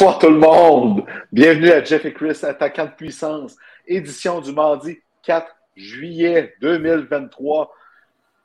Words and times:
Bonsoir 0.00 0.18
tout 0.18 0.30
le 0.30 0.38
monde. 0.38 1.04
Bienvenue 1.30 1.70
à 1.70 1.84
Jeff 1.84 2.06
et 2.06 2.14
Chris, 2.14 2.38
attaquant 2.42 2.86
de 2.86 2.92
puissance, 2.92 3.54
édition 3.86 4.40
du 4.40 4.50
mardi 4.50 4.98
4 5.24 5.46
juillet 5.76 6.54
2023. 6.62 7.70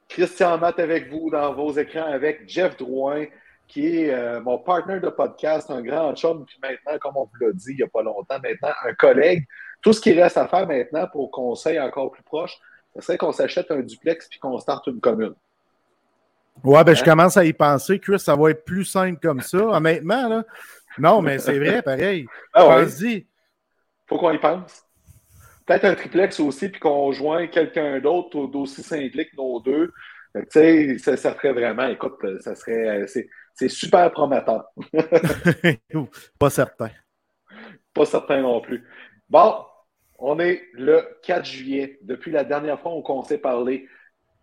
Christian 0.09 0.57
Matt 0.57 0.79
avec 0.79 1.09
vous 1.09 1.29
dans 1.29 1.53
vos 1.53 1.71
écrans 1.71 2.11
avec 2.11 2.41
Jeff 2.45 2.75
Drouin, 2.75 3.27
qui 3.69 3.87
est 3.87 4.13
euh, 4.13 4.41
mon 4.41 4.57
partenaire 4.57 4.99
de 4.99 5.07
podcast, 5.07 5.71
un 5.71 5.81
grand 5.81 6.13
chum, 6.13 6.43
puis 6.45 6.57
maintenant, 6.61 6.99
comme 6.99 7.15
on 7.15 7.23
vous 7.23 7.45
l'a 7.45 7.53
dit 7.53 7.69
il 7.69 7.77
n'y 7.77 7.83
a 7.83 7.87
pas 7.87 8.03
longtemps, 8.03 8.37
maintenant 8.43 8.73
un 8.83 8.93
collègue. 8.93 9.45
Tout 9.81 9.93
ce 9.93 10.01
qui 10.01 10.11
reste 10.11 10.35
à 10.35 10.49
faire 10.49 10.67
maintenant 10.67 11.07
pour 11.09 11.31
conseil 11.31 11.79
encore 11.79 12.11
plus 12.11 12.23
proche, 12.23 12.57
ce 12.97 13.01
serait 13.01 13.17
qu'on 13.17 13.31
s'achète 13.31 13.71
un 13.71 13.79
duplex 13.79 14.27
puis 14.27 14.39
qu'on 14.39 14.59
starte 14.59 14.87
une 14.87 14.99
commune. 14.99 15.35
Ouais, 16.63 16.83
ben 16.83 16.93
je 16.95 17.01
hein? 17.01 17.05
commence 17.05 17.37
à 17.37 17.45
y 17.45 17.53
penser, 17.53 17.99
Chris, 17.99 18.19
ça 18.19 18.35
va 18.35 18.51
être 18.51 18.65
plus 18.65 18.85
simple 18.85 19.19
comme 19.21 19.41
ça. 19.41 19.57
Honnêtement, 19.57 20.27
là, 20.27 20.43
non, 20.97 21.21
mais 21.21 21.39
c'est 21.39 21.57
vrai, 21.57 21.81
pareil. 21.81 22.25
Ah 22.53 22.77
ouais. 22.77 23.25
Faut 24.07 24.17
qu'on 24.17 24.31
y 24.31 24.39
pense. 24.39 24.83
Peut-être 25.65 25.85
un 25.85 25.95
triplex 25.95 26.39
aussi, 26.39 26.69
puis 26.69 26.79
qu'on 26.79 27.11
joint 27.11 27.47
quelqu'un 27.47 27.99
d'autre 27.99 28.47
d'aussi 28.47 28.83
simple 28.83 29.09
que 29.09 29.35
nos 29.35 29.59
deux. 29.59 29.91
Tu 30.35 30.41
sais, 30.49 30.97
ça, 30.97 31.17
ça, 31.17 31.33
ferait 31.33 31.53
vraiment, 31.53 31.87
écoute, 31.87 32.15
ça 32.41 32.55
serait, 32.55 33.05
c'est 33.07 33.69
super 33.69 34.11
prometteur. 34.11 34.65
Pas 36.39 36.49
certain. 36.49 36.91
Pas 37.93 38.05
certain 38.05 38.41
non 38.41 38.59
plus. 38.61 38.83
Bon, 39.29 39.65
on 40.19 40.39
est 40.39 40.63
le 40.73 41.17
4 41.23 41.45
juillet. 41.45 41.99
Depuis 42.01 42.31
la 42.31 42.43
dernière 42.43 42.79
fois 42.79 42.91
qu'on 43.03 43.23
s'est 43.23 43.37
parlé, 43.37 43.87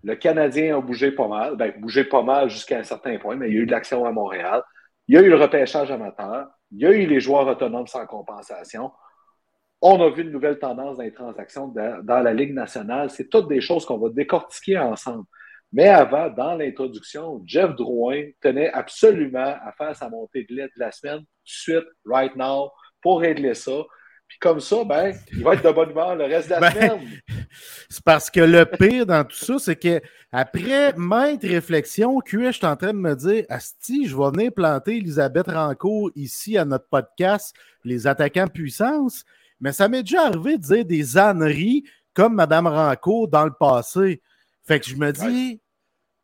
le 0.02 0.16
Canadien 0.16 0.78
a 0.78 0.80
bougé 0.80 1.12
pas 1.12 1.28
mal. 1.28 1.56
Ben, 1.56 1.72
bougé 1.78 2.04
pas 2.04 2.22
mal 2.22 2.50
jusqu'à 2.50 2.78
un 2.78 2.84
certain 2.84 3.18
point, 3.18 3.36
mais 3.36 3.48
il 3.48 3.54
y 3.54 3.58
a 3.58 3.60
eu 3.60 3.66
de 3.66 3.70
l'action 3.70 4.04
à 4.04 4.10
Montréal. 4.10 4.62
Il 5.08 5.14
y 5.14 5.18
a 5.18 5.22
eu 5.22 5.28
le 5.28 5.36
repêchage 5.36 5.90
amateur. 5.90 6.48
Il 6.70 6.80
y 6.80 6.86
a 6.86 6.90
eu 6.90 7.06
les 7.06 7.20
joueurs 7.20 7.46
autonomes 7.46 7.86
sans 7.86 8.06
compensation. 8.06 8.92
On 9.80 10.00
a 10.00 10.10
vu 10.10 10.22
une 10.22 10.30
nouvelle 10.30 10.58
tendance 10.58 10.96
dans 10.96 11.02
les 11.02 11.12
transactions 11.12 11.68
dans 11.68 12.20
la 12.20 12.32
Ligue 12.32 12.54
nationale. 12.54 13.10
C'est 13.10 13.28
toutes 13.28 13.48
des 13.48 13.60
choses 13.60 13.84
qu'on 13.84 13.98
va 13.98 14.08
décortiquer 14.10 14.78
ensemble. 14.78 15.24
Mais 15.72 15.88
avant, 15.88 16.28
dans 16.28 16.54
l'introduction, 16.54 17.42
Jeff 17.46 17.74
Drouin 17.74 18.26
tenait 18.40 18.70
absolument 18.70 19.56
à 19.64 19.72
faire 19.76 19.96
sa 19.96 20.08
montée 20.08 20.44
de 20.48 20.54
lait 20.54 20.66
de 20.66 20.80
la 20.80 20.92
semaine, 20.92 21.24
suite, 21.44 21.86
right 22.04 22.36
now, 22.36 22.70
pour 23.00 23.20
régler 23.20 23.54
ça. 23.54 23.72
Puis 24.32 24.38
comme 24.40 24.60
ça, 24.60 24.82
ben, 24.82 25.14
il 25.30 25.44
va 25.44 25.52
être 25.52 25.62
de 25.62 25.70
bonne 25.70 25.90
humeur 25.90 26.16
le 26.16 26.24
reste 26.24 26.48
de 26.48 26.54
la 26.54 26.60
ben, 26.60 26.72
semaine. 26.72 27.00
C'est 27.90 28.02
parce 28.02 28.30
que 28.30 28.40
le 28.40 28.64
pire 28.64 29.04
dans 29.04 29.24
tout 29.24 29.36
ça, 29.36 29.58
c'est 29.58 29.76
que 29.76 30.00
après 30.32 30.94
maintes 30.96 31.42
réflexions, 31.42 32.18
je 32.24 32.50
suis 32.50 32.66
en 32.66 32.76
train 32.76 32.94
de 32.94 32.98
me 32.98 33.14
dire 33.14 33.44
Asti, 33.50 34.06
je 34.06 34.16
vais 34.16 34.30
venir 34.30 34.52
planter 34.52 34.96
Elisabeth 34.96 35.48
Rancourt 35.48 36.10
ici 36.14 36.56
à 36.56 36.64
notre 36.64 36.88
podcast, 36.88 37.54
Les 37.84 38.06
attaquants 38.06 38.46
puissance. 38.46 39.24
Mais 39.60 39.72
ça 39.72 39.88
m'est 39.88 40.02
déjà 40.02 40.22
arrivé 40.22 40.56
de 40.56 40.62
dire 40.62 40.84
des 40.86 41.18
âneries 41.18 41.84
comme 42.14 42.34
Mme 42.36 42.68
Rancourt 42.68 43.28
dans 43.28 43.44
le 43.44 43.52
passé. 43.52 44.22
Fait 44.64 44.80
que 44.80 44.86
je 44.86 44.96
me 44.96 45.12
dis, 45.12 45.60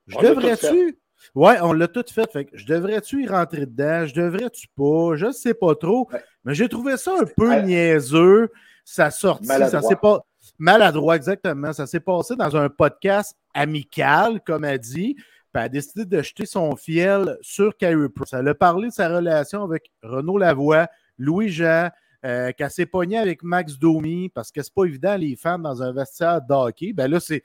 je 0.07 0.17
devrais-tu 0.17 0.99
Ouais, 1.35 1.57
on 1.61 1.73
l'a 1.73 1.89
tout 1.89 2.05
fait. 2.11 2.31
fait 2.33 2.49
je 2.53 2.67
devrais-tu 2.67 3.25
y 3.25 3.29
rentrer 3.29 3.67
dedans? 3.67 4.07
Je 4.07 4.15
devrais-tu 4.15 4.69
pas? 4.77 5.17
Je 5.17 5.27
ne 5.27 5.33
sais 5.33 5.55
pas 5.55 5.75
trop. 5.75 6.09
Mais 6.45 6.55
j'ai 6.55 6.69
trouvé 6.69 6.97
ça 6.97 7.13
un 7.21 7.25
peu 7.25 7.55
niaiseux. 7.61 8.51
Ça 8.85 9.11
sortit, 9.11 9.47
ça 9.47 9.83
s'est 9.83 9.97
pas. 9.97 10.25
Maladroit, 10.59 11.17
exactement. 11.17 11.73
Ça 11.73 11.87
s'est 11.87 12.01
passé 12.01 12.35
dans 12.37 12.57
un 12.57 12.69
podcast 12.69 13.37
amical, 13.55 14.41
comme 14.41 14.65
elle 14.65 14.79
dit. 14.79 15.15
Puis 15.15 15.25
elle 15.55 15.63
a 15.63 15.69
décidé 15.69 16.05
de 16.05 16.23
jeter 16.23 16.47
son 16.47 16.75
fiel 16.77 17.37
sur 17.41 17.77
Kyrie 17.77 18.09
Price. 18.09 18.33
Elle 18.33 18.49
a 18.49 18.55
parlé 18.55 18.89
de 18.89 18.93
sa 18.93 19.09
relation 19.09 19.63
avec 19.63 19.91
Renaud 20.03 20.39
Lavoie, 20.39 20.89
Louis-Jean, 21.19 21.91
euh, 22.25 22.53
qu'elle 22.57 22.71
s'est 22.71 22.87
pognée 22.87 23.19
avec 23.19 23.43
Max 23.43 23.79
Domi, 23.79 24.29
parce 24.29 24.51
que 24.51 24.63
c'est 24.63 24.75
pas 24.75 24.85
évident, 24.85 25.17
les 25.17 25.37
femmes 25.37 25.63
dans 25.63 25.83
un 25.83 25.93
vestiaire 25.93 26.43
d'hockey. 26.43 26.93
Ben 26.93 27.11
là, 27.11 27.21
c'est 27.21 27.43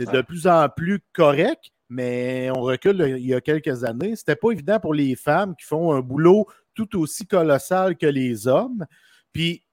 de 0.00 0.20
plus 0.22 0.46
en 0.46 0.68
plus 0.68 1.00
correct 1.12 1.72
mais 1.88 2.50
on 2.54 2.60
recule 2.60 3.16
il 3.18 3.26
y 3.26 3.34
a 3.34 3.40
quelques 3.40 3.84
années. 3.84 4.16
C'était 4.16 4.36
pas 4.36 4.50
évident 4.50 4.80
pour 4.80 4.94
les 4.94 5.14
femmes 5.16 5.54
qui 5.56 5.66
font 5.66 5.92
un 5.92 6.00
boulot 6.00 6.46
tout 6.74 6.98
aussi 6.98 7.26
colossal 7.26 7.96
que 7.96 8.06
les 8.06 8.48
hommes. 8.48 8.86
Puis 9.32 9.64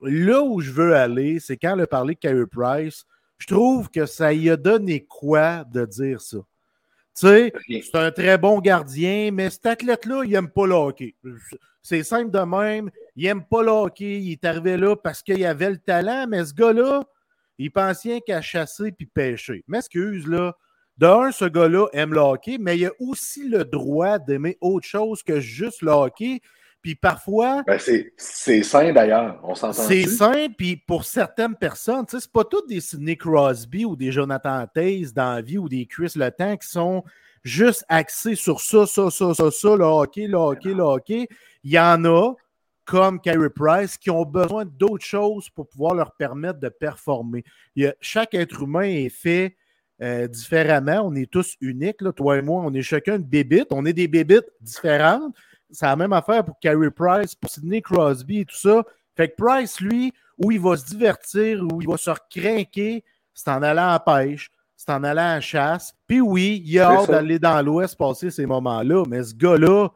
là 0.00 0.42
où 0.42 0.60
je 0.60 0.70
veux 0.70 0.94
aller, 0.94 1.40
c'est 1.40 1.56
quand 1.56 1.74
elle 1.74 1.82
a 1.82 1.86
parlé 1.86 2.14
de 2.14 2.20
Carey 2.20 2.46
Price, 2.50 3.04
je 3.38 3.46
trouve 3.46 3.90
que 3.90 4.06
ça 4.06 4.32
y 4.32 4.50
a 4.50 4.56
donné 4.56 5.04
quoi 5.04 5.64
de 5.64 5.84
dire 5.84 6.20
ça. 6.20 6.38
Tu 7.16 7.26
sais, 7.26 7.52
c'est 7.68 7.96
un 7.96 8.10
très 8.10 8.38
bon 8.38 8.58
gardien, 8.58 9.30
mais 9.32 9.48
cet 9.50 9.66
athlète-là, 9.66 10.22
il 10.24 10.30
n'aime 10.30 10.50
pas 10.50 10.66
le 10.66 10.74
hockey. 10.74 11.14
C'est 11.80 12.02
simple 12.02 12.30
de 12.30 12.40
même. 12.40 12.90
Il 13.14 13.24
n'aime 13.24 13.44
pas 13.44 13.62
le 13.62 13.70
hockey. 13.70 14.20
Il 14.20 14.32
est 14.32 14.44
arrivé 14.44 14.76
là 14.76 14.96
parce 14.96 15.22
qu'il 15.22 15.44
avait 15.44 15.70
le 15.70 15.78
talent, 15.78 16.26
mais 16.28 16.44
ce 16.44 16.54
gars-là, 16.54 17.04
il 17.58 17.70
pensait 17.70 18.20
qu'à 18.20 18.40
chasser 18.40 18.90
puis 18.90 19.06
pêcher. 19.06 19.62
M'excuse, 19.68 20.26
là. 20.26 20.56
D'un, 20.96 21.32
ce 21.32 21.44
gars-là 21.44 21.88
aime 21.92 22.14
le 22.14 22.20
hockey, 22.20 22.56
mais 22.58 22.78
il 22.78 22.86
a 22.86 22.92
aussi 23.00 23.48
le 23.48 23.64
droit 23.64 24.18
d'aimer 24.18 24.56
autre 24.60 24.86
chose 24.86 25.22
que 25.22 25.40
juste 25.40 25.82
le 25.82 25.90
hockey. 25.90 26.40
Puis 26.82 26.94
parfois. 26.94 27.62
Ben 27.66 27.78
c'est 27.78 28.62
sain 28.62 28.92
d'ailleurs, 28.92 29.40
on 29.42 29.54
s'entend. 29.54 29.72
C'est 29.72 30.06
sain, 30.06 30.48
puis 30.56 30.76
pour 30.76 31.04
certaines 31.04 31.56
personnes, 31.56 32.04
c'est 32.06 32.30
pas 32.30 32.44
tous 32.44 32.66
des 32.66 32.80
Sidney 32.80 33.16
Crosby 33.16 33.86
ou 33.86 33.96
des 33.96 34.12
Jonathan 34.12 34.66
Taze 34.72 35.14
dans 35.14 35.34
la 35.34 35.40
vie 35.40 35.56
ou 35.56 35.68
des 35.68 35.86
Chris 35.86 36.12
Le 36.14 36.30
Temps 36.30 36.56
qui 36.58 36.68
sont 36.68 37.02
juste 37.42 37.84
axés 37.88 38.34
sur 38.34 38.60
ça, 38.60 38.86
ça, 38.86 39.10
ça, 39.10 39.34
ça, 39.34 39.50
ça, 39.50 39.76
le 39.76 39.84
hockey, 39.84 40.26
le 40.26 40.36
hockey, 40.36 40.74
le 40.74 40.82
hockey. 40.82 41.28
Il 41.62 41.72
y 41.72 41.78
en 41.78 42.04
a, 42.04 42.34
comme 42.84 43.18
Carey 43.18 43.50
Price, 43.50 43.96
qui 43.96 44.10
ont 44.10 44.26
besoin 44.26 44.64
d'autres 44.66 45.04
choses 45.04 45.48
pour 45.50 45.66
pouvoir 45.66 45.94
leur 45.94 46.12
permettre 46.12 46.60
de 46.60 46.68
performer. 46.68 47.44
Il 47.76 47.84
y 47.84 47.86
a, 47.86 47.94
chaque 48.00 48.34
être 48.34 48.62
humain 48.62 48.82
est 48.82 49.08
fait 49.08 49.56
euh, 50.04 50.28
différemment. 50.28 51.00
On 51.04 51.14
est 51.14 51.30
tous 51.30 51.56
uniques. 51.60 52.02
Là. 52.02 52.12
Toi 52.12 52.36
et 52.38 52.42
moi, 52.42 52.62
on 52.64 52.72
est 52.74 52.82
chacun 52.82 53.16
une 53.16 53.22
bébite. 53.22 53.68
On 53.70 53.86
est 53.86 53.94
des 53.94 54.06
bébites 54.06 54.50
différentes. 54.60 55.34
C'est 55.70 55.86
la 55.86 55.96
même 55.96 56.12
affaire 56.12 56.44
pour 56.44 56.58
Carey 56.60 56.90
Price, 56.90 57.34
pour 57.34 57.50
Sidney 57.50 57.80
Crosby 57.80 58.40
et 58.40 58.44
tout 58.44 58.56
ça. 58.56 58.84
Fait 59.16 59.28
que 59.28 59.34
Price, 59.36 59.80
lui, 59.80 60.12
où 60.38 60.50
il 60.50 60.60
va 60.60 60.76
se 60.76 60.84
divertir, 60.84 61.62
où 61.62 61.80
il 61.80 61.88
va 61.88 61.96
se 61.96 62.10
recrinquer, 62.10 63.02
c'est 63.32 63.48
en 63.48 63.62
allant 63.62 63.88
à 63.88 63.98
pêche, 63.98 64.50
c'est 64.76 64.90
en 64.90 65.02
allant 65.02 65.36
à 65.36 65.40
chasse. 65.40 65.94
Puis 66.06 66.20
oui, 66.20 66.62
il 66.64 66.78
a 66.80 66.90
hâte 66.90 67.10
d'aller 67.10 67.38
dans 67.38 67.60
l'Ouest 67.62 67.96
passer 67.96 68.30
ces 68.30 68.46
moments-là, 68.46 69.04
mais 69.08 69.22
ce 69.22 69.34
gars-là 69.34 69.88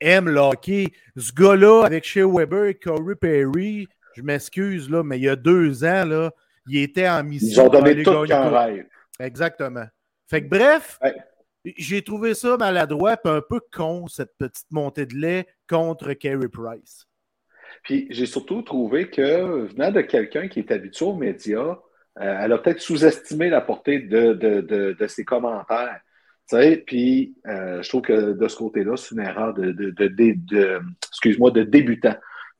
aime 0.00 0.28
le 0.28 0.40
hockey. 0.40 0.88
Ce 1.16 1.32
gars-là, 1.32 1.84
avec 1.84 2.04
Shea 2.04 2.26
Weber 2.26 2.64
et 2.64 2.74
Corey 2.74 3.14
Perry, 3.14 3.88
je 4.14 4.22
m'excuse, 4.22 4.88
là, 4.88 5.02
mais 5.02 5.18
il 5.18 5.24
y 5.24 5.28
a 5.28 5.36
deux 5.36 5.84
ans, 5.84 6.04
là, 6.04 6.30
il 6.66 6.78
était 6.78 7.08
en 7.08 7.22
mission. 7.22 7.64
Ils 7.64 7.66
ont 7.66 7.70
donné 7.70 8.02
tout 8.02 8.24
qu'un 8.24 8.48
rêve. 8.48 8.86
Exactement. 9.18 9.86
Fait 10.28 10.42
que 10.42 10.48
bref, 10.48 10.98
j'ai 11.64 12.02
trouvé 12.02 12.34
ça 12.34 12.56
maladroit 12.56 13.14
et 13.14 13.28
un 13.28 13.40
peu 13.40 13.60
con, 13.72 14.06
cette 14.06 14.36
petite 14.38 14.70
montée 14.70 15.06
de 15.06 15.14
lait 15.14 15.46
contre 15.68 16.12
Kerry 16.12 16.48
Price. 16.48 17.06
Puis 17.82 18.06
j'ai 18.10 18.26
surtout 18.26 18.62
trouvé 18.62 19.10
que, 19.10 19.66
venant 19.66 19.90
de 19.90 20.00
quelqu'un 20.00 20.48
qui 20.48 20.60
est 20.60 20.70
habitué 20.70 21.04
aux 21.04 21.14
médias, 21.14 21.78
euh, 22.20 22.38
elle 22.40 22.52
a 22.52 22.58
peut-être 22.58 22.80
sous-estimé 22.80 23.48
la 23.48 23.60
portée 23.60 24.00
de, 24.00 24.32
de, 24.32 25.06
ses 25.06 25.24
commentaires. 25.24 26.00
Puis 26.86 27.36
euh, 27.46 27.82
je 27.82 27.88
trouve 27.88 28.02
que 28.02 28.32
de 28.32 28.48
ce 28.48 28.56
côté-là, 28.56 28.96
c'est 28.96 29.14
une 29.14 29.20
erreur 29.20 29.54
de, 29.54 29.72
de, 29.72 30.08
de, 30.08 30.80
excuse-moi, 31.08 31.50
de 31.50 31.62
débutant. 31.62 32.16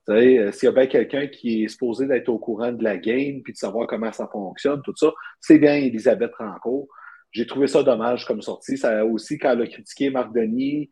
Euh, 0.08 0.52
s'il 0.52 0.66
y 0.66 0.69
a 0.69 0.72
bien 0.72 0.87
quelqu'un 0.87 1.26
qui 1.26 1.64
est 1.64 1.69
supposé 1.69 2.06
d'être 2.06 2.28
au 2.28 2.38
courant 2.38 2.72
de 2.72 2.82
la 2.82 2.96
game 2.96 3.43
puis 3.43 3.52
de 3.52 3.58
savoir 3.58 3.87
comment 3.87 4.10
ça 4.12 4.26
fonctionne, 4.31 4.81
tout 4.82 4.94
ça, 4.96 5.12
c'est 5.40 5.58
bien 5.58 5.75
Elisabeth 5.75 6.34
Rancourt. 6.38 6.88
J'ai 7.31 7.46
trouvé 7.46 7.66
ça 7.66 7.82
dommage 7.82 8.25
comme 8.25 8.40
sortie. 8.40 8.78
Ça 8.78 9.05
aussi, 9.05 9.38
quand 9.38 9.52
elle 9.52 9.62
a 9.62 9.66
critiqué 9.66 10.08
Marc 10.08 10.32
Denis, 10.32 10.88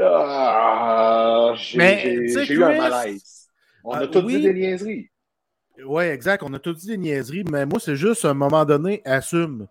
ah, 0.00 1.52
j'ai 1.56 2.52
eu 2.52 2.62
un 2.62 2.76
malaise. 2.76 3.48
On 3.84 3.92
a 3.92 4.06
tous 4.06 4.22
dit 4.22 4.40
des 4.40 4.54
niaiseries. 4.54 5.10
Oui, 5.84 6.04
exact. 6.04 6.42
On 6.44 6.52
a 6.54 6.58
tous 6.58 6.74
dit 6.74 6.88
des 6.88 6.98
niaiseries, 6.98 7.44
mais 7.50 7.66
moi, 7.66 7.80
c'est 7.80 7.96
juste 7.96 8.24
à 8.24 8.30
un 8.30 8.34
moment 8.34 8.64
donné, 8.64 9.02
assume. 9.04 9.66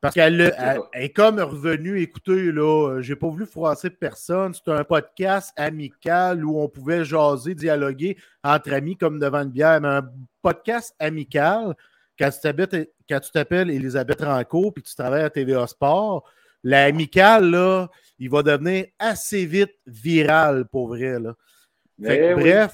Parce 0.00 0.14
qu'elle 0.14 0.54
est 0.92 1.12
comme 1.12 1.40
revenue, 1.40 2.00
écoutez, 2.00 2.52
là, 2.52 3.00
j'ai 3.00 3.16
pas 3.16 3.26
voulu 3.26 3.46
froisser 3.46 3.90
personne. 3.90 4.54
C'était 4.54 4.70
un 4.70 4.84
podcast 4.84 5.52
amical 5.56 6.44
où 6.44 6.60
on 6.60 6.68
pouvait 6.68 7.04
jaser, 7.04 7.56
dialoguer 7.56 8.16
entre 8.44 8.72
amis 8.72 8.96
comme 8.96 9.18
devant 9.18 9.42
une 9.42 9.50
bière. 9.50 9.80
Mais 9.80 9.88
un 9.88 10.08
podcast 10.40 10.94
amical, 11.00 11.74
quand 12.16 12.30
tu 12.30 13.30
t'appelles 13.32 13.70
Elisabeth 13.70 14.20
Ranco 14.20 14.70
puis 14.70 14.84
tu 14.84 14.94
travailles 14.94 15.24
à 15.24 15.30
TVA 15.30 15.66
Sport, 15.66 16.30
l'amical, 16.62 17.50
là, 17.50 17.88
il 18.20 18.30
va 18.30 18.44
devenir 18.44 18.86
assez 19.00 19.46
vite 19.46 19.74
viral 19.84 20.66
pour 20.68 20.88
vrai. 20.88 21.18
Là. 21.18 21.34
Eh 22.04 22.34
bref, 22.34 22.72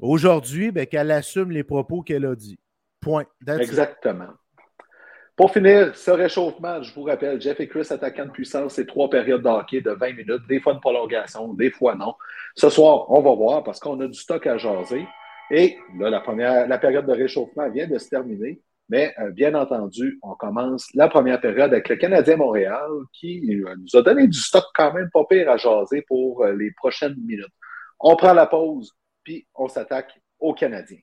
aujourd'hui, 0.00 0.72
ben, 0.72 0.84
qu'elle 0.86 1.12
assume 1.12 1.52
les 1.52 1.62
propos 1.62 2.02
qu'elle 2.02 2.26
a 2.26 2.34
dit. 2.34 2.58
Point. 3.00 3.26
Exactement. 3.46 4.30
Pour 5.36 5.52
finir, 5.52 5.94
ce 5.94 6.10
réchauffement, 6.10 6.82
je 6.82 6.94
vous 6.94 7.02
rappelle, 7.02 7.38
Jeff 7.38 7.60
et 7.60 7.68
Chris 7.68 7.86
attaquant 7.90 8.24
de 8.24 8.30
puissance, 8.30 8.72
c'est 8.72 8.86
trois 8.86 9.10
périodes 9.10 9.42
d'hockey 9.42 9.82
de 9.82 9.90
20 9.90 10.12
minutes, 10.12 10.46
des 10.48 10.60
fois 10.60 10.72
une 10.72 10.80
prolongation, 10.80 11.52
des 11.52 11.70
fois 11.70 11.94
non. 11.94 12.14
Ce 12.54 12.70
soir, 12.70 13.10
on 13.10 13.20
va 13.20 13.34
voir 13.34 13.62
parce 13.62 13.78
qu'on 13.78 14.00
a 14.00 14.06
du 14.06 14.18
stock 14.18 14.46
à 14.46 14.56
jaser. 14.56 15.06
Et 15.50 15.76
là, 15.98 16.08
la, 16.08 16.20
première, 16.20 16.66
la 16.66 16.78
période 16.78 17.04
de 17.04 17.12
réchauffement 17.12 17.68
vient 17.68 17.86
de 17.86 17.98
se 17.98 18.08
terminer. 18.08 18.62
Mais 18.88 19.12
euh, 19.18 19.30
bien 19.30 19.54
entendu, 19.54 20.18
on 20.22 20.34
commence 20.36 20.88
la 20.94 21.08
première 21.08 21.40
période 21.40 21.70
avec 21.70 21.90
le 21.90 21.96
Canadien 21.96 22.36
Montréal 22.36 22.88
qui 23.12 23.62
euh, 23.62 23.74
nous 23.78 23.98
a 23.98 24.02
donné 24.02 24.28
du 24.28 24.38
stock 24.38 24.64
quand 24.74 24.94
même 24.94 25.10
pas 25.12 25.24
pire 25.28 25.50
à 25.50 25.58
jaser 25.58 26.02
pour 26.08 26.44
euh, 26.44 26.54
les 26.54 26.70
prochaines 26.70 27.16
minutes. 27.26 27.52
On 28.00 28.16
prend 28.16 28.32
la 28.32 28.46
pause, 28.46 28.90
puis 29.22 29.46
on 29.54 29.68
s'attaque 29.68 30.18
aux 30.38 30.54
Canadiens. 30.54 31.00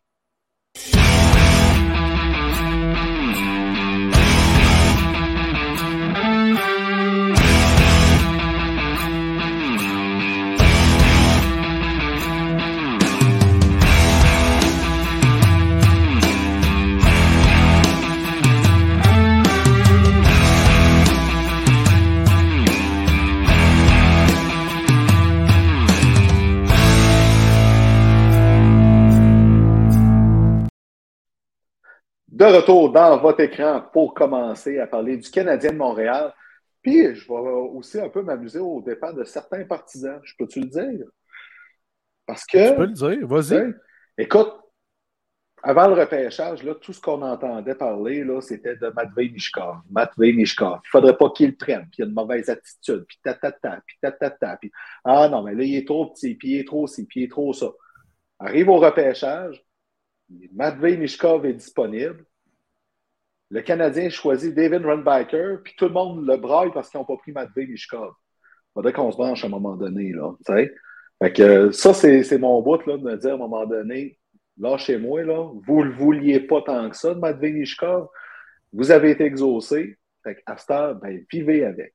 De 32.33 32.45
retour 32.45 32.91
dans 32.91 33.19
votre 33.19 33.41
écran 33.41 33.83
pour 33.93 34.15
commencer 34.15 34.79
à 34.79 34.87
parler 34.87 35.17
du 35.17 35.29
Canadien 35.29 35.71
de 35.71 35.77
Montréal. 35.77 36.33
Puis, 36.81 37.13
je 37.13 37.27
vais 37.27 37.33
aussi 37.33 38.01
un 38.01 38.09
peu 38.09 38.23
m'amuser 38.23 38.57
au 38.57 38.81
départ 38.81 39.13
de 39.13 39.23
certains 39.23 39.63
partisans. 39.65 40.19
Je 40.23 40.33
peux-tu 40.39 40.61
le 40.61 40.65
dire? 40.65 41.05
Parce 42.25 42.43
que. 42.43 42.71
Tu 42.71 42.75
peux 42.75 42.85
le 42.87 42.93
dire, 42.93 43.27
vas-y. 43.27 43.75
Écoute, 44.17 44.51
avant 45.61 45.87
le 45.87 45.93
repêchage, 45.93 46.63
là, 46.63 46.73
tout 46.73 46.91
ce 46.91 46.99
qu'on 46.99 47.21
entendait 47.21 47.75
parler, 47.75 48.23
là, 48.23 48.41
c'était 48.41 48.77
de 48.77 48.87
Matvei 48.87 49.29
Mishkov. 49.29 49.81
Matvei 49.91 50.33
Mishkov. 50.33 50.79
Il 50.83 50.87
ne 50.87 50.89
faudrait 50.89 51.17
pas 51.17 51.29
qu'il 51.29 51.51
le 51.51 51.55
prenne, 51.55 51.83
puis 51.83 51.99
il 51.99 52.03
a 52.05 52.07
une 52.07 52.15
mauvaise 52.15 52.49
attitude, 52.49 53.05
puis 53.07 53.19
tatata, 53.23 53.79
puis 53.85 53.97
tatata, 54.01 54.57
puis 54.57 54.71
ah 55.05 55.29
non, 55.29 55.43
mais 55.43 55.53
là, 55.53 55.63
il 55.63 55.75
est 55.75 55.85
trop 55.85 56.07
petit, 56.07 56.33
puis 56.33 56.53
il 56.53 56.59
est 56.61 56.67
trop 56.67 56.87
ci, 56.87 57.05
puis 57.05 57.21
il 57.21 57.23
est 57.25 57.29
trop 57.29 57.53
ça. 57.53 57.67
Arrive 58.39 58.69
au 58.69 58.77
repêchage, 58.77 59.63
Matvei 60.29 60.97
Mishkov 60.97 61.45
est 61.45 61.53
disponible 61.53 62.25
le 63.53 63.61
Canadien 63.61 64.09
choisit 64.09 64.55
David 64.55 64.83
Runbacker, 64.83 65.61
puis 65.63 65.75
tout 65.77 65.85
le 65.85 65.91
monde 65.91 66.25
le 66.25 66.37
braille 66.37 66.71
parce 66.73 66.89
qu'ils 66.89 66.99
n'ont 66.99 67.05
pas 67.05 67.17
pris 67.17 67.31
Matvey 67.31 67.67
Mishkov. 67.67 68.09
Il 68.09 68.73
faudrait 68.73 68.93
qu'on 68.93 69.11
se 69.11 69.17
branche 69.17 69.43
à 69.43 69.47
un 69.47 69.51
moment 69.51 69.75
donné. 69.75 70.11
Là, 70.11 70.33
fait 71.21 71.33
que, 71.33 71.69
ça, 71.69 71.93
c'est 71.93 72.37
mon 72.39 72.63
bout 72.63 72.83
là, 72.87 72.97
de 72.97 73.03
me 73.03 73.15
dire 73.15 73.31
à 73.31 73.35
un 73.35 73.37
moment 73.37 73.67
donné, 73.67 74.17
lâchez-moi, 74.57 75.21
là, 75.21 75.51
vous 75.67 75.81
ne 75.81 75.85
le 75.85 75.91
vouliez 75.91 76.39
pas 76.39 76.63
tant 76.63 76.89
que 76.89 76.97
ça 76.97 77.13
de 77.13 77.19
Matvey 77.19 77.51
Mishkov. 77.51 78.07
Vous 78.71 78.89
avez 78.89 79.11
été 79.11 79.25
exaucé. 79.25 79.99
Fait 80.23 80.41
à 80.47 80.93
ben, 80.95 81.23
vivez 81.31 81.63
avec. 81.63 81.93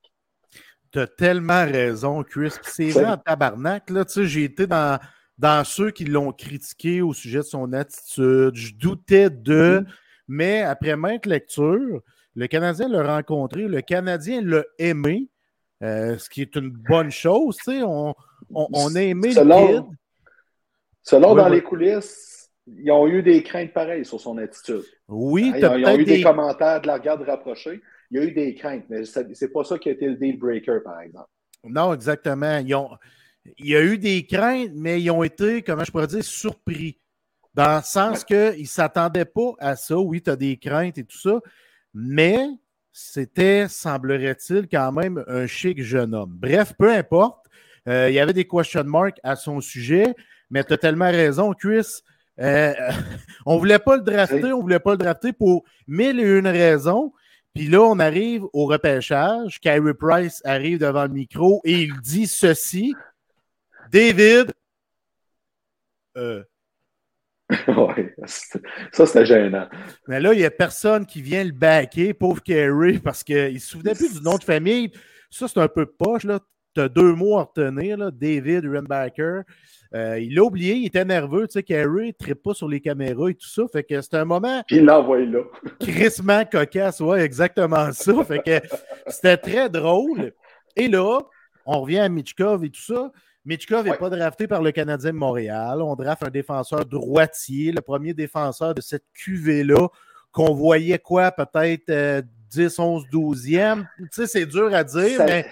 Tu 0.93 0.99
as 0.99 1.07
tellement 1.07 1.65
raison, 1.65 2.23
Chris. 2.23 2.53
C'est 2.61 2.91
vrai 2.91 3.05
en 3.05 3.17
tabarnak. 3.17 3.89
Là, 3.89 4.05
j'ai 4.07 4.45
été 4.45 4.65
dans, 4.65 4.97
dans 5.39 5.63
ceux 5.63 5.89
qui 5.89 6.05
l'ont 6.05 6.33
critiqué 6.33 7.01
au 7.01 7.13
sujet 7.13 7.39
de 7.39 7.43
son 7.43 7.71
attitude. 7.73 8.51
Je 8.53 8.73
doutais 8.75 9.29
de. 9.29 9.79
Mm-hmm. 9.79 9.85
Mais 10.27 10.61
après 10.61 10.95
maintes 10.95 11.25
lectures, 11.25 12.01
le 12.35 12.47
Canadien 12.47 12.87
l'a 12.89 13.15
rencontré, 13.15 13.63
le 13.67 13.81
Canadien 13.81 14.41
l'a 14.43 14.63
aimé, 14.77 15.29
euh, 15.81 16.17
ce 16.17 16.29
qui 16.29 16.41
est 16.41 16.55
une 16.55 16.69
bonne 16.69 17.09
chose. 17.09 17.57
On, 17.67 18.13
on, 18.53 18.95
a 18.95 19.01
aimé 19.01 19.31
selon, 19.31 19.71
le 19.71 19.81
Selon 21.01 21.33
dans 21.33 21.49
les 21.49 21.63
coulisses, 21.63 22.51
ils 22.67 22.91
ont 22.91 23.07
eu 23.07 23.23
des 23.23 23.41
craintes 23.41 23.73
pareilles 23.73 24.05
sur 24.05 24.21
son 24.21 24.37
attitude. 24.37 24.83
Oui, 25.07 25.51
ils, 25.55 25.65
ont, 25.65 25.75
ils 25.75 25.85
ont 25.85 25.97
eu 25.97 26.05
des... 26.05 26.21
commentaires 26.21 26.81
de 26.81 26.87
la 26.87 26.99
garde 26.99 27.23
rapprochée. 27.23 27.81
Il 28.11 28.19
y 28.19 28.23
a 28.23 28.25
eu 28.25 28.31
des 28.31 28.53
craintes, 28.53 28.83
mais 28.89 29.05
c'est 29.05 29.51
pas 29.51 29.63
ça 29.63 29.79
qui 29.79 29.89
a 29.89 29.93
été 29.93 30.05
le 30.05 30.15
deal 30.15 30.37
breaker, 30.37 30.79
par 30.83 30.99
exemple. 31.01 31.29
Non, 31.63 31.93
exactement. 31.93 32.59
Ils 32.59 32.75
ont, 32.75 32.89
il 33.57 33.67
y 33.67 33.75
a 33.75 33.81
eu 33.81 33.97
des 33.97 34.25
craintes, 34.25 34.71
mais 34.73 35.01
ils 35.01 35.11
ont 35.11 35.23
été, 35.23 35.61
comment 35.61 35.83
je 35.83 35.91
pourrais 35.91 36.07
dire, 36.07 36.23
surpris. 36.23 36.97
Dans 37.53 37.77
le 37.77 37.83
sens 37.83 38.23
qu'ils 38.23 38.61
ne 38.61 38.65
s'attendaient 38.65 39.25
pas 39.25 39.53
à 39.59 39.75
ça. 39.75 39.97
Oui, 39.97 40.21
tu 40.21 40.29
as 40.29 40.35
des 40.35 40.57
craintes 40.57 40.97
et 40.97 41.03
tout 41.03 41.17
ça, 41.17 41.39
mais 41.93 42.45
c'était, 42.91 43.67
semblerait-il, 43.67 44.67
quand 44.69 44.91
même 44.91 45.23
un 45.27 45.47
chic 45.47 45.81
jeune 45.81 46.13
homme. 46.13 46.31
Bref, 46.33 46.73
peu 46.77 46.91
importe. 46.91 47.45
Euh, 47.87 48.09
il 48.09 48.13
y 48.13 48.19
avait 48.19 48.33
des 48.33 48.47
question 48.47 48.83
marks 48.83 49.19
à 49.23 49.35
son 49.35 49.61
sujet, 49.61 50.13
mais 50.49 50.63
tu 50.63 50.73
as 50.73 50.77
tellement 50.77 51.09
raison, 51.09 51.53
Chris. 51.53 52.01
Euh, 52.39 52.73
on 53.45 53.55
ne 53.55 53.59
voulait 53.59 53.79
pas 53.79 53.97
le 53.97 54.03
drafter, 54.03 54.53
on 54.53 54.57
ne 54.57 54.61
voulait 54.61 54.79
pas 54.79 54.91
le 54.91 54.97
drafter 54.97 55.33
pour 55.33 55.63
mille 55.87 56.19
et 56.19 56.37
une 56.37 56.47
raisons. 56.47 57.13
Puis 57.55 57.67
là, 57.67 57.81
on 57.81 57.99
arrive 57.99 58.43
au 58.53 58.65
repêchage. 58.65 59.59
Kyrie 59.59 59.93
Price 59.93 60.41
arrive 60.45 60.79
devant 60.79 61.03
le 61.03 61.09
micro 61.09 61.61
et 61.63 61.81
il 61.81 61.99
dit 62.01 62.27
ceci 62.27 62.93
David, 63.91 64.53
euh, 66.15 66.43
oui, 67.67 68.05
ça 68.91 69.05
c'était 69.07 69.25
gênant. 69.25 69.67
Mais 70.07 70.19
là, 70.19 70.33
il 70.33 70.39
n'y 70.39 70.45
a 70.45 70.51
personne 70.51 71.07
qui 71.07 71.23
vient 71.23 71.43
le 71.43 71.51
backer, 71.51 72.13
pauvre 72.13 72.43
Kerry, 72.43 72.99
parce 72.99 73.23
qu'il 73.23 73.53
ne 73.53 73.57
se 73.57 73.67
souvenait 73.67 73.95
plus 73.95 74.13
du 74.13 74.21
nom 74.21 74.37
de 74.37 74.43
famille. 74.43 74.91
Ça, 75.31 75.47
c'est 75.47 75.59
un 75.59 75.67
peu 75.67 75.87
poche. 75.87 76.27
Tu 76.75 76.81
as 76.81 76.87
deux 76.89 77.15
mots 77.15 77.39
à 77.39 77.43
retenir, 77.43 77.97
là. 77.97 78.11
David 78.11 78.65
Rembacker. 78.65 79.41
Euh, 79.95 80.19
il 80.19 80.35
l'a 80.35 80.43
oublié, 80.43 80.75
il 80.75 80.85
était 80.85 81.05
nerveux. 81.05 81.47
Tu 81.47 81.53
sais, 81.53 81.63
Kerry 81.63 82.13
ne 82.27 82.33
pas 82.35 82.53
sur 82.53 82.67
les 82.67 82.81
caméras 82.81 83.31
et 83.31 83.33
tout 83.33 83.49
ça. 83.49 83.63
Fait 83.71 83.83
que 83.83 83.99
c'était 84.01 84.17
un 84.17 84.25
moment. 84.25 84.61
il 84.69 84.85
l'a 84.85 84.99
envoyé 84.99 85.25
là. 85.25 85.39
crissement 85.79 86.45
cocasse, 86.45 86.99
ouais, 86.99 87.21
exactement 87.21 87.91
ça. 87.91 88.23
Fait 88.23 88.43
que 88.43 88.61
c'était 89.07 89.37
très 89.37 89.67
drôle. 89.67 90.31
Et 90.75 90.87
là, 90.87 91.21
on 91.65 91.81
revient 91.81 91.99
à 91.99 92.09
Mitchkov 92.09 92.63
et 92.63 92.69
tout 92.69 92.81
ça. 92.81 93.11
Mitchkov 93.45 93.85
n'est 93.85 93.97
pas 93.97 94.09
drafté 94.09 94.47
par 94.47 94.61
le 94.61 94.71
Canadien 94.71 95.11
de 95.11 95.17
Montréal. 95.17 95.81
On 95.81 95.95
draft 95.95 96.23
un 96.23 96.29
défenseur 96.29 96.85
droitier, 96.85 97.71
le 97.71 97.81
premier 97.81 98.13
défenseur 98.13 98.73
de 98.73 98.81
cette 98.81 99.05
cuvée-là, 99.13 99.87
qu'on 100.31 100.53
voyait 100.53 100.99
quoi, 100.99 101.31
peut-être 101.31 102.23
10, 102.51 102.79
11, 102.79 103.03
12e. 103.11 103.85
Tu 103.97 104.07
sais, 104.11 104.27
c'est 104.27 104.45
dur 104.45 104.73
à 104.73 104.83
dire, 104.83 105.23
mais 105.25 105.47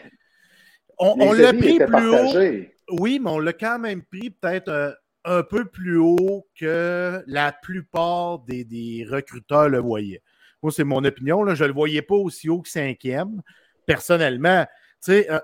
on, 0.99 1.33
l'a 1.33 1.53
pris 1.53 1.79
plus 1.79 2.09
haut. 2.09 2.65
Oui, 2.91 3.19
mais 3.19 3.29
on 3.29 3.39
l'a 3.39 3.53
quand 3.53 3.79
même 3.79 4.03
pris 4.03 4.29
peut-être 4.29 4.69
euh, 4.69 4.91
un 5.25 5.43
peu 5.43 5.65
plus 5.65 5.97
haut 5.97 6.47
que 6.57 7.21
la 7.27 7.51
plupart 7.51 8.39
des, 8.39 9.05
recruteurs 9.09 9.69
le 9.69 9.79
voyaient. 9.79 10.21
Moi, 10.63 10.71
c'est 10.71 10.83
mon 10.83 11.03
opinion. 11.03 11.43
Là. 11.43 11.53
Je 11.53 11.63
ne 11.63 11.67
le 11.67 11.73
voyais 11.73 12.01
pas 12.01 12.15
aussi 12.15 12.49
haut 12.49 12.61
que 12.61 12.69
cinquième, 12.69 13.41
personnellement. 13.85 14.65
Tu 15.03 15.11
sais, 15.11 15.29
un 15.29 15.41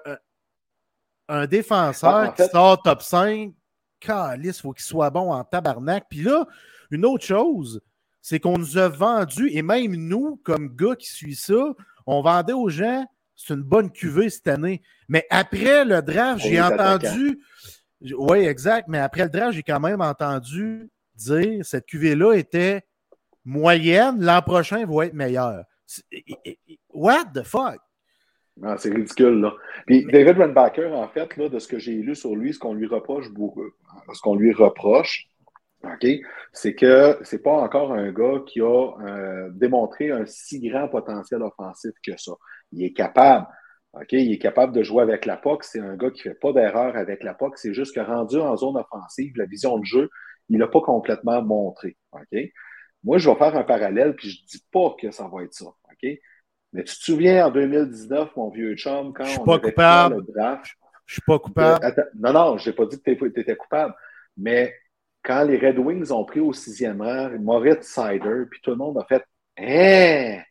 défenseur 1.48 2.34
qui 2.34 2.44
sort 2.46 2.82
top 2.82 3.02
5, 3.02 3.54
calice, 4.00 4.58
il 4.58 4.62
faut 4.62 4.74
qu'il 4.74 4.84
soit 4.84 5.10
bon 5.10 5.32
en 5.32 5.44
tabarnak. 5.44 6.06
Puis 6.10 6.22
là, 6.22 6.46
une 6.92 7.06
autre 7.06 7.26
chose, 7.26 7.82
c'est 8.22 8.40
qu'on 8.40 8.58
nous 8.58 8.78
a 8.78 8.90
vendu, 8.90 9.50
et 9.52 9.62
même 9.62 9.96
nous, 9.96 10.40
comme 10.44 10.76
gars 10.76 10.96
qui 10.96 11.08
suit 11.08 11.36
ça, 11.36 11.74
on 12.06 12.22
vendait 12.22 12.54
aux 12.54 12.70
gens 12.70 13.06
c'est 13.36 13.54
une 13.54 13.64
bonne 13.64 13.92
cuvée 13.92 14.30
cette 14.30 14.48
année. 14.48 14.82
Mais 15.08 15.26
après 15.30 15.86
le 15.86 16.02
draft, 16.02 16.42
j'ai 16.42 16.62
entendu. 16.62 17.44
Oui, 18.18 18.40
exact. 18.40 18.88
Mais 18.88 19.00
après 19.00 19.24
le 19.24 19.30
draft, 19.30 19.54
j'ai 19.54 19.64
quand 19.64 19.80
même 19.80 20.02
entendu 20.02 20.90
dire 21.16 21.66
cette 21.66 21.86
cuvée-là 21.86 22.34
était 22.34 22.86
moyenne. 23.44 24.24
L'an 24.24 24.42
prochain 24.42 24.86
va 24.86 25.06
être 25.06 25.14
meilleure. 25.14 25.64
What 26.90 27.26
the 27.34 27.44
fuck? 27.44 27.80
Ah, 28.62 28.78
c'est 28.78 28.94
ridicule, 28.94 29.42
là. 29.42 29.54
Puis 29.88 30.06
David 30.06 30.38
Renbacker, 30.38 30.94
en 30.94 31.08
fait, 31.08 31.36
là, 31.38 31.50
de 31.50 31.58
ce 31.58 31.68
que 31.68 31.80
j'ai 31.80 31.94
lu 31.94 32.16
sur 32.16 32.36
lui, 32.36 32.54
ce 32.54 32.60
qu'on 32.60 32.74
lui 32.74 32.86
reproche 32.86 33.32
beaucoup, 33.32 33.64
ce 34.14 34.22
qu'on 34.22 34.36
lui 34.36 34.54
reproche, 34.54 35.28
OK, 35.84 36.08
c'est 36.54 36.76
que 36.76 37.18
c'est 37.24 37.42
pas 37.44 37.52
encore 37.52 37.92
un 37.92 38.12
gars 38.12 38.42
qui 38.48 38.62
a 38.62 38.92
euh, 39.02 39.50
démontré 39.52 40.12
un 40.12 40.26
si 40.26 40.62
grand 40.62 40.88
potentiel 40.88 41.42
offensif 41.42 41.92
que 42.06 42.16
ça. 42.18 42.32
Il 42.72 42.84
est 42.84 42.94
capable. 42.94 43.48
OK, 43.94 44.14
il 44.14 44.32
est 44.32 44.40
capable 44.40 44.74
de 44.74 44.82
jouer 44.82 45.04
avec 45.04 45.26
la 45.26 45.36
POC. 45.38 45.64
C'est 45.66 45.80
un 45.80 45.96
gars 45.98 46.10
qui 46.10 46.22
fait 46.22 46.34
pas 46.36 46.54
d'erreur 46.54 46.96
avec 46.96 47.24
la 47.24 47.34
POC. 47.34 47.58
C'est 47.58 47.74
juste 47.74 47.94
que 47.94 48.00
rendu 48.00 48.38
en 48.40 48.56
zone 48.56 48.78
offensive, 48.78 49.34
la 49.36 49.46
vision 49.46 49.78
de 49.78 49.86
jeu, 49.86 50.10
il 50.50 50.58
n'a 50.58 50.68
pas 50.68 50.82
complètement 50.82 51.42
montré. 51.42 51.98
OK? 52.14 52.40
Moi, 53.04 53.18
je 53.18 53.30
vais 53.30 53.36
faire 53.36 53.56
un 53.56 53.64
parallèle, 53.64 54.16
puis 54.16 54.30
je 54.30 54.46
dis 54.46 54.64
pas 54.72 54.96
que 55.00 55.12
ça 55.12 55.28
va 55.32 55.44
être 55.44 55.54
ça. 55.54 55.66
OK? 55.66 56.10
Mais 56.74 56.84
tu 56.84 56.98
te 56.98 57.04
souviens 57.04 57.48
en 57.48 57.52
2019, 57.52 58.36
mon 58.36 58.50
vieux 58.50 58.76
chum, 58.76 59.14
quand 59.14 59.26
on 59.40 59.46
pas 59.46 59.54
avait 59.56 59.70
coupable. 59.70 60.16
le 60.16 60.34
draft. 60.34 60.66
Je 61.06 61.14
suis 61.14 61.22
pas 61.22 61.40
coupable. 61.40 61.86
Attends, 61.86 62.02
non, 62.16 62.34
non, 62.34 62.58
je 62.58 62.70
n'ai 62.70 62.76
pas 62.76 62.86
dit 62.86 63.00
que 63.02 63.12
tu 63.12 63.40
étais 63.40 63.56
coupable. 63.56 63.94
Mais 64.38 64.74
quand 65.24 65.44
les 65.44 65.58
Red 65.58 65.78
Wings 65.78 66.12
ont 66.12 66.26
pris 66.26 66.40
au 66.40 66.54
sixième 66.54 67.02
rang 67.02 67.30
Moritz 67.40 67.88
Sider, 67.88 68.46
puis 68.50 68.60
tout 68.62 68.72
le 68.72 68.78
monde 68.78 68.98
a 68.98 69.06
fait 69.06 69.24
Hein? 69.58 70.42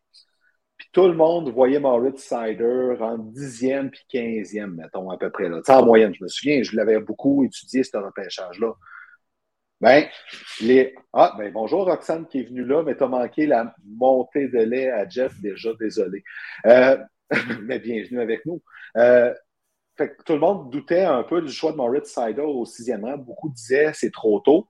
Puis 0.76 0.88
tout 0.93 1.07
le 1.07 1.14
monde 1.14 1.50
voyait 1.50 1.81
Moritz 1.81 2.23
Sider 2.23 2.97
en 3.00 3.19
dixième 3.19 3.91
puis 3.91 4.02
quinzième, 4.09 4.75
mettons, 4.75 5.11
à 5.11 5.19
peu 5.19 5.31
près. 5.31 5.49
Là. 5.49 5.61
en 5.69 5.85
moyenne, 5.85 6.14
je 6.14 6.23
me 6.23 6.29
souviens, 6.29 6.62
je 6.62 6.76
l'avais 6.76 7.00
beaucoup 7.00 7.45
étudié, 7.45 7.83
ce 7.83 7.97
repêchage-là. 7.97 8.73
Ben, 9.83 10.07
les. 10.61 10.95
Ah, 11.12 11.35
ben 11.37 11.53
bonjour 11.53 11.87
Roxane 11.87 12.29
qui 12.29 12.39
est 12.39 12.45
venue 12.45 12.65
là, 12.65 12.85
mais 12.85 12.97
tu 12.97 13.03
as 13.03 13.09
manqué 13.09 13.47
la 13.47 13.75
montée 13.85 14.47
de 14.47 14.61
lait 14.61 14.89
à 14.89 15.09
Jeff, 15.09 15.33
déjà, 15.41 15.71
désolé. 15.75 16.23
Euh, 16.67 16.97
mais 17.62 17.81
bienvenue 17.81 18.21
avec 18.21 18.47
nous. 18.47 18.62
Euh, 18.97 19.35
fait 19.99 20.11
que 20.11 20.23
tout 20.23 20.35
le 20.35 20.39
monde 20.39 20.71
doutait 20.71 21.03
un 21.03 21.25
peu 21.25 21.43
du 21.43 21.51
choix 21.53 21.73
de 21.73 21.79
Moritz 21.79 22.15
Sider 22.15 22.43
au 22.43 22.65
sixième 22.65 23.05
rang. 23.05 23.19
Beaucoup 23.19 23.49
disaient 23.49 23.91
c'est 23.93 24.12
trop 24.12 24.39
tôt. 24.39 24.69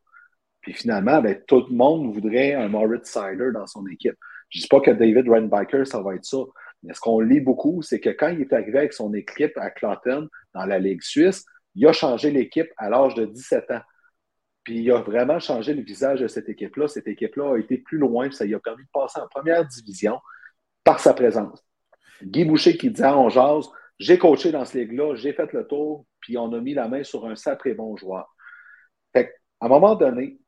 Puis 0.62 0.73
finalement, 0.73 1.21
ben, 1.21 1.38
tout 1.47 1.66
le 1.69 1.76
monde 1.76 2.11
voudrait 2.14 2.54
un 2.54 2.69
Moritz 2.69 3.11
Sider 3.11 3.50
dans 3.52 3.66
son 3.66 3.87
équipe. 3.88 4.16
Je 4.49 4.61
ne 4.61 4.62
dis 4.62 4.69
pas 4.69 4.81
que 4.81 4.92
David 4.92 5.28
Reinbiker, 5.28 5.87
ça 5.87 6.00
va 6.00 6.14
être 6.14 6.25
ça. 6.25 6.38
Mais 6.85 6.95
ce 6.95 7.00
qu'on 7.00 7.21
lit 7.21 7.40
beaucoup, 7.40 7.83
c'est 7.83 8.00
que 8.00 8.09
quand 8.09 8.28
il 8.28 8.40
est 8.40 8.52
arrivé 8.54 8.78
avec 8.78 8.95
son 8.95 9.12
équipe 9.12 9.59
à 9.59 9.69
Clotten, 9.71 10.26
dans 10.54 10.64
la 10.64 10.78
Ligue 10.78 11.02
suisse, 11.02 11.45
il 11.75 11.87
a 11.87 11.92
changé 11.92 12.31
l'équipe 12.31 12.71
à 12.78 12.88
l'âge 12.88 13.14
de 13.14 13.26
17 13.26 13.73
ans. 13.73 13.83
Puis 14.64 14.78
il 14.78 14.90
a 14.92 15.00
vraiment 15.00 15.40
changé 15.40 15.75
le 15.75 15.83
visage 15.83 16.21
de 16.21 16.28
cette 16.28 16.49
équipe-là. 16.49 16.88
Cette 16.88 17.09
équipe-là 17.09 17.54
a 17.54 17.59
été 17.59 17.78
plus 17.78 17.99
loin, 17.99 18.31
ça 18.31 18.45
lui 18.45 18.54
a 18.54 18.61
permis 18.61 18.85
de 18.85 18.90
passer 18.92 19.21
en 19.21 19.28
première 19.28 19.66
division 19.66 20.21
par 20.85 21.00
sa 21.00 21.14
présence. 21.14 21.64
Guy 22.23 22.45
Boucher 22.45 22.76
qui 22.76 22.90
dit 22.90 23.02
on 23.02 23.28
jase, 23.28 23.69
j'ai 23.99 24.19
coaché 24.19 24.52
dans 24.52 24.64
ce 24.64 24.78
ligue-là, 24.78 25.14
j'ai 25.16 25.33
fait 25.33 25.52
le 25.52 25.66
tour, 25.66 26.07
puis 26.21 26.38
on 26.38 26.52
a 26.52 26.61
mis 26.61 26.75
la 26.75 26.88
main 26.88 27.02
sur 27.02 27.26
un 27.26 27.35
sacré 27.35 27.75
bon 27.75 27.97
joueur. 27.97 28.35
À 29.14 29.66
un 29.66 29.69
moment 29.69 29.95
donné, 29.95 30.40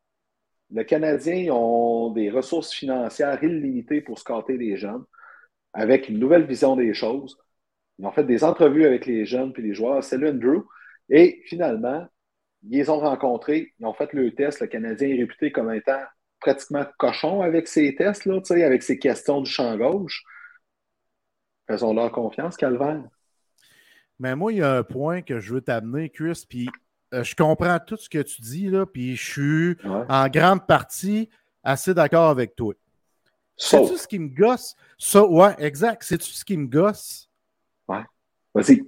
les 0.70 0.84
Canadiens 0.84 1.52
ont 1.54 2.10
des 2.10 2.30
ressources 2.30 2.72
financières 2.72 3.42
illimitées 3.44 4.00
pour 4.00 4.18
scotter 4.18 4.56
les 4.56 4.76
jeunes, 4.76 5.04
avec 5.72 6.08
une 6.08 6.18
nouvelle 6.18 6.46
vision 6.46 6.74
des 6.74 6.94
choses. 6.94 7.38
Ils 7.98 8.06
ont 8.06 8.10
fait 8.10 8.24
des 8.24 8.42
entrevues 8.42 8.84
avec 8.84 9.06
les 9.06 9.24
jeunes 9.24 9.52
puis 9.52 9.62
les 9.62 9.72
joueurs. 9.72 10.02
Salut 10.02 10.28
Andrew. 10.28 10.64
Et 11.08 11.42
finalement, 11.46 12.08
ils 12.64 12.78
les 12.78 12.90
ont 12.90 12.98
rencontrés, 12.98 13.72
ils 13.78 13.86
ont 13.86 13.94
fait 13.94 14.12
le 14.12 14.34
test. 14.34 14.60
Le 14.60 14.66
Canadien 14.66 15.08
est 15.08 15.20
réputé 15.20 15.52
comme 15.52 15.72
étant 15.72 16.00
pratiquement 16.40 16.84
cochon 16.98 17.40
avec 17.40 17.68
ses 17.68 17.94
tests, 17.94 18.26
là, 18.26 18.40
avec 18.50 18.82
ses 18.82 18.98
questions 18.98 19.40
du 19.40 19.50
champ 19.50 19.76
gauche. 19.76 20.22
Faisons-leur 21.66 22.12
confiance, 22.12 22.56
Calvaire. 22.56 23.02
Mais 24.18 24.36
moi, 24.36 24.52
il 24.52 24.58
y 24.58 24.62
a 24.62 24.76
un 24.76 24.82
point 24.82 25.22
que 25.22 25.40
je 25.40 25.54
veux 25.54 25.60
t'amener, 25.60 26.10
Chris, 26.10 26.44
puis 26.48 26.68
euh, 27.14 27.24
je 27.24 27.34
comprends 27.34 27.78
tout 27.78 27.96
ce 27.96 28.08
que 28.08 28.20
tu 28.22 28.40
dis, 28.42 28.68
là, 28.68 28.86
puis 28.86 29.16
je 29.16 29.30
suis 29.32 29.76
en 30.08 30.28
grande 30.28 30.66
partie 30.66 31.28
assez 31.62 31.94
d'accord 31.94 32.28
avec 32.28 32.54
toi. 32.54 32.74
C'est-tu 33.56 33.96
ce 33.96 34.06
qui 34.06 34.18
me 34.18 34.28
gosse? 34.28 34.74
Ça, 34.98 35.24
ouais, 35.24 35.54
exact. 35.58 36.02
C'est-tu 36.02 36.30
ce 36.32 36.44
qui 36.44 36.56
me 36.56 36.66
gosse? 36.66 37.30
Ouais. 37.88 38.02
Vas-y. 38.54 38.82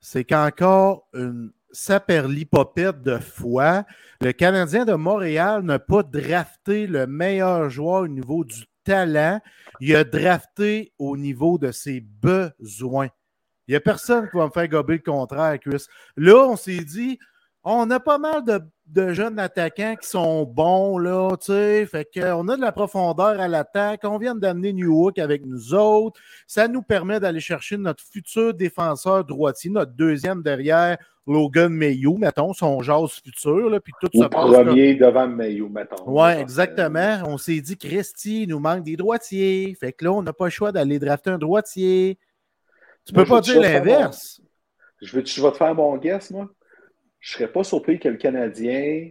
C'est 0.00 0.24
qu'encore 0.24 1.08
une 1.14 1.52
saperlipopette 1.74 3.02
de 3.02 3.18
foi, 3.18 3.84
le 4.20 4.32
Canadien 4.32 4.84
de 4.84 4.94
Montréal 4.94 5.62
n'a 5.62 5.78
pas 5.78 6.02
drafté 6.02 6.86
le 6.86 7.06
meilleur 7.06 7.68
joueur 7.68 8.02
au 8.02 8.08
niveau 8.08 8.44
du 8.44 8.64
talent. 8.84 9.40
Il 9.80 9.94
a 9.96 10.04
drafté 10.04 10.92
au 10.98 11.16
niveau 11.16 11.58
de 11.58 11.72
ses 11.72 12.00
besoins. 12.00 13.08
Il 13.66 13.72
n'y 13.72 13.76
a 13.76 13.80
personne 13.80 14.28
qui 14.30 14.36
va 14.36 14.46
me 14.46 14.50
faire 14.50 14.68
gober 14.68 14.94
le 15.04 15.10
contraire, 15.10 15.58
Chris. 15.58 15.86
Là, 16.16 16.46
on 16.48 16.56
s'est 16.56 16.84
dit, 16.84 17.18
on 17.64 17.90
a 17.90 17.98
pas 17.98 18.18
mal 18.18 18.42
de, 18.86 19.12
jeunes 19.14 19.38
attaquants 19.38 19.96
qui 19.96 20.06
sont 20.06 20.44
bons, 20.44 20.98
là, 20.98 21.30
tu 21.38 21.46
sais. 21.46 21.86
Fait 21.86 22.06
qu'on 22.12 22.46
a 22.48 22.56
de 22.56 22.60
la 22.60 22.72
profondeur 22.72 23.40
à 23.40 23.48
l'attaque. 23.48 24.00
On 24.04 24.18
vient 24.18 24.34
d'amener 24.34 24.74
Newhook 24.74 25.18
avec 25.18 25.46
nous 25.46 25.72
autres. 25.72 26.20
Ça 26.46 26.68
nous 26.68 26.82
permet 26.82 27.20
d'aller 27.20 27.40
chercher 27.40 27.78
notre 27.78 28.04
futur 28.04 28.52
défenseur 28.52 29.24
droitier, 29.24 29.70
notre 29.70 29.92
deuxième 29.92 30.42
derrière 30.42 30.98
Logan 31.26 31.72
Mayou, 31.72 32.18
mettons, 32.18 32.52
son 32.52 32.82
jazz 32.82 33.20
futur, 33.24 33.70
là, 33.70 33.80
puis 33.80 33.92
tout 34.00 34.10
Ou 34.14 34.28
premier 34.28 34.94
devant 34.94 35.26
Mayou, 35.26 35.68
mettons. 35.68 36.04
Oui, 36.06 36.30
exactement. 36.32 37.22
On 37.26 37.38
s'est 37.38 37.60
dit, 37.60 37.78
Christy, 37.78 38.42
il 38.42 38.48
nous 38.50 38.58
manque 38.58 38.84
des 38.84 38.96
droitiers. 38.96 39.74
Fait 39.80 39.92
que 39.92 40.04
là, 40.04 40.12
on 40.12 40.22
n'a 40.22 40.32
pas 40.32 40.44
le 40.44 40.50
choix 40.50 40.70
d'aller 40.70 40.98
drafter 40.98 41.30
un 41.30 41.38
droitier. 41.38 42.18
Tu 43.06 43.12
peux 43.12 43.24
pas 43.24 43.40
dire 43.40 43.60
l'inverse. 43.60 44.40
Je, 45.00 45.16
vais, 45.16 45.24
je 45.24 45.42
vais 45.42 45.50
te 45.50 45.56
faire 45.56 45.74
mon 45.74 45.96
guess, 45.96 46.30
moi? 46.30 46.48
Je 47.20 47.32
ne 47.32 47.38
serais 47.38 47.52
pas 47.52 47.64
surpris 47.64 47.98
que 47.98 48.08
le 48.08 48.16
Canadien 48.16 49.10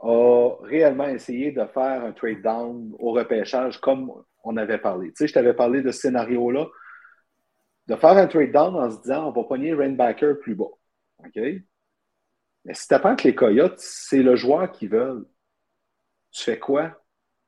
a 0.00 0.50
réellement 0.62 1.06
essayé 1.06 1.52
de 1.52 1.64
faire 1.66 2.04
un 2.04 2.10
trade 2.10 2.42
down 2.42 2.92
au 2.98 3.12
repêchage 3.12 3.80
comme 3.80 4.12
on 4.42 4.56
avait 4.56 4.78
parlé. 4.78 5.08
Tu 5.08 5.14
sais, 5.18 5.26
je 5.28 5.34
t'avais 5.34 5.54
parlé 5.54 5.80
de 5.80 5.92
ce 5.92 6.00
scénario-là, 6.00 6.66
de 7.86 7.96
faire 7.96 8.16
un 8.16 8.26
trade 8.26 8.50
down 8.50 8.74
en 8.74 8.90
se 8.90 9.00
disant 9.02 9.28
on 9.28 9.30
va 9.30 9.44
pogner 9.44 9.74
Rainbacker 9.74 10.34
plus 10.40 10.56
bas. 10.56 10.70
OK? 11.24 11.42
Mais 12.64 12.74
si 12.74 12.86
tu 12.88 12.94
apprends 12.94 13.16
que 13.16 13.24
les 13.24 13.34
Coyotes, 13.34 13.78
c'est 13.78 14.22
le 14.22 14.36
joueur 14.36 14.70
qu'ils 14.70 14.90
veulent, 14.90 15.26
tu 16.30 16.42
fais 16.44 16.58
quoi? 16.58 17.02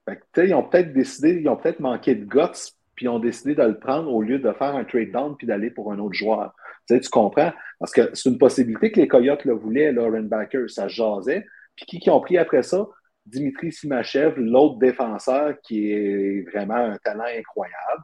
Fait 0.05 0.21
que, 0.33 0.41
ils 0.43 0.55
ont 0.55 0.69
peut-être 0.69 0.93
décidé, 0.93 1.41
ils 1.41 1.49
ont 1.49 1.57
peut-être 1.57 1.81
manqué 1.81 2.15
de 2.15 2.25
guts, 2.25 2.73
puis 2.95 3.07
ils 3.07 3.09
ont 3.09 3.19
décidé 3.19 3.55
de 3.55 3.63
le 3.63 3.79
prendre 3.79 4.13
au 4.13 4.23
lieu 4.23 4.39
de 4.39 4.53
faire 4.53 4.75
un 4.75 4.85
trade 4.85 5.11
down 5.11 5.37
puis 5.37 5.47
d'aller 5.47 5.71
pour 5.71 5.93
un 5.93 5.99
autre 5.99 6.15
joueur. 6.15 6.55
Tu, 6.89 7.01
comprends? 7.11 7.53
Parce 7.79 7.93
que 7.93 8.11
c'est 8.13 8.29
une 8.29 8.39
possibilité 8.39 8.93
que 8.93 9.01
les 9.01 9.09
Coyotes 9.09 9.45
le 9.45 9.55
voulaient, 9.55 9.93
Lauren 9.93 10.25
Backer, 10.25 10.69
ça 10.69 10.89
jasait. 10.89 11.47
Puis 11.77 11.87
qui, 11.87 11.99
qui 11.99 12.11
ont 12.11 12.21
pris 12.21 12.37
après 12.39 12.63
ça? 12.63 12.87
Dimitri 13.25 13.73
Simachev, 13.73 14.35
l'autre 14.37 14.79
défenseur 14.79 15.59
qui 15.63 15.91
est 15.91 16.43
vraiment 16.51 16.75
un 16.77 16.99
talent 16.99 17.25
incroyable. 17.25 18.03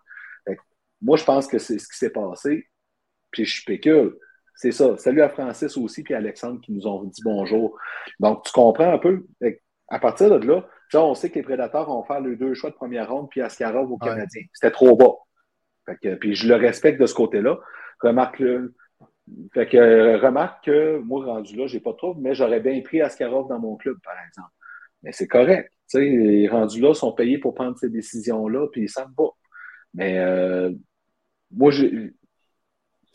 moi, 1.02 1.18
je 1.18 1.24
pense 1.24 1.46
que 1.46 1.58
c'est 1.58 1.78
ce 1.78 1.86
qui 1.88 1.98
s'est 1.98 2.10
passé. 2.10 2.66
Puis 3.30 3.44
je 3.44 3.60
spécule. 3.60 4.16
C'est 4.54 4.72
ça. 4.72 4.96
Salut 4.96 5.22
à 5.22 5.28
Francis 5.28 5.76
aussi, 5.76 6.02
puis 6.02 6.14
à 6.14 6.18
Alexandre 6.18 6.60
qui 6.60 6.72
nous 6.72 6.86
ont 6.86 7.04
dit 7.04 7.22
bonjour. 7.24 7.78
Donc, 8.18 8.44
tu 8.44 8.52
comprends 8.52 8.92
un 8.92 8.98
peu. 8.98 9.26
À 9.88 9.98
partir 9.98 10.38
de 10.38 10.46
là, 10.46 10.64
on 10.94 11.14
sait 11.14 11.30
que 11.30 11.36
les 11.36 11.42
prédateurs 11.42 11.86
vont 11.86 12.02
faire 12.04 12.20
les 12.20 12.36
deux 12.36 12.54
choix 12.54 12.70
de 12.70 12.74
première 12.74 13.10
ronde, 13.10 13.28
puis 13.30 13.40
Askarov 13.40 13.90
au 13.90 13.98
Canadien. 13.98 14.42
C'était 14.52 14.72
trop 14.72 14.96
bas. 14.96 15.14
puis 16.20 16.34
je 16.34 16.48
le 16.48 16.56
respecte 16.56 17.00
de 17.00 17.06
ce 17.06 17.14
côté-là. 17.14 17.58
Remarque-le. 18.00 18.74
Fait 19.54 19.68
que 19.68 20.20
remarque 20.20 20.64
que 20.64 20.98
moi, 20.98 21.24
rendu 21.24 21.56
là, 21.56 21.66
j'ai 21.66 21.80
pas 21.80 21.94
trop, 21.94 22.14
mais 22.14 22.34
j'aurais 22.34 22.60
bien 22.60 22.80
pris 22.80 23.00
Askarov 23.00 23.48
dans 23.48 23.60
mon 23.60 23.76
club, 23.76 23.96
par 24.02 24.14
exemple. 24.26 24.50
Mais 25.02 25.12
c'est 25.12 25.28
correct. 25.28 25.72
les 25.94 26.48
rendus 26.48 26.80
là 26.80 26.94
sont 26.94 27.12
payés 27.12 27.38
pour 27.38 27.54
prendre 27.54 27.78
ces 27.78 27.88
décisions-là, 27.88 28.66
puis 28.72 28.88
ça 28.88 29.06
me 29.06 29.12
va. 29.16 29.30
Mais 29.94 30.18
euh, 30.18 30.72
moi, 31.52 31.70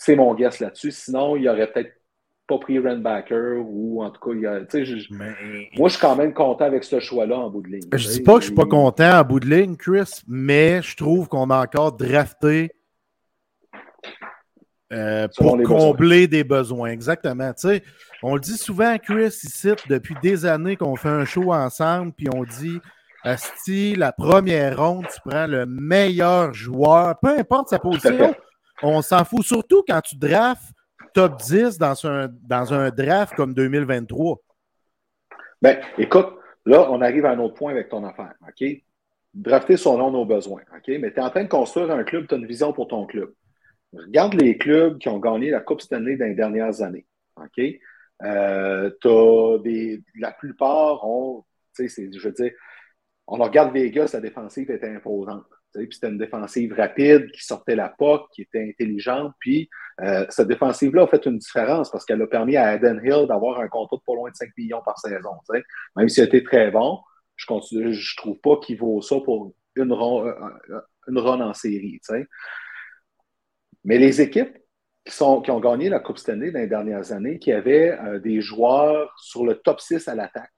c'est 0.06 0.16
mon 0.16 0.36
guess 0.36 0.60
là-dessus. 0.60 0.92
Sinon, 0.92 1.36
il 1.36 1.44
y 1.44 1.50
aurait 1.50 1.72
peut-être 1.72 1.92
pas 2.48 2.60
pris 2.60 2.78
Renbacker 2.78 3.58
ou 3.58 4.04
en 4.04 4.12
tout 4.12 4.22
cas, 4.22 4.36
il 4.36 4.42
y 4.42 4.46
a, 4.46 4.60
moi, 5.80 5.90
je 5.90 5.94
suis 5.94 6.02
quand 6.02 6.16
même 6.16 6.32
content 6.32 6.66
avec 6.66 6.84
ce 6.84 7.00
choix-là 7.00 7.40
en 7.40 7.50
bout 7.50 7.64
de 7.64 7.70
ligne. 7.70 7.90
Je 7.92 8.08
dis 8.08 8.22
pas 8.22 8.36
que 8.36 8.42
je 8.42 8.46
suis 8.48 8.56
pas 8.56 8.66
content 8.66 9.20
en 9.20 9.24
bout 9.24 9.40
de 9.40 9.50
ligne, 9.50 9.76
Chris, 9.76 10.22
mais 10.28 10.82
je 10.84 10.96
trouve 10.96 11.28
qu'on 11.28 11.50
a 11.50 11.64
encore 11.64 11.94
drafté 11.94 12.70
euh, 14.94 15.28
pour 15.36 15.58
combler 15.64 16.28
des 16.28 16.44
besoins. 16.44 16.90
Exactement. 16.90 17.52
on 18.22 18.36
le 18.36 18.42
dit 18.42 18.58
souvent, 18.58 18.96
Chris, 19.00 19.40
ici, 19.44 19.72
depuis 19.90 20.16
des 20.22 20.46
années 20.46 20.76
qu'on 20.76 20.96
fait 20.96 21.10
un 21.10 21.26
show 21.26 21.52
ensemble, 21.52 22.14
puis 22.14 22.28
on 22.32 22.44
dit 22.44 22.80
Asti, 23.24 23.96
la 23.96 24.12
première 24.12 24.78
ronde, 24.78 25.08
tu 25.12 25.20
prends 25.28 25.48
le 25.48 25.66
meilleur 25.66 26.54
joueur, 26.54 27.18
peu 27.20 27.30
importe 27.30 27.70
sa 27.70 27.80
position. 27.80 28.36
On 28.82 29.02
s'en 29.02 29.24
fout, 29.24 29.44
surtout 29.44 29.84
quand 29.88 30.02
tu 30.02 30.16
drafts 30.16 30.74
top 31.14 31.38
10 31.42 31.78
dans 31.78 32.06
un, 32.06 32.28
dans 32.44 32.74
un 32.74 32.90
draft 32.90 33.36
comme 33.36 33.54
2023. 33.54 34.38
Ben, 35.62 35.80
écoute, 35.98 36.28
là, 36.66 36.92
on 36.92 37.02
arrive 37.02 37.26
à 37.26 37.32
un 37.32 37.40
autre 37.40 37.56
point 37.56 37.72
avec 37.72 37.90
ton 37.90 38.04
affaire, 38.04 38.34
OK? 38.48 38.68
Drafter 39.34 39.78
selon 39.78 40.12
nos 40.12 40.26
besoins, 40.26 40.62
OK? 40.76 40.88
Mais 41.00 41.12
tu 41.12 41.20
es 41.20 41.24
en 41.24 41.30
train 41.30 41.44
de 41.44 41.50
construire 41.50 41.90
un 41.92 42.04
club, 42.04 42.28
tu 42.28 42.36
as 42.36 42.38
une 42.38 42.46
vision 42.46 42.74
pour 42.74 42.88
ton 42.88 43.06
club. 43.06 43.34
Regarde 43.94 44.34
les 44.34 44.58
clubs 44.58 44.98
qui 44.98 45.08
ont 45.08 45.20
gagné 45.20 45.52
la 45.52 45.62
Coupe 45.62 45.82
Stanley 45.82 46.18
dans 46.18 46.26
les 46.26 46.36
dernières 46.36 46.82
années, 46.82 47.06
OK? 47.38 47.64
Euh, 48.24 49.60
des, 49.64 50.04
la 50.20 50.32
plupart 50.32 51.08
ont, 51.08 51.46
tu 51.76 51.88
sais, 51.90 52.10
je 52.12 52.28
veux 52.28 52.34
dire, 52.34 52.52
on 53.28 53.38
regarde 53.38 53.74
Vegas, 53.74 54.12
la 54.14 54.22
défensive 54.22 54.70
était 54.70 54.90
imposante. 54.90 55.46
Puis 55.76 55.90
c'était 55.94 56.10
une 56.10 56.18
défensive 56.18 56.74
rapide 56.74 57.32
qui 57.32 57.44
sortait 57.44 57.76
la 57.76 57.90
POC, 57.90 58.30
qui 58.34 58.42
était 58.44 58.68
intelligente. 58.70 59.34
Puis 59.40 59.70
euh, 60.02 60.26
cette 60.30 60.48
défensive-là 60.48 61.04
a 61.04 61.08
fait 61.08 61.26
une 61.26 61.38
différence 61.38 61.92
parce 61.92 62.06
qu'elle 62.06 62.22
a 62.22 62.28
permis 62.28 62.58
à 62.58 62.76
Eden 62.76 63.02
Hill 63.04 63.28
d'avoir 63.28 63.60
un 63.60 63.68
contrat 63.68 63.98
de 63.98 64.02
pas 64.06 64.14
loin 64.14 64.30
de 64.30 64.36
5 64.36 64.50
millions 64.58 64.82
par 64.84 65.00
saison. 65.00 65.32
Même 65.96 66.10
s'il 66.10 66.24
a 66.24 66.28
été 66.28 66.44
très 66.44 66.72
bon, 66.72 67.00
je 67.36 67.46
ne 67.52 68.18
trouve 68.18 68.40
pas 68.40 68.58
qu'il 68.58 68.78
vaut 68.78 69.02
ça 69.02 69.18
pour 69.24 69.54
une, 69.76 69.92
run, 69.92 70.28
euh, 70.28 70.82
une 71.08 71.20
run 71.20 71.42
en 71.42 71.54
série. 71.54 72.00
Mais 73.84 73.98
les 73.98 74.22
équipes 74.22 74.58
qui, 75.06 75.14
sont, 75.14 75.42
qui 75.42 75.52
ont 75.52 75.60
gagné 75.60 75.90
la 75.90 76.00
Coupe 76.00 76.18
Stanley 76.18 76.52
dans 76.52 76.60
les 76.60 76.68
dernières 76.68 77.12
années, 77.12 77.40
qui 77.40 77.52
avaient 77.52 77.98
euh, 78.00 78.20
des 78.20 78.42
joueurs 78.42 79.14
sur 79.20 79.46
le 79.46 79.56
top 79.56 79.80
6 79.80 80.08
à 80.08 80.16
l'attaque, 80.16 80.52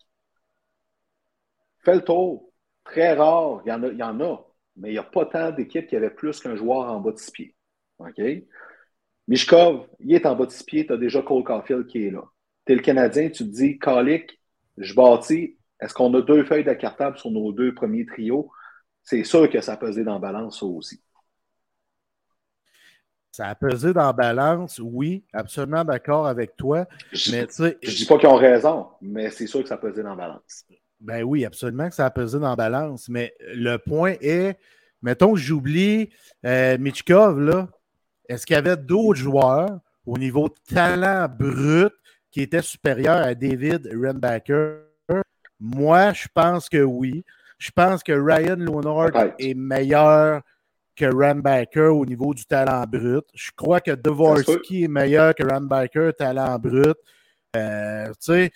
fais 1.83 1.95
le 1.95 2.01
tour. 2.01 2.51
Très 2.83 3.13
rare, 3.13 3.61
il 3.65 3.69
y 3.69 3.71
en 3.73 3.83
a, 3.83 3.87
il 3.87 3.97
y 3.97 4.03
en 4.03 4.19
a 4.21 4.46
mais 4.77 4.89
il 4.89 4.93
n'y 4.93 4.97
a 4.97 5.03
pas 5.03 5.25
tant 5.25 5.51
d'équipes 5.51 5.87
qui 5.87 5.95
avaient 5.95 6.09
plus 6.09 6.39
qu'un 6.39 6.55
joueur 6.55 6.89
en 6.89 6.99
bas 6.99 7.11
de 7.11 7.17
six 7.17 7.31
pieds. 7.31 7.55
OK? 7.99 8.21
Mishkov, 9.27 9.87
il 9.99 10.13
est 10.13 10.25
en 10.25 10.35
bas 10.35 10.45
de 10.45 10.51
six 10.51 10.63
pieds, 10.63 10.85
tu 10.85 10.93
as 10.93 10.97
déjà 10.97 11.21
Cole 11.21 11.43
Caulfield 11.43 11.87
qui 11.87 12.05
est 12.05 12.11
là. 12.11 12.23
Tu 12.65 12.73
es 12.73 12.75
le 12.75 12.81
Canadien, 12.81 13.29
tu 13.29 13.43
te 13.43 13.49
dis, 13.49 13.77
Calic, 13.79 14.39
je 14.77 14.93
bâtis, 14.93 15.57
est-ce 15.79 15.93
qu'on 15.93 16.13
a 16.13 16.21
deux 16.21 16.43
feuilles 16.43 16.63
de 16.63 16.73
cartable 16.73 17.17
sur 17.17 17.31
nos 17.31 17.51
deux 17.51 17.73
premiers 17.73 18.05
trios? 18.05 18.49
C'est 19.03 19.23
sûr 19.23 19.49
que 19.49 19.61
ça 19.61 19.73
a 19.73 19.77
pesé 19.77 20.03
dans 20.03 20.13
la 20.13 20.19
balance, 20.19 20.59
ça 20.59 20.65
aussi. 20.65 21.01
Ça 23.31 23.47
a 23.47 23.55
pesé 23.55 23.93
dans 23.93 24.05
la 24.05 24.13
balance, 24.13 24.79
oui, 24.79 25.23
absolument 25.31 25.83
d'accord 25.83 26.27
avec 26.27 26.55
toi. 26.55 26.87
Je 27.11 27.35
ne 27.35 27.45
dis 27.95 28.05
pas 28.05 28.17
qu'ils 28.17 28.29
ont 28.29 28.35
raison, 28.35 28.87
mais 29.01 29.29
c'est 29.29 29.45
sûr 29.45 29.61
que 29.61 29.67
ça 29.67 29.75
a 29.75 29.77
pesé 29.77 30.01
dans 30.01 30.09
la 30.09 30.15
balance. 30.15 30.65
Ben 30.99 31.23
oui, 31.23 31.45
absolument 31.45 31.89
que 31.89 31.95
ça 31.95 32.05
a 32.05 32.09
pesé 32.09 32.39
dans 32.39 32.49
la 32.49 32.55
balance. 32.55 33.07
Mais 33.09 33.33
le 33.39 33.77
point 33.77 34.15
est, 34.21 34.57
mettons 35.01 35.33
que 35.33 35.39
j'oublie 35.39 36.09
euh, 36.45 36.77
Michkov, 36.77 37.39
là. 37.39 37.67
Est-ce 38.27 38.45
qu'il 38.45 38.55
y 38.55 38.57
avait 38.57 38.77
d'autres 38.77 39.19
joueurs 39.19 39.79
au 40.05 40.17
niveau 40.17 40.49
de 40.49 40.75
talent 40.75 41.27
brut 41.29 41.93
qui 42.31 42.41
étaient 42.41 42.61
supérieurs 42.61 43.17
à 43.17 43.33
David 43.33 43.89
Renbacker? 43.93 44.81
Moi, 45.59 46.13
je 46.13 46.27
pense 46.33 46.67
que 46.69 46.83
oui. 46.83 47.23
Je 47.57 47.71
pense 47.71 48.03
que 48.03 48.11
Ryan 48.11 48.57
Leonard 48.57 49.33
est 49.39 49.53
meilleur 49.55 50.41
que 50.95 51.05
Rambacker 51.05 51.93
au 51.93 52.05
niveau 52.05 52.33
du 52.33 52.45
talent 52.45 52.83
brut. 52.87 53.25
Je 53.33 53.51
crois 53.55 53.79
que 53.79 53.91
Dvorsky 53.91 54.83
est 54.83 54.87
meilleur 54.87 55.33
que 55.35 55.43
Rambacker 55.43 56.11
talent 56.17 56.57
brut. 56.59 56.97
Euh, 57.55 58.07
tu 58.19 58.51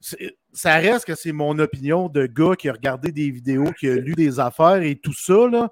sais, 0.00 0.36
ça 0.52 0.76
reste 0.76 1.06
que 1.06 1.14
c'est 1.14 1.32
mon 1.32 1.58
opinion 1.58 2.08
de 2.08 2.26
gars 2.26 2.54
qui 2.56 2.68
a 2.68 2.72
regardé 2.72 3.10
des 3.12 3.30
vidéos, 3.30 3.72
qui 3.78 3.88
a 3.88 3.94
lu 3.94 4.14
des 4.14 4.38
affaires 4.38 4.82
et 4.82 4.96
tout 4.96 5.14
ça, 5.14 5.48
là. 5.48 5.70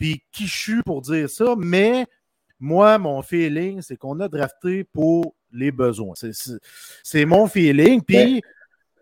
Puis 0.00 0.22
qui 0.32 0.46
je 0.46 0.58
suis 0.58 0.82
pour 0.82 1.02
dire 1.02 1.28
ça, 1.28 1.54
mais 1.56 2.06
moi, 2.58 2.98
mon 2.98 3.22
feeling, 3.22 3.82
c'est 3.82 3.96
qu'on 3.96 4.18
a 4.20 4.28
drafté 4.28 4.84
pour 4.84 5.34
les 5.52 5.70
besoins. 5.70 6.14
C'est 7.02 7.24
mon 7.24 7.46
feeling. 7.46 8.02
Puis 8.02 8.42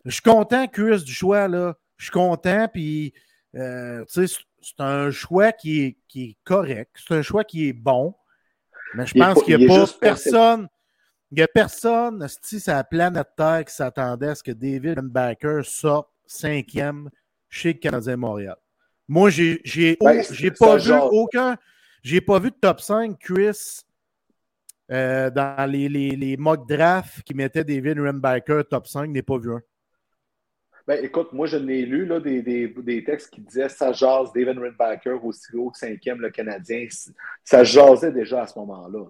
je 0.04 0.10
suis 0.10 0.22
content, 0.22 0.66
Chris, 0.66 1.02
du 1.04 1.12
choix, 1.12 1.48
là. 1.48 1.76
Je 1.96 2.04
suis 2.06 2.12
content, 2.12 2.66
puis 2.72 3.12
euh, 3.54 4.04
c'est 4.08 4.26
un 4.78 5.10
choix 5.10 5.52
qui 5.52 5.82
est, 5.82 5.96
qui 6.08 6.22
est 6.22 6.36
correct. 6.44 6.96
C'est 7.06 7.14
un 7.14 7.22
choix 7.22 7.44
qui 7.44 7.68
est 7.68 7.72
bon. 7.72 8.14
Mais 8.94 9.06
je 9.06 9.14
pense 9.14 9.42
qu'il 9.44 9.56
n'y 9.56 9.64
a 9.64 9.68
pas 9.68 9.86
personne. 10.00 10.68
Il 11.32 11.36
n'y 11.36 11.42
a 11.42 11.48
personne, 11.48 12.26
si 12.42 12.58
c'est 12.58 12.72
la 12.72 12.82
planète 12.82 13.28
Terre 13.36 13.64
qui 13.64 13.74
s'attendait 13.74 14.28
à 14.28 14.34
ce 14.34 14.42
que 14.42 14.50
David 14.50 15.00
Baker 15.00 15.60
sorte 15.62 16.08
cinquième 16.26 17.08
chez 17.48 17.72
le 17.72 17.78
Canadien 17.78 18.16
Montréal. 18.16 18.56
Moi, 19.06 19.30
j'ai 19.30 19.60
ben, 20.00 20.22
pas 20.58 20.76
vu 20.76 20.92
aucun. 20.92 21.56
J'ai 22.02 22.20
pas 22.20 22.38
vu 22.38 22.50
de 22.50 22.56
top 22.60 22.80
5 22.80 23.18
Chris 23.18 23.82
euh, 24.90 25.30
dans 25.30 25.70
les, 25.70 25.88
les, 25.88 26.10
les, 26.10 26.36
mock 26.36 26.68
drafts 26.68 27.22
qui 27.22 27.34
mettaient 27.34 27.62
David 27.62 28.00
Rembaker 28.00 28.64
top 28.68 28.88
5, 28.88 29.08
n'ai 29.08 29.22
pas 29.22 29.38
vu 29.38 29.52
un. 29.52 29.60
Ben, 30.86 31.04
écoute, 31.04 31.32
moi, 31.32 31.46
je 31.46 31.58
n'ai 31.58 31.82
lu 31.82 32.06
là, 32.06 32.18
des, 32.18 32.42
des, 32.42 32.66
des, 32.66 33.04
textes 33.04 33.30
qui 33.30 33.40
disaient 33.42 33.68
ça 33.68 33.92
jase 33.92 34.32
David 34.32 34.58
Rembaker 34.58 35.24
aussi 35.24 35.54
haut 35.54 35.70
que 35.70 35.78
cinquième, 35.78 36.20
le 36.20 36.30
Canadien. 36.30 36.86
Ça 37.44 37.62
jasait 37.62 38.10
déjà 38.10 38.42
à 38.42 38.46
ce 38.48 38.58
moment-là. 38.58 39.04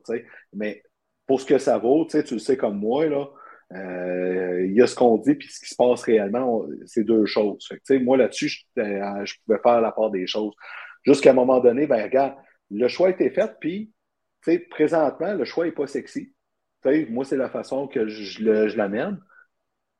Mais 0.52 0.82
pour 1.30 1.40
ce 1.40 1.46
que 1.46 1.58
ça 1.58 1.78
vaut, 1.78 2.04
tu, 2.06 2.20
sais, 2.20 2.24
le 2.28 2.40
sais 2.40 2.56
comme 2.56 2.80
moi, 2.80 3.06
là, 3.06 3.28
euh, 3.72 4.66
il 4.66 4.72
y 4.72 4.82
a 4.82 4.88
ce 4.88 4.96
qu'on 4.96 5.16
dit 5.16 5.36
puis 5.36 5.46
ce 5.46 5.60
qui 5.60 5.68
se 5.68 5.76
passe 5.76 6.02
réellement, 6.02 6.66
c'est 6.86 7.04
deux 7.04 7.24
choses. 7.24 7.68
moi, 8.02 8.16
là-dessus, 8.16 8.48
je, 8.48 8.82
euh, 8.82 9.24
je, 9.24 9.34
pouvais 9.46 9.60
faire 9.60 9.80
la 9.80 9.92
part 9.92 10.10
des 10.10 10.26
choses. 10.26 10.52
Jusqu'à 11.04 11.30
un 11.30 11.34
moment 11.34 11.60
donné, 11.60 11.86
ben 11.86 12.02
regarde, 12.02 12.34
le 12.72 12.88
choix 12.88 13.06
a 13.06 13.10
été 13.12 13.30
fait, 13.30 13.48
puis 13.60 13.92
présentement, 14.70 15.34
le 15.34 15.44
choix 15.44 15.66
n'est 15.66 15.70
pas 15.70 15.86
sexy. 15.86 16.34
Moi, 16.84 17.24
c'est 17.24 17.36
la 17.36 17.48
façon 17.48 17.86
que 17.86 18.08
je, 18.08 18.40
je 18.40 18.76
l'amène. 18.76 19.20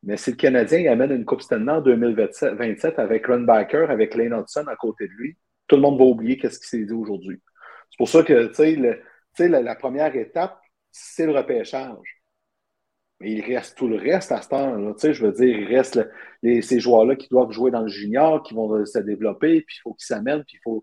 Mais 0.03 0.16
si 0.16 0.33
le 0.33 0.37
Canadien 0.37 0.81
il 0.81 0.88
amène 0.88 1.12
une 1.12 1.25
Coupe 1.25 1.43
Stanley 1.43 1.71
en 1.71 1.81
2027 1.81 2.99
avec 2.99 3.25
Runbacker, 3.25 3.88
avec 3.88 4.16
Lane 4.16 4.35
Hudson 4.35 4.64
à 4.66 4.75
côté 4.75 5.07
de 5.07 5.12
lui, 5.12 5.37
tout 5.69 5.77
le 5.77 5.83
monde 5.83 5.97
va 5.97 6.07
oublier 6.07 6.40
ce 6.43 6.59
qui 6.59 6.66
s'est 6.66 6.85
dit 6.85 6.93
aujourd'hui. 6.93 7.40
C'est 7.88 7.99
pour 7.99 8.09
ça 8.09 8.25
que 8.25 8.51
la, 9.38 9.75
première 9.77 10.16
étape, 10.16 10.60
c'est 10.92 11.26
le 11.26 11.33
repêchage. 11.33 12.20
Mais 13.20 13.33
il 13.33 13.42
reste 13.42 13.76
tout 13.76 13.87
le 13.87 13.96
reste 13.96 14.33
à 14.33 14.40
ce 14.40 14.48
temps-là. 14.48 14.94
Je 15.03 15.24
veux 15.24 15.33
dire, 15.33 15.59
il 15.59 15.76
reste 15.76 16.00
ces 16.42 16.81
joueurs-là 16.81 17.16
qui 17.16 17.29
doivent 17.29 17.50
jouer 17.50 17.70
dans 17.70 17.83
le 17.83 17.88
junior, 17.88 18.42
qui 18.42 18.55
vont 18.55 18.85
se 18.85 18.98
développer, 18.98 19.61
puis 19.61 19.76
il 19.79 19.81
faut 19.83 19.92
qu'ils 19.92 20.07
s'amènent, 20.07 20.44
puis 20.44 20.57
il 20.57 20.61
faut. 20.64 20.83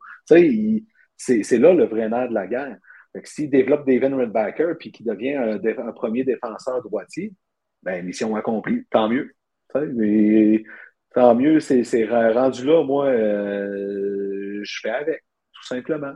C'est 1.17 1.57
là 1.57 1.73
le 1.73 1.85
vrai 1.85 2.09
nerf 2.09 2.29
de 2.29 2.33
la 2.35 2.45
guerre. 2.45 2.77
s'il 3.23 3.49
développe 3.49 3.87
David 3.87 4.13
Redbacker 4.13 4.73
puis 4.79 4.91
qu'il 4.91 5.07
devient 5.07 5.33
un, 5.33 5.91
premier 5.93 6.23
défenseur 6.23 6.83
droitier, 6.83 7.33
ben, 7.81 8.05
mission 8.05 8.35
accomplie, 8.35 8.85
tant 8.91 9.09
mieux. 9.09 9.33
tant 9.73 11.35
mieux, 11.35 11.59
c'est 11.59 12.05
rendu 12.05 12.65
là, 12.65 12.83
moi, 12.83 13.07
euh, 13.07 14.59
je 14.61 14.79
fais 14.81 14.91
avec, 14.91 15.23
tout 15.53 15.65
simplement. 15.65 16.13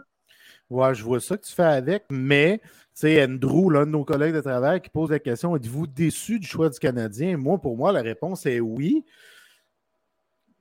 Ouais, 0.69 0.93
je 0.93 1.03
vois 1.03 1.19
ça 1.19 1.35
que 1.35 1.43
tu 1.43 1.53
fais 1.53 1.63
avec, 1.63 2.05
mais 2.09 2.61
c'est 2.93 3.23
Andrew, 3.23 3.69
l'un 3.69 3.85
de 3.85 3.91
nos 3.91 4.03
collègues 4.03 4.35
de 4.35 4.41
travail, 4.41 4.81
qui 4.81 4.89
pose 4.89 5.11
la 5.11 5.19
question 5.19 5.55
êtes-vous 5.55 5.87
déçu 5.87 6.39
du 6.39 6.47
choix 6.47 6.69
du 6.69 6.79
Canadien? 6.79 7.37
Moi, 7.37 7.57
pour 7.59 7.77
moi, 7.77 7.91
la 7.91 8.01
réponse 8.01 8.45
est 8.45 8.59
oui. 8.59 9.05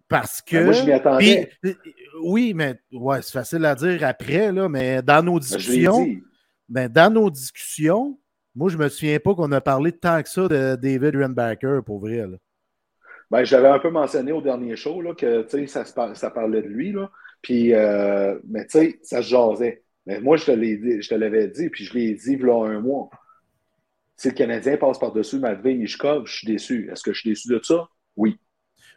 Parce 0.08 0.42
que. 0.42 0.56
Ben, 0.56 0.64
moi, 0.64 0.72
je 0.72 0.84
m'y 0.84 0.92
attendais. 0.92 1.50
Oui, 2.22 2.52
mais 2.54 2.80
ouais, 2.92 3.22
c'est 3.22 3.32
facile 3.32 3.64
à 3.64 3.74
dire 3.74 4.04
après, 4.04 4.52
là, 4.52 4.68
mais 4.68 5.02
dans 5.02 5.24
nos 5.24 5.34
ben, 5.34 5.40
discussions. 5.40 6.06
Ben, 6.68 6.88
dans 6.88 7.12
nos 7.12 7.30
discussions, 7.30 8.18
moi, 8.54 8.68
je 8.68 8.76
ne 8.76 8.84
me 8.84 8.88
souviens 8.88 9.18
pas 9.18 9.34
qu'on 9.34 9.50
a 9.52 9.60
parlé 9.60 9.92
tant 9.92 10.22
que 10.22 10.28
ça 10.28 10.48
de 10.48 10.76
David 10.76 11.16
Renbacker, 11.16 11.82
pour 11.84 12.00
vrai. 12.00 12.24
Ben, 13.30 13.44
j'avais 13.44 13.68
un 13.68 13.78
peu 13.78 13.90
mentionné 13.90 14.32
au 14.32 14.42
dernier 14.42 14.74
show 14.76 15.00
là, 15.00 15.14
que 15.14 15.46
ça, 15.66 15.84
ça 16.14 16.30
parlait 16.30 16.62
de 16.62 16.68
lui. 16.68 16.92
Là. 16.92 17.10
Puis, 17.42 17.74
euh, 17.74 18.38
mais 18.48 18.66
tu 18.66 18.78
sais, 18.78 18.98
ça 19.02 19.22
se 19.22 19.28
jasait. 19.28 19.82
Mais 20.06 20.20
moi, 20.20 20.36
je 20.36 20.46
te 20.46 21.14
l'avais 21.14 21.48
dit, 21.48 21.68
puis 21.70 21.84
je 21.84 21.94
l'ai 21.94 22.14
dit 22.14 22.32
il 22.32 22.40
y 22.40 22.50
a 22.50 22.54
un 22.54 22.80
mois. 22.80 23.10
Si 24.16 24.28
le 24.28 24.34
Canadien 24.34 24.76
passe 24.76 24.98
par-dessus 24.98 25.38
Matvey 25.38 25.74
Mishkov, 25.74 26.26
je 26.26 26.32
suis 26.32 26.46
déçu. 26.46 26.90
Est-ce 26.90 27.02
que 27.02 27.12
je 27.12 27.20
suis 27.20 27.30
déçu 27.30 27.48
de 27.48 27.60
ça? 27.62 27.88
Oui. 28.16 28.38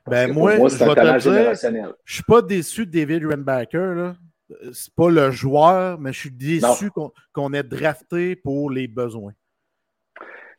ben 0.05 0.33
moi, 0.33 0.57
moi 0.57 0.67
je, 0.67 0.83
ne 0.83 1.93
suis 2.05 2.23
pas 2.23 2.41
déçu 2.41 2.85
de 2.85 2.91
David 2.91 3.25
Renbacker. 3.25 4.15
C'est 4.73 4.93
pas 4.93 5.09
le 5.09 5.31
joueur, 5.31 5.99
mais 5.99 6.11
je 6.11 6.19
suis 6.19 6.31
déçu 6.31 6.89
qu'on 7.31 7.53
ait 7.53 7.63
drafté 7.63 8.35
pour 8.35 8.69
les 8.69 8.87
besoins. 8.87 9.33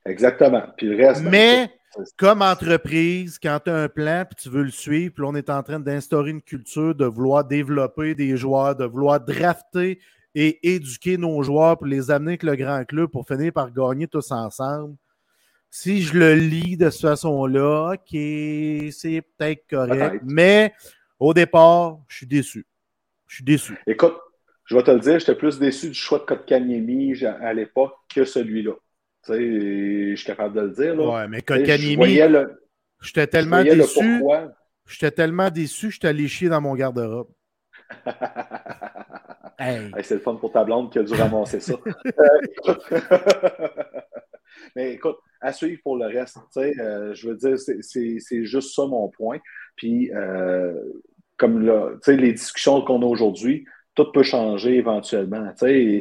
Exactement. 0.06 0.62
Puis 0.76 0.88
le 0.88 0.96
reste. 0.96 1.22
Ben, 1.22 1.30
mais 1.30 1.70
comme 2.16 2.42
entreprise, 2.42 3.38
quand 3.38 3.60
tu 3.64 3.70
as 3.70 3.76
un 3.76 3.88
plan 3.88 4.24
puis 4.24 4.42
tu 4.42 4.48
veux 4.48 4.62
le 4.62 4.70
suivre, 4.70 5.14
puis 5.14 5.24
on 5.26 5.34
est 5.34 5.50
en 5.50 5.62
train 5.62 5.80
d'instaurer 5.80 6.30
une 6.30 6.42
culture 6.42 6.94
de 6.94 7.04
vouloir 7.04 7.44
développer 7.44 8.14
des 8.14 8.36
joueurs, 8.36 8.76
de 8.76 8.84
vouloir 8.84 9.20
drafter 9.20 10.00
et 10.34 10.74
éduquer 10.74 11.16
nos 11.16 11.42
joueurs 11.42 11.78
pour 11.78 11.86
les 11.86 12.10
amener 12.10 12.32
avec 12.32 12.42
le 12.42 12.56
grand 12.56 12.84
club 12.84 13.10
pour 13.10 13.26
finir 13.26 13.52
par 13.52 13.72
gagner 13.72 14.08
tous 14.08 14.32
ensemble. 14.32 14.96
Si 15.70 16.02
je 16.02 16.16
le 16.16 16.34
lis 16.34 16.76
de 16.76 16.90
cette 16.90 17.02
façon-là, 17.02 17.94
OK, 17.94 18.18
c'est 18.92 19.22
peut-être 19.36 19.64
correct. 19.68 20.22
Mais 20.24 20.72
au 21.18 21.34
départ, 21.34 21.98
je 22.08 22.18
suis 22.18 22.26
déçu. 22.26 22.66
Je 23.26 23.36
suis 23.36 23.44
déçu. 23.44 23.76
Écoute, 23.86 24.16
je 24.64 24.76
vais 24.76 24.82
te 24.82 24.90
le 24.90 25.00
dire, 25.00 25.18
j'étais 25.18 25.34
plus 25.34 25.58
déçu 25.58 25.88
du 25.88 25.94
choix 25.94 26.18
de 26.20 26.24
Kotkaniemi 26.24 27.24
à 27.24 27.52
l'époque 27.52 27.94
que 28.14 28.24
celui-là. 28.24 28.72
Tu 29.24 29.32
sais, 29.32 30.10
je 30.10 30.14
suis 30.16 30.26
capable 30.26 30.54
de 30.54 30.60
le 30.60 30.70
dire. 30.70 30.96
Là. 30.96 31.14
Ouais, 31.14 31.28
mais 31.28 31.42
Kotkaniemi, 31.42 32.20
j'étais 33.02 33.26
tellement 33.26 33.62
déçu. 33.62 34.22
J'étais 34.86 35.10
tellement 35.10 35.50
déçu, 35.50 35.90
j'étais 35.90 36.08
allé 36.08 36.28
chier 36.28 36.48
dans 36.48 36.60
mon 36.60 36.74
garde-robe. 36.74 37.30
c'est 39.58 40.14
le 40.14 40.20
fun 40.20 40.36
pour 40.36 40.52
ta 40.52 40.64
blonde 40.64 40.92
qui 40.92 40.98
a 40.98 41.02
dû 41.02 41.14
ramasser 41.14 41.60
ça. 41.60 41.74
Mais 44.76 44.92
écoute, 44.92 45.16
à 45.40 45.52
suivre 45.52 45.80
pour 45.82 45.96
le 45.96 46.06
reste. 46.06 46.38
Euh, 46.56 47.14
je 47.14 47.28
veux 47.28 47.36
dire, 47.36 47.58
c'est 47.58 48.44
juste 48.44 48.74
ça 48.74 48.86
mon 48.86 49.08
point. 49.08 49.38
Puis, 49.76 50.10
euh, 50.14 50.74
comme 51.36 51.98
les 52.06 52.32
discussions 52.32 52.82
qu'on 52.82 53.02
a 53.02 53.06
aujourd'hui, 53.06 53.64
tout 53.94 54.10
peut 54.10 54.22
changer 54.22 54.76
éventuellement. 54.76 55.52
Euh, 55.62 56.00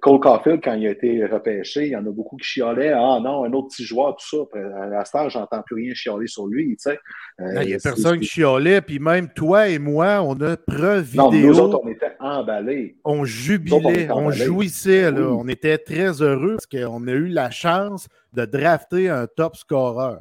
Cole 0.00 0.18
Caulfield, 0.18 0.60
quand 0.64 0.74
il 0.74 0.88
a 0.88 0.90
été 0.90 1.24
repêché, 1.26 1.86
il 1.86 1.92
y 1.92 1.96
en 1.96 2.04
a 2.04 2.10
beaucoup 2.10 2.36
qui 2.36 2.44
chialaient. 2.44 2.92
Ah 2.92 3.20
non, 3.22 3.44
un 3.44 3.52
autre 3.52 3.68
petit 3.68 3.84
joueur, 3.84 4.16
tout 4.16 4.26
ça. 4.26 4.58
À 4.98 5.04
ce 5.04 5.12
temps, 5.12 5.28
j'entends 5.28 5.62
plus 5.62 5.76
rien 5.76 5.94
chialer 5.94 6.26
sur 6.26 6.48
lui. 6.48 6.76
Euh, 6.88 7.62
il 7.62 7.68
n'y 7.68 7.74
a 7.74 7.78
personne 7.78 8.18
qui 8.18 8.26
chialait. 8.26 8.80
Puis 8.80 8.98
même 8.98 9.28
toi 9.32 9.68
et 9.68 9.78
moi, 9.78 10.22
on 10.22 10.40
a 10.40 10.56
preuve 10.56 11.04
vidéo. 11.04 11.30
Nous 11.30 11.60
autres, 11.60 11.80
on 11.84 11.88
était 11.88 12.16
emballés. 12.18 12.96
On 13.04 13.24
jubilait, 13.24 14.10
on, 14.10 14.32
jouissait. 14.32 15.12
Là. 15.12 15.22
On 15.22 15.46
était 15.46 15.78
très 15.78 16.20
heureux 16.20 16.56
parce 16.56 16.66
qu'on 16.66 17.06
a 17.06 17.12
eu 17.12 17.28
la 17.28 17.50
chance 17.50 18.08
de 18.32 18.44
drafter 18.44 19.08
un 19.08 19.28
top 19.28 19.54
scorer. 19.54 20.16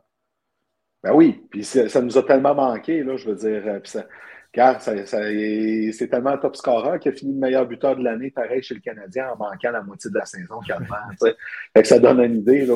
Ben 1.03 1.13
oui, 1.13 1.41
puis 1.49 1.63
ça, 1.63 2.01
nous 2.01 2.17
a 2.17 2.23
tellement 2.23 2.53
manqué, 2.53 3.03
là, 3.03 3.15
je 3.15 3.29
veux 3.29 3.35
dire. 3.35 3.63
Euh, 3.65 4.01
car 4.51 4.81
c'est 4.81 6.07
tellement 6.09 6.38
top 6.38 6.55
scorer 6.55 6.99
qu'il 6.99 7.12
a 7.12 7.15
fini 7.15 7.33
le 7.33 7.39
meilleur 7.39 7.67
buteur 7.67 7.95
de 7.95 8.03
l'année, 8.03 8.31
pareil 8.31 8.63
chez 8.63 8.73
le 8.73 8.79
Canadien, 8.79 9.29
en 9.31 9.38
manquant 9.38 9.71
la 9.71 9.83
moitié 9.83 10.09
de 10.09 10.17
la 10.17 10.25
saison 10.25 10.59
fait 10.62 11.81
que 11.81 11.88
ça 11.88 11.99
donne 11.99 12.19
une 12.21 12.38
idée, 12.38 12.67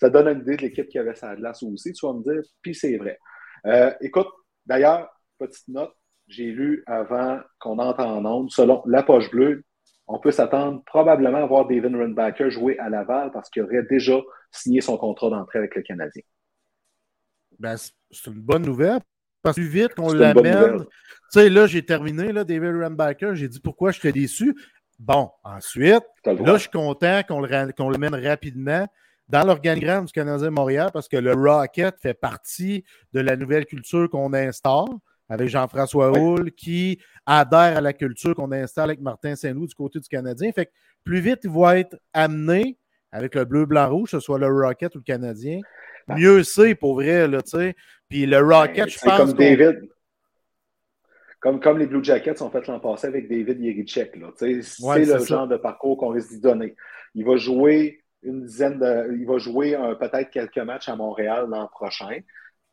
ça 0.00 0.10
donne 0.10 0.28
une 0.28 0.40
idée 0.40 0.56
de 0.56 0.62
l'équipe 0.62 0.88
qui 0.88 0.98
avait 0.98 1.14
sa 1.14 1.36
glace 1.36 1.62
aussi, 1.62 1.92
tu 1.92 2.06
vas 2.06 2.12
me 2.12 2.22
dire, 2.22 2.42
puis 2.60 2.74
c'est 2.74 2.96
vrai. 2.96 3.18
Euh, 3.66 3.92
écoute, 4.00 4.28
d'ailleurs, 4.66 5.08
petite 5.38 5.68
note, 5.68 5.94
j'ai 6.26 6.46
lu 6.46 6.82
avant 6.86 7.40
qu'on 7.60 7.78
entre 7.78 8.04
en 8.04 8.24
ondes, 8.24 8.50
selon 8.50 8.82
la 8.86 9.02
poche 9.02 9.30
bleue, 9.30 9.64
on 10.06 10.18
peut 10.18 10.32
s'attendre 10.32 10.82
probablement 10.86 11.38
à 11.38 11.46
voir 11.46 11.68
David 11.68 11.94
Runbacker 11.94 12.50
jouer 12.50 12.76
à 12.80 12.88
Laval 12.88 13.30
parce 13.32 13.48
qu'il 13.48 13.62
aurait 13.62 13.84
déjà 13.84 14.20
signé 14.50 14.80
son 14.80 14.96
contrat 14.96 15.30
d'entrée 15.30 15.60
avec 15.60 15.76
le 15.76 15.82
Canadien. 15.82 16.22
Ben, 17.60 17.76
c'est 17.76 18.26
une 18.26 18.40
bonne 18.40 18.62
nouvelle 18.62 19.00
parce 19.42 19.56
que 19.56 19.60
plus 19.60 19.68
vite 19.68 19.94
qu'on 19.94 20.12
l'amène. 20.12 20.84
Tu 21.32 21.40
sais, 21.40 21.48
là, 21.48 21.66
j'ai 21.66 21.84
terminé, 21.84 22.32
là, 22.32 22.44
David 22.44 22.80
Rambacker. 22.82 23.34
J'ai 23.34 23.48
dit 23.48 23.60
pourquoi 23.60 23.92
j'étais 23.92 24.12
déçu? 24.12 24.54
Bon, 24.98 25.30
ensuite, 25.44 26.02
là, 26.26 26.54
je 26.54 26.58
suis 26.58 26.70
content 26.70 27.22
qu'on 27.26 27.40
le, 27.40 27.98
mène 27.98 28.14
rapidement 28.14 28.86
dans 29.28 29.46
l'organigramme 29.46 30.04
du 30.06 30.12
Canadien 30.12 30.50
Montréal 30.50 30.90
parce 30.92 31.08
que 31.08 31.16
le 31.16 31.32
Rocket 31.32 31.94
fait 32.02 32.14
partie 32.14 32.84
de 33.12 33.20
la 33.20 33.36
nouvelle 33.36 33.64
culture 33.64 34.10
qu'on 34.10 34.34
instaure 34.34 34.98
avec 35.28 35.48
Jean-François 35.48 36.10
Houle 36.18 36.50
qui 36.50 36.98
adhère 37.24 37.78
à 37.78 37.80
la 37.80 37.92
culture 37.92 38.34
qu'on 38.34 38.50
installe 38.50 38.90
avec 38.90 39.00
Martin 39.00 39.36
Saint-Loup 39.36 39.68
du 39.68 39.74
côté 39.74 40.00
du 40.00 40.08
Canadien. 40.08 40.50
Fait 40.52 40.66
que 40.66 40.72
plus 41.04 41.20
vite 41.20 41.40
il 41.44 41.50
va 41.50 41.78
être 41.78 41.96
amené 42.12 42.76
avec 43.12 43.34
le 43.34 43.44
bleu, 43.44 43.66
blanc, 43.66 43.88
rouge, 43.88 44.10
que 44.10 44.18
ce 44.18 44.20
soit 44.20 44.38
le 44.38 44.48
Rocket 44.48 44.94
ou 44.94 44.98
le 44.98 45.04
Canadien, 45.04 45.60
ben. 46.06 46.16
mieux 46.16 46.42
c'est 46.42 46.74
pour 46.74 46.94
vrai, 46.94 47.26
là, 47.26 47.42
tu 47.42 47.50
sais. 47.50 47.74
Puis 48.10 48.26
le 48.26 48.38
Rocket, 48.38 48.88
je 48.88 48.98
pense. 48.98 49.16
Comme 49.16 49.32
David. 49.32 49.88
Comme, 51.38 51.58
comme 51.58 51.78
les 51.78 51.86
Blue 51.86 52.04
Jackets 52.04 52.42
ont 52.42 52.50
fait 52.50 52.66
l'an 52.66 52.80
passé 52.80 53.06
avec 53.06 53.26
David 53.26 53.58
Yerichek. 53.60 54.14
C'est 54.36 54.56
le 54.56 55.24
genre 55.24 55.48
de 55.48 55.56
parcours 55.56 55.96
qu'on 55.96 56.08
risque 56.08 56.28
d'y 56.28 56.40
donner. 56.40 56.76
Il 57.14 57.24
va 57.24 57.36
jouer 57.36 58.04
une 58.22 58.44
dizaine 58.44 58.78
de. 58.78 59.16
Il 59.16 59.26
va 59.26 59.38
jouer 59.38 59.74
peut-être 59.98 60.28
quelques 60.30 60.58
matchs 60.58 60.90
à 60.90 60.96
Montréal 60.96 61.46
l'an 61.48 61.66
prochain, 61.68 62.18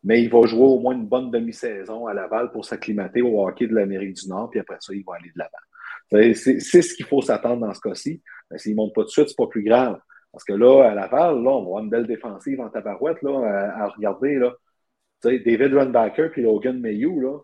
mais 0.04 0.22
il 0.22 0.28
va 0.28 0.44
jouer 0.46 0.66
au 0.66 0.80
moins 0.80 0.94
une 0.94 1.06
bonne 1.06 1.30
demi-saison 1.30 2.06
à 2.06 2.12
Laval 2.12 2.50
pour 2.50 2.66
s'acclimater 2.66 3.22
au 3.22 3.46
hockey 3.46 3.66
de 3.66 3.74
l'Amérique 3.74 4.16
du 4.16 4.28
Nord, 4.28 4.50
puis 4.50 4.60
après 4.60 4.76
ça, 4.80 4.92
il 4.92 5.02
va 5.06 5.14
aller 5.14 5.30
de 5.34 5.38
l'avant. 5.38 6.34
C'est 6.34 6.82
ce 6.82 6.94
qu'il 6.94 7.06
faut 7.06 7.22
s'attendre 7.22 7.66
dans 7.66 7.72
ce 7.72 7.80
cas-ci. 7.80 8.22
S'il 8.56 8.72
ne 8.72 8.76
monte 8.76 8.94
pas 8.94 9.04
de 9.04 9.08
suite, 9.08 9.28
ce 9.28 9.32
n'est 9.32 9.46
pas 9.46 9.50
plus 9.50 9.62
grave. 9.62 9.98
Parce 10.30 10.44
que 10.44 10.52
là, 10.52 10.90
à 10.90 10.94
Laval, 10.94 11.42
là, 11.42 11.50
on 11.50 11.60
va 11.60 11.66
avoir 11.66 11.82
une 11.84 11.90
belle 11.90 12.06
défensive 12.06 12.60
en 12.60 12.68
tabarouette 12.68 13.22
là, 13.22 13.40
à, 13.46 13.84
à 13.84 13.88
regarder. 13.88 14.34
Là. 14.34 14.52
David 15.22 15.74
Runbacker 15.74 16.30
puis 16.30 16.42
Logan 16.42 16.78
Mayhew, 16.80 17.20
là. 17.20 17.38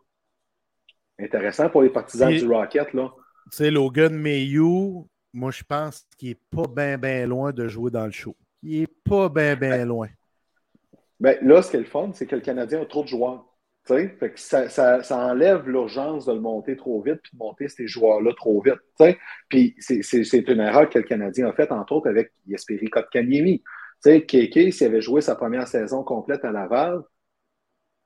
Intéressant 1.18 1.70
pour 1.70 1.82
les 1.82 1.90
partisans 1.90 2.32
du 2.32 2.46
Rocket, 2.46 2.92
là. 2.92 3.12
Tu 3.50 3.58
sais, 3.58 3.70
Logan 3.70 4.16
Mayhew, 4.16 5.06
moi, 5.32 5.50
je 5.50 5.62
pense 5.62 6.06
qu'il 6.16 6.30
n'est 6.30 6.40
pas 6.50 6.66
bien, 6.68 6.98
bien 6.98 7.26
loin 7.26 7.52
de 7.52 7.68
jouer 7.68 7.90
dans 7.90 8.06
le 8.06 8.12
show. 8.12 8.34
Il 8.62 8.80
n'est 8.80 8.86
pas 8.86 9.28
bien, 9.28 9.54
bien 9.54 9.84
loin. 9.84 10.08
Ben, 11.20 11.36
là, 11.42 11.62
ce 11.62 11.70
qui 11.70 11.76
est 11.76 11.80
le 11.80 11.86
fun, 11.86 12.10
c'est 12.14 12.26
que 12.26 12.36
le 12.36 12.42
Canadien 12.42 12.80
a 12.82 12.86
trop 12.86 13.02
de 13.02 13.08
joueurs. 13.08 13.44
Fait 13.86 14.16
que 14.18 14.40
ça, 14.40 14.70
ça, 14.70 15.18
enlève 15.18 15.68
l'urgence 15.68 16.24
de 16.24 16.32
le 16.32 16.40
monter 16.40 16.74
trop 16.74 17.02
vite 17.02 17.20
puis 17.22 17.32
de 17.34 17.38
monter 17.38 17.68
ces 17.68 17.86
joueurs-là 17.86 18.32
trop 18.34 18.62
vite. 18.62 18.80
Puis 19.50 19.74
c'est 19.78 20.48
une 20.48 20.60
erreur 20.60 20.88
que 20.88 20.98
le 20.98 21.04
Canadien 21.04 21.48
a 21.48 21.52
faite, 21.52 21.70
entre 21.70 21.92
autres, 21.92 22.08
avec 22.08 22.32
Yesperi 22.46 22.88
Kotkaniemi. 22.88 23.62
Kéké, 24.02 24.70
s'il 24.70 24.86
avait 24.86 25.02
joué 25.02 25.20
sa 25.20 25.34
première 25.34 25.68
saison 25.68 26.02
complète 26.02 26.44
à 26.44 26.52
Laval, 26.52 27.02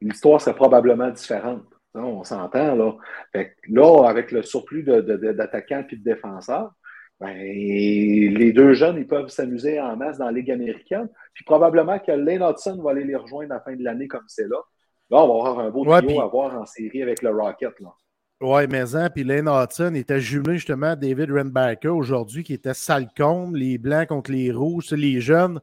l'histoire 0.00 0.40
serait 0.40 0.54
probablement 0.54 1.10
différente. 1.10 1.64
On 1.94 2.22
s'entend, 2.22 2.74
là. 2.74 2.96
là, 3.68 4.08
avec 4.08 4.30
le 4.30 4.42
surplus 4.42 4.82
d'attaquants 4.82 5.84
et 5.90 5.96
de 5.96 6.02
défenseurs, 6.02 6.72
ben, 7.20 7.34
les 7.34 8.52
deux 8.52 8.74
jeunes, 8.74 8.98
ils 8.98 9.06
peuvent 9.06 9.28
s'amuser 9.28 9.80
en 9.80 9.96
masse 9.96 10.18
dans 10.18 10.26
la 10.26 10.32
Ligue 10.32 10.52
américaine. 10.52 11.08
Puis 11.34 11.44
probablement 11.44 11.98
que 11.98 12.12
Lane 12.12 12.42
Hudson 12.48 12.80
va 12.82 12.92
aller 12.92 13.04
les 13.04 13.16
rejoindre 13.16 13.52
à 13.52 13.56
la 13.56 13.60
fin 13.60 13.74
de 13.74 13.82
l'année 13.82 14.06
comme 14.06 14.24
c'est 14.28 14.46
là. 14.46 14.58
Là, 15.10 15.24
on 15.24 15.42
va 15.42 15.50
avoir 15.50 15.58
un 15.60 15.70
beau 15.70 15.84
trio 15.84 16.20
à 16.20 16.26
voir 16.26 16.54
en 16.54 16.66
série 16.66 17.02
avec 17.02 17.22
le 17.22 17.30
Rocket. 17.30 17.72
Là. 17.80 17.88
Oui, 18.40 18.68
mais 18.70 18.94
hein, 18.94 19.10
puis 19.10 19.24
Lane 19.24 19.48
Hudson 19.48 19.94
était 19.94 20.20
jumelé 20.20 20.58
justement 20.58 20.88
à 20.88 20.96
David 20.96 21.32
Renbacker 21.32 21.88
aujourd'hui, 21.88 22.44
qui 22.44 22.52
était 22.54 22.74
salcombe, 22.74 23.56
les 23.56 23.78
blancs 23.78 24.06
contre 24.08 24.30
les 24.30 24.52
rouges, 24.52 24.92
les 24.92 25.20
jeunes. 25.20 25.60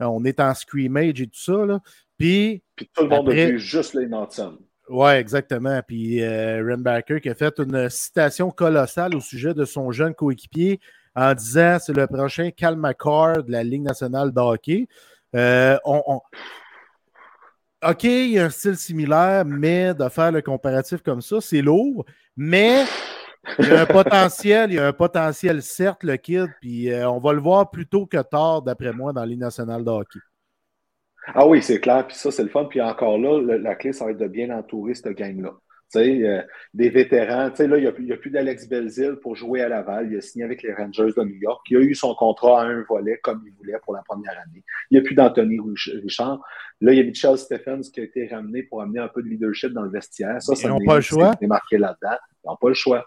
Euh, 0.00 0.06
on 0.06 0.24
est 0.24 0.40
en 0.40 0.54
scrimmage 0.54 1.20
et 1.20 1.26
tout 1.26 1.38
ça. 1.38 1.66
Là. 1.66 1.80
Puis, 2.18 2.62
Puis 2.76 2.90
tout 2.94 3.02
le 3.02 3.08
monde 3.08 3.28
a 3.30 3.32
vu 3.32 3.58
juste 3.58 3.94
Lane 3.94 4.14
Hudson. 4.14 4.58
Oui, 4.88 5.12
exactement. 5.12 5.80
Puis 5.86 6.22
euh, 6.22 6.62
Renbacker 6.68 7.20
qui 7.20 7.30
a 7.30 7.34
fait 7.34 7.58
une 7.58 7.88
citation 7.88 8.50
colossale 8.50 9.14
au 9.14 9.20
sujet 9.20 9.54
de 9.54 9.64
son 9.64 9.90
jeune 9.92 10.14
coéquipier 10.14 10.78
en 11.16 11.32
disant 11.34 11.78
c'est 11.80 11.96
le 11.96 12.06
prochain 12.06 12.50
Cal 12.50 12.76
McCord 12.76 13.44
de 13.44 13.52
la 13.52 13.62
Ligue 13.62 13.82
nationale 13.82 14.32
de 14.32 14.40
hockey. 14.40 14.86
Euh, 15.34 15.78
on, 15.84 16.20
OK, 17.86 18.04
il 18.04 18.30
y 18.30 18.38
a 18.38 18.46
un 18.46 18.50
style 18.50 18.76
similaire, 18.76 19.44
mais 19.44 19.92
de 19.94 20.08
faire 20.08 20.32
le 20.32 20.40
comparatif 20.40 21.02
comme 21.02 21.20
ça, 21.20 21.40
c'est 21.40 21.60
lourd. 21.60 22.06
Mais 22.36 22.84
il 23.58 23.68
y 23.68 23.72
a 23.72 23.82
un 23.82 23.86
potentiel, 23.86 24.70
il 24.70 24.76
y 24.76 24.78
a 24.78 24.86
un 24.86 24.92
potentiel, 24.92 25.62
certes, 25.62 26.02
le 26.02 26.16
kid, 26.16 26.48
puis 26.60 26.90
euh, 26.90 27.08
on 27.10 27.18
va 27.18 27.32
le 27.34 27.40
voir 27.40 27.70
plus 27.70 27.86
tôt 27.86 28.06
que 28.06 28.22
tard, 28.22 28.62
d'après 28.62 28.92
moi, 28.92 29.12
dans 29.12 29.24
les 29.24 29.36
nationales 29.36 29.84
de 29.84 29.90
hockey. 29.90 30.18
Ah 31.28 31.46
oui, 31.46 31.62
c'est 31.62 31.80
clair, 31.80 32.06
puis 32.06 32.16
ça, 32.16 32.30
c'est 32.30 32.42
le 32.42 32.48
fun. 32.48 32.66
Puis 32.66 32.80
encore 32.80 33.18
là, 33.18 33.58
la 33.58 33.74
clé, 33.74 33.92
ça 33.92 34.04
va 34.04 34.10
être 34.10 34.18
de 34.18 34.28
bien 34.28 34.50
entourer 34.50 34.94
cette 34.94 35.16
gang-là. 35.16 35.54
Euh, 35.96 36.42
des 36.72 36.88
vétérans. 36.88 37.52
là, 37.56 37.78
il 37.78 38.04
n'y 38.04 38.12
a, 38.12 38.16
plus 38.16 38.30
d'Alex 38.30 38.68
Belzil 38.68 39.16
pour 39.22 39.36
jouer 39.36 39.62
à 39.62 39.68
Laval. 39.68 40.10
Il 40.10 40.18
a 40.18 40.20
signé 40.20 40.44
avec 40.44 40.62
les 40.62 40.72
Rangers 40.72 41.12
de 41.16 41.22
New 41.22 41.36
York. 41.36 41.64
Il 41.70 41.76
a 41.76 41.80
eu 41.80 41.94
son 41.94 42.14
contrat 42.14 42.62
à 42.62 42.64
un 42.64 42.82
volet 42.88 43.18
comme 43.22 43.42
il 43.46 43.52
voulait 43.54 43.78
pour 43.82 43.94
la 43.94 44.02
première 44.02 44.32
année. 44.32 44.64
Il 44.90 44.94
n'y 44.94 44.98
a 44.98 45.02
plus 45.02 45.14
d'Anthony 45.14 45.60
Richard. 46.02 46.40
Là, 46.80 46.92
il 46.92 46.98
y 46.98 47.00
a 47.00 47.04
Michel 47.04 47.38
Stephens 47.38 47.82
qui 47.92 48.00
a 48.00 48.04
été 48.04 48.26
ramené 48.26 48.64
pour 48.64 48.82
amener 48.82 49.00
un 49.00 49.08
peu 49.08 49.22
de 49.22 49.28
leadership 49.28 49.72
dans 49.72 49.82
le 49.82 49.90
vestiaire. 49.90 50.40
Ça, 50.42 50.54
ça 50.54 50.68
pas 50.84 50.96
le 50.96 51.00
choix. 51.00 51.34
marqué 51.42 51.78
là-dedans. 51.78 52.16
Ils 52.44 52.48
n'ont 52.48 52.56
pas 52.56 52.68
le 52.68 52.74
choix. 52.74 53.04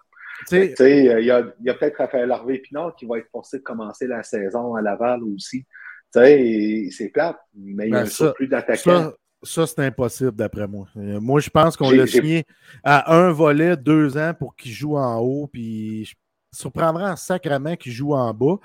Euh, 0.54 0.68
il 0.80 1.26
y 1.26 1.32
a, 1.32 1.38
a 1.38 1.74
peut-être 1.74 1.98
Raphaël 1.98 2.32
Harvey 2.32 2.60
Pinard 2.60 2.96
qui 2.96 3.06
va 3.06 3.18
être 3.18 3.30
forcé 3.32 3.58
de 3.58 3.64
commencer 3.64 4.06
la 4.06 4.22
saison 4.22 4.76
à 4.76 4.82
Laval 4.82 5.24
aussi. 5.24 5.66
C'est 6.12 7.10
plate, 7.14 7.38
mais 7.56 7.88
il 7.88 7.94
y 7.94 7.96
a 7.96 8.04
ben, 8.04 8.34
plus 8.34 8.48
d'attaquants. 8.48 9.12
Ça, 9.44 9.68
c'est 9.68 9.80
impossible 9.80 10.32
d'après 10.32 10.68
moi. 10.68 10.88
Euh, 10.98 11.20
moi, 11.20 11.40
je 11.40 11.50
pense 11.50 11.78
qu'on 11.78 11.92
l'a 11.92 12.08
signé 12.08 12.44
à 12.84 13.16
un 13.16 13.32
volet, 13.32 13.78
deux 13.78 14.18
ans 14.18 14.34
pour 14.34 14.56
qu'il 14.56 14.72
joue 14.72 14.98
en 14.98 15.20
haut, 15.20 15.48
puis 15.48 16.06
je 16.06 16.16
surprendra 16.52 17.12
en 17.12 17.16
sacrament 17.16 17.76
qu'il 17.76 17.92
joue 17.92 18.14
en 18.14 18.34
bas. 18.34 18.56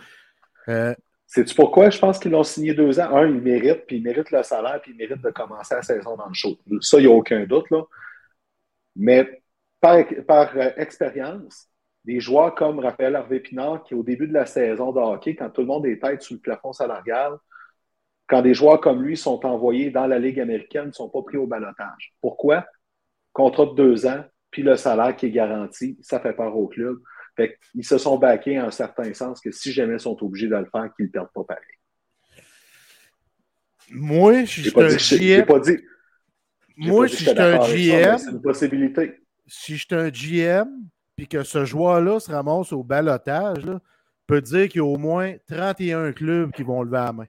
Euh, 0.69 0.95
Sais-tu 1.27 1.55
pourquoi? 1.55 1.91
Je 1.91 1.99
pense 1.99 2.19
qu'ils 2.19 2.31
l'ont 2.31 2.43
signé 2.43 2.73
deux 2.73 2.99
ans? 3.01 3.17
Un, 3.17 3.27
il 3.27 3.41
mérite, 3.41 3.87
puis 3.87 3.97
il 3.97 4.03
mérite 4.03 4.31
le 4.31 4.43
salaire, 4.43 4.81
puis 4.83 4.93
il 4.93 4.97
mérite 4.97 5.23
de 5.23 5.31
commencer 5.31 5.75
la 5.75 5.83
saison 5.83 6.17
dans 6.17 6.29
le 6.29 6.35
show. 6.35 6.59
Ça, 6.81 6.99
il 6.99 7.07
n'y 7.07 7.13
a 7.13 7.15
aucun 7.15 7.45
doute. 7.45 7.71
Là. 7.71 7.83
Mais 8.97 9.43
par, 9.81 10.05
par 10.27 10.57
euh, 10.57 10.71
expérience, 10.77 11.69
des 12.05 12.21
joueurs 12.21 12.55
comme 12.55 12.79
Raphaël 12.81 13.17
Harvey-Pinard, 13.17 13.85
qui 13.85 13.95
au 13.95 14.03
début 14.03 14.27
de 14.27 14.33
la 14.33 14.47
saison 14.47 14.93
de 14.93 14.99
hockey, 14.99 15.37
quand 15.37 15.51
tout 15.51 15.61
le 15.61 15.69
monde 15.69 15.87
est 15.87 16.01
tête 16.01 16.23
sous 16.23 16.35
le 16.35 16.41
plafond 16.41 16.73
salarial, 16.73 17.35
quand 18.27 18.43
des 18.43 18.55
joueurs 18.55 18.81
comme 18.81 19.03
lui 19.03 19.17
sont 19.17 19.45
envoyés 19.45 19.91
dans 19.91 20.07
la 20.07 20.19
Ligue 20.19 20.41
américaine, 20.41 20.87
ne 20.87 20.93
sont 20.93 21.09
pas 21.09 21.23
pris 21.23 21.37
au 21.37 21.47
balotage. 21.47 22.15
Pourquoi? 22.21 22.67
Contrat 23.33 23.67
de 23.67 23.75
deux 23.75 24.07
ans, 24.07 24.25
puis 24.51 24.63
le 24.63 24.77
salaire 24.77 25.17
qui 25.17 25.27
est 25.27 25.31
garanti, 25.31 25.99
ça 26.03 26.21
fait 26.21 26.33
peur 26.33 26.57
au 26.57 26.67
club. 26.69 26.99
Fait 27.37 27.59
qu'ils 27.73 27.85
se 27.85 27.99
sont 27.99 28.19
baqués 28.19 28.61
en 28.61 28.67
un 28.67 28.71
certain 28.71 29.13
sens 29.15 29.41
que 29.41 29.51
si 29.51 29.73
jamais 29.73 29.95
ils 29.95 30.01
sont 30.01 30.23
obligés 30.23 30.49
de 30.49 30.57
le 30.57 30.67
faire, 30.67 30.91
qu'ils 30.95 31.07
ne 31.07 31.11
perdent 31.11 31.33
pas 31.33 31.45
pareil. 31.45 31.65
Moi, 33.91 34.45
je 34.45 34.61
suis 34.61 34.73
un 34.77 34.89
GM. 34.97 35.47
Pas 35.47 35.61
dit, 35.61 35.79
Moi, 36.77 37.09
si 37.09 37.25
je 37.25 37.31
suis 37.31 37.39
un 37.39 37.59
GM. 37.59 38.19
C'est 38.19 38.31
une 38.31 38.43
possibilité. 38.43 39.21
Si 39.47 39.77
je 39.77 39.87
suis 39.87 39.95
un 39.95 40.09
GM, 40.11 40.69
puis 41.23 41.29
que 41.29 41.45
ce 41.45 41.65
joueur-là 41.65 42.19
se 42.19 42.33
ramasse 42.33 42.73
au 42.73 42.83
balotage, 42.83 43.71
peut 44.27 44.41
dire 44.41 44.69
qu'il 44.69 44.81
y 44.81 44.85
a 44.85 44.85
au 44.85 44.99
moins 44.99 45.35
31 45.47 46.11
clubs 46.11 46.51
qui 46.51 46.65
vont 46.65 46.83
lever 46.83 46.97
la 46.97 47.13
main. 47.13 47.27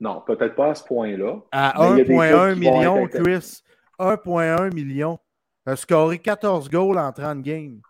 Non, 0.00 0.20
peut-être 0.26 0.56
pas 0.56 0.70
à 0.70 0.74
ce 0.74 0.82
point-là. 0.82 1.36
À 1.52 1.80
1,1 1.80 2.56
million, 2.56 3.06
Chris. 3.06 3.62
1,1 3.96 4.74
million. 4.74 5.20
A 5.64 5.76
scoré 5.76 6.18
14 6.18 6.68
goals 6.68 6.98
en 6.98 7.12
30 7.12 7.42
games. 7.42 7.80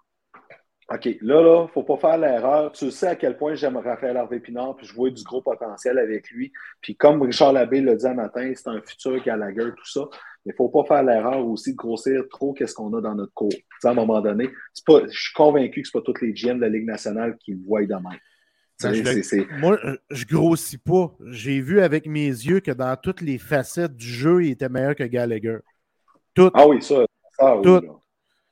OK, 0.94 1.06
là, 1.22 1.42
là, 1.42 1.60
il 1.60 1.62
ne 1.62 1.68
faut 1.68 1.82
pas 1.82 1.96
faire 1.96 2.18
l'erreur. 2.18 2.70
Tu 2.72 2.90
sais 2.90 3.08
à 3.08 3.16
quel 3.16 3.36
point 3.36 3.54
j'aime 3.54 3.76
Raphaël 3.76 4.16
Harvey 4.16 4.38
Pinard, 4.38 4.76
puis 4.76 4.86
je 4.86 4.94
vois 4.94 5.10
du 5.10 5.24
gros 5.24 5.42
potentiel 5.42 5.98
avec 5.98 6.30
lui. 6.30 6.52
Puis 6.80 6.94
comme 6.94 7.22
Richard 7.22 7.52
Labbé 7.52 7.80
l'a 7.80 7.96
dit 7.96 8.06
un 8.06 8.14
matin, 8.14 8.52
c'est 8.54 8.68
un 8.68 8.80
futur 8.80 9.22
Gallagher, 9.24 9.70
tout 9.76 9.90
ça. 9.90 10.02
Mais 10.44 10.52
il 10.52 10.52
ne 10.52 10.56
faut 10.56 10.68
pas 10.68 10.84
faire 10.84 11.02
l'erreur 11.02 11.44
aussi 11.46 11.72
de 11.72 11.76
grossir 11.76 12.22
trop 12.30 12.52
qu'est-ce 12.52 12.74
qu'on 12.74 12.92
a 12.94 13.00
dans 13.00 13.14
notre 13.14 13.32
cours. 13.32 13.52
à 13.82 13.88
un 13.88 13.94
moment 13.94 14.20
donné, 14.20 14.50
pas, 14.86 15.00
je 15.10 15.18
suis 15.18 15.32
convaincu 15.32 15.82
que 15.82 15.88
ce 15.88 15.92
pas 15.92 16.02
tous 16.04 16.20
les 16.20 16.32
GM 16.32 16.56
de 16.56 16.60
la 16.60 16.68
Ligue 16.68 16.86
nationale 16.86 17.36
qui 17.38 17.52
le 17.52 17.64
voient 17.66 17.82
demain. 17.86 18.16
Ben, 18.82 18.92
moi, 19.60 19.78
je 20.10 20.26
grossis 20.26 20.78
pas. 20.78 21.14
J'ai 21.30 21.60
vu 21.60 21.80
avec 21.80 22.06
mes 22.06 22.26
yeux 22.26 22.60
que 22.60 22.72
dans 22.72 22.94
toutes 22.96 23.20
les 23.20 23.38
facettes 23.38 23.96
du 23.96 24.06
jeu, 24.06 24.44
il 24.44 24.50
était 24.50 24.68
meilleur 24.68 24.94
que 24.94 25.04
Gallagher. 25.04 25.58
Tout. 26.34 26.50
Ah 26.52 26.66
oui, 26.66 26.82
ça. 26.82 27.06
ça 27.38 27.56
tout. 27.62 27.80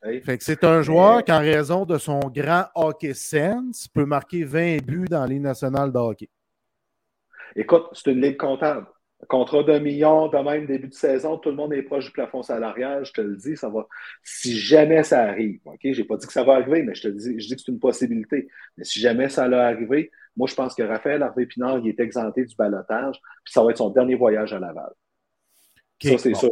Fait 0.03 0.37
que 0.37 0.43
c'est 0.43 0.65
un 0.65 0.83
joueur 0.83 1.23
qui, 1.25 1.31
en 1.31 1.39
raison 1.39 1.85
de 1.85 1.97
son 1.97 2.19
grand 2.21 2.65
hockey 2.75 3.15
sense, 3.15 3.87
peut 3.87 4.05
marquer 4.05 4.43
20 4.43 4.85
buts 4.85 5.07
dans 5.09 5.25
les 5.25 5.39
nationales 5.39 5.93
de 5.93 5.99
hockey. 5.99 6.29
Écoute, 7.55 7.87
c'est 7.93 8.11
une 8.11 8.21
ligue 8.21 8.37
comptable. 8.37 8.87
Contrat 9.29 9.63
d'un 9.63 9.79
million, 9.79 10.27
de 10.27 10.39
même 10.39 10.67
début 10.67 10.89
de 10.89 10.95
saison, 10.95 11.39
tout 11.39 11.51
le 11.51 11.55
monde 11.55 11.73
est 11.73 11.83
proche 11.83 12.07
du 12.07 12.11
plafond 12.11 12.43
salarial, 12.43 13.05
je 13.05 13.13
te 13.13 13.21
le 13.21 13.37
dis, 13.37 13.57
ça 13.57 13.69
va. 13.69 13.87
Si 14.25 14.59
jamais 14.59 15.05
ça 15.05 15.23
arrive, 15.23 15.61
OK, 15.65 15.79
j'ai 15.85 16.03
pas 16.03 16.17
dit 16.17 16.27
que 16.27 16.33
ça 16.33 16.43
va 16.43 16.55
arriver, 16.55 16.83
mais 16.83 16.97
je 16.97 17.03
te 17.03 17.09
dis, 17.09 17.39
je 17.39 17.47
dis 17.47 17.55
que 17.55 17.63
c'est 17.65 17.71
une 17.71 17.79
possibilité. 17.79 18.49
Mais 18.77 18.83
si 18.83 18.99
jamais 18.99 19.29
ça 19.29 19.45
allait 19.45 19.57
arriver, 19.57 20.11
moi 20.37 20.49
je 20.49 20.55
pense 20.57 20.75
que 20.75 20.83
Raphaël 20.83 21.23
Harvey 21.23 21.47
Pinard, 21.47 21.79
il 21.79 21.89
est 21.89 22.01
exempté 22.01 22.45
du 22.45 22.57
balotage, 22.57 23.21
puis 23.45 23.53
ça 23.53 23.63
va 23.63 23.71
être 23.71 23.79
son 23.79 23.91
dernier 23.91 24.17
voyage 24.17 24.53
à 24.53 24.59
Laval. 24.59 24.93
ça, 26.03 26.19
c'est 26.19 26.35
sûr 26.35 26.51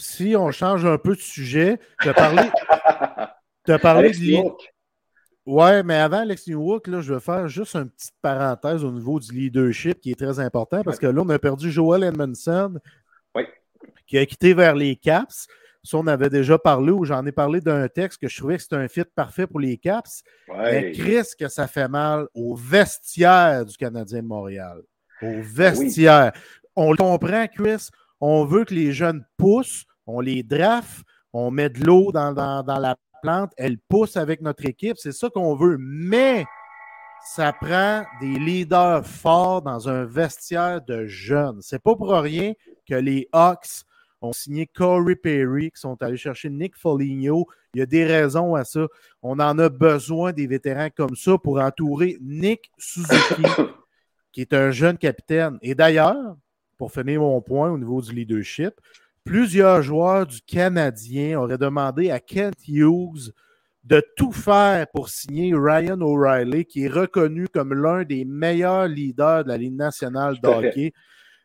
si 0.00 0.34
on 0.36 0.50
change 0.50 0.84
un 0.84 0.98
peu 0.98 1.14
de 1.14 1.20
sujet, 1.20 1.78
tu 2.00 2.08
as 2.08 2.14
parlé, 2.14 2.42
as 3.68 3.78
parlé 3.78 4.10
de 4.10 4.50
Ouais, 5.46 5.82
mais 5.82 5.96
avant 5.96 6.18
Alex 6.18 6.46
Newhook, 6.46 6.86
là, 6.86 7.00
je 7.00 7.14
vais 7.14 7.20
faire 7.20 7.48
juste 7.48 7.74
une 7.74 7.88
petite 7.90 8.14
parenthèse 8.20 8.84
au 8.84 8.92
niveau 8.92 9.18
du 9.18 9.32
leadership 9.32 10.00
qui 10.00 10.12
est 10.12 10.18
très 10.18 10.38
important 10.38 10.82
parce 10.82 10.98
que 10.98 11.06
là, 11.06 11.22
on 11.22 11.28
a 11.30 11.38
perdu 11.38 11.72
Joel 11.72 12.04
Edmondson 12.04 12.78
qui 14.06 14.18
a 14.18 14.26
quitté 14.26 14.54
vers 14.54 14.74
les 14.74 14.96
Caps. 14.96 15.46
Ça, 15.82 15.96
on 15.96 16.06
avait 16.06 16.28
déjà 16.28 16.58
parlé 16.58 16.92
ou 16.92 17.04
j'en 17.04 17.24
ai 17.24 17.32
parlé 17.32 17.60
d'un 17.60 17.88
texte 17.88 18.20
que 18.20 18.28
je 18.28 18.36
trouvais 18.36 18.56
que 18.56 18.62
c'était 18.62 18.76
un 18.76 18.88
fit 18.88 19.04
parfait 19.04 19.46
pour 19.46 19.60
les 19.60 19.78
Caps. 19.78 20.22
Mais 20.48 20.92
Chris, 20.92 21.26
que 21.38 21.48
ça 21.48 21.66
fait 21.66 21.88
mal 21.88 22.26
au 22.34 22.54
vestiaire 22.54 23.64
du 23.64 23.76
Canadien 23.76 24.22
de 24.22 24.28
Montréal. 24.28 24.82
Au 25.22 25.40
vestiaire. 25.40 26.32
On 26.76 26.90
le 26.90 26.96
comprend, 26.96 27.46
Chris. 27.46 27.88
On 28.20 28.44
veut 28.44 28.64
que 28.64 28.74
les 28.74 28.92
jeunes 28.92 29.24
poussent 29.38 29.86
on 30.10 30.20
les 30.20 30.42
draft, 30.42 31.04
on 31.32 31.50
met 31.50 31.70
de 31.70 31.84
l'eau 31.84 32.10
dans, 32.12 32.32
la 32.34 32.96
plante, 33.22 33.52
elle 33.56 33.78
pousse 33.78 34.16
avec 34.16 34.40
notre 34.40 34.66
équipe. 34.66 34.96
C'est 34.98 35.12
ça 35.12 35.30
qu'on 35.30 35.54
veut. 35.54 35.76
Mais 35.78 36.44
ça 37.24 37.52
prend 37.52 38.04
des 38.20 38.38
leaders 38.38 39.06
forts 39.06 39.62
dans 39.62 39.88
un 39.88 40.04
vestiaire 40.04 40.80
de 40.82 41.06
jeunes. 41.06 41.60
C'est 41.60 41.82
pas 41.82 41.94
pour 41.94 42.12
rien 42.12 42.54
que 42.88 42.94
les 42.94 43.28
Hawks 43.32 43.84
ont 44.22 44.32
signé 44.32 44.66
Corey 44.66 45.16
Perry, 45.16 45.70
qui 45.70 45.80
sont 45.80 46.02
allés 46.02 46.16
chercher 46.16 46.50
Nick 46.50 46.76
Foligno. 46.76 47.46
Il 47.74 47.78
y 47.78 47.82
a 47.82 47.86
des 47.86 48.04
raisons 48.04 48.54
à 48.54 48.64
ça. 48.64 48.86
On 49.22 49.38
en 49.38 49.58
a 49.58 49.68
besoin 49.68 50.32
des 50.32 50.46
vétérans 50.46 50.90
comme 50.94 51.16
ça 51.16 51.38
pour 51.38 51.60
entourer 51.60 52.18
Nick 52.20 52.70
Suzuki, 52.76 53.42
qui 54.32 54.42
est 54.42 54.52
un 54.52 54.70
jeune 54.72 54.98
capitaine. 54.98 55.58
Et 55.62 55.74
d'ailleurs, 55.74 56.36
pour 56.76 56.92
finir 56.92 57.20
mon 57.20 57.40
point 57.40 57.70
au 57.70 57.78
niveau 57.78 58.00
du 58.02 58.12
leadership, 58.12 58.74
plusieurs 59.30 59.80
joueurs 59.80 60.26
du 60.26 60.40
Canadien 60.42 61.38
auraient 61.38 61.56
demandé 61.56 62.10
à 62.10 62.18
Kent 62.18 62.66
Hughes 62.66 63.32
de 63.84 64.02
tout 64.16 64.32
faire 64.32 64.88
pour 64.92 65.08
signer 65.08 65.54
Ryan 65.54 66.00
O'Reilly, 66.00 66.64
qui 66.64 66.86
est 66.86 66.88
reconnu 66.88 67.46
comme 67.46 67.72
l'un 67.72 68.02
des 68.02 68.24
meilleurs 68.24 68.88
leaders 68.88 69.44
de 69.44 69.50
la 69.50 69.56
Ligue 69.56 69.76
nationale 69.76 70.36
de 70.42 70.48
hockey. 70.48 70.92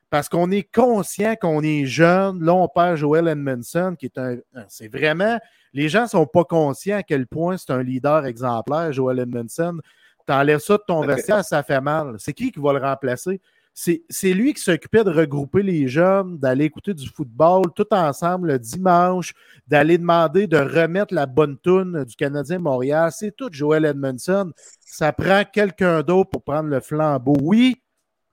Parce 0.10 0.30
qu'on 0.30 0.50
est 0.50 0.63
conscient 0.63 1.36
qu'on 1.39 1.62
est 1.62 1.86
jeune. 1.86 2.43
Là, 2.43 2.56
on 2.56 2.67
perd 2.67 2.95
Joel 2.95 3.28
Edmondson, 3.28 3.95
qui 4.00 4.08
est 4.08 4.17
un. 4.17 4.38
C'est 4.67 4.88
vraiment. 4.88 5.38
Les 5.71 5.88
gens 5.88 6.04
ne 6.04 6.08
sont 6.08 6.26
pas 6.26 6.43
conscients 6.43 6.98
à 6.98 7.04
quel 7.04 7.28
point 7.28 7.56
c'est 7.58 7.71
un 7.71 7.84
leader 7.84 8.26
exemplaire, 8.26 8.93
Joel 8.93 9.19
Edmondson. 9.19 9.78
T'enlèves 10.26 10.60
ça 10.60 10.78
de 10.78 10.84
ton 10.88 11.02
vestiaire, 11.06 11.45
ça 11.45 11.62
fait 11.62 11.82
mal. 11.82 12.15
C'est 12.17 12.34
qui 12.34 12.52
qui 12.52 12.60
va 12.60 12.74
le 12.74 12.80
remplacer? 12.80 13.39
C'est 13.76 14.34
lui 14.34 14.54
qui 14.54 14.62
s'occupait 14.62 15.04
de 15.04 15.10
regrouper 15.10 15.62
les 15.62 15.90
jeunes, 15.90 16.38
d'aller 16.38 16.64
écouter 16.64 16.94
du 16.94 17.10
football 17.10 17.64
tout 17.76 17.86
ensemble 17.92 18.54
le 18.54 18.60
dimanche, 18.60 19.34
d'aller 19.68 19.98
demander 19.98 20.48
de 20.48 20.58
remettre 20.58 21.14
la 21.14 21.26
bonne 21.26 21.58
toune 21.58 22.06
du 22.06 22.16
Canadien 22.16 22.60
Montréal. 22.60 23.12
C'est 23.14 23.36
tout 23.36 23.50
Joel 23.52 23.84
Edmondson. 23.84 24.54
Ça 24.80 25.12
prend 25.12 25.44
quelqu'un 25.44 26.04
d'autre 26.04 26.30
pour 26.30 26.44
prendre 26.44 26.70
le 26.70 26.80
flambeau. 26.80 27.36
Oui, 27.42 27.76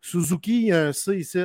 Suzuki, 0.01 0.67
il 0.67 0.73
a 0.73 0.87
un 0.87 0.93
C 0.93 1.17
ici. 1.17 1.45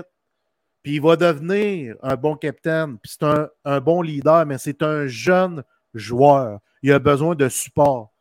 Puis 0.83 0.95
il 0.95 1.01
va 1.01 1.15
devenir 1.15 1.95
un 2.03 2.15
bon 2.15 2.35
capitaine. 2.35 2.99
Puis 2.99 3.15
c'est 3.17 3.25
un, 3.25 3.49
un, 3.65 3.79
bon 3.79 4.03
leader, 4.03 4.45
mais 4.45 4.59
c'est 4.59 4.83
un 4.83 5.07
jeune 5.07 5.63
joueur. 5.95 6.59
Il 6.83 6.93
a 6.93 6.99
besoin 6.99 7.33
de 7.33 7.49
support. 7.49 8.13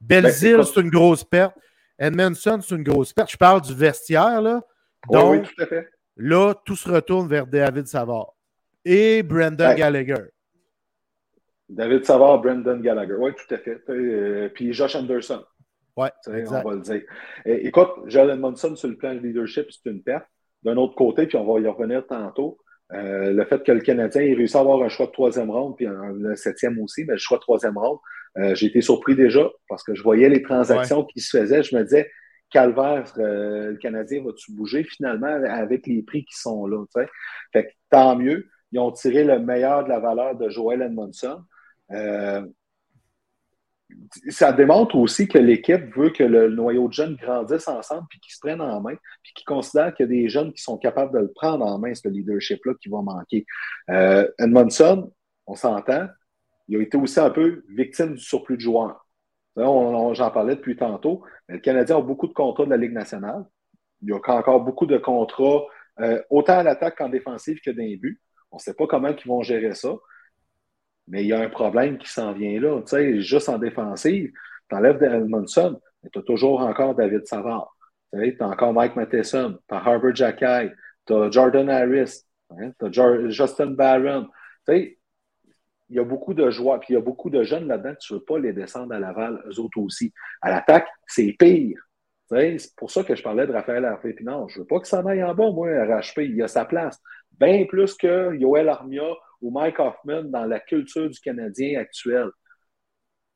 Belzile, 0.00 0.56
ben, 0.56 0.64
c'est 0.64 0.80
une 0.80 0.90
grosse 0.90 1.24
perte. 1.24 1.54
Edmondson, 1.98 2.58
c'est 2.62 2.74
une 2.74 2.82
grosse 2.82 3.12
perte. 3.12 3.30
Je 3.30 3.36
parle 3.36 3.60
du 3.60 3.74
vestiaire, 3.74 4.40
là. 4.40 4.62
Donc, 5.10 5.32
oui, 5.32 5.42
tout 5.42 5.62
à 5.62 5.66
fait. 5.66 5.88
là, 6.16 6.54
tout 6.64 6.76
se 6.76 6.90
retourne 6.90 7.28
vers 7.28 7.46
David 7.46 7.86
Savard 7.86 8.34
et 8.84 9.22
Brendan 9.22 9.76
Gallagher. 9.76 10.30
David 11.68 12.04
Savard, 12.04 12.40
Brendan 12.40 12.80
Gallagher. 12.80 13.16
Oui, 13.18 13.32
tout 13.34 13.54
à 13.54 13.58
fait. 13.58 13.80
Euh, 13.88 14.48
puis 14.50 14.72
Josh 14.72 14.94
Anderson. 14.94 15.44
Oui, 15.96 16.08
on 16.26 16.32
va 16.32 16.74
le 16.74 16.80
dire. 16.80 17.02
écoute, 17.46 17.90
Jalen 18.06 18.40
Monson, 18.40 18.74
sur 18.74 18.88
le 18.88 18.96
plan 18.96 19.14
de 19.14 19.20
leadership, 19.20 19.66
c'est 19.70 19.88
une 19.90 20.02
perte. 20.02 20.26
D'un 20.64 20.76
autre 20.76 20.94
côté, 20.94 21.26
puis 21.26 21.36
on 21.36 21.44
va 21.44 21.60
y 21.60 21.66
revenir 21.66 22.06
tantôt, 22.06 22.58
euh, 22.92 23.32
le 23.32 23.44
fait 23.44 23.62
que 23.62 23.72
le 23.72 23.80
Canadien 23.80 24.22
ait 24.22 24.34
réussi 24.34 24.56
à 24.56 24.60
avoir 24.60 24.82
un 24.82 24.88
choix 24.88 25.06
de 25.06 25.12
troisième 25.12 25.50
ronde, 25.50 25.76
puis 25.76 25.86
un, 25.86 26.34
septième 26.36 26.78
aussi, 26.80 27.04
mais 27.04 27.14
le 27.14 27.18
choix 27.18 27.38
de 27.38 27.42
troisième 27.42 27.78
ronde, 27.78 27.98
euh, 28.38 28.54
j'ai 28.54 28.66
été 28.66 28.80
surpris 28.80 29.14
déjà 29.14 29.48
parce 29.68 29.82
que 29.84 29.94
je 29.94 30.02
voyais 30.02 30.28
les 30.28 30.42
transactions 30.42 31.04
qui 31.04 31.20
se 31.20 31.38
faisaient. 31.38 31.62
Je 31.62 31.76
me 31.76 31.82
disais, 31.82 32.10
calvaire, 32.50 33.04
euh, 33.18 33.72
le 33.72 33.76
Canadien 33.76 34.22
va-tu 34.24 34.52
bouger 34.52 34.84
finalement 34.84 35.26
avec 35.48 35.86
les 35.86 36.02
prix 36.02 36.24
qui 36.24 36.38
sont 36.38 36.66
là? 36.66 36.84
Tant 37.90 38.16
mieux. 38.16 38.48
Ils 38.72 38.78
ont 38.80 38.92
tiré 38.92 39.24
le 39.24 39.38
meilleur 39.38 39.84
de 39.84 39.88
la 39.88 40.00
valeur 40.00 40.36
de 40.36 40.48
Joel 40.48 40.82
Edmondson. 40.82 41.42
Euh, 41.92 42.44
ça 44.28 44.52
démontre 44.52 44.96
aussi 44.96 45.28
que 45.28 45.38
l'équipe 45.38 45.94
veut 45.96 46.10
que 46.10 46.24
le 46.24 46.48
noyau 46.48 46.88
de 46.88 46.92
jeunes 46.92 47.16
grandisse 47.16 47.68
ensemble 47.68 48.06
puis 48.08 48.18
qu'ils 48.20 48.34
se 48.34 48.40
prennent 48.40 48.60
en 48.60 48.80
main, 48.80 48.96
puis 49.22 49.32
qu'ils 49.34 49.44
considèrent 49.44 49.94
qu'il 49.94 50.06
y 50.06 50.08
a 50.08 50.22
des 50.22 50.28
jeunes 50.28 50.52
qui 50.52 50.62
sont 50.62 50.78
capables 50.78 51.12
de 51.12 51.18
le 51.20 51.32
prendre 51.32 51.64
en 51.64 51.78
main, 51.78 51.94
ce 51.94 52.08
leadership-là 52.08 52.72
qui 52.80 52.88
va 52.88 53.02
manquer. 53.02 53.46
Euh, 53.90 54.28
Edmondson, 54.38 55.12
on 55.46 55.54
s'entend, 55.54 56.08
il 56.68 56.76
a 56.78 56.82
été 56.82 56.96
aussi 56.96 57.20
un 57.20 57.30
peu 57.30 57.62
victime 57.68 58.14
du 58.14 58.20
surplus 58.20 58.56
de 58.56 58.62
joueurs. 58.62 59.03
J'en 59.56 60.30
parlais 60.30 60.56
depuis 60.56 60.76
tantôt. 60.76 61.22
Mais 61.48 61.56
le 61.56 61.60
Canadien 61.60 61.98
a 61.98 62.02
beaucoup 62.02 62.26
de 62.26 62.32
contrats 62.32 62.64
de 62.64 62.70
la 62.70 62.76
Ligue 62.76 62.92
nationale. 62.92 63.44
Il 64.02 64.08
y 64.08 64.12
a 64.12 64.16
encore 64.16 64.60
beaucoup 64.60 64.86
de 64.86 64.98
contrats, 64.98 65.64
euh, 66.00 66.20
autant 66.30 66.58
à 66.58 66.62
l'attaque 66.62 66.98
qu'en 66.98 67.08
défensive 67.08 67.60
que 67.64 67.70
d'un 67.70 67.96
but. 67.96 68.20
On 68.50 68.56
ne 68.56 68.60
sait 68.60 68.74
pas 68.74 68.86
comment 68.86 69.08
ils 69.08 69.28
vont 69.28 69.42
gérer 69.42 69.74
ça. 69.74 69.94
Mais 71.08 71.22
il 71.22 71.28
y 71.28 71.32
a 71.32 71.40
un 71.40 71.48
problème 71.48 71.98
qui 71.98 72.08
s'en 72.08 72.32
vient 72.32 72.60
là. 72.60 72.80
Tu 72.82 72.88
sais, 72.88 73.20
juste 73.20 73.48
en 73.48 73.58
défensive, 73.58 74.32
tu 74.68 74.76
enlèves 74.76 75.02
Edmondson, 75.02 75.80
mais 76.02 76.10
tu 76.10 76.18
as 76.18 76.22
toujours 76.22 76.60
encore 76.60 76.94
David 76.94 77.26
Savard. 77.26 77.76
Tu 78.12 78.36
as 78.40 78.48
encore 78.48 78.72
Mike 78.72 78.96
Matheson, 78.96 79.58
tu 79.68 79.74
as 79.74 79.78
Harvard 79.78 80.14
Jackay, 80.14 80.72
tu 81.06 81.14
as 81.14 81.30
Jordan 81.30 81.68
Harris, 81.68 82.24
hein, 82.50 82.70
tu 82.78 83.00
as 83.00 83.28
Justin 83.28 83.72
Barron. 83.72 84.28
Tu 84.66 84.74
sais, 84.74 84.98
il 85.90 85.96
y 85.96 85.98
a 85.98 86.04
beaucoup 86.04 86.34
de 86.34 86.50
joie, 86.50 86.80
puis 86.80 86.88
il 86.90 86.94
y 86.94 86.96
a 86.96 87.02
beaucoup 87.02 87.30
de 87.30 87.42
jeunes 87.42 87.68
là-dedans, 87.68 87.94
tu 88.00 88.12
ne 88.12 88.18
veux 88.18 88.24
pas 88.24 88.38
les 88.38 88.52
descendre 88.52 88.94
à 88.94 88.98
Laval, 88.98 89.42
eux 89.46 89.60
autres 89.60 89.78
aussi. 89.78 90.12
À 90.40 90.50
l'attaque, 90.50 90.88
c'est 91.06 91.34
pire. 91.38 91.78
C'est 92.28 92.74
pour 92.76 92.90
ça 92.90 93.04
que 93.04 93.14
je 93.14 93.22
parlais 93.22 93.46
de 93.46 93.52
Raphaël 93.52 93.84
harvey 93.84 94.16
Je 94.18 94.24
ne 94.24 94.58
veux 94.58 94.66
pas 94.66 94.80
que 94.80 94.88
ça 94.88 95.02
aille 95.06 95.22
en 95.22 95.34
bas, 95.34 95.50
moi, 95.50 95.68
RHP. 95.68 96.20
Il 96.20 96.42
a 96.42 96.48
sa 96.48 96.64
place. 96.64 96.98
Bien 97.38 97.66
plus 97.66 97.94
que 97.94 98.34
Yoel 98.34 98.68
Armia 98.68 99.12
ou 99.42 99.50
Mike 99.50 99.78
Hoffman 99.78 100.24
dans 100.24 100.46
la 100.46 100.58
culture 100.60 101.08
du 101.08 101.20
Canadien 101.20 101.80
actuel. 101.80 102.30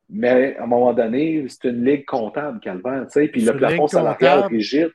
Mais 0.08 0.56
à 0.56 0.64
un 0.64 0.66
moment 0.66 0.94
donné, 0.94 1.44
c'est 1.48 1.68
une 1.68 1.84
ligue 1.84 2.06
comptable, 2.06 2.60
sais, 3.10 3.28
puis 3.28 3.42
le 3.42 3.52
plafond 3.52 3.88
salarial 3.88 4.44
rigide, 4.44 4.90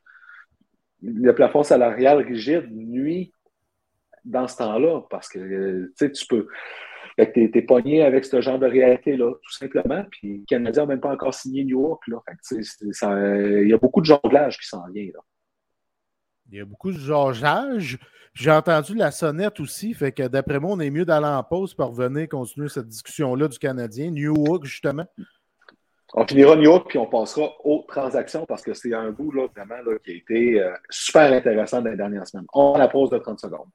le 1.04 1.36
plafond 1.36 1.62
salarial 1.62 2.18
rigide 2.18 2.68
nuit 2.72 3.32
dans 4.26 4.48
ce 4.48 4.58
temps-là, 4.58 5.02
parce 5.12 5.30
que 5.30 5.92
tu 6.00 6.16
sais, 6.16 6.26
tu 7.18 7.26
peux. 7.26 7.32
tu 7.34 7.58
es, 7.58 7.62
pogné 7.62 8.04
avec 8.04 8.26
ce 8.26 8.42
genre 8.42 8.60
de 8.60 8.68
réalité-là, 8.68 9.34
tout 9.34 9.52
simplement. 9.52 10.04
Puis 10.12 10.40
le 10.40 10.46
Canadien 10.46 10.84
n'a 10.84 10.88
même 10.90 11.00
pas 11.00 11.12
encore 11.12 11.34
signé 11.34 11.64
New 11.64 11.82
York. 11.82 12.04
Là. 12.08 12.20
il 12.52 13.68
y 13.68 13.74
a 13.74 13.78
beaucoup 13.78 14.02
de 14.02 14.06
jonglage 14.06 14.58
qui 14.58 14.68
s'en 14.68 14.84
vient. 14.94 15.10
Là. 15.14 15.20
Il 16.52 16.58
y 16.58 16.62
a 16.62 16.66
beaucoup 16.66 16.92
de 16.92 16.98
jonglage. 16.98 17.98
J'ai 18.34 18.52
entendu 18.52 18.96
la 18.96 19.12
sonnette 19.12 19.60
aussi, 19.60 19.94
fait 19.94 20.12
que 20.12 20.28
d'après 20.28 20.60
moi, 20.60 20.72
on 20.74 20.80
est 20.80 20.90
mieux 20.90 21.06
d'aller 21.06 21.28
en 21.28 21.44
pause 21.44 21.76
pour 21.76 21.96
revenir 21.96 22.28
continuer 22.28 22.68
cette 22.68 22.88
discussion-là 22.88 23.48
du 23.48 23.60
Canadien. 23.60 24.10
New 24.10 24.36
York, 24.36 24.66
justement. 24.66 25.06
On 26.16 26.28
finira 26.28 26.56
New 26.56 26.64
York, 26.64 26.88
puis 26.90 27.00
on 27.00 27.08
passera 27.08 27.52
aux 27.64 27.86
transactions 27.88 28.46
parce 28.46 28.62
que 28.62 28.74
c'est 28.74 28.94
un 28.94 29.12
bout 29.12 29.32
là, 29.32 29.48
vraiment 29.56 29.82
là, 29.84 29.98
qui 30.04 30.12
a 30.12 30.16
été 30.16 30.62
euh, 30.62 30.72
super 30.90 31.32
intéressant 31.34 31.82
dans 31.82 31.90
les 31.90 31.98
dernières 31.98 32.28
semaines. 32.28 32.46
On 32.54 32.74
a 32.74 32.80
la 32.80 32.88
pause 32.88 33.10
de 33.10 33.18
30 33.18 33.40
secondes. 33.40 33.70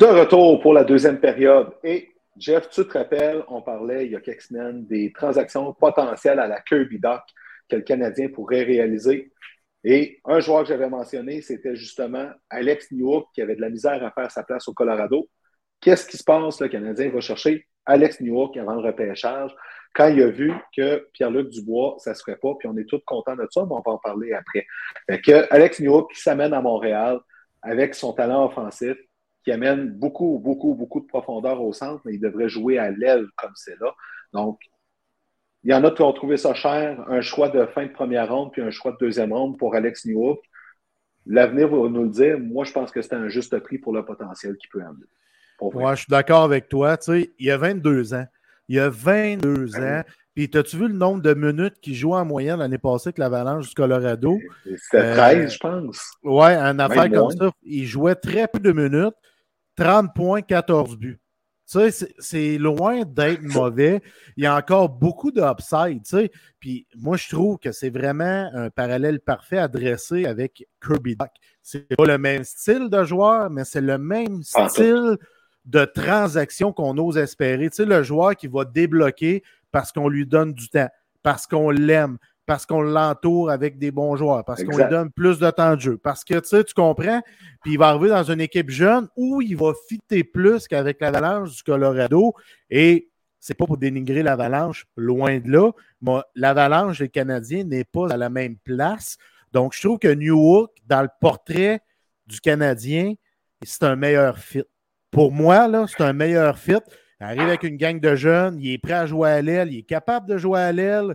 De 0.00 0.06
retour 0.06 0.60
pour 0.60 0.72
la 0.72 0.82
deuxième 0.82 1.20
période. 1.20 1.74
Et 1.84 2.08
Jeff, 2.38 2.70
tu 2.70 2.88
te 2.88 2.96
rappelles, 2.96 3.44
on 3.48 3.60
parlait 3.60 4.06
il 4.06 4.12
y 4.12 4.16
a 4.16 4.20
quelques 4.22 4.40
semaines 4.40 4.86
des 4.86 5.12
transactions 5.12 5.74
potentielles 5.74 6.38
à 6.38 6.46
la 6.46 6.58
Kirby 6.62 6.98
Dock 6.98 7.20
que 7.68 7.76
le 7.76 7.82
Canadien 7.82 8.28
pourrait 8.30 8.62
réaliser. 8.62 9.30
Et 9.84 10.18
un 10.24 10.40
joueur 10.40 10.62
que 10.62 10.68
j'avais 10.68 10.88
mentionné, 10.88 11.42
c'était 11.42 11.76
justement 11.76 12.30
Alex 12.48 12.90
Newhook 12.92 13.26
qui 13.34 13.42
avait 13.42 13.56
de 13.56 13.60
la 13.60 13.68
misère 13.68 14.02
à 14.02 14.10
faire 14.10 14.30
sa 14.30 14.42
place 14.42 14.66
au 14.68 14.72
Colorado. 14.72 15.28
Qu'est-ce 15.82 16.08
qui 16.08 16.16
se 16.16 16.24
passe? 16.24 16.62
Le 16.62 16.68
Canadien 16.68 17.10
va 17.10 17.20
chercher 17.20 17.66
Alex 17.84 18.22
Newhook 18.22 18.56
avant 18.56 18.76
le 18.76 18.80
repêchage. 18.80 19.54
Quand 19.94 20.08
il 20.08 20.22
a 20.22 20.28
vu 20.28 20.50
que 20.74 21.10
Pierre-Luc 21.12 21.50
Dubois, 21.50 21.96
ça 21.98 22.12
ne 22.12 22.14
se 22.14 22.22
ferait 22.22 22.38
pas, 22.38 22.54
puis 22.58 22.68
on 22.68 22.76
est 22.78 22.88
tous 22.88 23.02
contents 23.04 23.36
de 23.36 23.46
ça, 23.50 23.66
mais 23.66 23.74
on 23.74 23.82
va 23.82 23.92
en 23.92 23.98
parler 23.98 24.32
après. 24.32 24.64
Fait 25.10 25.20
que 25.20 25.52
Alex 25.52 25.78
Newhook 25.78 26.14
qui 26.14 26.22
s'amène 26.22 26.54
à 26.54 26.62
Montréal 26.62 27.20
avec 27.60 27.94
son 27.94 28.14
talent 28.14 28.46
offensif, 28.46 28.96
qui 29.44 29.52
amène 29.52 29.90
beaucoup, 29.90 30.38
beaucoup, 30.42 30.74
beaucoup 30.74 31.00
de 31.00 31.06
profondeur 31.06 31.62
au 31.62 31.72
centre, 31.72 32.02
mais 32.04 32.14
il 32.14 32.20
devrait 32.20 32.48
jouer 32.48 32.78
à 32.78 32.90
l'aile 32.90 33.26
comme 33.36 33.52
c'est 33.54 33.78
là. 33.80 33.94
Donc, 34.32 34.60
il 35.62 35.70
y 35.70 35.74
en 35.74 35.84
a 35.84 35.90
qui 35.90 36.02
ont 36.02 36.12
trouvé 36.12 36.36
ça 36.36 36.54
cher, 36.54 37.04
un 37.08 37.20
choix 37.20 37.48
de 37.48 37.66
fin 37.66 37.84
de 37.84 37.92
première 37.92 38.32
ronde 38.32 38.52
puis 38.52 38.62
un 38.62 38.70
choix 38.70 38.92
de 38.92 38.96
deuxième 38.98 39.32
ronde 39.32 39.58
pour 39.58 39.74
Alex 39.74 40.06
Newhook. 40.06 40.40
L'avenir 41.26 41.68
va 41.68 41.88
nous 41.88 42.04
le 42.04 42.08
dire. 42.08 42.38
Moi, 42.38 42.64
je 42.64 42.72
pense 42.72 42.90
que 42.90 43.02
c'est 43.02 43.14
un 43.14 43.28
juste 43.28 43.58
prix 43.60 43.78
pour 43.78 43.92
le 43.92 44.04
potentiel 44.04 44.56
qu'il 44.56 44.70
peut 44.70 44.80
amener. 44.80 45.04
Moi, 45.60 45.94
je 45.94 46.00
suis 46.00 46.10
d'accord 46.10 46.44
avec 46.44 46.68
toi. 46.68 46.96
Tu 46.96 47.12
sais, 47.12 47.30
il 47.38 47.46
y 47.46 47.50
a 47.50 47.58
22 47.58 48.14
ans. 48.14 48.26
Il 48.68 48.76
y 48.76 48.80
a 48.80 48.88
22 48.88 49.66
ben 49.72 50.00
ans. 50.00 50.02
Puis, 50.34 50.48
as-tu 50.54 50.76
vu 50.76 50.88
le 50.88 50.94
nombre 50.94 51.20
de 51.20 51.34
minutes 51.34 51.74
qu'il 51.82 51.94
jouait 51.94 52.16
en 52.16 52.24
moyenne 52.24 52.60
l'année 52.60 52.78
passée 52.78 53.08
avec 53.08 53.18
l'Avalanche 53.18 53.68
du 53.68 53.74
Colorado? 53.74 54.38
C'était 54.64 55.12
13, 55.12 55.36
euh, 55.36 55.48
je 55.48 55.58
pense. 55.58 56.12
Oui, 56.22 56.52
un 56.52 56.78
affaire 56.78 57.10
comme 57.10 57.30
ça. 57.32 57.50
Il 57.62 57.84
jouait 57.84 58.14
très 58.14 58.48
peu 58.48 58.60
de 58.60 58.72
minutes. 58.72 59.14
30 59.76 60.14
points, 60.14 60.42
14 60.42 60.96
buts. 60.96 61.20
Tu 61.70 61.90
sais, 61.90 62.12
c'est 62.18 62.58
loin 62.58 63.04
d'être 63.04 63.42
mauvais. 63.42 64.02
Il 64.36 64.42
y 64.42 64.46
a 64.46 64.56
encore 64.56 64.88
beaucoup 64.88 65.30
d'upside, 65.30 66.02
tu 66.02 66.16
sais. 66.16 66.30
Puis 66.58 66.88
moi, 66.96 67.16
je 67.16 67.28
trouve 67.28 67.58
que 67.58 67.70
c'est 67.70 67.90
vraiment 67.90 68.50
un 68.52 68.70
parallèle 68.70 69.20
parfait 69.20 69.58
à 69.58 69.68
dresser 69.68 70.24
avec 70.24 70.66
Kirby 70.84 71.14
Duck. 71.14 71.30
C'est 71.62 71.86
pas 71.96 72.06
le 72.06 72.18
même 72.18 72.42
style 72.42 72.90
de 72.90 73.04
joueur, 73.04 73.50
mais 73.50 73.64
c'est 73.64 73.80
le 73.80 73.98
même 73.98 74.42
style 74.42 75.16
de 75.64 75.84
transaction 75.84 76.72
qu'on 76.72 76.98
ose 76.98 77.16
espérer. 77.18 77.70
Tu 77.70 77.76
sais, 77.76 77.84
le 77.84 78.02
joueur 78.02 78.34
qui 78.34 78.48
va 78.48 78.64
débloquer 78.64 79.44
parce 79.70 79.92
qu'on 79.92 80.08
lui 80.08 80.26
donne 80.26 80.52
du 80.52 80.68
temps, 80.68 80.88
parce 81.22 81.46
qu'on 81.46 81.70
l'aime, 81.70 82.18
parce 82.50 82.66
qu'on 82.66 82.82
l'entoure 82.82 83.48
avec 83.48 83.78
des 83.78 83.92
bons 83.92 84.16
joueurs, 84.16 84.44
parce 84.44 84.64
qu'on 84.64 84.76
lui 84.76 84.88
donne 84.90 85.12
plus 85.12 85.38
de 85.38 85.48
temps 85.52 85.76
de 85.76 85.80
jeu, 85.80 85.96
parce 85.98 86.24
que 86.24 86.34
tu 86.34 86.48
sais, 86.48 86.64
tu 86.64 86.74
comprends, 86.74 87.22
puis 87.62 87.74
il 87.74 87.78
va 87.78 87.90
arriver 87.90 88.08
dans 88.08 88.24
une 88.24 88.40
équipe 88.40 88.70
jeune 88.70 89.06
où 89.14 89.40
il 89.40 89.56
va 89.56 89.72
fitter 89.88 90.24
plus 90.24 90.66
qu'avec 90.66 91.00
l'Avalanche 91.00 91.54
du 91.54 91.62
Colorado 91.62 92.34
et 92.68 93.08
c'est 93.38 93.54
pas 93.54 93.66
pour 93.66 93.76
dénigrer 93.76 94.24
l'Avalanche, 94.24 94.86
loin 94.96 95.38
de 95.38 95.48
là, 95.48 95.70
mais 96.02 96.22
l'Avalanche 96.34 96.98
des 96.98 97.08
Canadiens 97.08 97.62
n'est 97.62 97.84
pas 97.84 98.10
à 98.10 98.16
la 98.16 98.30
même 98.30 98.56
place. 98.56 99.16
Donc, 99.52 99.72
je 99.72 99.82
trouve 99.82 100.00
que 100.00 100.12
New 100.12 100.36
York, 100.36 100.72
dans 100.88 101.02
le 101.02 101.08
portrait 101.20 101.82
du 102.26 102.40
Canadien, 102.40 103.14
c'est 103.62 103.84
un 103.84 103.94
meilleur 103.94 104.38
fit. 104.38 104.64
Pour 105.12 105.30
moi, 105.30 105.68
là, 105.68 105.86
c'est 105.86 106.02
un 106.02 106.12
meilleur 106.12 106.58
fit. 106.58 106.82
Il 107.20 107.24
arrive 107.26 107.42
avec 107.42 107.62
une 107.62 107.76
gang 107.76 108.00
de 108.00 108.16
jeunes, 108.16 108.58
il 108.60 108.72
est 108.72 108.78
prêt 108.78 108.94
à 108.94 109.06
jouer 109.06 109.30
à 109.30 109.40
l'aile, 109.40 109.72
il 109.72 109.78
est 109.78 109.82
capable 109.82 110.26
de 110.28 110.36
jouer 110.36 110.58
à 110.58 110.72
l'aile. 110.72 111.14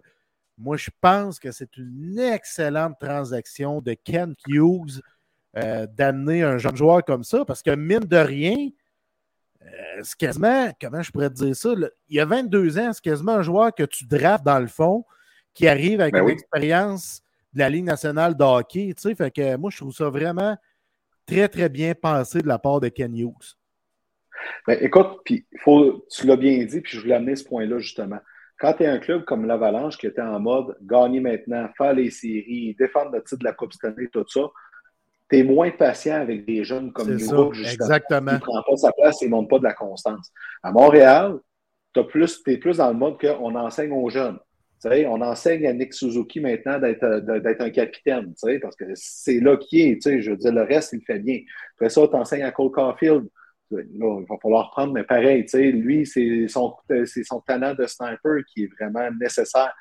Moi, 0.57 0.77
je 0.77 0.89
pense 1.01 1.39
que 1.39 1.51
c'est 1.51 1.77
une 1.77 2.19
excellente 2.19 2.97
transaction 2.99 3.81
de 3.81 3.93
Ken 3.93 4.35
Hughes 4.47 5.01
euh, 5.57 5.87
d'amener 5.87 6.43
un 6.43 6.57
jeune 6.57 6.75
joueur 6.75 7.03
comme 7.03 7.23
ça, 7.23 7.45
parce 7.45 7.61
que 7.61 7.75
mine 7.75 7.99
de 7.99 8.17
rien, 8.17 8.69
euh, 9.61 9.99
c'est 10.03 10.17
quasiment, 10.17 10.69
comment 10.79 11.01
je 11.01 11.11
pourrais 11.11 11.29
te 11.29 11.35
dire 11.35 11.55
ça, 11.55 11.73
il 12.09 12.15
y 12.15 12.19
a 12.19 12.25
22 12.25 12.77
ans, 12.77 12.91
c'est 12.93 13.03
quasiment 13.03 13.33
un 13.33 13.41
joueur 13.41 13.73
que 13.73 13.83
tu 13.83 14.05
draftes 14.05 14.45
dans 14.45 14.59
le 14.59 14.67
fond, 14.67 15.05
qui 15.53 15.67
arrive 15.67 16.01
avec 16.01 16.13
ben 16.13 16.23
une 16.23 16.29
expérience 16.29 17.21
de 17.53 17.59
la 17.59 17.69
Ligue 17.69 17.85
nationale 17.85 18.35
de 18.35 18.43
hockey. 18.43 18.93
Tu 18.95 19.01
sais, 19.01 19.15
fait 19.15 19.31
que 19.31 19.55
moi, 19.55 19.71
je 19.71 19.77
trouve 19.77 19.93
ça 19.93 20.09
vraiment 20.09 20.57
très, 21.25 21.47
très 21.47 21.69
bien 21.69 21.95
pensé 21.95 22.41
de 22.41 22.47
la 22.47 22.59
part 22.59 22.79
de 22.79 22.89
Ken 22.89 23.15
Hughes. 23.15 23.55
Ben, 24.67 24.77
écoute, 24.81 25.21
puis 25.23 25.45
faut, 25.59 26.05
tu 26.11 26.27
l'as 26.27 26.35
bien 26.35 26.63
dit, 26.65 26.81
puis 26.81 26.97
je 26.97 27.01
voulais 27.01 27.15
amener 27.15 27.35
ce 27.35 27.45
point-là 27.45 27.79
justement. 27.79 28.19
Quand 28.57 28.73
tu 28.73 28.83
es 28.83 28.87
un 28.87 28.99
club 28.99 29.25
comme 29.25 29.45
l'Avalanche 29.45 29.97
qui 29.97 30.07
était 30.07 30.21
en 30.21 30.39
mode 30.39 30.77
gagner 30.81 31.19
maintenant, 31.19 31.67
faire 31.77 31.93
les 31.93 32.09
séries, 32.09 32.75
défendre 32.79 33.11
le 33.11 33.21
titre 33.21 33.39
de 33.39 33.43
la 33.43 33.53
Coupe 33.53 33.73
cette 33.73 33.83
année, 33.83 34.07
tout 34.11 34.25
ça, 34.27 34.41
tu 35.29 35.39
es 35.39 35.43
moins 35.43 35.71
patient 35.71 36.21
avec 36.21 36.45
des 36.45 36.63
jeunes 36.63 36.93
comme 36.93 37.09
nous. 37.09 37.53
Exactement. 37.53 38.33
ne 38.33 38.37
prend 38.37 38.63
pas 38.63 38.77
sa 38.77 38.91
place 38.91 39.21
et 39.21 39.25
ne 39.25 39.31
montre 39.31 39.49
pas 39.49 39.59
de 39.59 39.63
la 39.63 39.73
constance. 39.73 40.31
À 40.63 40.71
Montréal, 40.71 41.37
tu 41.93 41.99
es 41.99 42.57
plus 42.57 42.77
dans 42.77 42.89
le 42.89 42.97
mode 42.97 43.19
qu'on 43.19 43.55
enseigne 43.55 43.91
aux 43.91 44.09
jeunes. 44.09 44.39
on 44.85 45.21
enseigne 45.21 45.67
à 45.67 45.73
Nick 45.73 45.93
Suzuki 45.93 46.39
maintenant 46.39 46.79
d'être 46.79 47.61
un 47.61 47.69
capitaine, 47.71 48.33
parce 48.61 48.75
que 48.75 48.85
c'est 48.93 49.39
là 49.39 49.57
qu'il 49.57 49.81
est. 49.81 50.21
Je 50.21 50.31
veux 50.31 50.37
dire, 50.37 50.53
le 50.53 50.63
reste, 50.63 50.93
il 50.93 51.01
fait 51.01 51.19
bien. 51.19 51.39
Après 51.75 51.89
ça, 51.89 52.07
tu 52.07 52.15
enseignes 52.15 52.43
à 52.43 52.51
Cole 52.51 52.71
Caulfield 52.71 53.27
il 53.71 54.25
va 54.30 54.38
falloir 54.41 54.67
reprendre, 54.67 54.93
mais 54.93 55.04
pareil, 55.04 55.45
lui, 55.54 56.06
c'est 56.06 56.47
son, 56.47 56.75
son 57.23 57.41
talent 57.41 57.73
de 57.73 57.86
sniper 57.86 58.43
qui 58.47 58.63
est 58.63 58.69
vraiment 58.80 59.10
nécessaire. 59.19 59.73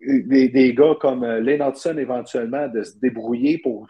Des, 0.00 0.74
gars 0.74 0.94
comme 0.98 1.24
euh, 1.24 1.40
Lane 1.40 1.72
éventuellement, 1.98 2.68
de 2.68 2.82
se 2.82 2.98
débrouiller 2.98 3.58
pour 3.58 3.86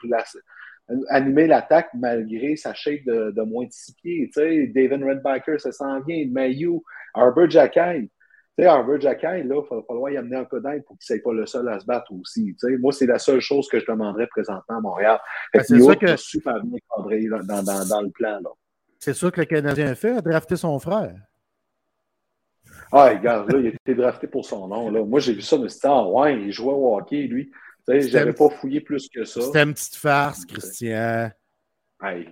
animer 1.09 1.47
l'attaque 1.47 1.91
malgré 1.95 2.57
sa 2.57 2.75
shape 2.75 3.05
de, 3.05 3.43
moins 3.43 3.67
de 3.67 3.73
six 3.73 3.95
pieds. 3.95 4.31
David 4.37 5.05
Redbacker, 5.05 5.59
ça 5.61 5.73
s'en 5.73 6.01
vient. 6.01 6.27
Mayu, 6.31 6.81
Arbor 7.15 7.49
Jackay. 7.49 8.09
Arbor 8.59 9.01
Jackay, 9.01 9.43
là, 9.45 9.63
il 9.63 9.77
va 9.77 9.83
falloir 9.87 10.13
y 10.13 10.17
amener 10.17 10.37
un 10.37 10.45
peu 10.45 10.61
d'aide 10.61 10.85
pour 10.85 10.99
qu'il 10.99 11.15
ne 11.15 11.21
soit 11.21 11.31
pas 11.31 11.35
le 11.35 11.47
seul 11.47 11.69
à 11.69 11.81
se 11.81 11.87
battre 11.87 12.13
aussi. 12.13 12.55
moi, 12.79 12.93
c'est 12.93 13.07
la 13.07 13.19
seule 13.19 13.41
chose 13.41 13.69
que 13.69 13.79
je 13.79 13.87
demanderais 13.87 14.27
présentement 14.27 14.77
à 14.77 14.81
Montréal. 14.81 15.19
Ben, 15.55 15.63
c'est 15.63 15.81
ça 15.81 15.97
que... 15.97 16.17
super 16.17 16.63
bien 16.63 16.79
cadré 16.95 17.25
dans, 17.27 17.63
dans, 17.63 17.89
dans, 17.89 18.03
le 18.03 18.11
plan. 18.11 18.39
Là. 18.43 18.51
C'est 19.01 19.15
ça 19.15 19.31
que 19.31 19.41
le 19.41 19.47
Canadien 19.47 19.89
a 19.89 19.95
fait, 19.95 20.19
a 20.19 20.21
drafté 20.21 20.57
son 20.57 20.79
frère. 20.79 21.17
Ah, 22.93 23.09
regarde, 23.09 23.51
là, 23.51 23.59
il 23.59 23.67
a 23.69 23.71
été 23.71 23.95
drafté 23.95 24.27
pour 24.27 24.45
son 24.45 24.69
nom. 24.69 24.91
Là. 24.91 25.03
Moi, 25.03 25.21
j'ai 25.21 25.33
vu 25.33 25.41
ça, 25.41 25.57
mais 25.57 25.71
c'était 25.71 25.89
ah, 25.89 26.05
ouais, 26.05 26.39
il 26.39 26.53
jouait 26.53 26.75
au 26.75 26.97
hockey, 26.97 27.23
lui. 27.23 27.51
Je 27.89 28.13
n'avais 28.13 28.35
pas 28.35 28.51
fouillé 28.51 28.81
plus 28.81 29.09
que 29.09 29.25
ça. 29.25 29.41
C'était 29.41 29.63
une 29.63 29.73
petite 29.73 29.97
farce, 29.97 30.45
Christian. 30.45 31.31
Hey. 32.03 32.29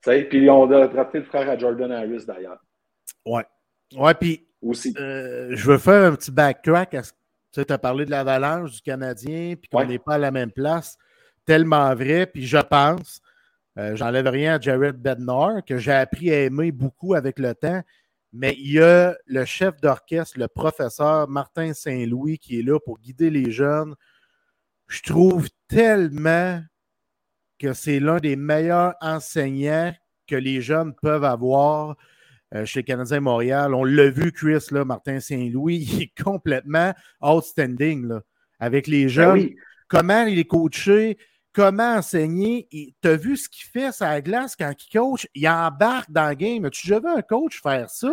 Puis 0.00 0.48
on 0.48 0.70
a 0.70 0.86
drafté 0.86 1.18
le 1.18 1.24
frère 1.24 1.50
à 1.50 1.58
Jordan 1.58 1.90
Harris, 1.90 2.24
d'ailleurs. 2.24 2.62
Ouais. 3.26 3.44
Ouais, 3.96 4.14
puis. 4.14 4.46
Aussi. 4.62 4.94
Euh, 4.98 5.50
je 5.56 5.70
veux 5.70 5.78
faire 5.78 6.12
un 6.12 6.14
petit 6.14 6.30
backtrack. 6.30 6.96
Tu 7.52 7.64
as 7.68 7.78
parlé 7.78 8.04
de 8.04 8.10
l'avalanche 8.10 8.72
du 8.72 8.80
Canadien, 8.80 9.56
puis 9.56 9.68
qu'on 9.68 9.84
n'est 9.84 9.98
pas 9.98 10.14
à 10.14 10.18
la 10.18 10.30
même 10.30 10.52
place. 10.52 10.96
Tellement 11.44 11.92
vrai. 11.96 12.26
Puis 12.26 12.46
je 12.46 12.58
pense 12.58 13.20
euh, 13.78 13.96
j'enlève 13.96 14.26
rien 14.26 14.56
à 14.56 14.60
Jared 14.60 14.96
Bednar, 14.96 15.64
que 15.64 15.78
j'ai 15.78 15.92
appris 15.92 16.30
à 16.30 16.42
aimer 16.42 16.72
beaucoup 16.72 17.14
avec 17.14 17.38
le 17.38 17.54
temps. 17.54 17.82
mais 18.32 18.54
il 18.58 18.72
y 18.72 18.80
a 18.80 19.16
le 19.26 19.44
chef 19.44 19.80
d'orchestre, 19.80 20.38
le 20.38 20.48
professeur 20.48 21.28
Martin 21.28 21.72
Saint-Louis, 21.74 22.38
qui 22.38 22.58
est 22.58 22.62
là 22.62 22.78
pour 22.80 22.98
guider 22.98 23.30
les 23.30 23.50
jeunes. 23.50 23.94
Je 24.88 25.02
trouve 25.02 25.48
tellement 25.68 26.62
que 27.58 27.72
c'est 27.72 28.00
l'un 28.00 28.18
des 28.18 28.36
meilleurs 28.36 28.94
enseignants 29.00 29.94
que 30.26 30.36
les 30.36 30.60
jeunes 30.60 30.94
peuvent 31.00 31.24
avoir 31.24 31.96
euh, 32.54 32.64
chez 32.64 32.82
Canadien 32.82 33.20
Montréal. 33.20 33.74
On 33.74 33.84
l'a 33.84 34.10
vu, 34.10 34.32
Chris, 34.32 34.66
là, 34.70 34.84
Martin 34.84 35.20
Saint-Louis, 35.20 35.76
il 35.92 36.02
est 36.02 36.22
complètement 36.22 36.92
outstanding 37.22 38.06
là, 38.06 38.22
avec 38.58 38.86
les 38.86 39.04
ben 39.04 39.08
jeunes. 39.08 39.50
Comment 39.88 40.24
il 40.24 40.38
est 40.38 40.46
coaché, 40.46 41.18
comment 41.52 41.96
enseigner. 41.96 42.68
Tu 42.70 43.08
as 43.08 43.16
vu 43.16 43.36
ce 43.36 43.48
qu'il 43.48 43.66
fait 43.66 43.90
la 44.00 44.20
glace 44.20 44.56
quand 44.56 44.72
il 44.78 44.98
coach? 44.98 45.26
Il 45.34 45.48
embarque 45.48 46.10
dans 46.10 46.28
le 46.28 46.34
game. 46.34 46.64
As-tu 46.64 46.86
déjà 46.86 47.00
vu 47.00 47.08
un 47.08 47.22
coach 47.22 47.60
faire 47.62 47.90
ça? 47.90 48.10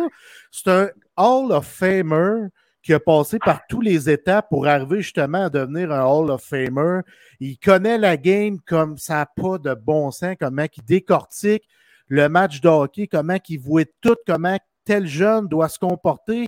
C'est 0.50 0.68
un 0.68 0.90
Hall 1.16 1.52
of 1.52 1.66
Famer 1.66 2.48
qui 2.82 2.94
a 2.94 3.00
passé 3.00 3.38
par 3.38 3.60
tous 3.68 3.80
les 3.80 4.08
étapes 4.08 4.48
pour 4.48 4.66
arriver 4.66 5.02
justement 5.02 5.44
à 5.44 5.50
devenir 5.50 5.92
un 5.92 6.04
Hall 6.04 6.30
of 6.30 6.42
Famer. 6.42 7.00
Il 7.38 7.58
connaît 7.58 7.98
la 7.98 8.16
game 8.16 8.58
comme 8.60 8.96
ça 8.96 9.14
n'a 9.14 9.26
pas 9.26 9.58
de 9.58 9.74
bon 9.74 10.10
sens, 10.10 10.36
comment 10.40 10.66
il 10.74 10.84
décortique 10.84 11.64
le 12.08 12.28
match 12.28 12.60
de 12.60 12.68
hockey, 12.68 13.06
comment 13.06 13.38
il 13.48 13.60
voit 13.60 13.84
tout, 14.00 14.16
comment 14.26 14.58
tel 14.84 15.06
jeune 15.06 15.46
doit 15.46 15.68
se 15.68 15.78
comporter. 15.78 16.46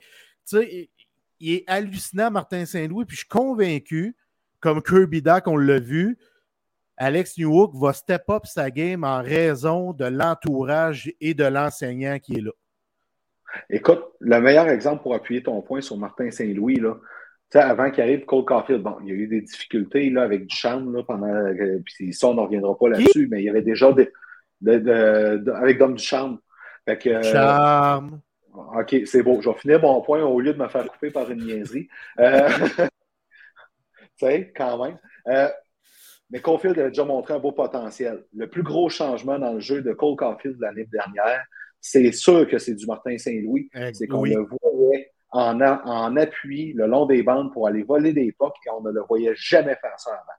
Tu 0.48 0.88
il 1.38 1.54
est 1.54 1.64
hallucinant, 1.66 2.30
Martin 2.30 2.64
Saint-Louis, 2.64 3.04
puis 3.04 3.16
je 3.16 3.20
suis 3.22 3.28
convaincu, 3.28 4.14
comme 4.60 4.80
Kirby 4.80 5.22
Duck, 5.22 5.48
on 5.48 5.56
l'a 5.56 5.80
vu, 5.80 6.16
Alex 7.02 7.36
Newhook 7.36 7.74
va 7.74 7.92
step 7.92 8.22
up 8.30 8.46
sa 8.46 8.70
game 8.70 9.02
en 9.02 9.22
raison 9.22 9.92
de 9.92 10.04
l'entourage 10.04 11.12
et 11.20 11.34
de 11.34 11.42
l'enseignant 11.42 12.20
qui 12.20 12.34
est 12.34 12.40
là. 12.40 12.52
Écoute, 13.68 14.04
le 14.20 14.40
meilleur 14.40 14.68
exemple 14.68 15.02
pour 15.02 15.12
appuyer 15.12 15.42
ton 15.42 15.60
point 15.62 15.80
sur 15.80 15.96
Martin 15.96 16.30
Saint-Louis, 16.30 16.76
là, 16.76 16.94
avant 17.54 17.90
qu'il 17.90 18.04
arrive 18.04 18.24
Cole 18.24 18.44
Caulfield, 18.44 18.82
bon, 18.84 18.98
il 19.02 19.08
y 19.08 19.10
a 19.10 19.14
eu 19.14 19.26
des 19.26 19.40
difficultés 19.40 20.10
là, 20.10 20.22
avec 20.22 20.46
Duchamp 20.46 20.92
là, 20.92 21.02
pendant. 21.02 21.52
Puis 21.84 22.12
ça, 22.12 22.28
on 22.28 22.34
ne 22.34 22.40
reviendra 22.40 22.78
pas 22.78 22.90
là-dessus, 22.90 23.26
mais 23.28 23.40
il 23.40 23.46
y 23.46 23.50
avait 23.50 23.62
déjà 23.62 23.92
des. 23.92 24.08
avec 24.64 25.78
Dom 25.78 25.96
Duchamp. 25.96 26.38
Fait 26.84 26.98
que, 26.98 27.20
Charme. 27.20 28.20
OK, 28.54 28.94
c'est 29.06 29.24
beau. 29.24 29.40
Je 29.40 29.50
vais 29.50 29.56
finir 29.56 29.80
mon 29.80 30.02
point 30.02 30.22
au 30.22 30.38
lieu 30.38 30.54
de 30.54 30.62
me 30.62 30.68
faire 30.68 30.86
couper 30.86 31.10
par 31.10 31.28
une 31.32 31.44
niaiserie. 31.44 31.88
Euh, 32.20 32.48
tu 32.78 32.86
sais, 34.18 34.52
quand 34.54 34.84
même. 34.84 34.98
Euh, 36.32 36.36
mais 36.36 36.40
Caulfield 36.40 36.78
a 36.78 36.88
déjà 36.88 37.04
montré 37.04 37.34
un 37.34 37.38
beau 37.38 37.52
potentiel. 37.52 38.24
Le 38.34 38.48
plus 38.48 38.62
gros 38.62 38.88
changement 38.88 39.38
dans 39.38 39.54
le 39.54 39.60
jeu 39.60 39.82
de 39.82 39.92
Cole 39.92 40.16
Caulfield 40.16 40.58
l'année 40.60 40.86
dernière, 40.90 41.44
c'est 41.80 42.12
sûr 42.12 42.48
que 42.48 42.58
c'est 42.58 42.74
du 42.74 42.86
Martin 42.86 43.18
Saint-Louis. 43.18 43.68
C'est 43.92 44.06
qu'on 44.06 44.24
le 44.24 44.46
voyait 44.62 45.10
en, 45.30 45.60
en, 45.60 46.16
appui 46.16 46.72
le 46.74 46.86
long 46.86 47.06
des 47.06 47.22
bandes 47.22 47.52
pour 47.52 47.66
aller 47.66 47.82
voler 47.82 48.12
des 48.12 48.32
pucks 48.32 48.54
et 48.66 48.70
on 48.70 48.82
ne 48.82 48.90
le 48.90 49.02
voyait 49.08 49.34
jamais 49.34 49.76
faire 49.76 49.98
ça 49.98 50.10
avant. 50.10 50.38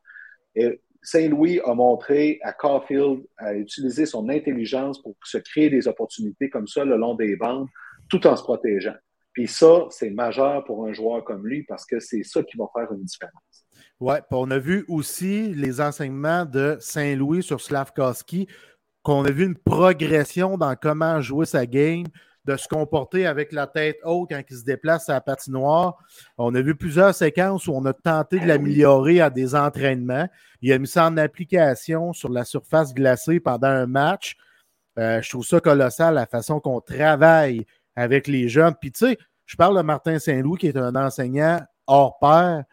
Et 0.56 0.82
Saint-Louis 1.02 1.60
a 1.66 1.74
montré 1.74 2.40
à 2.44 2.54
Caulfield 2.54 3.24
à 3.38 3.56
utiliser 3.56 4.06
son 4.06 4.30
intelligence 4.30 5.02
pour 5.02 5.16
se 5.24 5.38
créer 5.38 5.70
des 5.70 5.88
opportunités 5.88 6.50
comme 6.50 6.68
ça 6.68 6.86
le 6.86 6.96
long 6.96 7.16
des 7.16 7.36
bandes 7.36 7.68
tout 8.10 8.26
en 8.28 8.36
se 8.36 8.44
protégeant. 8.44 8.96
Puis 9.34 9.48
ça, 9.48 9.88
c'est 9.90 10.12
majeur 10.12 10.64
pour 10.64 10.86
un 10.86 10.94
joueur 10.94 11.24
comme 11.24 11.46
lui 11.46 11.64
parce 11.64 11.86
que 11.86 12.00
c'est 12.00 12.24
ça 12.24 12.44
qui 12.44 12.56
va 12.56 12.66
faire 12.74 12.92
une 12.94 13.04
différence. 13.04 13.63
Oui, 14.00 14.16
on 14.32 14.52
a 14.52 14.58
vu 14.58 14.86
aussi 14.88 15.54
les 15.54 15.80
enseignements 15.80 16.46
de 16.46 16.78
Saint-Louis 16.80 17.44
sur 17.44 17.62
Slavkowski, 17.62 18.48
qu'on 19.02 19.24
a 19.26 19.32
vu 19.32 19.46
une 19.46 19.58
progression 19.58 20.58
dans 20.58 20.76
comment 20.76 21.22
jouer 21.22 21.46
sa 21.46 21.66
game, 21.66 22.06
de 22.46 22.58
se 22.58 22.68
comporter 22.68 23.26
avec 23.26 23.52
la 23.54 23.68
tête 23.68 23.98
haute 24.04 24.30
quand 24.30 24.42
il 24.50 24.58
se 24.58 24.64
déplace 24.64 25.08
à 25.10 25.14
la 25.14 25.22
patinoire. 25.22 25.98
On 26.38 26.54
a 26.56 26.62
vu 26.62 26.76
plusieurs 26.76 27.16
séquences 27.16 27.68
où 27.68 27.72
on 27.74 27.86
a 27.86 27.94
tenté 27.94 28.40
de 28.40 28.46
l'améliorer 28.46 29.22
à 29.22 29.30
des 29.30 29.56
entraînements. 29.56 30.28
Il 30.62 30.72
a 30.74 30.78
mis 30.78 30.88
ça 30.88 31.08
en 31.08 31.18
application 31.18 32.12
sur 32.14 32.30
la 32.30 32.44
surface 32.44 32.94
glacée 32.94 33.40
pendant 33.40 33.68
un 33.68 33.86
match. 33.86 34.36
Euh, 35.00 35.22
je 35.22 35.30
trouve 35.30 35.46
ça 35.46 35.60
colossal, 35.60 36.16
la 36.16 36.26
façon 36.26 36.60
qu'on 36.60 36.82
travaille 36.82 37.66
avec 37.96 38.28
les 38.28 38.50
jeunes. 38.50 38.76
Puis 38.80 38.92
tu 38.92 39.08
sais, 39.08 39.18
je 39.46 39.56
parle 39.56 39.78
de 39.78 39.82
Martin 39.82 40.20
Saint-Louis, 40.20 40.58
qui 40.58 40.68
est 40.68 40.78
un 40.78 40.96
enseignant 40.96 41.62
hors 41.88 42.20
pair 42.20 42.64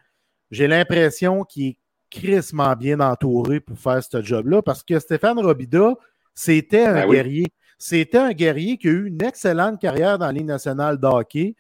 j'ai 0.51 0.67
l'impression 0.67 1.45
qu'il 1.45 1.69
est 1.69 1.77
crissement 2.11 2.75
bien 2.75 3.01
entouré 3.01 3.61
pour 3.61 3.79
faire 3.79 4.03
ce 4.03 4.21
job-là 4.21 4.63
parce 4.63 4.83
que 4.83 4.99
Stéphane 4.99 5.39
Robida, 5.39 5.95
c'était 6.35 6.87
un 6.87 6.95
ben 6.95 7.11
guerrier. 7.11 7.47
C'était 7.79 8.19
un 8.19 8.33
guerrier 8.33 8.77
qui 8.77 8.89
a 8.89 8.91
eu 8.91 9.07
une 9.07 9.23
excellente 9.23 9.81
carrière 9.81 10.19
dans 10.19 10.27
la 10.27 10.33
Ligue 10.33 10.47
nationale 10.47 10.99
de 10.99 11.07
hockey, 11.07 11.55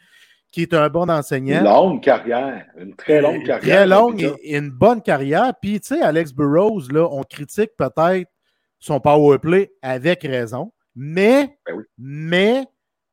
qui 0.52 0.62
est 0.62 0.74
un 0.74 0.88
bon 0.88 1.08
enseignant. 1.08 1.60
Une 1.60 1.64
longue 1.64 2.02
carrière, 2.02 2.66
une 2.78 2.94
très 2.94 3.22
longue 3.22 3.44
carrière. 3.44 3.76
Très 3.76 3.86
longue 3.86 4.34
et, 4.42 4.56
une 4.56 4.70
bonne 4.70 5.00
carrière. 5.00 5.52
Puis, 5.60 5.80
tu 5.80 5.94
sais, 5.94 6.02
Alex 6.02 6.32
Burrows, 6.32 6.88
là, 6.90 7.08
on 7.10 7.22
critique 7.22 7.70
peut-être 7.78 8.28
son 8.78 9.00
power 9.00 9.38
play 9.38 9.72
avec 9.80 10.22
raison, 10.22 10.72
mais, 10.94 11.56
ben 11.66 11.84
mais, 11.96 12.66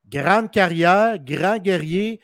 grande 0.10 0.52
carrière, 0.52 1.18
grand 1.20 1.58
guerrier, 1.58 2.20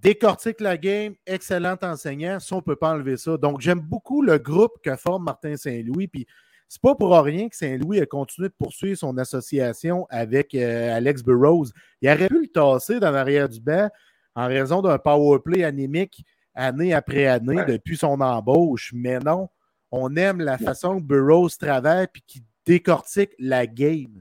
décortique 0.00 0.60
la 0.60 0.76
game, 0.76 1.14
excellent 1.26 1.76
enseignant. 1.82 2.40
Ça, 2.40 2.54
on 2.54 2.58
ne 2.58 2.62
peut 2.62 2.76
pas 2.76 2.92
enlever 2.94 3.16
ça. 3.16 3.36
Donc, 3.36 3.60
j'aime 3.60 3.80
beaucoup 3.80 4.22
le 4.22 4.38
groupe 4.38 4.80
que 4.82 4.96
forme 4.96 5.24
Martin 5.24 5.56
Saint-Louis. 5.56 6.08
Puis, 6.08 6.26
c'est 6.68 6.80
pas 6.80 6.94
pour 6.94 7.12
rien 7.12 7.48
que 7.48 7.56
Saint-Louis 7.56 8.00
a 8.00 8.06
continué 8.06 8.48
de 8.48 8.54
poursuivre 8.54 8.96
son 8.96 9.18
association 9.18 10.06
avec 10.08 10.54
euh, 10.54 10.96
Alex 10.96 11.22
Burrows. 11.22 11.66
Il 12.00 12.08
aurait 12.08 12.28
pu 12.28 12.42
le 12.42 12.48
tasser 12.48 13.00
dans 13.00 13.10
l'arrière 13.10 13.48
du 13.48 13.60
banc 13.60 13.88
en 14.36 14.46
raison 14.46 14.80
d'un 14.80 14.98
power 14.98 15.40
play 15.44 15.64
anémique 15.64 16.24
année 16.54 16.94
après 16.94 17.26
année 17.26 17.64
depuis 17.66 17.96
son 17.96 18.20
embauche. 18.20 18.92
Mais 18.94 19.18
non, 19.18 19.48
on 19.90 20.14
aime 20.14 20.40
la 20.40 20.58
façon 20.58 21.00
que 21.00 21.04
Burrows 21.04 21.48
travaille 21.58 22.04
et 22.04 22.20
qui 22.26 22.44
décortique 22.64 23.32
la 23.38 23.66
game 23.66 24.20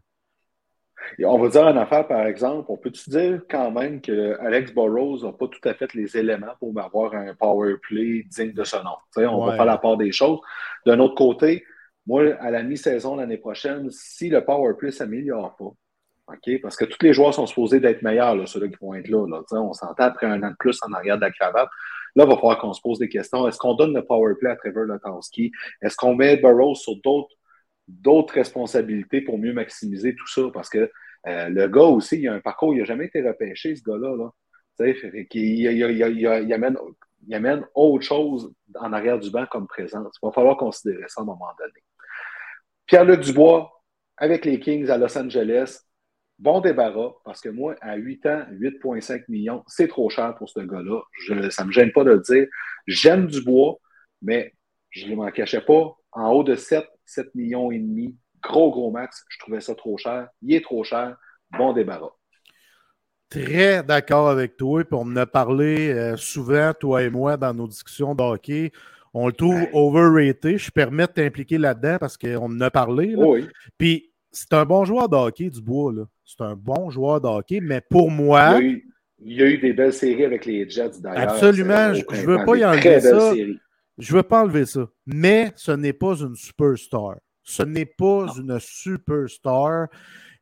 on 1.23 1.39
va 1.39 1.49
dire 1.49 1.67
une 1.67 1.77
affaire, 1.77 2.07
par 2.07 2.25
exemple, 2.25 2.65
on 2.69 2.77
peut-tu 2.77 3.09
dire 3.09 3.41
quand 3.49 3.71
même 3.71 4.01
que 4.01 4.37
Alex 4.39 4.73
Burrows 4.73 5.23
n'a 5.23 5.31
pas 5.31 5.47
tout 5.47 5.67
à 5.67 5.73
fait 5.73 5.93
les 5.93 6.17
éléments 6.17 6.53
pour 6.59 6.77
avoir 6.79 7.13
un 7.13 7.33
power 7.35 7.75
play 7.81 8.23
digne 8.29 8.53
de 8.53 8.63
ce 8.63 8.77
nom. 8.77 9.27
on 9.29 9.45
va 9.45 9.55
faire 9.55 9.65
la 9.65 9.77
part 9.77 9.97
des 9.97 10.11
choses. 10.11 10.39
D'un 10.85 10.99
autre 10.99 11.15
côté, 11.15 11.63
moi, 12.05 12.23
à 12.39 12.51
la 12.51 12.63
mi-saison 12.63 13.15
l'année 13.15 13.37
prochaine, 13.37 13.89
si 13.91 14.29
le 14.29 14.43
power 14.43 14.73
play 14.77 14.87
ne 14.87 14.93
s'améliore 14.93 15.55
pas, 15.55 15.71
OK, 16.33 16.61
parce 16.61 16.75
que 16.75 16.85
tous 16.85 16.97
les 17.01 17.13
joueurs 17.13 17.33
sont 17.33 17.47
supposés 17.47 17.79
d'être 17.79 18.03
meilleurs, 18.03 18.47
ceux-là 18.47 18.67
qui 18.67 18.77
vont 18.79 18.93
être 18.93 19.07
là. 19.09 19.25
On 19.53 19.73
s'entend 19.73 20.03
après 20.03 20.27
un 20.27 20.41
an 20.43 20.51
de 20.51 20.55
plus 20.59 20.77
en 20.83 20.93
arrière 20.93 21.17
de 21.17 21.21
la 21.21 21.31
cravate. 21.31 21.69
Là, 22.15 22.23
il 22.23 22.29
va 22.29 22.35
falloir 22.35 22.59
qu'on 22.59 22.73
se 22.73 22.81
pose 22.81 22.99
des 22.99 23.09
questions. 23.09 23.47
Est-ce 23.47 23.57
qu'on 23.57 23.73
donne 23.73 23.93
le 23.93 24.03
power 24.03 24.35
play 24.39 24.49
à 24.49 24.55
Trevor 24.55 24.83
Lotowski? 24.83 25.51
Est-ce 25.81 25.95
qu'on 25.95 26.15
met 26.15 26.37
Burrows 26.37 26.75
sur 26.75 26.95
d'autres 27.03 27.35
d'autres 27.89 28.33
responsabilités 28.35 29.21
pour 29.21 29.37
mieux 29.37 29.53
maximiser 29.53 30.15
tout 30.15 30.27
ça. 30.27 30.43
Parce 30.53 30.69
que 30.69 30.89
euh, 31.27 31.49
le 31.49 31.67
gars 31.67 31.81
aussi, 31.81 32.19
il 32.19 32.27
a 32.27 32.33
un 32.33 32.39
parcours, 32.39 32.73
il 32.73 32.79
n'a 32.79 32.85
jamais 32.85 33.05
été 33.05 33.21
repêché, 33.21 33.75
ce 33.75 33.83
gars-là. 33.83 34.15
Là. 34.15 34.31
Il, 35.33 36.53
amène, 36.53 36.77
amène, 37.31 37.65
autre 37.75 38.05
chose 38.05 38.53
en 38.75 38.93
arrière 38.93 39.19
du 39.19 39.29
banc 39.29 39.45
comme 39.51 39.67
présence. 39.67 40.15
Il 40.21 40.25
va 40.25 40.31
falloir 40.31 40.55
considérer 40.55 41.03
ça 41.07 41.21
à 41.21 41.23
un 41.23 41.25
moment 41.25 41.49
donné. 41.59 41.83
Pierre-Luc 42.85 43.19
Dubois, 43.21 43.71
avec 44.17 44.45
les 44.45 44.59
Kings 44.59 44.89
à 44.89 44.97
Los 44.97 45.17
Angeles, 45.17 45.81
bon 46.37 46.61
débarras, 46.61 47.11
parce 47.25 47.41
que 47.41 47.49
moi, 47.49 47.75
à 47.81 47.97
8 47.97 48.25
ans, 48.25 48.45
8,5 48.51 49.25
millions, 49.27 49.63
c'est 49.67 49.87
trop 49.87 50.09
cher 50.09 50.33
pour 50.35 50.49
ce 50.49 50.61
gars-là. 50.61 51.01
ça 51.49 51.63
ne 51.63 51.67
me 51.67 51.71
gêne 51.73 51.91
pas 51.91 52.03
de 52.05 52.11
le 52.11 52.19
dire. 52.19 52.47
J'aime 52.87 53.27
Dubois, 53.27 53.77
mais 54.21 54.53
je 54.91 55.07
ne 55.07 55.15
m'en 55.15 55.29
cachais 55.31 55.61
pas. 55.61 55.95
En 56.11 56.31
haut 56.31 56.43
de 56.43 56.55
7, 56.55 56.85
7 57.09 57.33
millions 57.35 57.71
et 57.71 57.79
demi. 57.79 58.15
Gros, 58.41 58.71
gros 58.71 58.91
max. 58.91 59.25
Je 59.29 59.39
trouvais 59.39 59.61
ça 59.61 59.75
trop 59.75 59.97
cher. 59.97 60.27
Il 60.41 60.53
est 60.53 60.63
trop 60.63 60.83
cher. 60.83 61.17
Bon 61.57 61.73
débarras. 61.73 62.11
Très 63.29 63.83
d'accord 63.83 64.29
avec 64.29 64.57
toi. 64.57 64.83
Puis 64.83 64.93
on 64.93 65.01
en 65.01 65.15
a 65.15 65.25
parlé 65.25 65.89
euh, 65.89 66.17
souvent, 66.17 66.73
toi 66.79 67.03
et 67.03 67.09
moi, 67.09 67.37
dans 67.37 67.53
nos 67.53 67.67
discussions 67.67 68.15
de 68.15 68.23
hockey. 68.23 68.71
On 69.13 69.27
le 69.27 69.33
trouve 69.33 69.67
overrated. 69.73 70.57
Je 70.57 70.71
permets 70.71 71.07
de 71.07 71.11
t'impliquer 71.11 71.57
là-dedans 71.57 71.97
parce 71.99 72.17
qu'on 72.17 72.45
en 72.45 72.61
a 72.61 72.71
parlé. 72.71 73.15
Oui. 73.15 73.47
Puis 73.77 74.11
c'est 74.31 74.53
un 74.53 74.65
bon 74.65 74.85
joueur 74.85 75.09
de 75.09 75.15
hockey, 75.15 75.49
Dubois. 75.49 75.93
C'est 76.25 76.41
un 76.41 76.55
bon 76.55 76.89
joueur 76.89 77.19
de 77.21 77.27
hockey, 77.27 77.59
mais 77.59 77.81
pour 77.81 78.11
moi. 78.11 78.59
Il 79.21 79.33
y 79.33 79.41
a 79.41 79.47
eu, 79.47 79.57
des 79.57 79.73
belles 79.73 79.93
séries 79.93 80.25
avec 80.25 80.45
les 80.45 80.69
Jets 80.69 81.01
d'ailleurs. 81.01 81.31
Absolument. 81.31 81.93
Je 81.93 82.05
ne 82.09 82.25
veux 82.25 82.45
pas 82.45 82.55
y 82.55 82.63
enlever 82.63 82.99
ça. 83.01 83.33
Je 83.99 84.13
ne 84.13 84.17
veux 84.17 84.23
pas 84.23 84.43
enlever 84.43 84.65
ça. 84.65 84.87
Mais 85.05 85.51
ce 85.55 85.71
n'est 85.71 85.93
pas 85.93 86.15
une 86.15 86.35
superstar. 86.35 87.17
Ce 87.43 87.63
n'est 87.63 87.85
pas 87.85 88.27
une 88.37 88.57
superstar. 88.59 89.87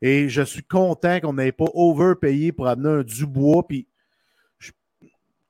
Et 0.01 0.29
je 0.29 0.43
suis 0.43 0.63
content 0.63 1.19
qu'on 1.19 1.33
n'ait 1.33 1.51
pas 1.51 1.65
overpayé 1.73 2.51
pour 2.51 2.67
amener 2.67 2.99
un 2.99 3.03
Dubois. 3.03 3.65
Puis, 3.67 3.87
tu 4.59 4.69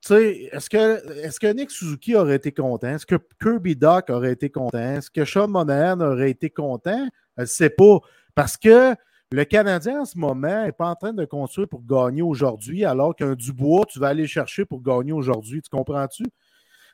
sais, 0.00 0.48
est-ce 0.50 0.70
que, 0.70 1.24
est 1.24 1.38
que 1.38 1.52
Nick 1.52 1.70
Suzuki 1.70 2.16
aurait 2.16 2.36
été 2.36 2.50
content? 2.50 2.88
Est-ce 2.88 3.04
que 3.04 3.16
Kirby 3.42 3.76
Doc 3.76 4.08
aurait 4.08 4.32
été 4.32 4.48
content? 4.48 4.78
Est-ce 4.78 5.10
que 5.10 5.24
Sean 5.26 5.48
Monahan 5.48 6.00
aurait 6.00 6.30
été 6.30 6.48
content? 6.48 7.06
Je 7.36 7.42
ne 7.42 7.46
sais 7.46 7.70
pas. 7.70 7.98
Parce 8.34 8.56
que 8.56 8.94
le 9.30 9.44
Canadien 9.44 10.00
en 10.00 10.04
ce 10.06 10.16
moment 10.16 10.64
n'est 10.64 10.72
pas 10.72 10.88
en 10.88 10.94
train 10.94 11.12
de 11.12 11.26
construire 11.26 11.68
pour 11.68 11.84
gagner 11.84 12.22
aujourd'hui, 12.22 12.86
alors 12.86 13.14
qu'un 13.14 13.34
Dubois, 13.34 13.84
tu 13.86 13.98
vas 13.98 14.08
aller 14.08 14.26
chercher 14.26 14.64
pour 14.64 14.80
gagner 14.80 15.12
aujourd'hui. 15.12 15.60
Tu 15.60 15.68
comprends-tu? 15.68 16.24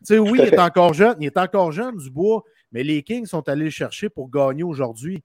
Sais, 0.03 0.19
oui, 0.19 0.41
il 0.43 0.55
est 0.55 0.59
encore 0.59 0.95
jeune, 0.95 1.17
il 1.21 1.27
est 1.27 1.37
encore 1.37 1.73
jeune, 1.73 1.97
Dubois, 1.97 2.43
mais 2.73 2.83
les 2.83 3.03
Kings 3.03 3.27
sont 3.27 3.49
allés 3.49 3.67
le 3.67 3.71
chercher 3.71 4.09
pour 4.09 4.31
gagner 4.31 4.63
aujourd'hui. 4.63 5.23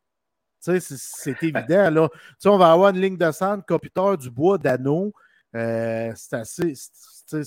C'est 0.59 1.43
évident. 1.43 1.89
Là. 1.89 2.09
On 2.45 2.57
va 2.57 2.71
avoir 2.71 2.89
une 2.89 3.01
ligne 3.01 3.17
de 3.17 3.31
centre, 3.31 3.65
Copiteur, 3.65 4.17
Dubois, 4.17 4.57
Dano. 4.57 5.13
Euh, 5.55 6.11
c'est 6.15 6.35
assez, 6.35 6.73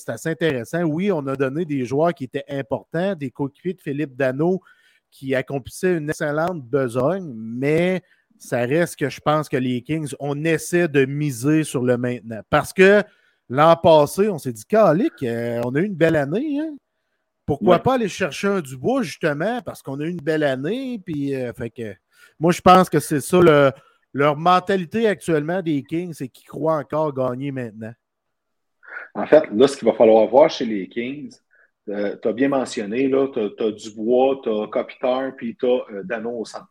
assez, 0.09 0.29
intéressant. 0.29 0.83
Oui, 0.83 1.13
on 1.13 1.27
a 1.27 1.37
donné 1.37 1.65
des 1.65 1.85
joueurs 1.85 2.15
qui 2.15 2.25
étaient 2.25 2.45
importants, 2.49 3.15
des 3.15 3.31
coéquipiers 3.31 3.75
de 3.75 3.81
Philippe 3.81 4.17
Dano 4.17 4.61
qui 5.11 5.35
accomplissaient 5.35 5.99
une 5.99 6.09
excellente 6.09 6.65
besogne, 6.65 7.31
mais 7.37 8.03
ça 8.39 8.61
reste 8.61 8.97
que 8.97 9.09
je 9.09 9.21
pense 9.21 9.49
que 9.49 9.57
les 9.57 9.83
Kings, 9.83 10.15
on 10.19 10.43
essaie 10.45 10.89
de 10.89 11.05
miser 11.05 11.63
sur 11.63 11.83
le 11.83 11.97
maintenant. 11.97 12.41
Parce 12.51 12.73
que 12.73 13.03
l'an 13.49 13.77
passé, 13.77 14.29
on 14.29 14.39
s'est 14.39 14.53
dit, 14.53 14.65
Calic, 14.65 15.13
euh, 15.23 15.61
on 15.65 15.75
a 15.75 15.81
eu 15.81 15.85
une 15.85 15.95
belle 15.95 16.17
année. 16.17 16.59
Hein? 16.59 16.75
Pourquoi 17.59 17.79
pas 17.81 17.95
aller 17.95 18.09
chercher 18.09 18.49
un 18.49 18.61
Dubois, 18.61 19.03
justement, 19.03 19.61
parce 19.63 19.83
qu'on 19.83 20.01
a 20.01 20.05
eu 20.05 20.11
une 20.11 20.17
belle 20.17 20.43
année. 20.43 21.01
Puis, 21.05 21.35
euh, 21.35 21.53
fait 21.53 21.71
que, 21.71 21.95
moi, 22.41 22.51
je 22.53 22.61
pense 22.61 22.89
que 22.89 22.99
c'est 22.99 23.21
ça 23.21 23.39
leur 24.15 24.37
mentalité 24.37 25.07
actuellement 25.07 25.61
des 25.61 25.83
Kings, 25.83 26.15
c'est 26.15 26.29
qu'ils 26.29 26.49
croient 26.49 26.77
encore 26.77 27.13
gagner 27.13 27.53
maintenant. 27.53 27.93
En 29.15 29.27
fait, 29.27 29.45
là, 29.53 29.69
ce 29.69 29.77
qu'il 29.77 29.87
va 29.87 29.95
falloir 29.95 30.27
voir 30.27 30.49
chez 30.49 30.65
les 30.65 30.89
Kings, 30.89 31.35
euh, 31.89 32.17
tu 32.21 32.29
as 32.29 32.33
bien 32.33 32.49
mentionné, 32.49 33.11
tu 33.11 33.39
as, 33.39 33.71
Dubois, 33.73 34.41
tu 34.43 34.49
as 34.49 34.67
Kopitar, 34.69 35.33
puis 35.37 35.57
tu 35.57 35.67
as 35.67 35.85
euh, 35.93 36.03
Dano 36.05 36.31
au 36.31 36.45
centre. 36.45 36.69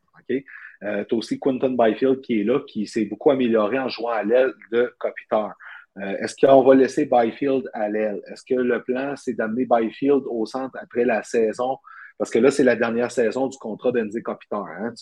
Euh, 0.84 1.04
tu 1.08 1.14
as 1.14 1.18
aussi 1.18 1.40
Quinton 1.40 1.76
Byfield 1.78 2.22
qui 2.22 2.42
est 2.42 2.44
là, 2.44 2.60
qui 2.68 2.88
s'est 2.88 3.06
beaucoup 3.06 3.30
amélioré 3.30 3.78
en 3.78 3.90
jouant 3.90 4.10
à 4.10 4.24
l'aile 4.24 4.54
de 4.72 4.92
Kopitar. 4.98 5.54
Est-ce 6.00 6.36
qu'on 6.36 6.64
va 6.64 6.76
laisser 6.76 7.06
Byfield 7.06 7.70
à 7.74 7.90
l'aile? 7.90 8.22
Est-ce 8.28 8.44
que 8.48 8.60
le 8.60 8.82
plan, 8.82 9.16
c'est 9.16 9.34
d'amener 9.34 9.66
Byfield 9.70 10.24
au 10.28 10.46
centre 10.46 10.78
après 10.82 11.06
la 11.06 11.22
saison? 11.24 11.78
Parce 12.18 12.30
que 12.30 12.40
là, 12.40 12.52
c'est 12.52 12.64
la 12.64 12.76
dernière 12.76 13.12
saison 13.12 13.48
du 13.48 13.58
contrat 13.58 13.92
d'Andy 13.92 14.22
Kopitar. 14.22 14.66
Hein? 14.68 14.94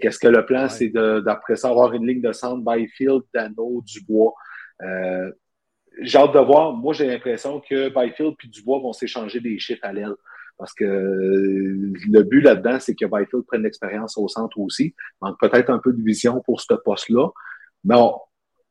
Qu'est-ce 0.00 0.18
que 0.18 0.28
le 0.28 0.46
plan, 0.46 0.68
c'est 0.68 0.88
d'après 0.88 1.56
ça 1.56 1.68
avoir 1.68 1.92
une 1.92 2.06
ligne 2.06 2.22
de 2.22 2.32
centre 2.32 2.64
Byfield, 2.64 3.22
Dano, 3.34 3.82
Dubois? 3.84 4.32
j'ai 6.00 6.18
hâte 6.18 6.34
de 6.34 6.38
voir. 6.38 6.72
Moi, 6.72 6.94
j'ai 6.94 7.06
l'impression 7.06 7.60
que 7.60 7.88
Byfield 7.88 8.34
et 8.44 8.48
Dubois 8.48 8.80
vont 8.80 8.92
s'échanger 8.92 9.40
des 9.40 9.58
chiffres 9.58 9.84
à 9.84 9.92
l'aile. 9.92 10.14
Parce 10.56 10.74
que 10.74 10.84
le 10.84 12.22
but 12.22 12.42
là-dedans, 12.42 12.78
c'est 12.80 12.94
que 12.94 13.06
Byfield 13.06 13.46
prenne 13.46 13.62
l'expérience 13.62 14.18
au 14.18 14.28
centre 14.28 14.58
aussi. 14.58 14.94
Donc, 15.22 15.38
peut-être 15.40 15.70
un 15.70 15.78
peu 15.78 15.92
de 15.92 16.02
vision 16.02 16.42
pour 16.42 16.60
ce 16.60 16.74
poste-là. 16.74 17.28
Mais 17.84 17.96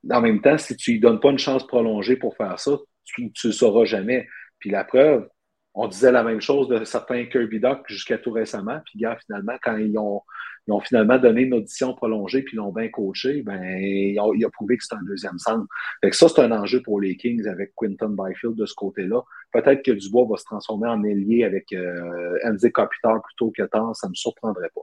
en 0.09 0.21
même 0.21 0.41
temps, 0.41 0.57
si 0.57 0.75
tu 0.75 0.93
lui 0.93 0.99
donnes 0.99 1.19
pas 1.19 1.31
une 1.31 1.39
chance 1.39 1.65
prolongée 1.65 2.15
pour 2.15 2.35
faire 2.35 2.59
ça, 2.59 2.77
tu 3.03 3.23
ne 3.23 3.29
le 3.43 3.51
sauras 3.51 3.85
jamais. 3.85 4.27
Puis 4.59 4.69
la 4.69 4.83
preuve, 4.83 5.27
on 5.73 5.87
disait 5.87 6.11
la 6.11 6.23
même 6.23 6.41
chose 6.41 6.67
de 6.67 6.83
certains 6.83 7.25
Kirby 7.25 7.59
Duck 7.59 7.83
jusqu'à 7.87 8.17
tout 8.17 8.31
récemment. 8.31 8.79
Puis, 8.85 8.99
gars, 8.99 9.17
finalement, 9.25 9.53
quand 9.63 9.77
ils 9.77 9.97
ont, 9.97 10.21
ils 10.67 10.73
ont 10.73 10.79
finalement 10.79 11.17
donné 11.17 11.43
une 11.43 11.53
audition 11.53 11.93
prolongée 11.93 12.41
puis 12.43 12.57
l'ont 12.57 12.73
bien 12.73 12.89
coaché, 12.89 13.43
ben, 13.43 13.61
il 13.79 14.19
a, 14.19 14.49
prouvé 14.49 14.77
que 14.77 14.83
c'est 14.83 14.95
un 14.95 15.03
deuxième 15.03 15.37
centre. 15.37 15.65
Fait 16.01 16.09
que 16.09 16.15
ça, 16.15 16.27
c'est 16.27 16.41
un 16.41 16.51
enjeu 16.51 16.81
pour 16.81 16.99
les 16.99 17.15
Kings 17.15 17.47
avec 17.47 17.73
Quinton 17.75 18.09
Byfield 18.09 18.55
de 18.55 18.65
ce 18.65 18.73
côté-là. 18.73 19.21
Peut-être 19.51 19.83
que 19.83 19.91
Dubois 19.91 20.27
va 20.29 20.37
se 20.37 20.43
transformer 20.43 20.89
en 20.89 21.03
ailier 21.03 21.43
avec 21.43 21.71
euh, 21.73 22.37
Andy 22.45 22.71
Kopitar 22.71 23.21
plutôt 23.23 23.51
que 23.55 23.63
tant, 23.63 23.93
ça 23.93 24.07
ne 24.07 24.11
me 24.11 24.15
surprendrait 24.15 24.69
pas. 24.75 24.81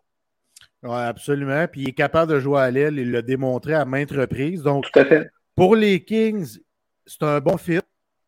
Oui, 0.82 0.98
absolument. 0.98 1.66
Puis 1.66 1.82
il 1.82 1.88
est 1.88 1.94
capable 1.94 2.32
de 2.32 2.38
jouer 2.38 2.60
à 2.60 2.70
l'aile, 2.70 2.98
il 2.98 3.10
l'a 3.10 3.22
démontré 3.22 3.74
à 3.74 3.84
maintes 3.84 4.12
reprises. 4.12 4.62
Donc, 4.62 4.84
Tout 4.92 5.00
à 5.00 5.04
fait. 5.04 5.28
pour 5.54 5.74
les 5.76 6.04
Kings, 6.04 6.58
c'est 7.06 7.22
un 7.22 7.40
bon 7.40 7.56
fit. 7.56 7.80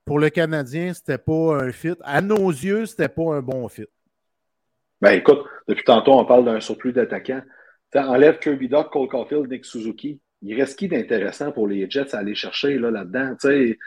Pour 0.05 0.18
le 0.18 0.30
Canadien, 0.30 0.94
c'était 0.94 1.18
pas 1.18 1.62
un 1.62 1.70
fit. 1.70 1.94
À 2.03 2.22
nos 2.22 2.49
yeux, 2.49 2.86
c'était 2.86 3.09
pas 3.11 3.34
un 3.34 3.42
bon 3.42 3.68
fit. 3.68 3.84
Ben 5.01 5.12
écoute, 5.12 5.44
depuis 5.68 5.84
tantôt, 5.84 6.12
on 6.12 6.24
parle 6.24 6.44
d'un 6.44 6.61
surplus 6.61 6.92
d'attaquants. 6.92 7.42
Enlève 7.94 8.38
Kirby 8.38 8.68
Doc, 8.68 8.90
Cole 8.90 9.09
Caulfield, 9.09 9.51
Nick 9.51 9.64
Suzuki. 9.64 10.20
Il 10.42 10.59
reste 10.59 10.78
qui 10.78 10.88
d'intéressant 10.88 11.53
pour 11.53 11.68
les 11.68 11.88
Jets 11.90 12.14
à 12.14 12.18
aller 12.18 12.34
chercher 12.34 12.78
là, 12.78 12.90
là-dedans? 12.90 13.34
Tu 13.40 13.78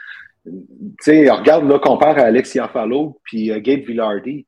sais, 1.00 1.30
regarde, 1.30 1.68
là, 1.68 1.78
compare 1.78 2.18
à 2.18 2.22
Alexia 2.22 2.68
Fallo 2.68 3.20
puis 3.24 3.50
uh, 3.50 3.60
Gabe 3.60 3.80
Villardi. 3.80 4.46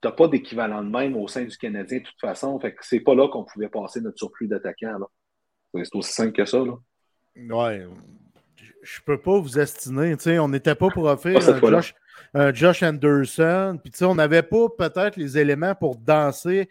Tu 0.00 0.08
n'as 0.08 0.12
pas 0.12 0.28
d'équivalent 0.28 0.82
de 0.82 0.90
même 0.90 1.16
au 1.16 1.26
sein 1.26 1.44
du 1.44 1.56
Canadien 1.56 1.98
de 1.98 2.04
toute 2.04 2.20
façon. 2.20 2.58
Fait 2.60 2.72
que 2.72 2.78
c'est 2.82 3.00
pas 3.00 3.14
là 3.14 3.28
qu'on 3.28 3.44
pouvait 3.44 3.68
passer 3.68 4.00
notre 4.00 4.18
surplus 4.18 4.48
d'attaquants. 4.48 4.98
C'est 5.74 5.94
aussi 5.94 6.12
simple 6.12 6.32
que 6.32 6.44
ça. 6.44 6.58
Là. 6.58 6.74
Ouais. 7.36 7.86
Je 8.82 9.00
peux 9.04 9.20
pas 9.20 9.38
vous 9.38 9.58
estimer. 9.58 10.16
On 10.38 10.48
n'était 10.48 10.74
pas 10.74 10.88
pour 10.88 11.04
offrir 11.04 11.36
un 11.36 11.60
Josh, 11.60 11.94
un 12.32 12.52
Josh, 12.54 12.82
Anderson. 12.82 13.78
Puis 13.82 14.04
on 14.04 14.14
n'avait 14.14 14.42
pas 14.42 14.68
peut-être 14.76 15.16
les 15.16 15.36
éléments 15.36 15.74
pour 15.74 15.96
danser 15.96 16.68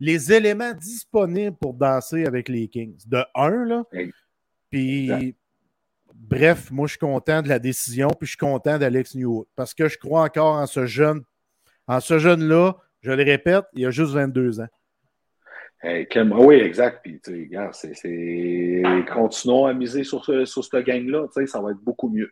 les 0.00 0.32
éléments 0.32 0.72
disponibles 0.74 1.56
pour 1.56 1.74
danser 1.74 2.24
avec 2.24 2.48
les 2.48 2.68
Kings. 2.68 2.98
De 3.06 3.24
un, 3.34 3.64
là. 3.64 3.84
Puis, 4.70 5.34
bref, 6.14 6.70
moi, 6.70 6.86
je 6.86 6.92
suis 6.92 6.98
content 6.98 7.42
de 7.42 7.48
la 7.48 7.58
décision, 7.58 8.08
puis 8.08 8.26
je 8.26 8.30
suis 8.30 8.38
content 8.38 8.78
d'Alex 8.78 9.14
Newhook 9.14 9.48
parce 9.56 9.74
que 9.74 9.88
je 9.88 9.98
crois 9.98 10.22
encore 10.22 10.56
en 10.56 10.66
ce 10.66 10.86
jeune. 10.86 11.22
En 11.88 12.00
ce 12.00 12.18
jeune-là, 12.18 12.76
je 13.00 13.12
le 13.12 13.24
répète, 13.24 13.64
il 13.74 13.86
a 13.86 13.90
juste 13.90 14.12
22 14.12 14.60
ans. 14.60 14.68
oui, 16.44 16.56
exact. 16.56 17.00
Puis, 17.02 17.20
tu 17.20 17.50
c'est, 17.72 18.82
continuons 19.12 19.66
à 19.66 19.74
miser 19.74 20.04
sur 20.04 20.24
ce, 20.24 20.44
sur 20.44 20.64
ce 20.64 20.76
gang-là. 20.76 21.26
Ça 21.46 21.60
va 21.60 21.70
être 21.70 21.82
beaucoup 21.82 22.08
mieux. 22.08 22.30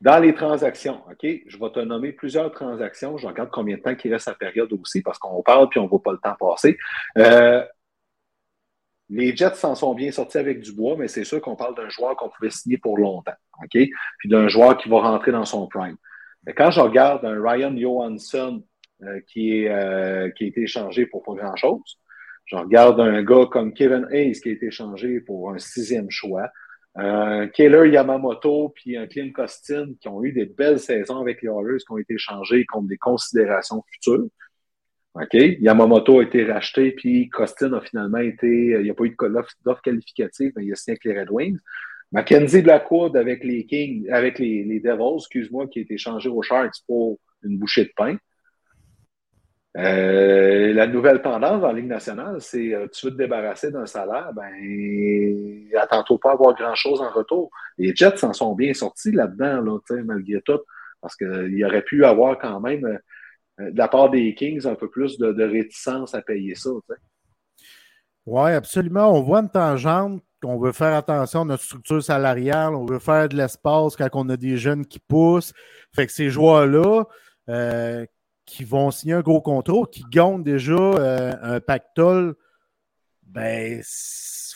Dans 0.00 0.18
les 0.18 0.34
transactions, 0.34 1.02
OK, 1.10 1.26
je 1.46 1.58
vais 1.58 1.70
te 1.70 1.80
nommer 1.80 2.12
plusieurs 2.12 2.52
transactions. 2.52 3.16
Je 3.16 3.26
regarde 3.26 3.48
combien 3.50 3.76
de 3.76 3.82
temps 3.82 3.94
il 4.04 4.12
reste 4.12 4.28
à 4.28 4.34
période 4.34 4.72
aussi 4.74 5.00
parce 5.00 5.18
qu'on 5.18 5.42
parle 5.42 5.68
puis 5.70 5.80
on 5.80 5.84
ne 5.84 5.88
voit 5.88 6.02
pas 6.02 6.12
le 6.12 6.18
temps 6.18 6.36
passer. 6.38 6.76
Euh, 7.16 7.64
les 9.08 9.34
Jets 9.34 9.54
s'en 9.54 9.74
sont 9.74 9.94
bien 9.94 10.12
sortis 10.12 10.38
avec 10.38 10.60
du 10.60 10.72
bois, 10.72 10.96
mais 10.98 11.08
c'est 11.08 11.24
sûr 11.24 11.40
qu'on 11.40 11.56
parle 11.56 11.74
d'un 11.74 11.88
joueur 11.88 12.16
qu'on 12.16 12.28
pouvait 12.28 12.50
signer 12.50 12.76
pour 12.76 12.98
longtemps, 12.98 13.34
OK? 13.62 13.70
Puis 14.18 14.28
d'un 14.28 14.48
joueur 14.48 14.76
qui 14.76 14.88
va 14.88 15.00
rentrer 15.00 15.32
dans 15.32 15.44
son 15.44 15.66
prime. 15.68 15.96
Quand 16.56 16.70
je 16.70 16.80
regarde 16.80 17.24
un 17.24 17.40
Ryan 17.42 17.76
Johansson 17.76 18.62
euh, 19.02 19.06
euh, 19.06 19.20
qui 19.22 19.66
a 19.66 20.26
été 20.26 20.62
échangé 20.62 21.06
pour 21.06 21.22
pas 21.22 21.34
grand-chose, 21.34 21.98
je 22.46 22.56
regarde 22.56 23.00
un 23.00 23.22
gars 23.22 23.46
comme 23.50 23.72
Kevin 23.72 24.06
Hayes 24.10 24.40
qui 24.40 24.50
a 24.50 24.52
été 24.52 24.66
échangé 24.66 25.20
pour 25.20 25.50
un 25.50 25.58
sixième 25.58 26.10
choix 26.10 26.50
un 26.96 27.48
Keller 27.48 27.90
Yamamoto 27.90 28.72
puis 28.74 28.96
un 28.96 29.06
Clint 29.06 29.32
Costin 29.32 29.94
qui 30.00 30.08
ont 30.08 30.22
eu 30.22 30.32
des 30.32 30.46
belles 30.46 30.78
saisons 30.78 31.20
avec 31.20 31.42
les 31.42 31.48
Oilers 31.48 31.78
qui 31.78 31.92
ont 31.92 31.98
été 31.98 32.16
changés 32.18 32.64
contre 32.66 32.88
des 32.88 32.98
considérations 32.98 33.82
futures. 33.90 34.28
OK? 35.14 35.34
Yamamoto 35.34 36.20
a 36.20 36.24
été 36.24 36.44
racheté, 36.44 36.92
puis 36.92 37.28
Costin 37.28 37.72
a 37.72 37.80
finalement 37.80 38.18
été. 38.18 38.46
Il 38.48 38.82
n'y 38.82 38.90
a 38.90 38.94
pas 38.94 39.04
eu 39.04 39.16
d'offre 39.64 39.82
qualificative, 39.82 40.52
mais 40.56 40.64
il 40.64 40.72
a 40.72 40.76
signé 40.76 40.92
avec 40.92 41.04
les 41.04 41.20
Red 41.20 41.30
Wings. 41.30 41.58
Mackenzie 42.14 42.62
Blackwood 42.62 43.16
avec 43.16 43.42
les 43.42 43.66
Kings, 43.66 44.08
avec 44.08 44.38
les, 44.38 44.62
les 44.62 44.78
Devils, 44.78 45.16
excuse-moi, 45.16 45.66
qui 45.66 45.80
a 45.80 45.82
été 45.82 45.98
changé 45.98 46.28
aux 46.28 46.42
Sharks 46.42 46.76
pour 46.86 47.18
une 47.42 47.58
bouchée 47.58 47.86
de 47.86 47.92
pain. 47.96 48.16
Euh, 49.76 50.72
la 50.72 50.86
nouvelle 50.86 51.20
tendance 51.20 51.60
la 51.60 51.72
Ligue 51.72 51.88
nationale, 51.88 52.40
c'est 52.40 52.72
euh, 52.72 52.86
tu 52.86 53.06
veux 53.06 53.12
te 53.12 53.18
débarrasser 53.18 53.72
d'un 53.72 53.86
salaire, 53.86 54.30
ben 54.32 54.52
attends-toi 55.76 56.18
pas 56.22 56.32
avoir 56.34 56.54
grand-chose 56.54 57.00
en 57.00 57.10
retour. 57.10 57.50
Les 57.78 57.92
Jets 57.92 58.18
s'en 58.18 58.32
sont 58.32 58.54
bien 58.54 58.72
sortis 58.72 59.10
là-dedans, 59.10 59.60
là, 59.62 59.78
malgré 60.04 60.40
tout, 60.42 60.60
parce 61.00 61.16
qu'il 61.16 61.64
aurait 61.64 61.82
pu 61.82 62.04
avoir 62.04 62.38
quand 62.38 62.60
même, 62.60 62.84
euh, 63.58 63.72
de 63.72 63.76
la 63.76 63.88
part 63.88 64.10
des 64.10 64.36
Kings, 64.36 64.64
un 64.68 64.76
peu 64.76 64.88
plus 64.88 65.18
de, 65.18 65.42
réticence 65.42 66.14
à 66.14 66.22
payer 66.22 66.54
ça. 66.54 66.70
Oui, 68.26 68.52
absolument. 68.52 69.12
On 69.12 69.22
voit 69.22 69.40
une 69.40 69.50
tangente 69.50 70.22
qu'on 70.44 70.58
veut 70.58 70.72
faire 70.72 70.94
attention 70.94 71.42
à 71.42 71.44
notre 71.44 71.64
structure 71.64 72.02
salariale, 72.02 72.74
on 72.74 72.84
veut 72.86 72.98
faire 72.98 73.28
de 73.28 73.36
l'espace 73.36 73.96
quand 73.96 74.08
on 74.12 74.28
a 74.28 74.36
des 74.36 74.56
jeunes 74.56 74.86
qui 74.86 74.98
poussent. 74.98 75.52
Fait 75.94 76.06
que 76.06 76.12
ces 76.12 76.28
joueurs-là, 76.28 77.04
qui 78.46 78.64
vont 78.64 78.90
signer 78.90 79.14
un 79.14 79.20
gros 79.20 79.40
contrat, 79.40 79.82
qui 79.90 80.04
gagnent 80.10 80.42
déjà 80.42 80.74
euh, 80.74 81.32
un 81.42 81.60
pactole, 81.60 82.34
ben, 83.22 83.80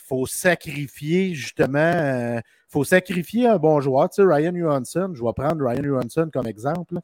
faut 0.07 0.27
sacrifier 0.27 1.35
justement, 1.35 1.79
euh, 1.79 2.41
faut 2.69 2.85
sacrifier 2.85 3.47
un 3.47 3.59
bon 3.59 3.81
joueur. 3.81 4.09
Tu 4.11 4.23
sais, 4.23 4.29
Ryan 4.29 4.55
Johansson, 4.55 5.13
je 5.15 5.23
vais 5.23 5.33
prendre 5.35 5.65
Ryan 5.65 5.85
Johansson 5.85 6.31
comme 6.33 6.47
exemple. 6.47 6.99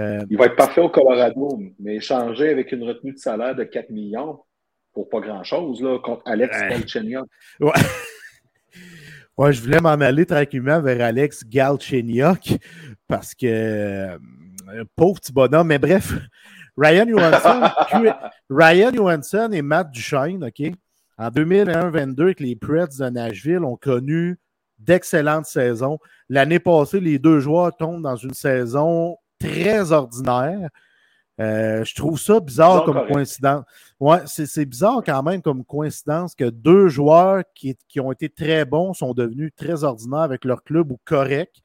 Euh, 0.00 0.24
il 0.30 0.36
va 0.36 0.46
être 0.46 0.56
parfait 0.56 0.80
au 0.80 0.88
Colorado, 0.88 1.58
mais 1.80 1.96
échanger 1.96 2.50
avec 2.50 2.70
une 2.72 2.84
retenue 2.84 3.12
de 3.12 3.18
salaire 3.18 3.56
de 3.56 3.64
4 3.64 3.90
millions 3.90 4.40
pour 4.98 5.08
pas 5.08 5.20
grand-chose, 5.20 5.80
là, 5.80 5.96
contre 6.00 6.22
Alex 6.24 6.58
Galchenyuk. 6.68 7.24
Ouais. 7.60 7.70
ouais. 9.38 9.52
je 9.52 9.62
voulais 9.62 9.80
m'en 9.80 9.90
aller 9.90 10.26
tranquillement 10.26 10.80
vers 10.80 11.00
Alex 11.00 11.44
Galchenyuk 11.44 12.58
parce 13.06 13.32
que 13.32 14.08
un 14.08 14.84
pauvre 14.96 15.20
petit 15.20 15.32
bonhomme. 15.32 15.68
Mais 15.68 15.78
bref, 15.78 16.14
Ryan 16.76 17.06
Johansson, 17.08 17.60
Ryan 18.50 18.92
Johansson 18.92 19.50
et 19.52 19.62
Matt 19.62 19.92
Duchesne, 19.92 20.42
OK? 20.42 20.72
En 21.16 21.28
2021-22, 21.28 22.22
avec 22.22 22.40
les 22.40 22.56
Preds 22.56 22.98
de 22.98 23.08
Nashville 23.08 23.62
ont 23.62 23.76
connu 23.76 24.36
d'excellentes 24.80 25.46
saisons. 25.46 26.00
L'année 26.28 26.58
passée, 26.58 26.98
les 26.98 27.20
deux 27.20 27.38
joueurs 27.38 27.76
tombent 27.76 28.02
dans 28.02 28.16
une 28.16 28.34
saison 28.34 29.16
très 29.38 29.92
ordinaire. 29.92 30.70
Euh, 31.40 31.84
je 31.84 31.94
trouve 31.94 32.18
ça 32.18 32.40
bizarre 32.40 32.84
comme 32.84 33.06
coïncidence. 33.06 33.64
Ouais, 34.00 34.18
c'est 34.26 34.64
bizarre 34.64 35.02
quand 35.04 35.22
même 35.22 35.40
comme 35.40 35.64
coïncidence 35.64 36.34
que 36.34 36.50
deux 36.50 36.88
joueurs 36.88 37.44
qui, 37.54 37.76
ont 38.00 38.10
été 38.10 38.28
très 38.28 38.64
bons 38.64 38.92
sont 38.92 39.14
devenus 39.14 39.52
très 39.56 39.84
ordinaires 39.84 40.20
avec 40.20 40.44
leur 40.44 40.64
club 40.64 40.90
ou 40.90 40.98
corrects. 41.04 41.60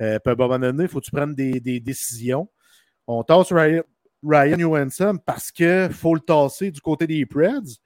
Euh, 0.00 0.18
puis 0.20 0.30
à 0.30 0.34
un 0.34 0.36
moment 0.36 0.58
donné, 0.58 0.84
il 0.84 0.88
faut 0.88 1.00
que 1.00 1.04
tu 1.04 1.10
prennes 1.10 1.34
des, 1.34 1.80
décisions. 1.80 2.48
On 3.08 3.24
tasse 3.24 3.52
Ryan, 3.52 3.82
Ryan 4.22 5.16
parce 5.24 5.50
qu'il 5.50 5.90
faut 5.92 6.14
le 6.14 6.20
tasser 6.20 6.70
du 6.70 6.80
côté 6.80 7.06
des 7.06 7.26
Preds. 7.26 7.80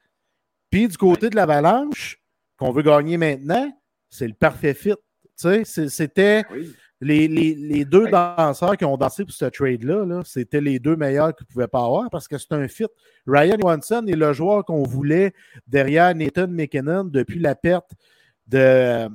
Puis 0.71 0.89
du 0.89 0.97
côté 0.97 1.31
de 1.31 1.37
l'Avalanche, 1.37 2.19
qu'on 2.59 2.73
veut 2.73 2.83
gagner 2.83 3.17
maintenant, 3.17 3.73
c'est 4.11 4.27
le 4.27 4.35
parfait 4.35 4.75
fit. 4.75 4.95
C'était 5.37 6.45
les, 7.03 7.85
deux 7.85 8.09
danseurs 8.09 8.77
qui 8.77 8.85
ont 8.85 8.97
dansé 8.97 9.25
pour 9.25 9.35
ce 9.35 9.47
trade-là, 9.47 10.23
c'était 10.25 10.61
les 10.61 10.79
deux 10.79 10.97
meilleurs 10.97 11.35
qu'ils 11.35 11.47
ne 11.49 11.53
pouvaient 11.53 11.69
pas 11.69 11.85
avoir 11.85 12.09
parce 12.11 12.29
que 12.29 12.39
c'est 12.39 12.53
un 12.53 12.69
fit. 12.69 12.87
Ryan 13.27 13.57
Johansson 13.61 14.05
est 14.07 14.17
le 14.17 14.33
joueur 14.33 14.65
qu'on 14.65 14.85
voulait 14.85 15.33
derrière 15.67 16.15
Nathan 16.15 16.47
McKinnon 16.49 17.05
depuis 17.05 17.41
la 17.41 17.55
perte 17.55 17.91
de. 18.47 18.59
Euh, 18.59 19.09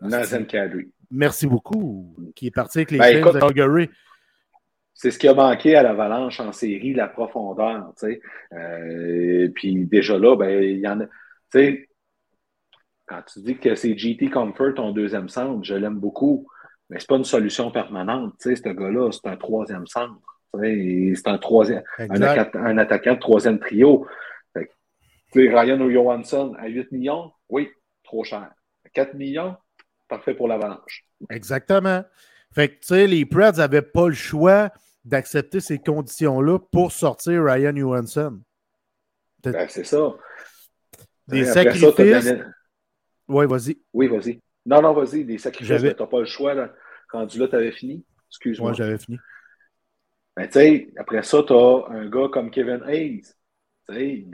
Nathan 0.00 0.44
Kadri. 0.44 0.92
Merci 1.10 1.46
beaucoup. 1.46 2.14
Qui 2.34 2.48
est 2.48 2.50
parti 2.50 2.78
avec 2.78 2.90
les 2.92 2.98
ben, 2.98 3.24
de 3.24 3.38
Calgary. 3.40 3.90
C'est 4.94 5.10
ce 5.10 5.18
qui 5.18 5.28
a 5.28 5.34
manqué 5.34 5.76
à 5.76 5.82
l'Avalanche 5.82 6.40
en 6.40 6.52
série, 6.52 6.94
la 6.94 7.08
profondeur. 7.08 7.92
Euh, 8.52 9.48
puis 9.54 9.84
déjà 9.84 10.18
là, 10.18 10.36
ben, 10.36 10.62
il 10.62 10.78
y 10.78 10.88
en 10.88 11.00
a. 11.00 11.04
Quand 13.06 13.22
tu 13.32 13.40
dis 13.40 13.56
que 13.56 13.74
c'est 13.74 13.96
GT 13.96 14.30
Comfort 14.30 14.74
ton 14.74 14.90
deuxième 14.90 15.28
centre, 15.28 15.62
je 15.62 15.74
l'aime 15.74 15.98
beaucoup, 15.98 16.48
mais 16.88 17.00
c'est 17.00 17.08
pas 17.08 17.16
une 17.16 17.24
solution 17.24 17.70
permanente. 17.70 18.34
ce 18.38 18.50
gars-là, 18.68 19.10
c'est 19.12 19.26
un 19.26 19.36
troisième 19.36 19.86
centre. 19.86 20.14
C'est 20.54 21.26
un 21.26 21.38
troisième, 21.38 21.82
un, 21.98 22.78
attaquant 22.78 23.14
de 23.14 23.20
troisième 23.20 23.58
trio. 23.58 24.06
Ryan 25.34 25.80
ou 25.80 25.90
Johansson 25.90 26.54
à 26.58 26.68
8 26.68 26.92
millions, 26.92 27.32
oui, 27.50 27.68
trop 28.04 28.24
cher. 28.24 28.50
4 28.94 29.14
millions, 29.14 29.56
parfait 30.08 30.34
pour 30.34 30.48
l'avalanche. 30.48 31.04
Exactement. 31.28 32.02
Fait 32.54 32.68
que, 32.68 32.74
tu 32.74 32.86
sais, 32.86 33.06
les 33.06 33.26
Preds 33.26 33.58
n'avaient 33.58 33.82
pas 33.82 34.08
le 34.08 34.14
choix 34.14 34.70
d'accepter 35.04 35.60
ces 35.60 35.78
conditions-là 35.78 36.58
pour 36.58 36.92
sortir 36.92 37.44
Ryan 37.44 37.76
Johansson. 37.76 38.40
Ben, 39.42 39.66
c'est 39.68 39.84
ça. 39.84 40.14
Des 41.28 41.44
sacrifices. 41.44 42.34
Oui, 43.28 43.46
vas-y. 43.46 43.76
Oui, 43.92 44.08
vas-y. 44.08 44.40
Non, 44.66 44.82
non, 44.82 44.92
vas-y, 44.92 45.24
des 45.24 45.38
sacrifices, 45.38 45.80
tu 45.80 45.86
n'as 45.86 46.06
pas 46.06 46.20
le 46.20 46.26
choix. 46.26 46.54
Là. 46.54 46.72
Rendu 47.12 47.38
là, 47.38 47.48
tu 47.48 47.54
avais 47.54 47.72
fini? 47.72 48.04
Excuse-moi. 48.28 48.70
Oui, 48.70 48.76
j'avais 48.76 48.98
fini. 48.98 49.18
Ben, 50.36 50.46
tu 50.46 50.52
sais, 50.52 50.88
après 50.98 51.22
ça, 51.22 51.42
tu 51.46 51.52
as 51.52 51.84
un 51.88 52.10
gars 52.10 52.28
comme 52.30 52.50
Kevin 52.50 52.82
Hayes, 52.86 53.22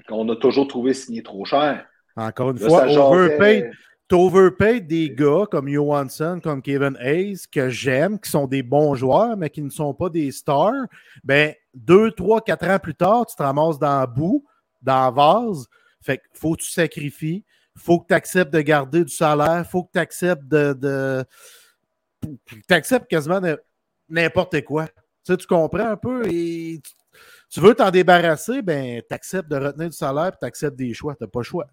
qu'on 0.09 0.29
a 0.29 0.37
toujours 0.37 0.67
trouvé 0.67 0.95
signé 0.95 1.23
trop 1.23 1.45
cher. 1.45 1.87
Encore 2.17 2.51
une 2.51 2.59
fois, 2.59 2.87
overpaid. 2.87 3.73
Tu 4.09 4.17
overpaid 4.17 4.87
des 4.87 5.11
gars 5.11 5.45
comme 5.51 5.69
Johansson, 5.69 6.41
comme 6.43 6.61
Kevin 6.61 6.97
Hayes, 7.01 7.47
que 7.51 7.71
j'aime, 7.71 8.19
qui 8.19 8.31
sont 8.31 8.47
des 8.47 8.63
bons 8.63 8.95
joueurs, 8.95 9.37
mais 9.37 9.49
qui 9.49 9.63
ne 9.63 9.71
sont 9.71 9.95
pas 9.95 10.09
des 10.09 10.31
stars. 10.33 10.87
Ben, 11.23 11.55
deux, 11.73 12.11
trois, 12.11 12.41
quatre 12.41 12.69
ans 12.69 12.79
plus 12.79 12.95
tard, 12.95 13.25
tu 13.27 13.37
te 13.37 13.43
ramasses 13.43 13.79
dans 13.79 14.01
le 14.01 14.07
bout, 14.07 14.45
dans 14.83 15.05
la 15.05 15.11
vase. 15.11 15.67
Fait 16.03 16.19
qu'il 16.19 16.39
faut 16.39 16.55
que 16.55 16.63
tu 16.63 16.71
sacrifies 16.71 17.45
faut 17.77 18.01
que 18.01 18.09
tu 18.09 18.15
acceptes 18.15 18.53
de 18.53 18.61
garder 18.61 19.05
du 19.05 19.13
salaire, 19.13 19.67
faut 19.69 19.85
que 19.85 19.93
tu 19.93 19.99
acceptes 19.99 20.47
de. 20.47 21.25
Tu 22.21 22.75
acceptes 22.75 23.09
quasiment 23.09 23.41
n'importe 24.09 24.63
quoi. 24.63 24.87
Tu, 25.25 25.37
comprends 25.47 25.87
un 25.87 25.97
peu 25.97 26.27
et 26.29 26.81
tu, 27.49 27.61
veux 27.61 27.75
t'en 27.75 27.91
débarrasser, 27.91 28.63
ben 28.63 29.01
tu 29.09 29.15
acceptes 29.15 29.49
de 29.49 29.57
retenir 29.57 29.91
du 29.91 29.97
salaire 29.97 30.29
et 30.29 30.39
tu 30.41 30.47
acceptes 30.47 30.77
des 30.77 30.93
choix. 30.95 31.15
Tu 31.15 31.25
n'as 31.25 31.29
pas 31.29 31.41
le 31.41 31.45
choix. 31.45 31.67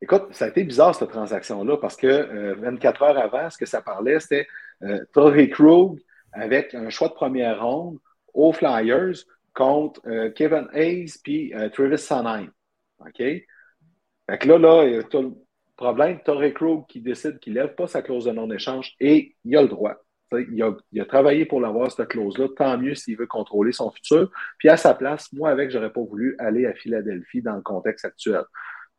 Écoute, 0.00 0.26
ça 0.32 0.44
a 0.44 0.48
été 0.48 0.62
bizarre 0.62 0.94
cette 0.94 1.10
transaction-là 1.10 1.78
parce 1.78 1.96
que 1.96 2.54
24 2.60 3.02
euh, 3.02 3.06
heures 3.06 3.18
avant, 3.18 3.50
ce 3.50 3.56
que 3.58 3.66
ça 3.66 3.80
parlait, 3.80 4.20
c'était 4.20 4.46
euh, 4.82 5.04
Torrey 5.12 5.48
Krug 5.48 6.00
avec 6.32 6.74
un 6.74 6.90
choix 6.90 7.08
de 7.08 7.14
première 7.14 7.62
ronde 7.62 7.98
aux 8.34 8.52
Flyers 8.52 9.16
contre 9.54 10.00
euh, 10.06 10.30
Kevin 10.30 10.68
Hayes 10.74 11.14
puis 11.22 11.52
Travis 11.72 11.98
Sanheim. 11.98 12.50
OK? 13.00 13.22
Fait 14.28 14.38
que 14.38 14.48
là, 14.48 14.58
là, 14.58 14.84
il 14.84 14.94
y 14.94 14.96
a 14.96 15.02
tout 15.02 15.22
le 15.22 15.34
problème. 15.76 16.20
Torrey 16.24 16.52
Krug 16.52 16.86
qui 16.86 17.00
décide 17.00 17.38
qu'il 17.38 17.54
ne 17.54 17.60
lève 17.60 17.74
pas 17.74 17.86
sa 17.86 18.02
clause 18.02 18.24
de 18.24 18.32
non-échange 18.32 18.94
et 19.00 19.36
il 19.44 19.56
a 19.56 19.62
le 19.62 19.68
droit. 19.68 19.94
Il 20.32 20.60
a, 20.62 20.74
il 20.90 21.00
a, 21.00 21.04
travaillé 21.04 21.44
pour 21.44 21.60
l'avoir, 21.60 21.90
cette 21.90 22.08
clause-là. 22.08 22.48
Tant 22.56 22.76
mieux 22.78 22.96
s'il 22.96 23.16
veut 23.16 23.28
contrôler 23.28 23.70
son 23.70 23.92
futur. 23.92 24.30
Puis 24.58 24.68
à 24.68 24.76
sa 24.76 24.94
place, 24.94 25.32
moi, 25.32 25.50
avec, 25.50 25.70
j'aurais 25.70 25.92
pas 25.92 26.00
voulu 26.00 26.34
aller 26.40 26.66
à 26.66 26.74
Philadelphie 26.74 27.42
dans 27.42 27.54
le 27.54 27.62
contexte 27.62 28.04
actuel. 28.04 28.42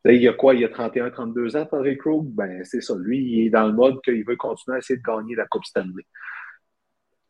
il 0.06 0.22
y 0.22 0.28
a 0.28 0.32
quoi? 0.32 0.54
Il 0.54 0.62
y 0.62 0.64
a 0.64 0.70
31, 0.70 1.10
32 1.10 1.56
ans, 1.56 1.66
Torrey 1.66 1.98
Krug? 1.98 2.24
Ben, 2.28 2.64
c'est 2.64 2.80
ça. 2.80 2.94
Lui, 2.96 3.18
il 3.18 3.46
est 3.46 3.50
dans 3.50 3.66
le 3.66 3.74
mode 3.74 4.00
qu'il 4.00 4.24
veut 4.24 4.36
continuer 4.36 4.76
à 4.76 4.78
essayer 4.78 4.98
de 4.98 5.02
gagner 5.02 5.34
la 5.34 5.46
Coupe 5.46 5.66
Stanley. 5.66 6.06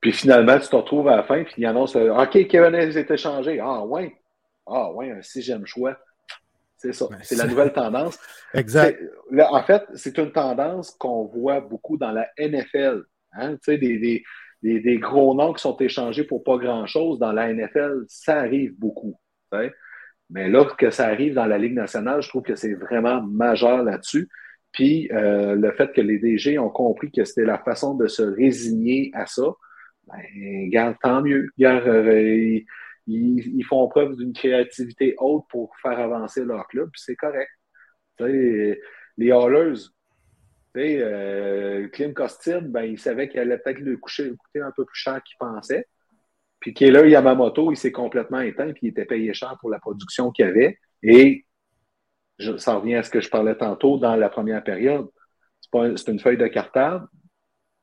Puis 0.00 0.12
finalement, 0.12 0.60
tu 0.60 0.68
te 0.68 0.76
retrouves 0.76 1.08
à 1.08 1.16
la 1.16 1.22
fin, 1.24 1.42
puis 1.42 1.54
il 1.58 1.66
annonce 1.66 1.96
OK, 1.96 2.46
Kevin 2.46 2.74
Hayes 2.76 2.96
est 2.96 3.10
échangé. 3.10 3.58
Ah, 3.58 3.84
ouais. 3.84 4.14
Ah, 4.64 4.92
ouais, 4.92 5.10
un 5.10 5.22
sixième 5.22 5.66
choix. 5.66 5.98
C'est 6.78 6.92
ça. 6.92 7.06
c'est 7.22 7.36
la 7.36 7.46
nouvelle 7.46 7.72
tendance. 7.72 8.18
Exact. 8.54 8.98
en 9.36 9.62
fait, 9.64 9.82
c'est 9.94 10.16
une 10.16 10.30
tendance 10.30 10.92
qu'on 10.92 11.24
voit 11.24 11.60
beaucoup 11.60 11.96
dans 11.96 12.12
la 12.12 12.28
NFL. 12.38 13.02
Hein? 13.32 13.54
Tu 13.56 13.58
sais, 13.62 13.78
des, 13.78 13.98
des, 14.62 14.80
des, 14.80 14.98
gros 14.98 15.34
noms 15.34 15.52
qui 15.52 15.60
sont 15.60 15.76
échangés 15.78 16.22
pour 16.22 16.44
pas 16.44 16.56
grand-chose 16.56 17.18
dans 17.18 17.32
la 17.32 17.52
NFL, 17.52 18.04
ça 18.06 18.38
arrive 18.38 18.78
beaucoup. 18.78 19.18
Mais 20.30 20.48
là, 20.48 20.64
que 20.64 20.90
ça 20.90 21.06
arrive 21.06 21.34
dans 21.34 21.46
la 21.46 21.58
Ligue 21.58 21.74
nationale, 21.74 22.22
je 22.22 22.28
trouve 22.28 22.42
que 22.42 22.54
c'est 22.54 22.74
vraiment 22.74 23.22
majeur 23.22 23.82
là-dessus. 23.82 24.28
Puis 24.72 25.10
euh, 25.12 25.56
le 25.56 25.72
fait 25.72 25.92
que 25.92 26.00
les 26.00 26.18
DG 26.18 26.58
ont 26.58 26.70
compris 26.70 27.10
que 27.10 27.24
c'était 27.24 27.46
la 27.46 27.58
façon 27.58 27.94
de 27.94 28.06
se 28.06 28.22
résigner 28.22 29.10
à 29.14 29.26
ça, 29.26 29.50
ben, 30.06 30.68
garde, 30.68 30.96
tant 31.02 31.22
mieux. 31.22 31.50
Garde, 31.58 31.86
euh, 31.88 32.60
ils, 33.08 33.64
font 33.64 33.88
preuve 33.88 34.16
d'une 34.16 34.32
créativité 34.32 35.14
haute 35.18 35.44
pour 35.48 35.74
faire 35.80 35.98
avancer 35.98 36.44
leur 36.44 36.66
club, 36.68 36.90
c'est 36.94 37.16
correct. 37.16 37.50
les 38.20 39.32
Hallers, 39.32 39.88
euh, 40.76 41.88
Klim 41.88 42.14
Costin, 42.14 42.60
ben, 42.62 42.82
il 42.82 42.98
savait 42.98 43.28
qu'il 43.28 43.40
allait 43.40 43.58
peut-être 43.58 43.80
le 43.80 43.96
coucher, 43.96 44.30
coûter 44.36 44.60
un 44.60 44.72
peu 44.76 44.84
plus 44.84 44.98
cher 44.98 45.22
qu'il 45.22 45.36
pensait. 45.38 45.86
Puis 46.60 46.74
Keller 46.74 47.08
Yamamoto, 47.08 47.72
il 47.72 47.76
s'est 47.76 47.92
complètement 47.92 48.40
éteint, 48.40 48.72
puis 48.72 48.80
il 48.82 48.88
était 48.88 49.04
payé 49.04 49.32
cher 49.32 49.56
pour 49.60 49.70
la 49.70 49.78
production 49.78 50.30
qu'il 50.30 50.44
avait. 50.44 50.78
Et 51.02 51.46
ça 52.58 52.76
revient 52.76 52.96
à 52.96 53.02
ce 53.02 53.10
que 53.10 53.20
je 53.20 53.30
parlais 53.30 53.56
tantôt 53.56 53.98
dans 53.98 54.16
la 54.16 54.28
première 54.28 54.62
période. 54.62 55.08
C'est 55.72 56.08
une 56.08 56.20
feuille 56.20 56.36
de 56.36 56.46
cartable. 56.46 57.06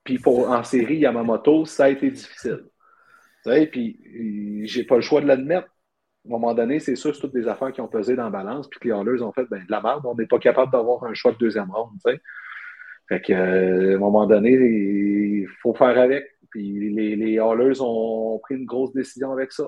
Puis 0.03 0.19
pour, 0.19 0.49
en 0.49 0.63
série, 0.63 0.97
Yamamoto, 0.97 1.65
ça 1.65 1.85
a 1.85 1.89
été 1.89 2.11
difficile 2.11 2.65
puis 3.71 4.65
j'ai 4.65 4.83
pas 4.83 4.95
le 4.95 5.01
choix 5.01 5.21
de 5.21 5.27
l'admettre. 5.27 5.67
À 5.67 6.27
un 6.27 6.31
moment 6.31 6.53
donné, 6.53 6.79
c'est 6.79 6.95
sûr, 6.95 7.13
c'est 7.13 7.21
toutes 7.21 7.33
des 7.33 7.47
affaires 7.47 7.71
qui 7.71 7.81
ont 7.81 7.87
pesé 7.87 8.15
dans 8.15 8.23
la 8.23 8.29
balance, 8.31 8.67
puis 8.67 8.79
que 8.79 8.87
les 8.87 8.93
Hallers 8.93 9.21
ont 9.21 9.31
fait 9.31 9.45
ben, 9.49 9.63
de 9.63 9.71
la 9.71 9.81
merde, 9.81 10.03
on 10.05 10.15
n'est 10.15 10.25
pas 10.25 10.39
capable 10.39 10.71
d'avoir 10.71 11.03
un 11.03 11.13
choix 11.13 11.31
de 11.31 11.37
deuxième 11.37 11.69
ronde. 11.69 11.91
Fait 13.07 13.21
que, 13.21 13.33
euh, 13.33 13.93
à 13.93 13.95
un 13.95 13.99
moment 13.99 14.25
donné, 14.25 14.51
il 14.51 15.47
faut 15.61 15.75
faire 15.75 15.97
avec. 15.99 16.25
Puis 16.49 16.89
les, 16.89 17.37
Hallers 17.37 17.81
ont 17.81 18.39
pris 18.39 18.55
une 18.55 18.65
grosse 18.65 18.93
décision 18.93 19.31
avec 19.31 19.51
ça. 19.51 19.65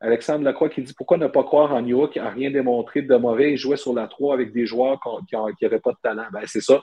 Alexandre 0.00 0.44
Lacroix 0.44 0.70
qui 0.70 0.82
dit 0.82 0.94
pourquoi 0.94 1.18
ne 1.18 1.26
pas 1.26 1.44
croire 1.44 1.72
en 1.72 1.84
York 1.84 2.14
qui 2.14 2.18
n'a 2.18 2.30
rien 2.30 2.50
démontré 2.50 3.02
de 3.02 3.16
mauvais 3.16 3.52
et 3.52 3.56
jouait 3.56 3.76
sur 3.76 3.92
la 3.92 4.08
3 4.08 4.32
avec 4.34 4.52
des 4.52 4.64
joueurs 4.64 4.98
qui 5.28 5.36
n'avaient 5.36 5.78
pas 5.78 5.92
de 5.92 5.98
talent? 6.02 6.26
Ben, 6.32 6.42
c'est 6.46 6.62
ça. 6.62 6.82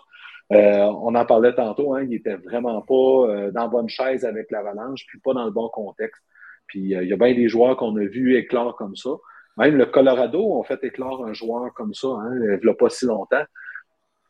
Euh, 0.53 0.79
on 1.01 1.13
en 1.15 1.25
parlait 1.25 1.53
tantôt, 1.53 1.93
hein, 1.93 2.03
il 2.03 2.13
était 2.13 2.35
vraiment 2.35 2.81
pas 2.81 2.93
euh, 2.93 3.51
dans 3.51 3.67
bonne 3.67 3.89
chaise 3.89 4.23
avec 4.23 4.49
l'Avalanche, 4.49 5.05
puis 5.07 5.19
pas 5.19 5.33
dans 5.33 5.43
le 5.43 5.51
bon 5.51 5.67
contexte. 5.69 6.23
Puis 6.67 6.95
euh, 6.95 7.03
il 7.03 7.09
y 7.09 7.13
a 7.13 7.17
bien 7.17 7.33
des 7.33 7.49
joueurs 7.49 7.75
qu'on 7.75 7.95
a 7.97 8.05
vus 8.05 8.37
éclore 8.37 8.75
comme 8.77 8.95
ça. 8.95 9.09
Même 9.57 9.75
le 9.75 9.85
Colorado 9.85 10.39
ont 10.39 10.63
fait 10.63 10.81
éclore 10.83 11.25
un 11.25 11.33
joueur 11.33 11.73
comme 11.73 11.93
ça, 11.93 12.07
hein, 12.07 12.31
il 12.35 12.59
n'y 12.63 12.69
a 12.69 12.73
pas 12.73 12.89
si 12.89 13.05
longtemps. 13.05 13.43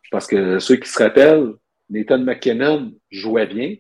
Parce 0.10 0.26
que 0.26 0.58
ceux 0.58 0.78
qui 0.78 0.90
se 0.90 1.04
rappellent, 1.04 1.54
Nathan 1.90 2.20
McKinnon 2.20 2.94
jouait 3.12 3.46
bien, 3.46 3.76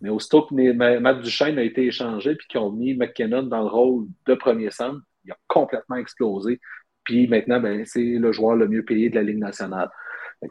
mais 0.00 0.08
aussitôt 0.08 0.42
que 0.42 0.54
Matt 0.72 1.20
Duchesne 1.20 1.58
a 1.58 1.62
été 1.62 1.86
échangé 1.86 2.34
puis 2.36 2.46
qu'ils 2.46 2.60
ont 2.60 2.70
mis 2.70 2.94
McKinnon 2.94 3.42
dans 3.42 3.60
le 3.60 3.68
rôle 3.68 4.06
de 4.26 4.34
premier 4.34 4.70
centre, 4.70 5.00
il 5.24 5.32
a 5.32 5.36
complètement 5.48 5.96
explosé. 5.96 6.60
Puis 7.04 7.28
maintenant, 7.28 7.60
ben, 7.60 7.84
c'est 7.84 8.00
le 8.02 8.32
joueur 8.32 8.56
le 8.56 8.68
mieux 8.68 8.84
payé 8.84 9.10
de 9.10 9.16
la 9.16 9.22
Ligue 9.22 9.38
nationale. 9.38 9.90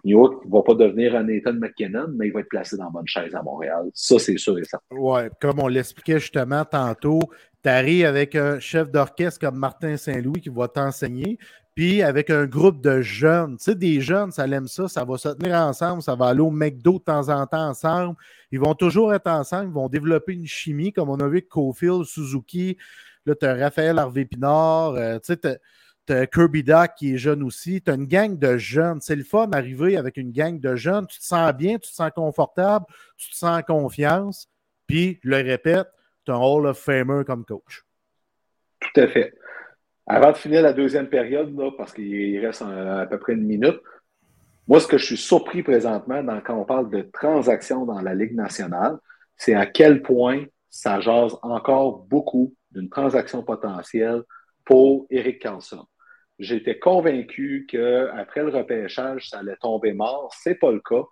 New 0.04 0.18
York 0.18 0.46
ne 0.46 0.52
va 0.52 0.62
pas 0.64 0.74
devenir 0.74 1.16
un 1.16 1.24
Nathan 1.24 1.54
McKinnon, 1.54 2.08
mais 2.16 2.28
il 2.28 2.34
va 2.34 2.42
être 2.42 2.50
placé 2.50 2.78
dans 2.78 2.90
bonne 2.90 3.08
chaise 3.08 3.34
à 3.36 3.44
Montréal. 3.44 3.90
Ça, 3.94 4.20
c'est 4.20 4.38
sûr 4.38 4.58
et 4.58 4.64
certain. 4.64 4.86
Oui, 4.92 5.22
comme 5.40 5.60
on 5.60 5.68
l'expliquait 5.68 6.20
justement 6.20 6.66
tantôt, 6.66 7.20
tu 7.64 7.70
arrives 7.70 8.06
avec 8.06 8.36
un 8.36 8.60
chef 8.60 8.92
d'orchestre 8.92 9.40
comme 9.40 9.58
Martin 9.58 9.98
Saint-Louis 9.98 10.42
qui 10.42 10.50
va 10.50 10.68
t'enseigner, 10.68 11.38
puis 11.76 12.02
avec 12.02 12.30
un 12.30 12.46
groupe 12.46 12.82
de 12.82 13.02
jeunes. 13.02 13.58
Tu 13.58 13.66
sais, 13.66 13.76
des 13.76 14.02
jeunes, 14.02 14.32
ça 14.32 14.46
l'aime 14.46 14.68
ça, 14.68 14.88
ça 14.88 15.04
va 15.04 15.18
se 15.18 15.30
tenir 15.30 15.56
ensemble, 15.56 16.02
ça 16.02 16.16
va 16.16 16.28
aller 16.28 16.42
au 16.42 16.52
McDo 16.52 16.94
de 16.94 17.04
temps 17.04 17.30
en 17.30 17.46
temps 17.48 17.70
ensemble. 17.70 18.16
Ils 18.52 18.60
vont 18.60 18.76
toujours 18.76 19.14
être 19.14 19.28
ensemble, 19.28 19.70
ils 19.70 19.74
vont 19.74 19.90
développer 19.90 20.34
une 20.34 20.46
chimie, 20.46 20.92
comme 20.92 21.10
on 21.10 21.18
a 21.18 21.24
vu 21.24 21.38
avec 21.38 21.50
Cofield, 21.50 22.04
Suzuki. 22.04 22.78
Là, 23.26 23.36
tu 23.36 23.46
as 23.46 23.56
Raphaël 23.56 23.98
Harvey-Pinard, 23.98 24.96
euh, 24.96 25.20
tu 25.20 25.34
sais, 25.34 25.60
tu 26.06 26.14
as 26.14 26.28
Kirby 26.28 26.64
Doc 26.64 26.92
qui 26.98 27.14
est 27.14 27.18
jeune 27.18 27.44
aussi. 27.44 27.82
Tu 27.82 27.92
as 27.92 27.96
une 27.96 28.06
gang 28.06 28.38
de 28.38 28.58
jeunes. 28.58 29.00
C'est 29.02 29.16
le 29.16 29.24
fun 29.24 29.48
d'arriver 29.48 29.98
avec 29.98 30.18
une 30.18 30.32
gang 30.32 30.60
de 30.60 30.76
jeunes. 30.76 31.08
Tu 31.08 31.20
te 31.20 31.24
sens 31.24 31.54
bien, 31.54 31.74
tu 31.74 31.90
te 31.90 31.96
sens 31.96 32.12
confortable, 32.16 32.86
tu 33.18 33.30
te 33.30 33.36
sens 33.36 33.60
en 33.60 33.62
confiance. 33.62 34.50
Puis, 34.88 35.20
je 35.24 35.30
le 35.30 35.38
répète, 35.38 35.88
tu 36.26 36.32
as 36.32 36.36
un 36.36 36.40
Hall 36.40 36.68
of 36.68 36.78
Famer 36.78 37.24
comme 37.26 37.46
coach. 37.46 37.84
Tout 38.80 39.00
à 39.00 39.08
fait. 39.08 39.34
Avant 40.06 40.32
de 40.32 40.38
finir 40.38 40.62
la 40.62 40.74
deuxième 40.74 41.08
période, 41.08 41.56
parce 41.78 41.94
qu'il 41.94 42.46
reste 42.46 42.62
à 42.62 43.06
peu 43.06 43.18
près 43.20 43.34
une 43.34 43.46
minute, 43.46 43.80
moi, 44.68 44.80
ce 44.80 44.88
que 44.88 44.98
je 44.98 45.06
suis 45.06 45.18
surpris 45.18 45.64
présentement 45.64 46.24
quand 46.46 46.56
on 46.56 46.66
parle 46.66 46.90
de 46.90 47.02
transactions 47.14 47.86
dans 47.86 48.02
la 48.02 48.14
Ligue 48.14 48.36
nationale, 48.36 48.98
c'est 49.36 49.56
à 49.56 49.66
quel 49.66 50.02
point 50.02 50.46
ça 50.70 51.00
jase 51.00 51.36
encore 51.42 52.00
beaucoup 52.06 52.56
d'une 52.72 52.90
transaction 52.90 53.44
potentielle 53.44 54.24
pour 54.66 55.06
Eric 55.10 55.40
Carlson. 55.42 55.86
J'étais 56.44 56.78
convaincu 56.78 57.66
qu'après 57.70 58.44
le 58.44 58.50
repêchage, 58.50 59.30
ça 59.30 59.40
allait 59.40 59.56
tomber 59.56 59.94
mort. 59.94 60.34
Ce 60.42 60.50
n'est 60.50 60.56
pas 60.56 60.72
le 60.72 60.82
cas. 60.82 61.04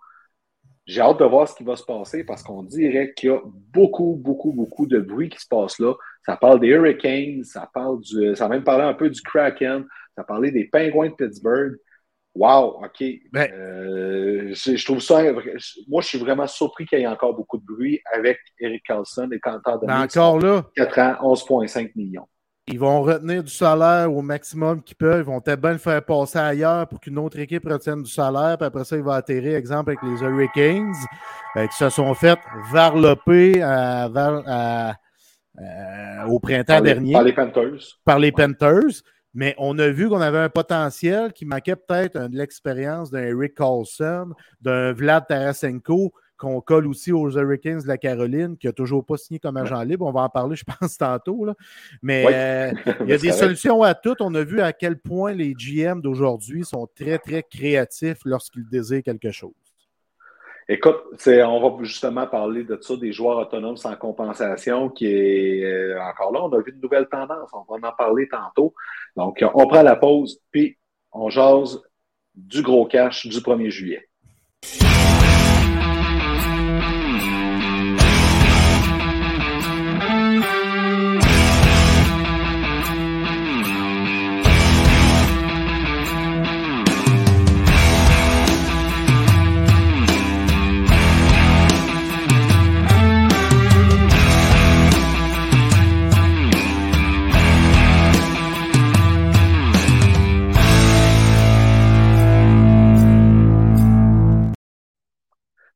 J'ai 0.84 1.00
hâte 1.00 1.20
de 1.20 1.24
voir 1.24 1.48
ce 1.48 1.54
qui 1.54 1.64
va 1.64 1.76
se 1.76 1.84
passer 1.84 2.24
parce 2.24 2.42
qu'on 2.42 2.64
dirait 2.64 3.14
qu'il 3.14 3.30
y 3.30 3.32
a 3.32 3.40
beaucoup, 3.44 4.16
beaucoup, 4.20 4.52
beaucoup 4.52 4.86
de 4.86 4.98
bruit 4.98 5.28
qui 5.28 5.38
se 5.38 5.46
passe 5.46 5.78
là. 5.78 5.94
Ça 6.26 6.36
parle 6.36 6.60
des 6.60 6.68
Hurricanes, 6.68 7.44
ça 7.44 7.70
parle 7.72 8.00
du. 8.00 8.34
Ça 8.34 8.46
a 8.46 8.48
même 8.48 8.64
parlé 8.64 8.84
un 8.84 8.94
peu 8.94 9.08
du 9.08 9.22
Kraken, 9.22 9.86
ça 10.16 10.24
parlait 10.24 10.50
des 10.50 10.64
Penguins 10.64 11.08
de 11.08 11.14
Pittsburgh. 11.14 11.78
Wow, 12.34 12.82
OK. 12.84 13.04
Ben 13.30 13.50
euh, 13.52 14.54
je, 14.54 14.84
trouve 14.84 15.00
ça. 15.00 15.22
Moi, 15.88 16.00
je 16.00 16.08
suis 16.08 16.18
vraiment 16.18 16.46
surpris 16.46 16.86
qu'il 16.86 16.98
y 16.98 17.02
ait 17.02 17.06
encore 17.06 17.34
beaucoup 17.34 17.58
de 17.58 17.64
bruit 17.64 18.00
avec 18.12 18.38
Eric 18.58 18.82
Carlson 18.84 19.28
et 19.30 19.38
Quentin 19.38 19.76
de 19.76 19.90
Encore 19.90 20.38
là. 20.38 20.64
4 20.76 20.98
ans, 20.98 21.34
11,5 21.34 21.92
millions. 21.94 22.26
Ils 22.72 22.78
vont 22.78 23.02
retenir 23.02 23.44
du 23.44 23.52
salaire 23.52 24.10
au 24.10 24.22
maximum 24.22 24.82
qu'ils 24.82 24.96
peuvent. 24.96 25.20
Ils 25.20 25.26
vont 25.26 25.42
peut-être 25.42 25.60
bien 25.60 25.72
le 25.72 25.78
faire 25.78 26.02
passer 26.02 26.38
ailleurs 26.38 26.88
pour 26.88 27.00
qu'une 27.00 27.18
autre 27.18 27.38
équipe 27.38 27.68
retienne 27.68 28.02
du 28.02 28.10
salaire. 28.10 28.56
Puis 28.56 28.66
après 28.66 28.84
ça, 28.84 28.96
il 28.96 29.02
va 29.02 29.16
atterrir, 29.16 29.56
exemple, 29.56 29.90
avec 29.90 30.02
les 30.02 30.22
Hurricanes, 30.22 30.94
euh, 31.56 31.66
qui 31.66 31.76
se 31.76 31.90
sont 31.90 32.14
fait 32.14 32.38
varloper 32.72 33.62
euh, 33.62 34.92
au 36.26 36.40
printemps 36.40 36.80
dernier. 36.80 37.12
Par 37.12 37.24
les 37.24 37.34
Panthers. 37.34 37.98
Par 38.06 38.18
les 38.18 38.32
Panthers. 38.32 39.02
Mais 39.34 39.54
on 39.58 39.78
a 39.78 39.88
vu 39.90 40.08
qu'on 40.08 40.22
avait 40.22 40.38
un 40.38 40.48
potentiel 40.48 41.34
qui 41.34 41.44
manquait 41.44 41.76
peut-être 41.76 42.26
de 42.28 42.38
l'expérience 42.38 43.10
d'un 43.10 43.22
Eric 43.22 43.54
Carlson, 43.54 44.30
d'un 44.62 44.94
Vlad 44.94 45.26
Tarasenko, 45.26 46.14
qu'on 46.42 46.60
colle 46.60 46.88
aussi 46.88 47.12
aux 47.12 47.30
Hurricanes 47.30 47.82
de 47.82 47.86
la 47.86 47.96
Caroline, 47.96 48.56
qui 48.56 48.66
n'a 48.66 48.72
toujours 48.72 49.06
pas 49.06 49.16
signé 49.16 49.38
comme 49.38 49.56
agent 49.56 49.80
libre. 49.82 50.06
On 50.06 50.10
va 50.10 50.22
en 50.22 50.28
parler, 50.28 50.56
je 50.56 50.64
pense, 50.80 50.98
tantôt. 50.98 51.46
Mais 52.02 52.26
euh, 52.26 52.72
il 53.02 53.10
y 53.10 53.12
a 53.12 53.18
des 53.18 53.30
solutions 53.30 53.80
à 53.84 53.94
tout. 53.94 54.16
On 54.18 54.34
a 54.34 54.42
vu 54.42 54.60
à 54.60 54.72
quel 54.72 54.98
point 54.98 55.32
les 55.32 55.54
GM 55.54 56.00
d'aujourd'hui 56.00 56.64
sont 56.64 56.88
très, 56.96 57.18
très 57.18 57.44
créatifs 57.44 58.18
lorsqu'ils 58.24 58.68
désirent 58.68 59.04
quelque 59.04 59.30
chose. 59.30 59.52
Écoute, 60.68 60.96
on 61.26 61.70
va 61.70 61.84
justement 61.84 62.26
parler 62.26 62.64
de 62.64 62.76
ça, 62.80 62.96
des 62.96 63.12
joueurs 63.12 63.38
autonomes 63.38 63.76
sans 63.76 63.94
compensation, 63.94 64.88
qui 64.88 65.06
est 65.06 65.62
euh, 65.64 66.02
encore 66.02 66.32
là, 66.32 66.42
on 66.42 66.52
a 66.52 66.58
vu 66.60 66.72
une 66.72 66.80
nouvelle 66.80 67.06
tendance. 67.08 67.50
On 67.52 67.72
va 67.72 67.88
en 67.88 67.92
parler 67.92 68.28
tantôt. 68.28 68.74
Donc, 69.16 69.44
on 69.54 69.68
prend 69.68 69.82
la 69.82 69.94
pause, 69.94 70.40
puis 70.50 70.76
on 71.12 71.30
jase 71.30 71.80
du 72.34 72.62
gros 72.62 72.86
cash 72.86 73.28
du 73.28 73.38
1er 73.38 73.70
juillet. 73.70 74.08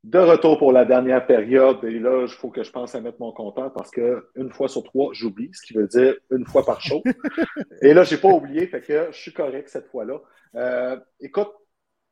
De 0.07 0.21
retour 0.21 0.57
pour 0.57 0.71
la 0.71 0.85
dernière 0.85 1.27
période, 1.27 1.83
et 1.83 1.99
là, 1.99 2.23
il 2.23 2.33
faut 2.33 2.49
que 2.49 2.63
je 2.63 2.71
pense 2.71 2.95
à 2.95 3.01
mettre 3.01 3.17
mon 3.19 3.33
compteur 3.33 3.73
parce 3.73 3.91
qu'une 3.91 4.53
fois 4.53 4.69
sur 4.69 4.85
trois, 4.85 5.13
j'oublie, 5.13 5.51
ce 5.53 5.67
qui 5.67 5.75
veut 5.75 5.89
dire 5.89 6.15
une 6.31 6.47
fois 6.47 6.65
par 6.65 6.81
show. 6.81 7.03
et 7.83 7.93
là, 7.93 8.05
je 8.05 8.15
n'ai 8.15 8.21
pas 8.21 8.29
oublié, 8.29 8.69
fait 8.69 8.81
que 8.81 9.09
je 9.11 9.17
suis 9.17 9.33
correct 9.33 9.69
cette 9.69 9.89
fois-là. 9.89 10.21
Euh, 10.55 10.97
écoute, 11.19 11.51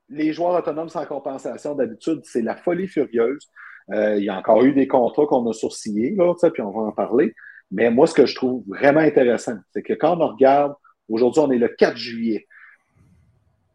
les 0.09 0.33
joueurs 0.33 0.59
autonomes 0.59 0.89
sans 0.89 1.07
compensation, 1.07 1.77
d'habitude, 1.77 2.23
c'est 2.25 2.43
la 2.43 2.57
folie 2.57 2.89
furieuse. 2.89 3.49
Euh, 3.93 4.17
il 4.17 4.25
y 4.25 4.29
a 4.29 4.37
encore 4.37 4.65
eu 4.65 4.73
des 4.73 4.89
contrats 4.89 5.27
qu'on 5.27 5.49
a 5.49 5.53
sourcillés, 5.53 6.17
là, 6.17 6.35
puis 6.53 6.63
on 6.63 6.73
va 6.73 6.81
en 6.81 6.93
parler. 6.93 7.33
Mais 7.71 7.93
moi, 7.93 8.09
ce 8.09 8.15
que 8.15 8.27
je 8.27 8.35
trouve 8.35 8.65
vraiment 8.67 9.03
intéressant, 9.03 9.59
c'est 9.73 9.85
que 9.85 9.93
quand 9.93 10.21
on 10.21 10.33
regarde, 10.33 10.75
aujourd'hui, 11.09 11.43
on 11.43 11.51
est 11.53 11.59
le 11.59 11.69
4 11.69 11.97
juillet. 11.97 12.49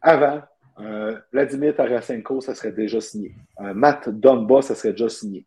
Avant, 0.02 0.42
euh, 0.80 1.18
Vladimir 1.32 1.74
Tarasenko, 1.74 2.40
ça 2.40 2.54
serait 2.54 2.72
déjà 2.72 3.00
signé. 3.00 3.34
Euh, 3.60 3.74
Matt 3.74 4.08
Dunba, 4.08 4.62
ça 4.62 4.74
serait 4.74 4.92
déjà 4.92 5.08
signé. 5.08 5.46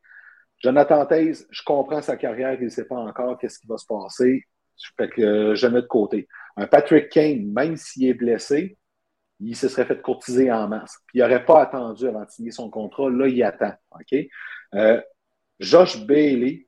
Jonathan 0.61 1.05
Taze, 1.05 1.47
je 1.49 1.61
comprends 1.63 2.01
sa 2.01 2.15
carrière, 2.15 2.53
il 2.53 2.65
ne 2.65 2.69
sait 2.69 2.85
pas 2.85 2.95
encore 2.95 3.37
qu'est-ce 3.37 3.59
qui 3.59 3.67
va 3.67 3.77
se 3.77 3.85
passer. 3.85 4.43
Fait 4.97 5.09
que 5.09 5.21
euh, 5.21 5.55
je 5.55 5.67
mets 5.67 5.81
de 5.81 5.87
côté. 5.87 6.27
Patrick 6.69 7.09
Kane, 7.09 7.51
même 7.51 7.75
s'il 7.77 8.07
est 8.07 8.13
blessé, 8.13 8.77
il 9.39 9.55
se 9.55 9.67
serait 9.67 9.85
fait 9.85 10.01
courtiser 10.01 10.51
en 10.51 10.67
masse. 10.67 10.99
Puis 11.07 11.17
il 11.17 11.21
n'aurait 11.21 11.45
pas 11.45 11.63
attendu 11.63 12.07
avant 12.07 12.23
de 12.23 12.29
signer 12.29 12.51
son 12.51 12.69
contrat. 12.69 13.09
Là, 13.09 13.27
il 13.27 13.41
attend. 13.41 13.73
Josh 15.59 16.05
Bailey, 16.05 16.67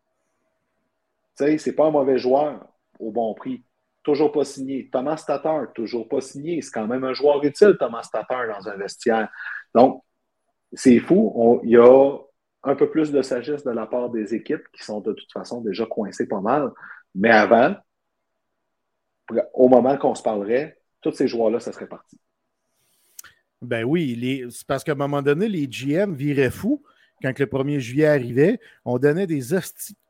tu 1.38 1.46
sais, 1.46 1.58
c'est 1.60 1.74
pas 1.74 1.86
un 1.86 1.92
mauvais 1.92 2.18
joueur 2.18 2.68
au 3.00 3.12
bon 3.12 3.34
prix 3.36 3.64
toujours 4.06 4.32
pas 4.32 4.46
signé. 4.46 4.88
Thomas 4.90 5.22
Tatar, 5.26 5.74
toujours 5.74 6.08
pas 6.08 6.22
signé. 6.22 6.62
C'est 6.62 6.72
quand 6.72 6.88
même 6.88 7.04
un 7.04 7.14
joueur 7.14 7.44
utile, 7.44 7.76
Thomas 7.78 8.08
Tatar, 8.10 8.48
dans 8.48 8.70
un 8.70 8.78
vestiaire. 8.78 9.30
Donc, 9.74 10.04
c'est 10.72 11.00
fou. 11.00 11.60
il 11.64 11.72
y 11.72 11.78
a 11.78 12.18
un 12.64 12.76
peu 12.76 12.90
plus 12.90 13.12
de 13.12 13.22
sagesse 13.22 13.64
de 13.64 13.72
la 13.72 13.88
part 13.88 14.10
des 14.10 14.34
équipes 14.34 14.64
qui 14.74 14.84
sont 14.84 15.02
de 15.02 15.14
toute 15.14 15.32
façon 15.32 15.62
déjà 15.62 15.86
coincées 15.86 16.28
pas 16.28 16.40
mal. 16.40 16.72
Mais 17.16 17.32
avant, 17.32 17.76
au 19.54 19.68
moment 19.68 19.98
qu'on 19.98 20.16
se 20.16 20.24
parlerait, 20.24 20.80
tous 21.02 21.14
ces 21.14 21.28
joueurs-là, 21.28 21.60
ça 21.60 21.72
serait 21.72 21.88
parti. 21.88 22.20
Ben 23.62 23.84
oui, 23.84 24.46
c'est 24.52 24.68
parce 24.68 24.84
qu'à 24.84 24.92
un 24.92 24.96
moment 24.96 25.22
donné, 25.24 25.48
les 25.48 25.68
GM 25.68 26.14
viraient 26.14 26.52
fous 26.52 26.84
quand 27.24 27.38
le 27.40 27.46
1er 27.46 27.80
juillet 27.80 28.08
arrivait. 28.08 28.60
On 28.84 29.00
donnait 29.00 29.26
des 29.26 29.42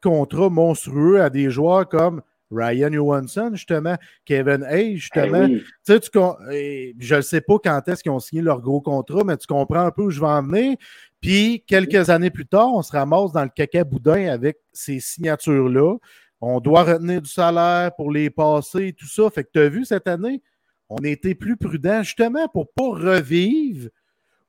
contrats 0.02 0.50
monstrueux 0.50 1.22
à 1.22 1.30
des 1.30 1.50
joueurs 1.50 1.88
comme 1.88 2.22
Ryan 2.52 2.92
Johansson, 2.92 3.52
justement, 3.54 3.96
Kevin 4.26 4.64
Hayes, 4.70 4.98
justement. 4.98 5.48
Ben 5.48 5.60
tu 5.86 5.94
sais, 6.02 6.94
je 7.00 7.16
ne 7.16 7.22
sais 7.22 7.42
pas 7.42 7.58
quand 7.64 7.82
est-ce 7.88 8.04
qu'ils 8.04 8.12
ont 8.12 8.20
signé 8.20 8.42
leur 8.42 8.62
gros 8.62 8.82
contrat, 8.82 9.24
mais 9.26 9.38
tu 9.38 9.48
comprends 9.48 9.86
un 9.86 9.92
peu 9.92 10.04
où 10.04 10.10
je 10.10 10.20
vais 10.20 10.28
en 10.28 10.44
venir. 10.44 10.76
Puis, 11.22 11.64
quelques 11.66 12.10
années 12.10 12.30
plus 12.30 12.46
tard, 12.46 12.74
on 12.74 12.82
se 12.84 12.92
ramasse 12.92 13.32
dans 13.32 13.44
le 13.44 13.50
caca 13.50 13.84
boudin 13.84 14.28
avec 14.28 14.58
ces 14.72 15.00
signatures-là. 15.00 15.96
On 16.42 16.60
doit 16.60 16.84
retenir 16.84 17.22
du 17.22 17.30
salaire 17.30 17.96
pour 17.96 18.12
les 18.12 18.30
passer 18.30 18.88
et 18.88 18.94
tout 18.94 19.08
ça. 19.08 19.30
Fait 19.30 19.44
que 19.44 19.50
tu 19.54 19.60
as 19.60 19.70
vu 19.70 19.86
cette 19.86 20.08
année, 20.08 20.44
on 20.90 20.98
été 20.98 21.34
plus 21.34 21.58
prudent 21.58 22.04
justement 22.04 22.48
pour 22.50 22.66
ne 22.66 22.84
pas 22.84 23.14
revivre 23.14 23.90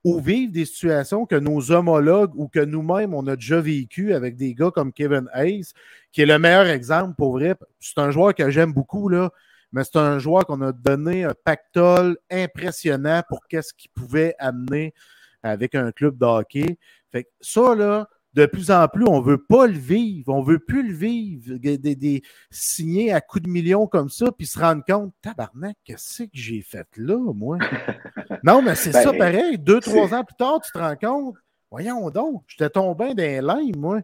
ou 0.06 0.20
vivre 0.20 0.52
des 0.52 0.64
situations 0.64 1.26
que 1.26 1.34
nos 1.34 1.72
homologues 1.72 2.30
ou 2.36 2.46
que 2.46 2.60
nous-mêmes, 2.60 3.12
on 3.12 3.26
a 3.26 3.34
déjà 3.34 3.60
vécu 3.60 4.14
avec 4.14 4.36
des 4.36 4.54
gars 4.54 4.70
comme 4.70 4.92
Kevin 4.92 5.28
Hayes, 5.34 5.72
qui 6.12 6.22
est 6.22 6.26
le 6.26 6.38
meilleur 6.38 6.66
exemple 6.66 7.16
pour 7.16 7.32
vrai. 7.32 7.56
C'est 7.80 7.98
un 7.98 8.12
joueur 8.12 8.32
que 8.32 8.48
j'aime 8.48 8.72
beaucoup, 8.72 9.10
mais 9.10 9.82
c'est 9.82 9.96
un 9.96 10.20
joueur 10.20 10.46
qu'on 10.46 10.60
a 10.60 10.70
donné 10.70 11.24
un 11.24 11.34
pactole 11.44 12.18
impressionnant 12.30 13.22
pour 13.28 13.48
qu'est-ce 13.48 13.74
qu'il 13.74 13.90
pouvait 13.90 14.36
amener 14.38 14.94
avec 15.42 15.74
un 15.74 15.90
club 15.90 16.16
de 16.16 16.24
hockey. 16.24 16.78
Fait 17.10 17.28
ça, 17.40 17.74
là, 17.74 18.08
de 18.36 18.44
plus 18.44 18.70
en 18.70 18.86
plus, 18.86 19.06
on 19.08 19.20
ne 19.20 19.24
veut 19.24 19.42
pas 19.42 19.66
le 19.66 19.78
vivre, 19.78 20.34
on 20.34 20.42
ne 20.42 20.46
veut 20.46 20.58
plus 20.58 20.86
le 20.86 20.92
vivre, 20.92 21.56
des, 21.56 22.22
signer 22.50 23.10
à 23.10 23.22
coups 23.22 23.44
de 23.44 23.50
millions 23.50 23.86
comme 23.86 24.10
ça, 24.10 24.30
puis 24.30 24.46
se 24.46 24.58
rendre 24.58 24.84
compte, 24.86 25.14
tabarnak, 25.22 25.74
qu'est-ce 25.84 26.24
que 26.24 26.28
j'ai 26.34 26.60
fait 26.60 26.86
là, 26.98 27.16
moi? 27.32 27.56
non, 28.44 28.60
mais 28.60 28.74
c'est 28.74 28.92
ça 28.92 29.10
ben, 29.12 29.18
pareil. 29.18 29.58
Deux, 29.58 29.80
trois 29.80 30.12
ans 30.12 30.22
plus 30.22 30.36
tard, 30.36 30.60
tu 30.60 30.70
te 30.70 30.78
rends 30.78 30.96
compte, 30.96 31.36
voyons 31.70 32.10
donc, 32.10 32.42
j'étais 32.46 32.68
tombé 32.68 33.14
dans 33.14 33.22
les 33.22 33.40
limes, 33.40 33.80
moi. 33.80 34.00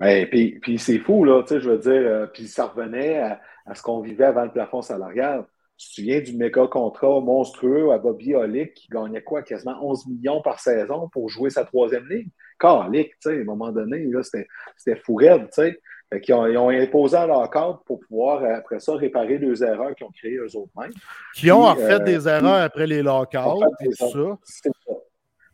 Ben, 0.00 0.28
puis, 0.28 0.58
puis 0.60 0.80
c'est 0.80 0.98
fou, 0.98 1.22
là, 1.24 1.42
tu 1.42 1.54
sais, 1.54 1.60
je 1.60 1.70
veux 1.70 1.78
dire, 1.78 1.92
euh, 1.92 2.26
puis 2.26 2.48
ça 2.48 2.66
revenait 2.66 3.18
à, 3.18 3.40
ce 3.72 3.82
qu'on 3.82 4.00
vivait 4.00 4.24
avant 4.24 4.42
le 4.42 4.50
plafond 4.50 4.82
salarial. 4.82 5.46
Tu 5.76 5.88
te 5.88 5.94
souviens 5.94 6.20
du 6.20 6.36
méga 6.36 6.66
contrat 6.66 7.20
monstrueux 7.20 7.92
à 7.92 7.98
Bobby 7.98 8.34
Olick 8.34 8.74
qui 8.74 8.88
gagnait 8.88 9.22
quoi? 9.22 9.42
Quasiment 9.42 9.78
11 9.80 10.08
millions 10.08 10.42
par 10.42 10.58
saison 10.58 11.08
pour 11.08 11.28
jouer 11.28 11.50
sa 11.50 11.64
troisième 11.64 12.08
ligue? 12.08 12.30
Carlick, 12.62 13.10
tu 13.10 13.16
sais, 13.20 13.38
à 13.38 13.40
un 13.40 13.44
moment 13.44 13.72
donné, 13.72 14.08
c'était 14.22 15.00
fou 15.04 15.16
raide, 15.16 15.48
tu 15.52 15.62
sais. 15.62 15.80
Ils 16.28 16.34
ont, 16.34 16.46
ils 16.46 16.58
ont, 16.58 16.68
imposé 16.68 17.16
leur 17.26 17.50
cadre 17.50 17.82
pour 17.86 17.98
pouvoir, 18.00 18.44
après 18.44 18.78
ça, 18.78 18.94
réparer 18.94 19.38
les 19.38 19.64
erreurs 19.64 19.94
qu'ils 19.94 20.06
ont 20.06 20.10
créées 20.10 20.36
eux 20.36 20.56
autres 20.56 20.70
mêmes. 20.78 20.92
Qui 21.34 21.50
ont 21.50 21.62
en 21.62 21.74
fait 21.74 21.94
euh, 21.94 21.98
des 22.00 22.28
erreurs 22.28 22.62
après 22.62 22.86
les 22.86 23.02
lockouts, 23.02 23.64
et 23.80 23.92
ça. 23.92 24.06
ça. 24.44 24.92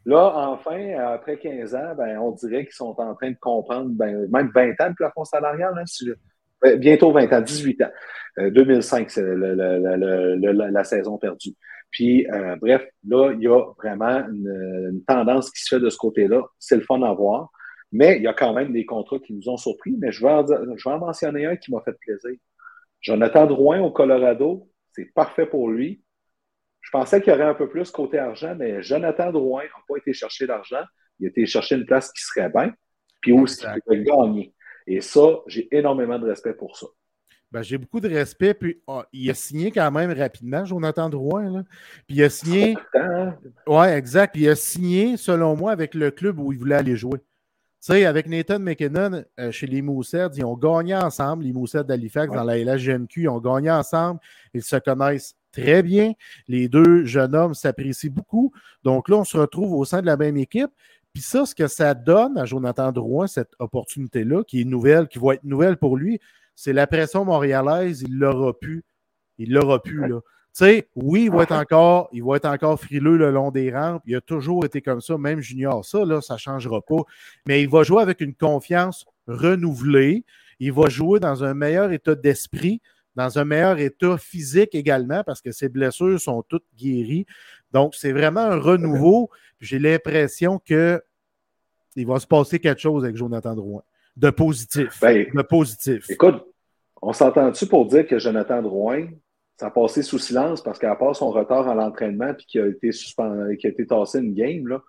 Là, 0.05 0.33
enfin, 0.35 0.95
après 0.99 1.39
15 1.39 1.75
ans, 1.75 1.95
ben, 1.97 2.19
on 2.19 2.33
dirait 2.33 2.65
qu'ils 2.65 2.75
sont 2.75 2.95
en 2.99 3.15
train 3.15 3.31
de 3.31 3.37
comprendre, 3.41 3.91
ben, 3.91 4.27
même 4.31 4.51
20 4.53 4.81
ans 4.81 4.91
de 4.91 4.95
plafond 4.95 5.25
salarial, 5.25 5.75
hein, 5.79 5.87
si 5.87 6.11
ben, 6.61 6.77
bientôt 6.77 7.13
20 7.13 7.33
ans, 7.33 7.41
18 7.41 7.83
ans. 7.83 7.91
2005, 8.39 9.07
euh, 9.19 10.39
c'est 10.41 10.71
la 10.71 10.85
saison 10.85 11.19
perdue. 11.19 11.55
Puis, 11.91 12.27
euh, 12.31 12.57
bref, 12.57 12.87
là, 13.07 13.33
il 13.33 13.41
y 13.41 13.49
a 13.49 13.73
vraiment 13.79 14.27
une, 14.29 15.03
tendance 15.07 15.51
qui 15.51 15.63
se 15.63 15.77
fait 15.77 15.81
de 15.81 15.91
ce 15.91 15.97
côté-là. 15.97 16.43
C'est 16.59 16.77
le 16.77 16.83
fun 16.83 17.03
à 17.03 17.13
voir. 17.13 17.51
Mais 17.91 18.17
il 18.17 18.23
y 18.23 18.27
a 18.27 18.35
quand 18.35 18.53
même 18.53 18.73
des 18.73 18.85
contrats 18.85 19.19
qui 19.19 19.33
nous 19.33 19.49
ont 19.49 19.57
surpris. 19.57 19.97
Mais 19.99 20.13
je 20.13 20.23
vais 20.23 20.31
en, 20.31 20.47
je 20.47 20.89
vais 20.89 20.95
en 20.95 20.99
mentionner 20.99 21.47
un 21.47 21.57
qui 21.57 21.73
m'a 21.73 21.81
fait 21.83 21.97
plaisir. 21.99 22.39
Jonathan 23.01 23.47
Drouin 23.47 23.81
au 23.81 23.91
Colorado, 23.91 24.69
c'est 24.93 25.07
parfait 25.15 25.47
pour 25.47 25.71
lui. 25.71 26.03
Je 26.81 26.91
pensais 26.91 27.21
qu'il 27.21 27.33
y 27.33 27.37
aurait 27.37 27.45
un 27.45 27.55
peu 27.55 27.69
plus 27.69 27.91
côté 27.91 28.19
argent, 28.19 28.55
mais 28.57 28.83
Jonathan 28.83 29.31
Drouin 29.31 29.65
n'a 29.65 29.83
pas 29.87 29.97
été 29.97 30.13
chercher 30.13 30.47
l'argent. 30.47 30.83
Il 31.19 31.27
a 31.27 31.29
été 31.31 31.47
chercher 31.47 31.77
une 31.77 31.87
place 31.87 32.13
qui 32.13 32.23
serait 32.23 32.49
bien, 32.49 32.73
puis 33.21 33.33
aussi 33.33 33.65
qui 33.89 34.03
gagner? 34.05 34.55
Et 34.87 35.01
ça, 35.01 35.41
j'ai 35.47 35.69
énormément 35.71 36.19
de 36.19 36.27
respect 36.27 36.55
pour 36.55 36.77
ça. 36.77 36.87
Ben, 37.51 37.63
j'ai 37.63 37.79
beaucoup 37.79 38.01
de 38.01 38.09
respect. 38.09 38.55
Puis 38.55 38.81
oh, 38.87 39.03
il 39.13 39.31
a 39.31 39.35
signé 39.35 39.71
quand 39.71 39.91
même 39.91 40.13
rapidement, 40.13 40.65
Jonathan 40.65 41.09
Drouin. 41.09 41.51
Là. 41.51 41.63
Puis 42.07 42.17
il 42.17 42.23
a 42.23 42.31
signé. 42.31 42.77
Oui, 43.67 43.87
exact. 43.87 44.33
Puis 44.33 44.43
il 44.43 44.49
a 44.49 44.57
signé, 44.57 45.17
selon 45.17 45.57
moi, 45.57 45.73
avec 45.73 45.95
le 45.95 46.11
club 46.11 46.39
où 46.39 46.53
il 46.53 46.59
voulait 46.59 46.77
aller 46.77 46.97
jouer. 46.97 47.19
Tu 47.81 47.93
sais, 47.93 48.05
avec 48.07 48.27
Nathan 48.27 48.59
McKinnon 48.59 49.23
euh, 49.39 49.53
chez 49.53 49.69
les 49.69 49.83
Moussets, 49.83 50.27
ils 50.35 50.45
ont 50.45 50.57
gagné 50.57 50.97
ensemble, 50.97 51.45
les 51.45 51.53
Moussets 51.53 51.85
d'Halifax 51.85 52.35
dans 52.35 52.43
la 52.43 52.59
LHGMQ, 52.59 53.23
ils 53.23 53.29
ont 53.29 53.39
gagné 53.39 53.71
ensemble. 53.71 54.19
Ils 54.53 54.65
se 54.65 54.77
connaissent 54.77 55.37
très 55.53 55.83
bien. 55.85 56.13
Les 56.49 56.69
deux 56.69 57.05
jeunes 57.05 57.37
hommes 57.37 57.55
s'apprécient 57.55 58.11
beaucoup. 58.11 58.53
Donc 58.83 59.09
là, 59.09 59.19
on 59.19 59.25
se 59.25 59.37
retrouve 59.37 59.75
au 59.75 59.85
sein 59.85 60.01
de 60.01 60.07
la 60.07 60.17
même 60.17 60.37
équipe. 60.37 60.71
Puis 61.13 61.23
ça, 61.23 61.47
ce 61.47 61.55
que 61.55 61.69
ça 61.69 61.95
donne 61.95 62.37
à 62.37 62.45
Jonathan 62.45 62.91
Drouin, 62.91 63.27
cette 63.27 63.53
opportunité-là, 63.61 64.43
qui 64.45 64.61
est 64.61 64.65
nouvelle, 64.65 65.07
qui 65.07 65.19
va 65.19 65.35
être 65.35 65.45
nouvelle 65.45 65.77
pour 65.77 65.97
lui, 65.97 66.21
c'est 66.59 66.73
la 66.73 66.89
pression 66.89 67.25
montréalaise, 67.25 68.03
il 68.03 68.19
l'aura 68.19 68.53
pu. 68.53 68.85
Il 69.39 69.53
l'aura 69.53 69.81
pu, 69.81 70.01
là. 70.09 70.19
Tu 70.19 70.65
sais, 70.65 70.89
oui, 70.97 71.27
il 71.27 71.31
va, 71.31 71.45
être 71.45 71.53
encore, 71.53 72.09
il 72.13 72.25
va 72.25 72.35
être 72.35 72.47
encore 72.47 72.81
frileux 72.81 73.17
le 73.17 73.31
long 73.31 73.53
des 73.53 73.73
rampes. 73.73 74.03
Il 74.07 74.17
a 74.17 74.21
toujours 74.21 74.65
été 74.65 74.83
comme 74.83 75.01
ça, 75.01 75.17
même 75.19 75.39
junior. 75.39 75.85
Ça, 75.85 76.05
là, 76.05 76.21
ça 76.21 76.35
ne 76.35 76.39
changera 76.41 76.81
pas. 76.83 77.03
Mais 77.47 77.63
il 77.63 77.69
va 77.69 77.85
jouer 77.85 78.03
avec 78.03 78.21
une 78.21 78.35
confiance 78.35 79.07
renouvelée. 79.29 80.25
Il 80.59 80.73
va 80.73 80.89
jouer 80.89 81.21
dans 81.21 81.45
un 81.45 81.55
meilleur 81.55 81.93
état 81.93 82.17
d'esprit 82.17 82.81
dans 83.15 83.39
un 83.39 83.45
meilleur 83.45 83.79
état 83.79 84.19
physique 84.19 84.75
également 84.75 85.23
parce 85.25 85.41
que 85.41 85.53
ses 85.53 85.69
blessures 85.69 86.21
sont 86.21 86.43
toutes 86.43 86.67
guéries. 86.77 87.27
Donc, 87.73 87.95
c'est 87.95 88.13
vraiment 88.13 88.41
un 88.41 88.57
renouveau. 88.57 89.31
J'ai 89.61 89.79
l'impression 89.79 90.61
que 90.65 91.03
il 91.95 92.07
va 92.07 92.19
se 92.19 92.27
passer 92.27 92.59
quelque 92.59 92.81
chose 92.81 93.05
avec 93.05 93.17
Jonathan 93.17 93.55
Drouin. 93.55 93.83
De 94.19 94.31
positif. 94.31 94.99
Ben, 95.01 95.27
de 95.33 95.43
positif. 95.43 96.11
Écoute, 96.11 96.45
on 97.01 97.13
s'entend-tu 97.13 97.67
pour 97.67 97.87
dire 97.87 98.07
que 98.07 98.19
Jonathan 98.19 98.61
Drouin, 98.61 99.07
ça 99.57 99.67
a 99.67 99.71
passé 99.71 100.03
sous 100.03 100.19
silence 100.19 100.63
parce 100.63 100.79
qu'à 100.79 100.97
part 100.97 101.15
son 101.15 101.31
retard 101.31 101.69
à 101.69 101.75
l'entraînement 101.75 102.31
et 102.31 102.45
qu'il 102.45 102.61
a 102.61 102.67
été 102.67 102.91
suspendu, 102.91 103.57
qui 103.57 103.69
a 103.69 103.71
été 103.71 103.87
tassé 103.87 104.19
une 104.19 104.35
game, 104.35 104.67
là, 104.67 104.83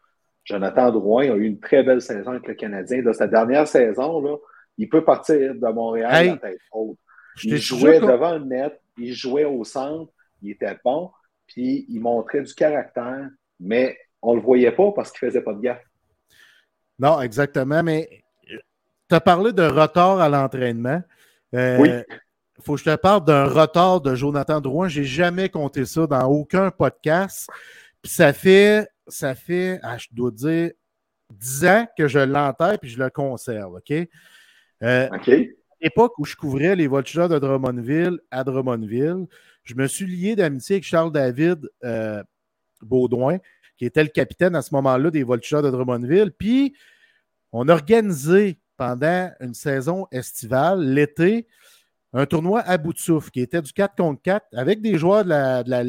Jonathan 0.43 0.91
Drouin 0.91 1.31
a 1.31 1.35
eu 1.35 1.45
une 1.45 1.59
très 1.59 1.83
belle 1.83 2.01
saison 2.01 2.31
avec 2.31 2.47
le 2.47 2.55
Canadien. 2.55 3.03
Dans 3.03 3.13
sa 3.13 3.27
dernière 3.27 3.67
saison, 3.67 4.19
là, 4.19 4.35
il 4.79 4.89
peut 4.89 5.03
partir 5.03 5.53
de 5.53 5.73
Montréal 5.73 6.11
à 6.11 6.23
la 6.23 6.37
tête 6.37 6.59
haute 6.71 6.97
il 7.43 7.57
jouait 7.57 7.99
devant 7.99 8.37
le 8.37 8.45
net, 8.45 8.79
il 8.97 9.13
jouait 9.13 9.45
au 9.45 9.63
centre, 9.63 10.11
il 10.41 10.51
était 10.51 10.77
bon, 10.83 11.11
puis 11.47 11.85
il 11.89 11.99
montrait 11.99 12.41
du 12.41 12.53
caractère, 12.53 13.29
mais 13.59 13.97
on 14.21 14.31
ne 14.31 14.39
le 14.39 14.43
voyait 14.43 14.71
pas 14.71 14.91
parce 14.91 15.11
qu'il 15.11 15.25
ne 15.27 15.31
faisait 15.31 15.43
pas 15.43 15.53
de 15.53 15.61
gaffe. 15.61 15.83
Non, 16.97 17.21
exactement, 17.21 17.81
mais 17.83 18.23
tu 19.09 19.15
as 19.15 19.21
parlé 19.21 19.53
de 19.53 19.63
retard 19.63 20.19
à 20.19 20.29
l'entraînement. 20.29 21.01
Euh, 21.55 21.77
oui. 21.79 21.89
Il 22.57 22.63
faut 22.63 22.73
que 22.73 22.79
je 22.79 22.85
te 22.85 22.95
parle 22.95 23.23
d'un 23.23 23.45
retard 23.45 24.01
de 24.01 24.15
Jonathan 24.15 24.59
Drouin. 24.59 24.89
Je 24.89 24.99
n'ai 24.99 25.05
jamais 25.05 25.49
compté 25.49 25.85
ça 25.85 26.05
dans 26.07 26.25
aucun 26.27 26.71
podcast. 26.71 27.49
Puis 28.01 28.11
ça 28.11 28.33
fait, 28.33 28.87
ça 29.07 29.33
fait, 29.33 29.79
ah, 29.81 29.97
je 29.97 30.07
dois 30.11 30.31
dire, 30.31 30.71
10 31.31 31.65
ans 31.65 31.87
que 31.97 32.07
je 32.07 32.19
l'enterre 32.19 32.77
puis 32.79 32.89
je 32.89 32.99
le 32.99 33.09
conserve. 33.09 33.75
OK? 33.75 33.93
Euh, 34.83 35.09
OK 35.13 35.31
l'époque 35.81 36.17
où 36.17 36.25
je 36.25 36.35
couvrais 36.35 36.75
les 36.75 36.87
Voltigeurs 36.87 37.29
de 37.29 37.39
Drummondville 37.39 38.19
à 38.31 38.43
Drummondville, 38.43 39.27
je 39.63 39.75
me 39.75 39.87
suis 39.87 40.05
lié 40.05 40.35
d'amitié 40.35 40.75
avec 40.75 40.83
Charles-David 40.83 41.69
euh, 41.83 42.23
Baudouin, 42.81 43.37
qui 43.77 43.85
était 43.85 44.03
le 44.03 44.09
capitaine 44.09 44.55
à 44.55 44.61
ce 44.61 44.73
moment-là 44.75 45.11
des 45.11 45.23
Voltigeurs 45.23 45.61
de 45.61 45.69
Drummondville. 45.69 46.31
Puis, 46.31 46.75
on 47.51 47.67
a 47.69 47.73
organisé 47.73 48.59
pendant 48.79 49.29
une 49.41 49.53
saison 49.53 50.07
estivale, 50.09 50.81
l'été, 50.81 51.47
un 52.13 52.25
tournoi 52.25 52.61
à 52.61 52.77
bout 52.77 52.93
de 52.93 52.97
souffle 52.97 53.29
qui 53.29 53.41
était 53.41 53.61
du 53.61 53.73
4 53.73 53.93
contre 53.95 54.21
4 54.21 54.47
avec 54.53 54.81
des 54.81 54.97
joueurs 54.97 55.25
de 55.25 55.29
la, 55.29 55.83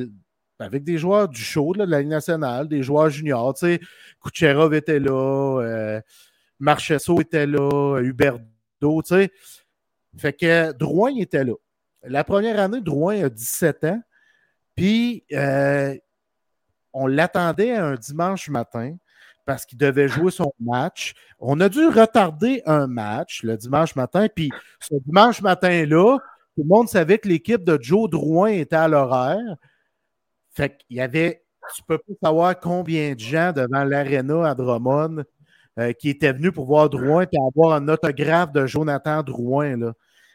avec 0.58 0.82
des 0.82 0.98
joueurs 0.98 1.28
du 1.28 1.40
show 1.40 1.72
de 1.72 1.84
la 1.84 2.00
Ligue 2.00 2.08
nationale, 2.08 2.66
des 2.66 2.82
joueurs 2.82 3.08
juniors. 3.08 3.54
Tu 3.54 3.60
sais, 3.60 3.80
Kucherov 4.20 4.74
était 4.74 4.98
là, 4.98 5.60
euh, 5.62 6.00
Marchesso 6.58 7.20
était 7.20 7.46
là, 7.46 8.00
Huberto, 8.00 8.42
tu 8.80 9.14
sais. 9.14 9.30
Fait 10.18 10.32
que 10.32 10.72
Drouin 10.72 11.14
était 11.14 11.44
là. 11.44 11.54
La 12.02 12.24
première 12.24 12.58
année, 12.58 12.80
Drouin 12.80 13.22
a 13.22 13.28
17 13.28 13.84
ans. 13.84 14.02
Puis, 14.74 15.24
euh, 15.32 15.94
on 16.92 17.06
l'attendait 17.06 17.76
un 17.76 17.94
dimanche 17.94 18.48
matin 18.48 18.96
parce 19.46 19.66
qu'il 19.66 19.78
devait 19.78 20.08
jouer 20.08 20.30
son 20.30 20.52
match. 20.60 21.14
On 21.38 21.60
a 21.60 21.68
dû 21.68 21.86
retarder 21.86 22.62
un 22.66 22.86
match 22.86 23.42
le 23.42 23.56
dimanche 23.56 23.96
matin. 23.96 24.26
Puis, 24.34 24.50
ce 24.80 24.94
dimanche 25.06 25.42
matin-là, 25.42 26.18
tout 26.18 26.62
le 26.62 26.68
monde 26.68 26.88
savait 26.88 27.18
que 27.18 27.28
l'équipe 27.28 27.64
de 27.64 27.78
Joe 27.80 28.08
Drouin 28.10 28.50
était 28.50 28.76
à 28.76 28.88
l'horaire. 28.88 29.56
Fait 30.50 30.76
qu'il 30.76 30.96
y 30.96 31.00
avait, 31.00 31.44
tu 31.74 31.82
peux 31.82 31.98
pas 31.98 32.12
savoir 32.22 32.58
combien 32.58 33.14
de 33.14 33.20
gens 33.20 33.52
devant 33.52 33.84
l'aréna 33.84 34.50
à 34.50 34.54
Drummond 34.54 35.24
euh, 35.78 35.92
qui 35.92 36.10
était 36.10 36.32
venu 36.32 36.52
pour 36.52 36.66
voir 36.66 36.90
Drouin 36.90 37.24
et 37.30 37.38
avoir 37.38 37.74
un 37.74 37.88
autographe 37.88 38.52
de 38.52 38.66
Jonathan 38.66 39.22
Drouin. 39.22 39.76
Là. 39.76 39.92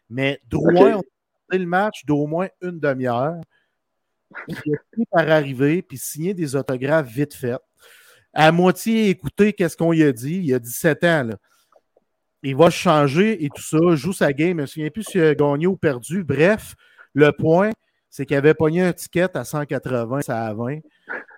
Mais 0.10 0.39
Drouin, 0.49 0.95
on 0.95 0.99
a 0.99 1.51
fait 1.51 1.58
le 1.60 1.66
match 1.66 2.06
d'au 2.06 2.26
moins 2.26 2.47
une 2.62 2.80
demi-heure. 2.80 3.41
Il 4.47 4.56
a 4.56 4.78
fini 4.93 5.06
par 5.12 5.30
arriver 5.30 5.82
puis 5.82 5.97
signer 5.97 6.34
des 6.34 6.56
autographes 6.56 7.08
vite 7.08 7.34
fait. 7.34 7.60
À 8.36 8.52
moitié 8.52 9.10
écouter 9.10 9.54
qu'est-ce 9.54 9.78
qu'on 9.78 9.94
lui 9.94 10.04
a 10.04 10.12
dit. 10.12 10.42
Il 10.44 10.54
a 10.54 10.60
17 10.60 11.04
ans. 11.06 11.30
Il 12.44 12.56
va 12.56 12.70
changer 12.70 13.44
et 13.44 13.50
tout 13.50 13.64
ça, 13.64 13.78
joue 13.96 14.14
sa 14.14 14.32
game. 14.34 14.58
Je 14.58 14.62
me 14.62 14.66
souviens 14.68 14.90
plus 14.92 15.04
s'il 15.04 15.24
a 15.24 15.34
gagné 15.34 15.66
ou 15.66 15.78
perdu. 15.78 16.24
Bref, 16.24 16.76
le 17.14 17.32
point, 17.32 17.72
c'est 18.10 18.26
qu'il 18.26 18.38
avait 18.38 18.54
pogné 18.54 18.84
un 18.84 18.94
ticket 18.94 19.36
à 19.36 19.44
180, 19.44 20.22
ça 20.22 20.46
à 20.46 20.54
20, 20.54 20.80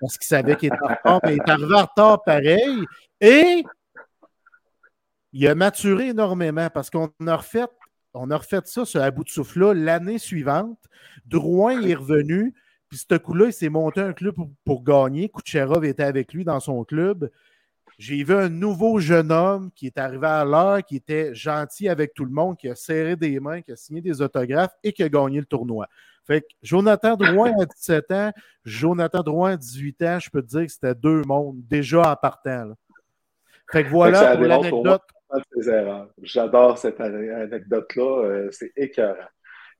parce 0.01 0.17
qu'il 0.17 0.27
savait 0.27 0.55
qu'il 0.57 0.67
était 0.67 0.77
en 0.83 0.89
retard, 0.89 1.19
mais 1.23 1.35
il 1.35 1.37
est 1.37 1.49
arrivé 1.49 1.73
en 1.73 1.85
retard 1.85 2.23
pareil. 2.23 2.85
Et 3.21 3.63
il 5.33 5.47
a 5.47 5.55
maturé 5.55 6.09
énormément 6.09 6.69
parce 6.69 6.89
qu'on 6.89 7.09
a 7.25 7.35
refait, 7.35 7.65
on 8.13 8.29
a 8.31 8.37
refait 8.37 8.61
ça 8.65 8.85
sur 8.85 9.01
à 9.01 9.09
bout 9.11 9.23
de 9.23 9.29
souffle-là 9.29 9.73
l'année 9.73 10.17
suivante. 10.17 10.79
Drouin 11.25 11.81
est 11.81 11.95
revenu, 11.95 12.53
puis 12.89 12.97
ce 12.97 13.15
coup-là, 13.17 13.47
il 13.47 13.53
s'est 13.53 13.69
monté 13.69 14.01
un 14.01 14.13
club 14.13 14.35
pour, 14.63 14.83
gagner. 14.83 15.29
Kucherov 15.29 15.83
était 15.85 16.03
avec 16.03 16.33
lui 16.33 16.43
dans 16.45 16.59
son 16.59 16.83
club. 16.83 17.29
J'ai 17.97 18.23
vu 18.23 18.35
un 18.35 18.49
nouveau 18.49 18.99
jeune 18.99 19.31
homme 19.31 19.71
qui 19.75 19.87
est 19.87 19.97
arrivé 19.97 20.27
à 20.27 20.45
l'heure, 20.45 20.83
qui 20.83 20.97
était 20.97 21.33
gentil 21.33 21.89
avec 21.89 22.13
tout 22.13 22.25
le 22.25 22.31
monde, 22.31 22.55
qui 22.55 22.69
a 22.69 22.75
serré 22.75 23.15
des 23.15 23.39
mains, 23.39 23.61
qui 23.61 23.71
a 23.71 23.75
signé 23.75 24.01
des 24.01 24.21
autographes 24.21 24.75
et 24.83 24.93
qui 24.93 25.03
a 25.03 25.09
gagné 25.09 25.39
le 25.39 25.45
tournoi. 25.45 25.87
Fait 26.25 26.41
que 26.41 26.47
Jonathan 26.61 27.15
Drouin 27.15 27.53
à 27.59 27.65
17 27.65 28.11
ans, 28.11 28.31
Jonathan 28.65 29.23
Drouin 29.23 29.53
à 29.53 29.57
18 29.57 30.01
ans, 30.03 30.19
je 30.19 30.29
peux 30.29 30.41
te 30.41 30.47
dire 30.47 30.65
que 30.65 30.71
c'était 30.71 30.93
deux 30.93 31.23
mondes 31.23 31.57
déjà 31.67 32.11
en 32.11 32.15
partant. 32.15 32.73
Fait 33.71 33.83
que 33.83 33.89
voilà 33.89 34.35
pour 34.35 34.45
l'anecdote. 34.45 35.01
J'adore 36.21 36.77
cette 36.77 37.01
anecdote-là. 37.01 38.23
Euh, 38.25 38.49
c'est 38.51 38.71
écœurant. 38.75 39.27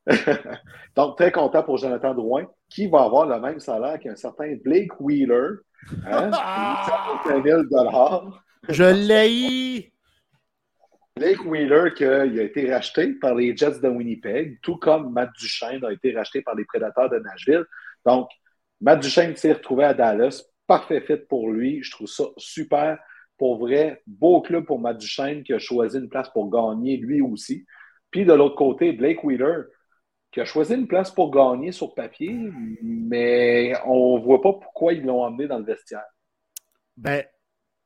Donc, 0.95 1.17
très 1.17 1.31
content 1.31 1.63
pour 1.63 1.77
Jonathan 1.77 2.13
Drouin, 2.13 2.45
qui 2.69 2.87
va 2.87 3.03
avoir 3.03 3.25
le 3.25 3.39
même 3.39 3.59
salaire 3.59 3.99
qu'un 3.99 4.15
certain 4.15 4.55
Blake 4.63 4.99
Wheeler. 4.99 5.59
Hein? 6.05 6.31
000 7.43 7.61
Je 8.69 8.83
l'ai 8.83 9.91
Blake 11.17 11.45
Wheeler, 11.45 11.93
qui 11.95 12.05
a 12.05 12.25
été 12.25 12.71
racheté 12.71 13.13
par 13.13 13.35
les 13.35 13.55
Jets 13.57 13.79
de 13.81 13.87
Winnipeg, 13.87 14.59
tout 14.61 14.77
comme 14.77 15.11
Matt 15.11 15.31
Duchesne 15.39 15.83
a 15.83 15.91
été 15.91 16.15
racheté 16.15 16.41
par 16.41 16.55
les 16.55 16.65
Prédateurs 16.65 17.09
de 17.09 17.17
Nashville. 17.17 17.65
Donc, 18.05 18.29
Matt 18.81 18.99
Duchesne 19.01 19.35
s'est 19.35 19.53
retrouvé 19.53 19.85
à 19.85 19.93
Dallas. 19.93 20.43
Parfait 20.67 21.01
fit 21.01 21.17
pour 21.27 21.49
lui. 21.49 21.81
Je 21.81 21.91
trouve 21.91 22.07
ça 22.07 22.25
super. 22.37 22.99
Pour 23.37 23.57
vrai, 23.57 24.01
beau 24.05 24.41
club 24.41 24.65
pour 24.65 24.79
Matt 24.79 24.97
Duchesne 24.97 25.43
qui 25.43 25.53
a 25.53 25.59
choisi 25.59 25.97
une 25.97 26.09
place 26.09 26.29
pour 26.29 26.49
gagner 26.49 26.97
lui 26.97 27.21
aussi. 27.21 27.65
Puis 28.11 28.25
de 28.25 28.33
l'autre 28.33 28.55
côté, 28.55 28.93
Blake 28.93 29.23
Wheeler 29.23 29.63
qui 30.37 30.41
a 30.41 30.45
choisi 30.45 30.75
une 30.75 30.85
place 30.85 31.09
pour 31.09 31.31
gagner 31.31 31.71
sur 31.71 31.95
papier, 31.95 32.37
mais 32.83 33.73
on 33.87 34.19
ne 34.19 34.23
voit 34.23 34.39
pas 34.39 34.53
pourquoi 34.53 34.93
ils 34.93 35.03
l'ont 35.03 35.23
emmené 35.23 35.47
dans 35.47 35.57
le 35.57 35.65
vestiaire. 35.65 36.05
Ben, 36.95 37.23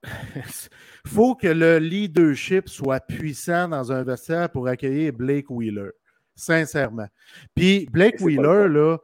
faut 1.07 1.33
que 1.33 1.47
le 1.47 1.77
leadership 1.77 2.67
soit 2.67 2.99
puissant 2.99 3.69
dans 3.69 3.93
un 3.93 4.03
vestiaire 4.03 4.49
pour 4.49 4.67
accueillir 4.67 5.13
Blake 5.13 5.49
Wheeler. 5.49 5.91
Sincèrement. 6.35 7.07
Puis 7.55 7.87
Blake 7.89 8.19
Wheeler, 8.19 8.67
là, 8.67 8.97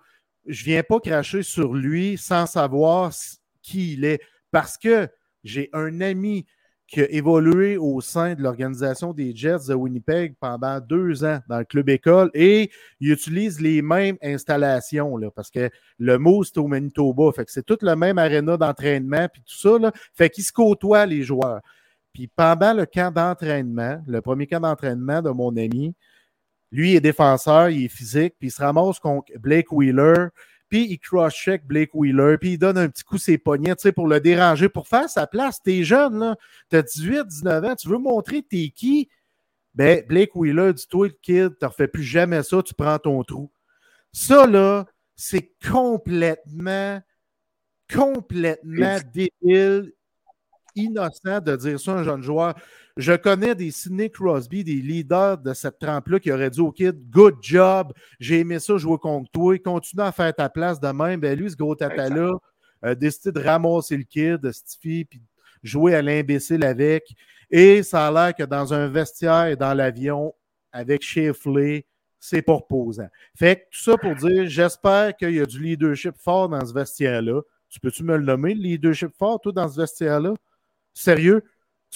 je 0.46 0.66
viens 0.66 0.84
pas 0.84 1.00
cracher 1.00 1.42
sur 1.42 1.74
lui 1.74 2.18
sans 2.18 2.48
savoir 2.48 3.14
qui 3.62 3.94
il 3.94 4.04
est. 4.04 4.22
Parce 4.52 4.78
que 4.78 5.08
j'ai 5.46 5.70
un 5.72 6.02
ami 6.02 6.46
qui 6.88 7.02
a 7.02 7.12
évolué 7.12 7.78
au 7.78 8.00
sein 8.00 8.34
de 8.34 8.42
l'organisation 8.42 9.12
des 9.12 9.36
Jets 9.36 9.68
de 9.68 9.74
Winnipeg 9.74 10.36
pendant 10.40 10.80
deux 10.80 11.26
ans 11.26 11.40
dans 11.50 11.60
le 11.60 11.66
club 11.66 11.90
école 11.90 12.32
et 12.34 12.72
il 13.02 13.12
utilise 13.12 13.60
les 13.60 13.82
mêmes 13.82 14.18
installations 14.24 15.18
là, 15.18 15.30
parce 15.30 15.52
que 15.52 15.70
le 16.00 16.18
mot 16.18 16.46
c'est 16.46 16.58
au 16.58 16.68
Manitoba. 16.68 17.32
Fait 17.34 17.44
que 17.44 17.52
c'est 17.52 17.66
tout 17.66 17.78
le 17.82 17.96
même 17.96 18.18
aréna 18.18 18.56
d'entraînement 18.56 19.28
puis 19.32 19.42
tout 19.42 19.58
ça. 19.58 19.78
Là, 19.78 19.92
fait 20.14 20.30
qu'il 20.30 20.46
se 20.46 20.54
côtoie 20.54 21.06
les 21.06 21.24
joueurs. 21.24 21.62
Puis 22.14 22.28
pendant 22.28 22.74
le 22.74 22.86
camp 22.86 23.14
d'entraînement, 23.14 24.02
le 24.08 24.22
premier 24.22 24.48
camp 24.48 24.62
d'entraînement 24.62 25.22
de 25.22 25.30
mon 25.30 25.56
ami, 25.58 25.94
lui 26.72 26.96
est 26.96 27.02
défenseur, 27.02 27.70
il 27.70 27.86
est 27.86 27.90
physique, 27.90 28.36
puis 28.40 28.48
il 28.48 28.52
se 28.52 28.62
ramasse 28.62 29.00
contre 29.00 29.32
Blake 29.40 29.72
Wheeler, 29.72 30.30
puis 30.70 30.86
il 30.90 31.00
cross-check 31.00 31.66
Blake 31.66 31.94
Wheeler, 31.94 32.38
puis 32.38 32.54
il 32.54 32.58
donne 32.58 32.78
un 32.78 32.90
petit 32.90 33.04
coup 33.04 33.18
ses 33.18 33.38
poignets, 33.38 33.76
tu 33.76 33.84
sais, 33.84 33.92
pour 33.92 34.08
le 34.08 34.20
déranger, 34.20 34.70
pour 34.70 34.88
faire 34.88 35.10
sa 35.10 35.28
place. 35.28 35.62
T'es 35.62 35.84
jeune, 35.84 36.20
là, 36.20 36.36
t'as 36.70 36.82
18, 36.82 37.28
19 37.28 37.64
ans, 37.64 37.76
tu 37.76 37.90
veux 37.90 37.98
montrer 37.98 38.44
t'es 38.44 38.70
qui? 38.76 39.10
Ben, 39.74 40.04
Blake 40.08 40.36
Wheeler, 40.36 40.74
dis-toi, 40.74 41.08
le 41.08 41.14
kid, 41.22 41.58
tu 41.60 41.66
refais 41.66 41.88
plus 41.88 42.04
jamais 42.04 42.42
ça, 42.44 42.64
tu 42.64 42.74
prends 42.74 42.98
ton 42.98 43.24
trou. 43.24 43.52
Ça, 44.12 44.48
là, 44.48 44.86
c'est 45.16 45.54
complètement, 45.70 47.02
complètement 47.94 48.98
débile, 49.14 49.94
innocent 50.76 51.42
de 51.42 51.56
dire 51.56 51.80
ça 51.80 51.94
à 51.94 51.96
un 51.98 52.04
jeune 52.04 52.24
joueur. 52.24 52.56
Je 52.98 53.14
connais 53.14 53.54
des 53.54 53.70
Sidney 53.70 54.10
Crosby, 54.10 54.64
des 54.64 54.82
leaders 54.82 55.38
de 55.38 55.54
cette 55.54 55.78
trempe-là 55.78 56.20
qui 56.20 56.32
auraient 56.32 56.50
dit 56.50 56.62
au 56.62 56.72
kid 56.72 56.96
Good 57.12 57.36
job, 57.42 57.94
j'ai 58.20 58.40
aimé 58.40 58.58
ça 58.58 58.76
jouer 58.78 58.98
contre 58.98 59.30
toi, 59.32 59.58
continue 59.60 60.02
à 60.02 60.12
faire 60.12 60.34
ta 60.34 60.50
place 60.50 60.80
de 60.80 60.88
même. 60.88 61.20
Ben 61.20 61.38
lui, 61.38 61.52
ce 61.52 61.56
gros 61.56 61.76
tata-là, 61.76 62.32
a 62.82 62.96
décidé 62.96 63.32
de 63.32 63.46
ramasser 63.46 63.98
le 63.98 64.04
kid, 64.04 64.38
de 64.38 64.52
Stiffy, 64.52 65.06
puis 65.06 65.22
jouer 65.62 65.94
à 65.94 66.02
l'imbécile 66.02 66.66
avec. 66.66 67.14
Et 67.52 67.84
ça 67.84 68.08
a 68.08 68.12
l'air 68.12 68.36
que 68.36 68.44
dans 68.44 68.74
un 68.74 68.88
vestiaire 68.88 69.46
et 69.46 69.56
dans 69.56 69.76
l'avion, 69.76 70.34
avec 70.72 71.04
Shifley, 71.04 71.86
c'est 72.20 72.42
pas 72.42 72.54
reposant. 72.54 73.08
Fait 73.36 73.58
que 73.58 73.62
tout 73.72 73.84
ça 73.84 73.98
pour 73.98 74.16
dire, 74.16 74.48
j'espère 74.48 75.16
qu'il 75.16 75.36
y 75.36 75.40
a 75.40 75.46
du 75.46 75.62
leadership 75.62 76.16
fort 76.18 76.50
dans 76.50 76.66
ce 76.66 76.74
vestiaire-là. 76.74 77.42
Tu 77.70 77.80
peux-tu 77.80 78.04
me 78.04 78.18
le 78.18 78.24
nommer, 78.24 78.56
le 78.56 78.62
leadership 78.62 79.12
fort, 79.16 79.40
toi, 79.40 79.52
dans 79.52 79.70
ce 79.70 79.80
vestiaire-là? 79.80 80.34
Sérieux? 80.94 81.44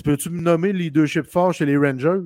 Tu 0.01 0.09
peux-tu 0.09 0.31
me 0.31 0.41
nommer 0.41 0.73
le 0.73 0.79
leadership 0.79 1.27
fort 1.27 1.53
chez 1.53 1.63
les 1.63 1.77
Rangers? 1.77 2.21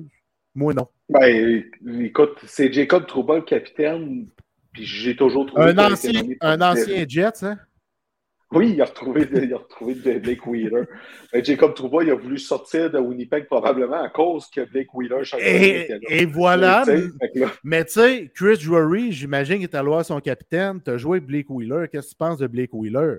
Moi, 0.54 0.72
non. 0.72 0.88
Ben, 1.10 1.62
écoute, 2.00 2.38
c'est 2.46 2.72
Jacob 2.72 3.06
Trouba, 3.06 3.34
le 3.34 3.42
capitaine, 3.42 4.28
puis 4.72 4.86
j'ai 4.86 5.14
toujours 5.14 5.44
trouvé. 5.44 5.62
Un 5.62 5.78
ancien, 5.92 6.22
un 6.40 6.62
ancien 6.62 7.04
Jets, 7.06 7.42
hein? 7.44 7.58
Oui, 8.50 8.70
il 8.72 8.80
a 8.80 8.86
retrouvé, 8.86 9.28
il 9.30 9.52
a 9.52 9.58
retrouvé 9.58 9.92
Blake 10.20 10.46
Wheeler. 10.46 10.84
Ben, 11.30 11.44
Jacob 11.44 11.74
Trouba, 11.74 12.02
il 12.02 12.10
a 12.12 12.14
voulu 12.14 12.38
sortir 12.38 12.90
de 12.90 12.98
Winnipeg 12.98 13.44
probablement 13.44 14.02
à 14.02 14.08
cause 14.08 14.46
que 14.46 14.62
Blake 14.70 14.94
Wheeler 14.94 15.24
Et, 15.38 15.90
et 16.08 16.24
voilà. 16.24 16.82
mais 17.62 17.84
tu 17.84 17.92
sais, 17.92 18.32
Chris 18.34 18.56
Drury, 18.64 19.12
j'imagine 19.12 19.56
qu'il 19.56 19.64
est 19.64 19.74
allé 19.74 19.88
voir 19.88 20.02
son 20.02 20.20
capitaine. 20.20 20.80
Tu 20.82 20.92
as 20.92 20.96
joué 20.96 21.20
Blake 21.20 21.50
Wheeler. 21.50 21.88
Qu'est-ce 21.92 22.06
que 22.06 22.12
tu 22.12 22.16
penses 22.16 22.38
de 22.38 22.46
Blake 22.46 22.72
Wheeler? 22.72 23.16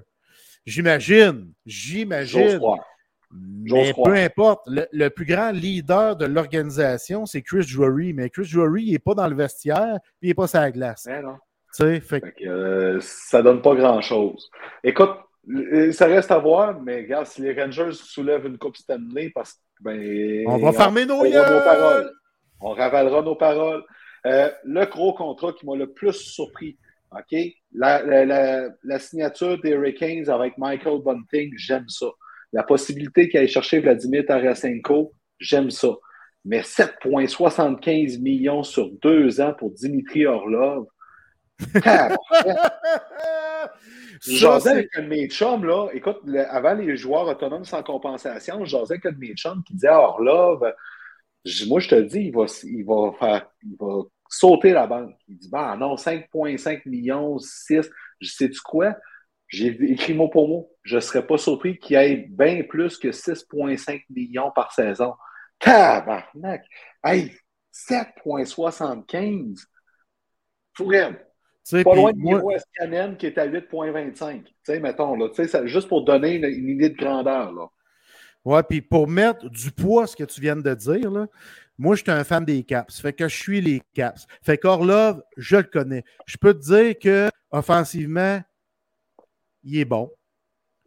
J'imagine. 0.65 1.51
J'imagine. 1.63 2.59
Mais 3.31 3.93
peu 3.93 4.13
importe, 4.13 4.67
le, 4.67 5.09
plus 5.09 5.25
grand 5.25 5.51
leader 5.51 6.15
de 6.15 6.25
l'organisation, 6.25 7.25
c'est 7.25 7.41
Chris 7.41 7.67
Drury. 7.73 8.13
Mais 8.13 8.29
Chris 8.29 8.49
Drury, 8.53 8.83
il 8.83 8.91
n'est 8.93 8.99
pas 8.99 9.15
dans 9.15 9.27
le 9.27 9.35
vestiaire, 9.35 9.99
puis 10.19 10.23
il 10.23 10.27
n'est 10.29 10.33
pas 10.33 10.47
sur 10.47 10.59
la 10.59 10.71
glace. 10.71 11.03
Ben 11.05 11.23
non. 11.23 11.37
Fait... 12.01 12.23
Euh, 12.45 12.97
ça 13.01 13.41
donne 13.41 13.61
pas 13.61 13.75
grand-chose. 13.75 14.49
Écoute, 14.83 15.11
euh, 15.49 15.91
ça 15.91 16.07
reste 16.07 16.31
à 16.31 16.39
voir, 16.39 16.81
mais 16.81 17.01
regarde, 17.01 17.27
si 17.27 17.41
les 17.41 17.53
Rangers 17.53 17.91
soulèvent 17.93 18.45
une 18.45 18.57
Coupe 18.57 18.77
Stanley, 18.77 19.31
parce 19.33 19.53
que. 19.53 19.59
Ben, 19.81 20.43
on 20.47 20.57
va 20.57 20.71
fermer 20.71 21.05
nos, 21.05 21.23
nos 21.23 21.31
paroles. 21.31 22.11
On 22.59 22.71
ravalera 22.71 23.21
nos 23.21 23.35
paroles. 23.35 23.83
Euh, 24.25 24.49
le 24.63 24.85
gros 24.85 25.13
contrat 25.13 25.53
qui 25.53 25.65
m'a 25.67 25.75
le 25.75 25.91
plus 25.93 26.13
surpris, 26.13 26.77
OK? 27.11 27.37
La, 27.73 28.01
la, 28.01 28.69
la 28.83 28.99
signature 28.99 29.61
des 29.61 29.71
Hurricanes 29.71 30.27
avec 30.29 30.57
Michael 30.57 31.01
Bunting, 31.03 31.53
j'aime 31.57 31.87
ça. 31.87 32.07
La 32.53 32.63
possibilité 32.63 33.27
qu'il 33.29 33.39
aille 33.39 33.47
chercher 33.47 33.79
Vladimir 33.79 34.25
Tarasenko, 34.25 35.13
j'aime 35.39 35.69
ça. 35.69 35.89
Mais 36.45 36.61
7,75 36.61 38.21
millions 38.21 38.63
sur 38.63 38.89
deux 39.01 39.41
ans 39.41 39.53
pour 39.53 39.71
Dimitri 39.71 40.25
Orlov. 40.25 40.85
J'osais 44.25 44.69
avec 44.69 44.89
un 44.95 45.01
de 45.03 45.07
mes 45.07 45.27
chums, 45.27 45.65
là. 45.65 45.89
Écoute, 45.93 46.19
avant 46.49 46.73
les 46.73 46.95
joueurs 46.95 47.27
autonomes 47.27 47.65
sans 47.65 47.83
compensation, 47.83 48.63
j'osais 48.65 48.93
avec 48.95 49.05
un 49.05 49.11
de 49.11 49.19
mes 49.19 49.35
chums 49.35 49.63
qui 49.63 49.73
disait 49.73 49.89
Orlov, 49.89 50.61
moi 51.67 51.79
je 51.79 51.89
te 51.89 51.95
dis, 52.01 52.25
il 52.25 52.35
va, 52.35 52.45
il 52.63 52.85
va 52.85 53.11
faire, 53.19 53.49
il 53.63 53.75
va 53.79 54.03
sauter 54.29 54.71
la 54.71 54.87
banque. 54.87 55.15
Il 55.27 55.37
dit, 55.37 55.49
bah 55.49 55.75
non, 55.77 55.95
5,5 55.95 56.87
millions, 56.87 57.37
6. 57.37 57.89
Je 58.19 58.29
sais-tu 58.29 58.59
quoi? 58.61 58.95
J'ai 59.47 59.67
écrit 59.91 60.13
mot 60.13 60.29
pour 60.29 60.47
mot. 60.47 60.71
Je 60.83 60.95
ne 60.95 61.01
serais 61.01 61.25
pas 61.25 61.37
surpris 61.37 61.77
qu'il 61.77 61.97
y 61.97 61.99
ait 61.99 62.27
bien 62.29 62.63
plus 62.63 62.97
que 62.97 63.09
6,5 63.09 64.03
millions 64.09 64.51
par 64.51 64.73
saison. 64.73 65.13
Tabarnak! 65.59 66.65
Hey, 67.03 67.33
7,75! 67.73 69.65
Fourette! 70.75 71.23
Pas 71.71 71.95
loin 71.95 72.13
de 72.13 72.17
Miro 72.17 72.51
Escanen 72.51 73.17
qui 73.17 73.25
est 73.25 73.37
à 73.37 73.47
8,25. 73.47 74.43
Tu 74.43 74.53
sais, 74.63 74.79
mettons, 74.79 75.15
là, 75.15 75.27
ça, 75.33 75.65
juste 75.65 75.89
pour 75.89 76.05
donner 76.05 76.35
une, 76.35 76.69
idée 76.69 76.89
de 76.89 76.95
grandeur. 76.95 77.51
Là. 77.51 77.67
Ouais, 78.45 78.63
puis 78.63 78.81
pour 78.81 79.07
mettre 79.07 79.49
du 79.49 79.71
poids, 79.71 80.07
ce 80.07 80.15
que 80.15 80.23
tu 80.23 80.39
viens 80.39 80.55
de 80.55 80.73
dire, 80.73 81.11
là, 81.11 81.27
moi, 81.77 81.95
je 81.95 82.03
suis 82.03 82.11
un 82.11 82.23
fan 82.23 82.45
des 82.45 82.63
Caps. 82.63 83.01
Fait 83.01 83.13
que 83.13 83.27
je 83.27 83.35
suis 83.35 83.59
les 83.59 83.81
Caps. 83.93 84.25
Fait 84.41 84.57
qu'Orlov, 84.57 85.21
je 85.35 85.57
le 85.57 85.63
connais. 85.63 86.03
Je 86.25 86.37
peux 86.37 86.53
te 86.53 86.63
dire 86.63 86.97
que 86.97 87.29
offensivement, 87.51 88.41
il 89.67 89.79
est 89.79 89.85
bon. 89.85 90.11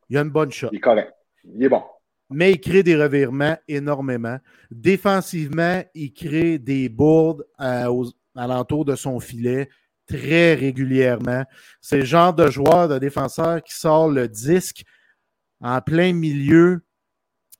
Il 0.08 0.18
a 0.18 0.22
une 0.22 0.30
bonne 0.30 0.50
shot. 0.50 0.68
Il 0.72 0.78
est 0.78 0.80
correct. 0.80 1.12
Il 1.44 1.62
est 1.62 1.68
bon. 1.68 1.82
Mais 2.30 2.52
il 2.52 2.60
crée 2.60 2.82
des 2.82 2.96
revirements 2.96 3.56
énormément. 3.68 4.38
Défensivement, 4.70 5.82
il 5.94 6.12
crée 6.12 6.58
des 6.58 6.88
bourdes 6.88 7.44
à, 7.58 7.86
euh, 7.86 7.92
aux, 7.92 8.06
alentour 8.36 8.84
de 8.84 8.96
son 8.96 9.20
filet 9.20 9.68
très 10.06 10.54
régulièrement. 10.54 11.44
C'est 11.80 11.98
le 11.98 12.04
genre 12.04 12.32
de 12.32 12.48
joueur, 12.48 12.88
de 12.88 12.98
défenseur 12.98 13.62
qui 13.62 13.74
sort 13.74 14.08
le 14.08 14.28
disque 14.28 14.84
en 15.60 15.80
plein 15.80 16.12
milieu, 16.12 16.82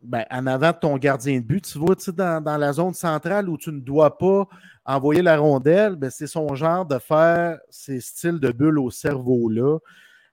ben, 0.03 0.25
en 0.31 0.47
avant 0.47 0.73
de 0.73 0.79
ton 0.81 0.97
gardien 0.97 1.39
de 1.41 1.45
but. 1.45 1.65
Tu 1.65 1.79
vois, 1.79 1.95
tu 1.97 2.13
dans, 2.13 2.43
dans, 2.43 2.57
la 2.57 2.73
zone 2.73 2.95
centrale 2.95 3.49
où 3.49 3.59
tu 3.59 3.71
ne 3.71 3.81
dois 3.81 4.17
pas 4.17 4.49
envoyer 4.85 5.23
la 5.23 5.37
rondelle, 5.37 5.97
ben, 5.97 6.11
c'est 6.11 6.27
son 6.27 6.55
genre 6.55 6.87
de 6.87 6.99
faire 6.99 7.59
ces 7.69 8.01
styles 8.01 8.41
de 8.41 8.51
bulles 8.51 8.79
au 8.79 8.91
cerveau-là. 8.91 9.79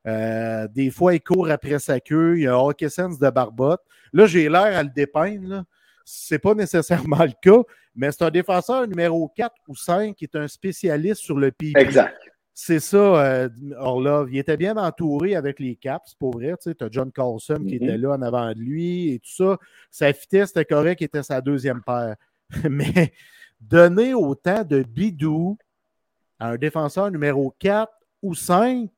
Euh, 0.07 0.67
des 0.69 0.89
fois, 0.89 1.13
il 1.13 1.21
court 1.21 1.49
après 1.49 1.79
sa 1.79 1.99
queue. 1.99 2.37
Il 2.37 2.43
y 2.43 2.47
a 2.47 2.57
hockey 2.57 2.89
sense 2.89 3.19
de 3.19 3.29
barbotte. 3.29 3.81
Là, 4.13 4.25
j'ai 4.25 4.49
l'air 4.49 4.77
à 4.77 4.83
le 4.83 4.89
dépeindre. 4.89 5.65
Ce 6.05 6.33
n'est 6.33 6.39
pas 6.39 6.53
nécessairement 6.55 7.23
le 7.23 7.33
cas, 7.41 7.61
mais 7.95 8.11
c'est 8.11 8.23
un 8.23 8.31
défenseur 8.31 8.87
numéro 8.87 9.27
4 9.35 9.53
ou 9.67 9.75
5 9.75 10.15
qui 10.15 10.25
est 10.25 10.35
un 10.35 10.47
spécialiste 10.47 11.21
sur 11.21 11.37
le 11.37 11.51
pied. 11.51 11.73
Exact. 11.75 12.15
C'est 12.53 12.79
ça, 12.79 12.97
euh, 12.97 13.49
Orlov. 13.77 14.29
Il 14.31 14.39
était 14.39 14.57
bien 14.57 14.77
entouré 14.77 15.35
avec 15.35 15.59
les 15.59 15.75
Caps, 15.75 16.15
pour 16.15 16.31
vrai. 16.31 16.55
Tu 16.59 16.71
as 16.79 16.87
John 16.89 17.11
Carlson 17.11 17.63
qui 17.67 17.75
était 17.75 17.97
mm-hmm. 17.97 18.01
là 18.01 18.11
en 18.13 18.21
avant 18.23 18.49
de 18.49 18.59
lui 18.59 19.13
et 19.13 19.19
tout 19.19 19.29
ça. 19.29 19.57
Sa 19.91 20.11
vitesse 20.11 20.51
était 20.51 20.65
correcte, 20.65 21.03
était 21.03 21.21
sa 21.21 21.39
deuxième 21.39 21.83
paire. 21.83 22.15
Mais 22.69 23.13
donner 23.59 24.13
autant 24.15 24.63
de 24.63 24.81
bidou 24.81 25.57
à 26.39 26.49
un 26.49 26.55
défenseur 26.55 27.11
numéro 27.11 27.53
4 27.59 27.91
ou 28.23 28.33
5, 28.33 28.89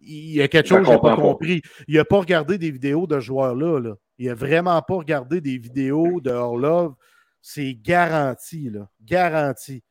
il 0.00 0.34
y 0.34 0.42
a 0.42 0.48
quelque 0.48 0.68
chose 0.68 0.80
que 0.80 0.86
je 0.86 0.90
n'ai 0.90 1.00
pas 1.00 1.16
compris. 1.16 1.62
Il 1.88 1.96
n'a 1.96 2.04
pas 2.04 2.18
regardé 2.18 2.58
des 2.58 2.70
vidéos 2.70 3.06
de 3.06 3.20
joueurs-là. 3.20 3.80
Là. 3.80 3.94
Il 4.18 4.26
n'a 4.26 4.34
vraiment 4.34 4.80
pas 4.82 4.94
regardé 4.94 5.40
des 5.40 5.58
vidéos 5.58 6.20
de 6.20 6.30
Orlov. 6.30 6.94
C'est 7.42 7.74
garanti, 7.74 8.70
là. 8.70 8.88
Garanti. 9.02 9.82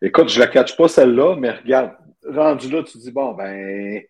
Écoute, 0.00 0.28
je 0.28 0.40
ne 0.40 0.44
la 0.44 0.50
catch 0.50 0.76
pas 0.76 0.88
celle-là, 0.88 1.36
mais 1.36 1.50
regarde, 1.50 1.92
rendu 2.26 2.70
là, 2.70 2.82
tu 2.82 2.98
dis, 2.98 3.12
bon, 3.12 3.34
ben, 3.34 4.02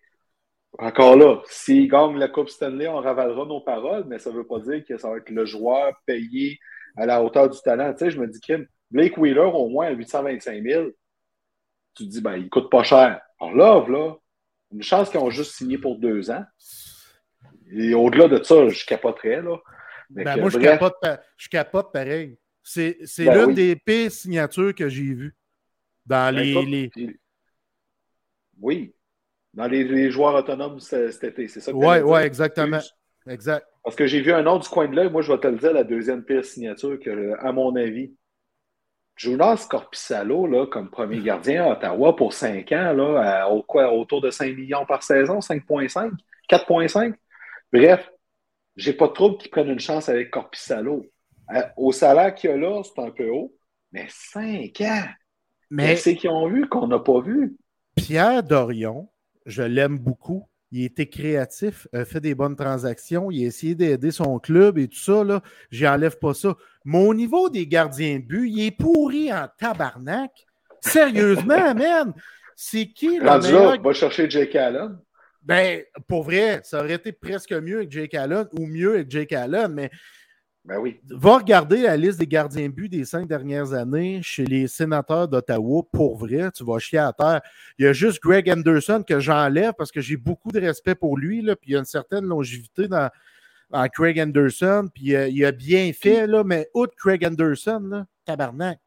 encore 0.78 1.16
là, 1.16 1.42
s'il 1.44 1.88
gagne 1.88 2.16
la 2.16 2.28
Coupe 2.28 2.48
Stanley, 2.48 2.88
on 2.88 3.00
ravalera 3.00 3.44
nos 3.44 3.60
paroles, 3.60 4.04
mais 4.06 4.18
ça 4.18 4.30
ne 4.30 4.36
veut 4.36 4.46
pas 4.46 4.58
dire 4.60 4.84
que 4.84 4.96
ça 4.96 5.10
va 5.10 5.18
être 5.18 5.30
le 5.30 5.44
joueur 5.44 5.92
payé 6.06 6.58
à 6.96 7.06
la 7.06 7.22
hauteur 7.22 7.48
du 7.50 7.58
talent. 7.60 7.92
Tu 7.92 7.98
sais, 7.98 8.10
je 8.10 8.18
me 8.18 8.26
dis, 8.26 8.40
Kim, 8.40 8.66
Blake 8.90 9.18
Wheeler, 9.18 9.50
au 9.52 9.68
moins 9.68 9.86
à 9.86 9.90
825 9.90 10.62
000, 10.62 10.86
tu 11.94 12.04
te 12.04 12.08
dis, 12.08 12.20
ben, 12.20 12.36
il 12.36 12.44
ne 12.44 12.48
coûte 12.48 12.70
pas 12.70 12.82
cher. 12.82 13.20
Là, 13.40 13.84
là, 13.86 14.14
une 14.72 14.82
chance 14.82 15.10
qu'ils 15.10 15.20
ont 15.20 15.30
juste 15.30 15.52
signé 15.52 15.78
pour 15.78 15.98
deux 15.98 16.30
ans. 16.30 16.44
Et 17.74 17.94
au-delà 17.94 18.28
de 18.28 18.42
ça, 18.42 18.68
je 18.68 18.84
capoterais, 18.84 19.42
là. 19.42 19.56
Ben, 20.10 20.38
moi, 20.38 20.50
je, 20.50 20.58
capote, 20.58 20.94
je 21.38 21.48
capote 21.48 21.92
pareil. 21.92 22.38
C'est 22.62 22.98
ben 23.18 23.46
l'une 23.46 23.54
des 23.54 23.76
pires 23.76 24.10
signatures 24.10 24.74
que 24.74 24.88
j'ai 24.88 25.14
vues 25.14 25.34
dans 26.04 26.34
ben, 26.34 26.42
les, 26.42 26.90
Oui, 28.60 28.94
dans 29.54 29.66
les, 29.66 30.10
joueurs 30.10 30.34
autonomes 30.34 30.80
cet 30.80 31.24
été. 31.24 31.48
C'est 31.48 31.60
ça 31.60 31.72
que 31.72 31.76
Oui, 31.76 32.00
ouais, 32.00 32.26
exactement. 32.26 32.80
Exact. 33.26 33.66
Parce 33.84 33.96
que 33.96 34.06
j'ai 34.06 34.20
vu 34.20 34.32
un 34.32 34.46
autre 34.46 34.64
du 34.64 34.68
coin 34.68 34.88
de 34.88 34.94
l'œil. 34.94 35.10
Moi, 35.10 35.22
je 35.22 35.32
vais 35.32 35.38
te 35.38 35.46
le 35.46 35.56
dire, 35.56 35.72
la 35.72 35.84
deuxième 35.84 36.24
pire 36.24 36.44
signature, 36.44 36.98
que, 37.00 37.34
à 37.38 37.52
mon 37.52 37.74
avis, 37.76 38.14
Jonas 39.22 39.68
Corpissalo, 39.70 40.48
là, 40.48 40.66
comme 40.66 40.90
premier 40.90 41.20
gardien 41.20 41.64
à 41.64 41.72
Ottawa 41.72 42.16
pour 42.16 42.32
5 42.32 42.72
ans, 42.72 42.92
là, 42.92 43.48
au, 43.48 43.62
quoi, 43.62 43.92
autour 43.92 44.20
de 44.20 44.30
5 44.30 44.56
millions 44.56 44.84
par 44.84 45.04
saison, 45.04 45.38
5,5, 45.38 46.10
4,5. 46.50 47.14
Bref, 47.72 48.10
j'ai 48.74 48.92
pas 48.92 49.06
de 49.06 49.12
trouble 49.12 49.38
qu'ils 49.38 49.52
prennent 49.52 49.70
une 49.70 49.78
chance 49.78 50.08
avec 50.08 50.32
Corpissalo. 50.32 51.06
au 51.76 51.92
salaire 51.92 52.34
qu'il 52.34 52.50
y 52.50 52.52
a 52.52 52.56
là, 52.56 52.82
c'est 52.82 53.00
un 53.00 53.12
peu 53.12 53.30
haut, 53.30 53.54
mais 53.92 54.06
5 54.08 54.80
ans. 54.80 55.04
Mais 55.70 55.94
c'est 55.94 56.16
qu'ils 56.16 56.30
ont 56.30 56.48
vu 56.48 56.68
qu'on 56.68 56.88
n'a 56.88 56.98
pas 56.98 57.20
vu? 57.20 57.56
Pierre 57.94 58.42
Dorion, 58.42 59.08
je 59.46 59.62
l'aime 59.62 59.98
beaucoup. 59.98 60.48
Il 60.72 60.84
était 60.84 61.06
créatif, 61.06 61.86
a 61.92 62.04
fait 62.06 62.20
des 62.20 62.34
bonnes 62.34 62.56
transactions, 62.56 63.30
il 63.30 63.44
a 63.44 63.46
essayé 63.46 63.74
d'aider 63.74 64.10
son 64.10 64.38
club 64.38 64.78
et 64.78 64.88
tout 64.88 64.98
ça. 64.98 65.22
Là, 65.22 65.42
j'enlève 65.70 66.18
pas 66.18 66.32
ça. 66.32 66.56
Mais 66.86 66.98
au 66.98 67.12
niveau 67.12 67.50
des 67.50 67.66
gardiens 67.66 68.18
de 68.18 68.24
but, 68.24 68.48
il 68.48 68.66
est 68.66 68.70
pourri 68.70 69.30
en 69.32 69.46
tabarnak. 69.58 70.30
Sérieusement, 70.80 71.74
man. 71.74 72.14
C'est 72.56 72.86
qui 72.86 73.18
le 73.18 73.28
Rendu 73.28 73.48
meilleur... 73.48 73.80
va 73.82 73.92
chercher 73.92 74.30
Jake 74.30 74.54
Allen. 74.56 74.98
Ben, 75.42 75.82
pour 76.06 76.22
vrai, 76.22 76.60
ça 76.64 76.80
aurait 76.80 76.94
été 76.94 77.12
presque 77.12 77.52
mieux 77.52 77.78
avec 77.78 77.90
Jake 77.90 78.14
Allen 78.14 78.46
ou 78.52 78.66
mieux 78.66 78.94
avec 78.94 79.10
Jake 79.10 79.32
Allen, 79.32 79.72
mais 79.72 79.90
ben 80.64 80.78
oui. 80.78 81.00
Va 81.10 81.38
regarder 81.38 81.82
la 81.82 81.96
liste 81.96 82.20
des 82.20 82.26
gardiens 82.26 82.68
de 82.68 82.72
but 82.72 82.88
des 82.88 83.04
cinq 83.04 83.26
dernières 83.26 83.72
années 83.72 84.20
chez 84.22 84.44
les 84.44 84.68
sénateurs 84.68 85.26
d'Ottawa. 85.26 85.82
Pour 85.90 86.16
vrai, 86.16 86.52
tu 86.52 86.64
vas 86.64 86.78
chier 86.78 87.00
à 87.00 87.12
terre. 87.12 87.40
Il 87.78 87.84
y 87.84 87.88
a 87.88 87.92
juste 87.92 88.22
Greg 88.22 88.48
Anderson 88.48 89.02
que 89.06 89.18
j'enlève 89.18 89.72
parce 89.76 89.90
que 89.90 90.00
j'ai 90.00 90.16
beaucoup 90.16 90.52
de 90.52 90.60
respect 90.60 90.94
pour 90.94 91.18
lui. 91.18 91.42
Là, 91.42 91.56
puis 91.56 91.70
il 91.70 91.72
y 91.72 91.76
a 91.76 91.80
une 91.80 91.84
certaine 91.84 92.26
longévité 92.26 92.86
dans, 92.86 93.10
Craig 93.92 94.20
Anderson. 94.20 94.88
Puis 94.94 95.16
euh, 95.16 95.28
il 95.28 95.44
a 95.44 95.50
bien 95.50 95.92
fait, 95.92 96.28
là, 96.28 96.44
mais 96.44 96.68
outre 96.74 96.94
Craig 96.96 97.26
Anderson, 97.26 97.80
là, 97.90 98.06
tabarnak. 98.24 98.78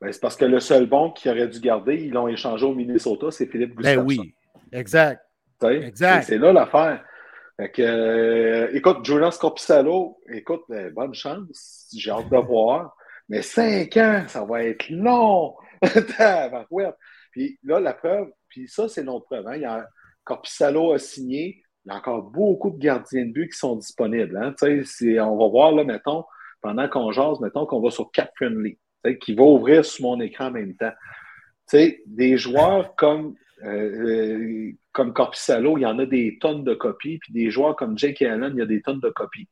Ben, 0.00 0.12
c'est 0.12 0.20
parce 0.20 0.36
que 0.36 0.44
le 0.44 0.60
seul 0.60 0.86
bon 0.86 1.10
qui 1.10 1.28
aurait 1.28 1.48
dû 1.48 1.58
garder, 1.58 1.96
ils 1.96 2.12
l'ont 2.12 2.28
échangé 2.28 2.64
au 2.64 2.74
Minnesota, 2.74 3.30
c'est 3.30 3.46
Philippe 3.46 3.74
Gustafsson. 3.74 4.00
Ben 4.00 4.06
oui, 4.06 4.34
exact. 4.70 5.24
exact. 5.64 6.26
C'est 6.26 6.38
là 6.38 6.52
l'affaire. 6.52 7.04
Euh, 7.78 8.68
écoute, 8.72 9.04
Jonas 9.04 9.38
Corpissalo, 9.40 10.18
écoute, 10.32 10.64
euh, 10.70 10.90
bonne 10.90 11.14
chance. 11.14 11.88
J'ai 11.96 12.10
hâte 12.10 12.30
de 12.30 12.36
voir. 12.36 12.96
Mais 13.28 13.42
cinq 13.42 13.96
ans, 13.96 14.24
ça 14.28 14.44
va 14.44 14.64
être 14.64 14.88
long. 14.90 15.54
puis 17.30 17.58
là, 17.62 17.80
la 17.80 17.94
preuve, 17.94 18.30
puis 18.48 18.68
ça, 18.68 18.88
c'est 18.88 19.04
notre 19.04 19.26
preuve. 19.26 19.46
Hein. 19.46 19.56
Il 19.56 19.62
y 19.62 19.66
a, 19.66 19.86
Corpissalo 20.24 20.92
a 20.92 20.98
signé. 20.98 21.62
Il 21.84 21.90
y 21.90 21.94
a 21.94 21.98
encore 21.98 22.22
beaucoup 22.22 22.70
de 22.70 22.78
gardiens 22.78 23.26
de 23.26 23.32
but 23.32 23.50
qui 23.50 23.58
sont 23.58 23.76
disponibles. 23.76 24.36
Hein. 24.36 24.54
On 24.62 25.36
va 25.36 25.48
voir, 25.48 25.72
là, 25.72 25.84
mettons, 25.84 26.24
pendant 26.60 26.88
qu'on 26.88 27.10
jase, 27.10 27.40
mettons 27.40 27.66
qu'on 27.66 27.80
va 27.80 27.90
sur 27.90 28.10
Cap 28.12 28.30
Friendly, 28.36 28.78
qui 29.20 29.34
va 29.34 29.42
ouvrir 29.42 29.84
sur 29.84 30.04
mon 30.04 30.20
écran 30.20 30.46
en 30.46 30.52
même 30.52 30.76
temps. 30.76 30.92
des 31.72 32.36
joueurs 32.36 32.94
comme 32.94 33.34
euh, 33.64 33.68
euh, 33.68 34.72
comme 34.92 35.12
Corpissalo, 35.12 35.78
il 35.78 35.82
y 35.82 35.86
en 35.86 35.98
a 35.98 36.06
des 36.06 36.38
tonnes 36.40 36.64
de 36.64 36.74
copies, 36.74 37.18
puis 37.18 37.32
des 37.32 37.50
joueurs 37.50 37.76
comme 37.76 37.96
Jake 37.96 38.22
Allen, 38.22 38.52
il 38.54 38.58
y 38.58 38.62
a 38.62 38.66
des 38.66 38.82
tonnes 38.82 39.00
de 39.00 39.10
copies. 39.10 39.48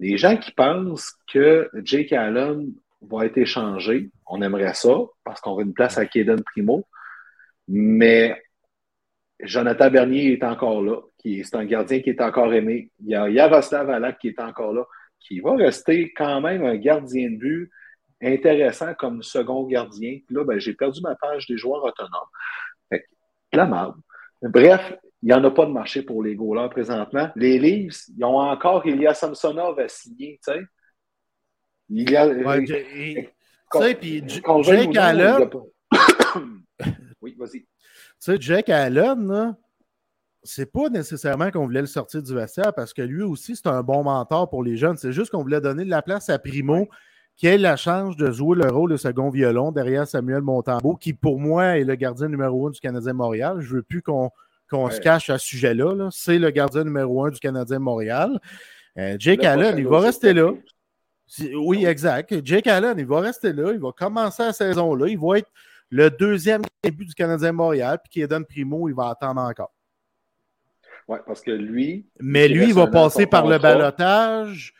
Les 0.00 0.16
gens 0.16 0.36
qui 0.36 0.52
pensent 0.52 1.14
que 1.30 1.68
Jake 1.84 2.12
Allen 2.12 2.72
va 3.02 3.26
être 3.26 3.38
échangé, 3.38 4.10
on 4.26 4.42
aimerait 4.42 4.74
ça, 4.74 4.96
parce 5.24 5.40
qu'on 5.40 5.56
veut 5.56 5.64
une 5.64 5.74
place 5.74 5.98
à 5.98 6.06
Kaden 6.06 6.42
Primo, 6.42 6.86
mais 7.68 8.40
Jonathan 9.40 9.90
Bernier 9.90 10.32
est 10.32 10.44
encore 10.44 10.82
là, 10.82 11.00
c'est 11.22 11.54
un 11.54 11.64
gardien 11.64 12.00
qui 12.00 12.10
est 12.10 12.20
encore 12.20 12.52
aimé. 12.54 12.90
Il 13.00 13.08
y 13.08 13.14
a 13.14 13.28
Yaroslav 13.28 13.90
Alak 13.90 14.18
qui 14.18 14.28
est 14.28 14.40
encore 14.40 14.72
là, 14.72 14.84
qui 15.20 15.40
va 15.40 15.54
rester 15.54 16.12
quand 16.16 16.40
même 16.40 16.64
un 16.64 16.76
gardien 16.76 17.30
de 17.30 17.36
but 17.36 17.70
intéressant 18.22 18.94
comme 18.94 19.22
second 19.22 19.64
gardien. 19.66 20.18
là, 20.30 20.44
ben, 20.44 20.58
j'ai 20.58 20.74
perdu 20.74 21.00
ma 21.02 21.14
page 21.14 21.46
des 21.46 21.56
joueurs 21.56 21.84
autonomes 21.84 22.10
la 23.52 23.66
merde. 23.66 23.94
Bref, 24.42 24.94
il 25.22 25.26
n'y 25.26 25.34
en 25.34 25.42
a 25.44 25.50
pas 25.50 25.66
de 25.66 25.72
marché 25.72 26.02
pour 26.02 26.22
les 26.22 26.36
goalers 26.36 26.70
présentement. 26.70 27.30
Les 27.34 27.58
Leafs, 27.58 28.04
ils 28.16 28.24
ont 28.24 28.38
encore 28.38 28.86
Ilya 28.86 29.14
Samsonov 29.14 29.78
à 29.80 29.88
signer, 29.88 30.38
tu 30.44 30.52
sais. 30.52 30.60
Il 31.90 32.10
y 32.10 32.16
a. 32.16 32.28
tu 32.28 33.28
sais, 33.72 33.94
puis 33.94 34.22
Jake 34.26 34.96
Allen. 34.96 35.50
oui, 37.20 37.34
vas-y. 37.38 37.60
Tu 37.60 37.66
sais, 38.18 38.36
Jake 38.38 38.68
Allen, 38.68 39.56
c'est 40.42 40.70
pas 40.70 40.88
nécessairement 40.90 41.50
qu'on 41.50 41.64
voulait 41.64 41.80
le 41.80 41.86
sortir 41.86 42.22
du 42.22 42.34
vestiaire 42.34 42.72
parce 42.74 42.92
que 42.92 43.02
lui 43.02 43.22
aussi, 43.22 43.56
c'est 43.56 43.66
un 43.66 43.82
bon 43.82 44.04
mentor 44.04 44.48
pour 44.48 44.62
les 44.62 44.76
jeunes. 44.76 44.96
C'est 44.96 45.12
juste 45.12 45.30
qu'on 45.30 45.42
voulait 45.42 45.60
donner 45.60 45.84
de 45.84 45.90
la 45.90 46.02
place 46.02 46.28
à 46.28 46.38
Primo 46.38 46.88
qui 47.38 47.46
ait 47.46 47.56
la 47.56 47.76
chance 47.76 48.16
de 48.16 48.32
jouer 48.32 48.58
le 48.60 48.68
rôle 48.68 48.90
de 48.90 48.96
second 48.96 49.30
violon 49.30 49.70
derrière 49.70 50.08
Samuel 50.08 50.42
Montambeau, 50.42 50.96
qui 50.96 51.12
pour 51.12 51.38
moi 51.38 51.78
est 51.78 51.84
le 51.84 51.94
gardien 51.94 52.26
numéro 52.26 52.66
un 52.66 52.70
du 52.70 52.80
Canadien 52.80 53.12
Montréal. 53.12 53.60
Je 53.60 53.70
ne 53.70 53.76
veux 53.76 53.82
plus 53.84 54.02
qu'on 54.02 54.32
se 54.90 55.00
cache 55.00 55.30
à 55.30 55.38
ce 55.38 55.46
sujet-là. 55.46 56.08
C'est 56.10 56.38
le 56.38 56.50
gardien 56.50 56.82
numéro 56.82 57.24
un 57.24 57.30
du 57.30 57.38
Canadien 57.38 57.78
Montréal. 57.78 58.40
Euh, 58.98 59.16
Jake 59.20 59.44
Allen, 59.44 59.78
il 59.78 59.86
va 59.86 60.00
rester 60.00 60.34
là. 60.34 60.52
Oui, 61.54 61.86
exact. 61.86 62.44
Jake 62.44 62.66
Allen, 62.66 62.98
il 62.98 63.06
va 63.06 63.20
rester 63.20 63.52
là. 63.52 63.70
Il 63.72 63.78
va 63.78 63.92
commencer 63.96 64.42
la 64.42 64.52
saison-là. 64.52 65.06
Il 65.06 65.18
va 65.18 65.38
être 65.38 65.50
le 65.90 66.10
deuxième 66.10 66.62
début 66.82 67.04
du 67.04 67.14
Canadien 67.14 67.52
Montréal. 67.52 68.00
Puis 68.02 68.20
qui 68.20 68.26
donne 68.26 68.46
Primo, 68.46 68.88
il 68.88 68.96
va 68.96 69.10
attendre 69.10 69.40
encore. 69.42 69.72
Oui, 71.06 71.18
parce 71.24 71.40
que 71.40 71.52
lui. 71.52 72.04
Mais 72.18 72.48
lui, 72.48 72.64
il 72.64 72.74
va 72.74 72.88
passer 72.88 73.26
par 73.26 73.46
le 73.46 73.58
balotage. 73.58 74.74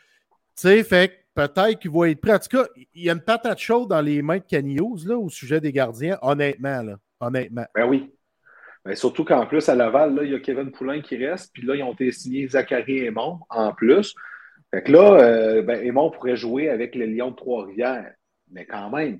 Tu 0.57 0.67
sais, 0.67 0.83
fait 0.83 1.19
peut-être 1.47 1.79
qu'il 1.79 1.91
va 1.91 2.09
être 2.09 2.19
prêt. 2.19 2.33
En 2.33 2.39
tout 2.39 2.57
cas, 2.57 2.67
il 2.75 3.03
y 3.03 3.09
a 3.09 3.13
une 3.13 3.21
patate 3.21 3.59
chaude 3.59 3.89
dans 3.89 4.01
les 4.01 4.21
mains 4.21 4.37
de 4.37 4.43
Canillos 4.43 4.97
là, 5.05 5.17
au 5.17 5.29
sujet 5.29 5.61
des 5.61 5.71
gardiens, 5.71 6.17
honnêtement. 6.21 6.81
Là, 6.81 6.97
honnêtement. 7.19 7.65
Ben 7.75 7.87
oui. 7.87 8.11
Ben, 8.85 8.95
surtout 8.95 9.25
qu'en 9.25 9.45
plus, 9.45 9.67
à 9.69 9.75
Laval, 9.75 10.15
là, 10.15 10.23
il 10.23 10.31
y 10.31 10.35
a 10.35 10.39
Kevin 10.39 10.71
Poulain 10.71 11.01
qui 11.01 11.17
reste, 11.17 11.51
puis 11.53 11.63
là, 11.63 11.75
ils 11.75 11.83
ont 11.83 11.93
été 11.93 12.11
signés 12.11 12.47
Zachary 12.47 13.05
Aymon 13.05 13.39
en 13.49 13.73
plus. 13.73 14.15
Fait 14.71 14.83
que 14.83 14.91
là, 14.91 15.19
euh, 15.19 15.61
ben, 15.61 15.83
Aymon 15.83 16.11
pourrait 16.11 16.35
jouer 16.35 16.69
avec 16.69 16.95
les 16.95 17.07
Lions 17.07 17.31
de 17.31 17.35
Trois-Rivières. 17.35 18.13
Mais 18.51 18.65
quand 18.65 18.89
même, 18.89 19.19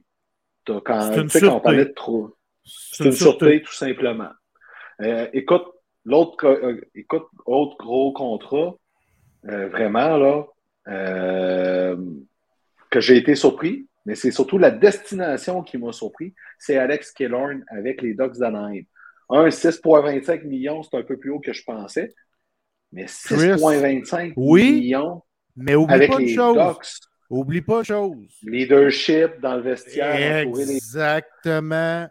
quand, 0.66 1.12
tu 1.12 1.30
sais, 1.30 1.42
quand 1.42 1.56
on 1.56 1.60
parlait 1.60 1.86
de 1.86 1.94
trop. 1.94 2.36
C'est 2.64 3.06
une, 3.06 3.12
sûreté, 3.12 3.62
tout 3.64 3.74
simplement. 3.74 4.30
Euh, 5.02 5.28
écoute, 5.34 5.66
l'autre 6.06 6.46
euh, 6.46 6.82
écoute, 6.94 7.26
autre 7.46 7.78
gros 7.78 8.14
contrat, 8.14 8.76
vraiment, 9.44 10.18
là, 10.18 10.46
euh, 10.90 11.96
que 12.90 13.00
j'ai 13.00 13.18
été 13.18 13.36
surpris, 13.36 13.88
mais 14.06 14.16
c'est 14.16 14.32
surtout 14.32 14.58
la 14.58 14.72
destination 14.72 15.62
qui 15.62 15.78
m'a 15.78 15.92
surpris. 15.92 16.34
C'est 16.58 16.78
Alex 16.78 17.12
Killorn 17.12 17.64
avec 17.68 18.02
les 18.02 18.14
Ducks 18.14 18.38
d'Anaheim. 18.38 18.84
Un 19.30 19.48
6,25 19.50 20.46
millions, 20.46 20.82
c'est 20.84 20.98
un 20.98 21.04
peu 21.04 21.18
plus 21.18 21.30
haut 21.30 21.40
que 21.40 21.54
je 21.54 21.64
pensais, 21.64 22.14
mais 22.92 23.06
6,25 23.06 24.34
millions 24.36 25.22
mais 25.56 25.76
oublie 25.76 25.94
avec 25.94 26.12
pas 26.12 26.20
les 26.20 26.34
chose. 26.34 26.58
Ducks. 26.58 27.10
Oublie 27.30 27.62
pas 27.62 27.84
chose. 27.84 28.16
Leadership 28.44 29.40
dans 29.40 29.56
le 29.56 29.62
vestiaire. 29.62 30.38
Exactement. 30.40 32.08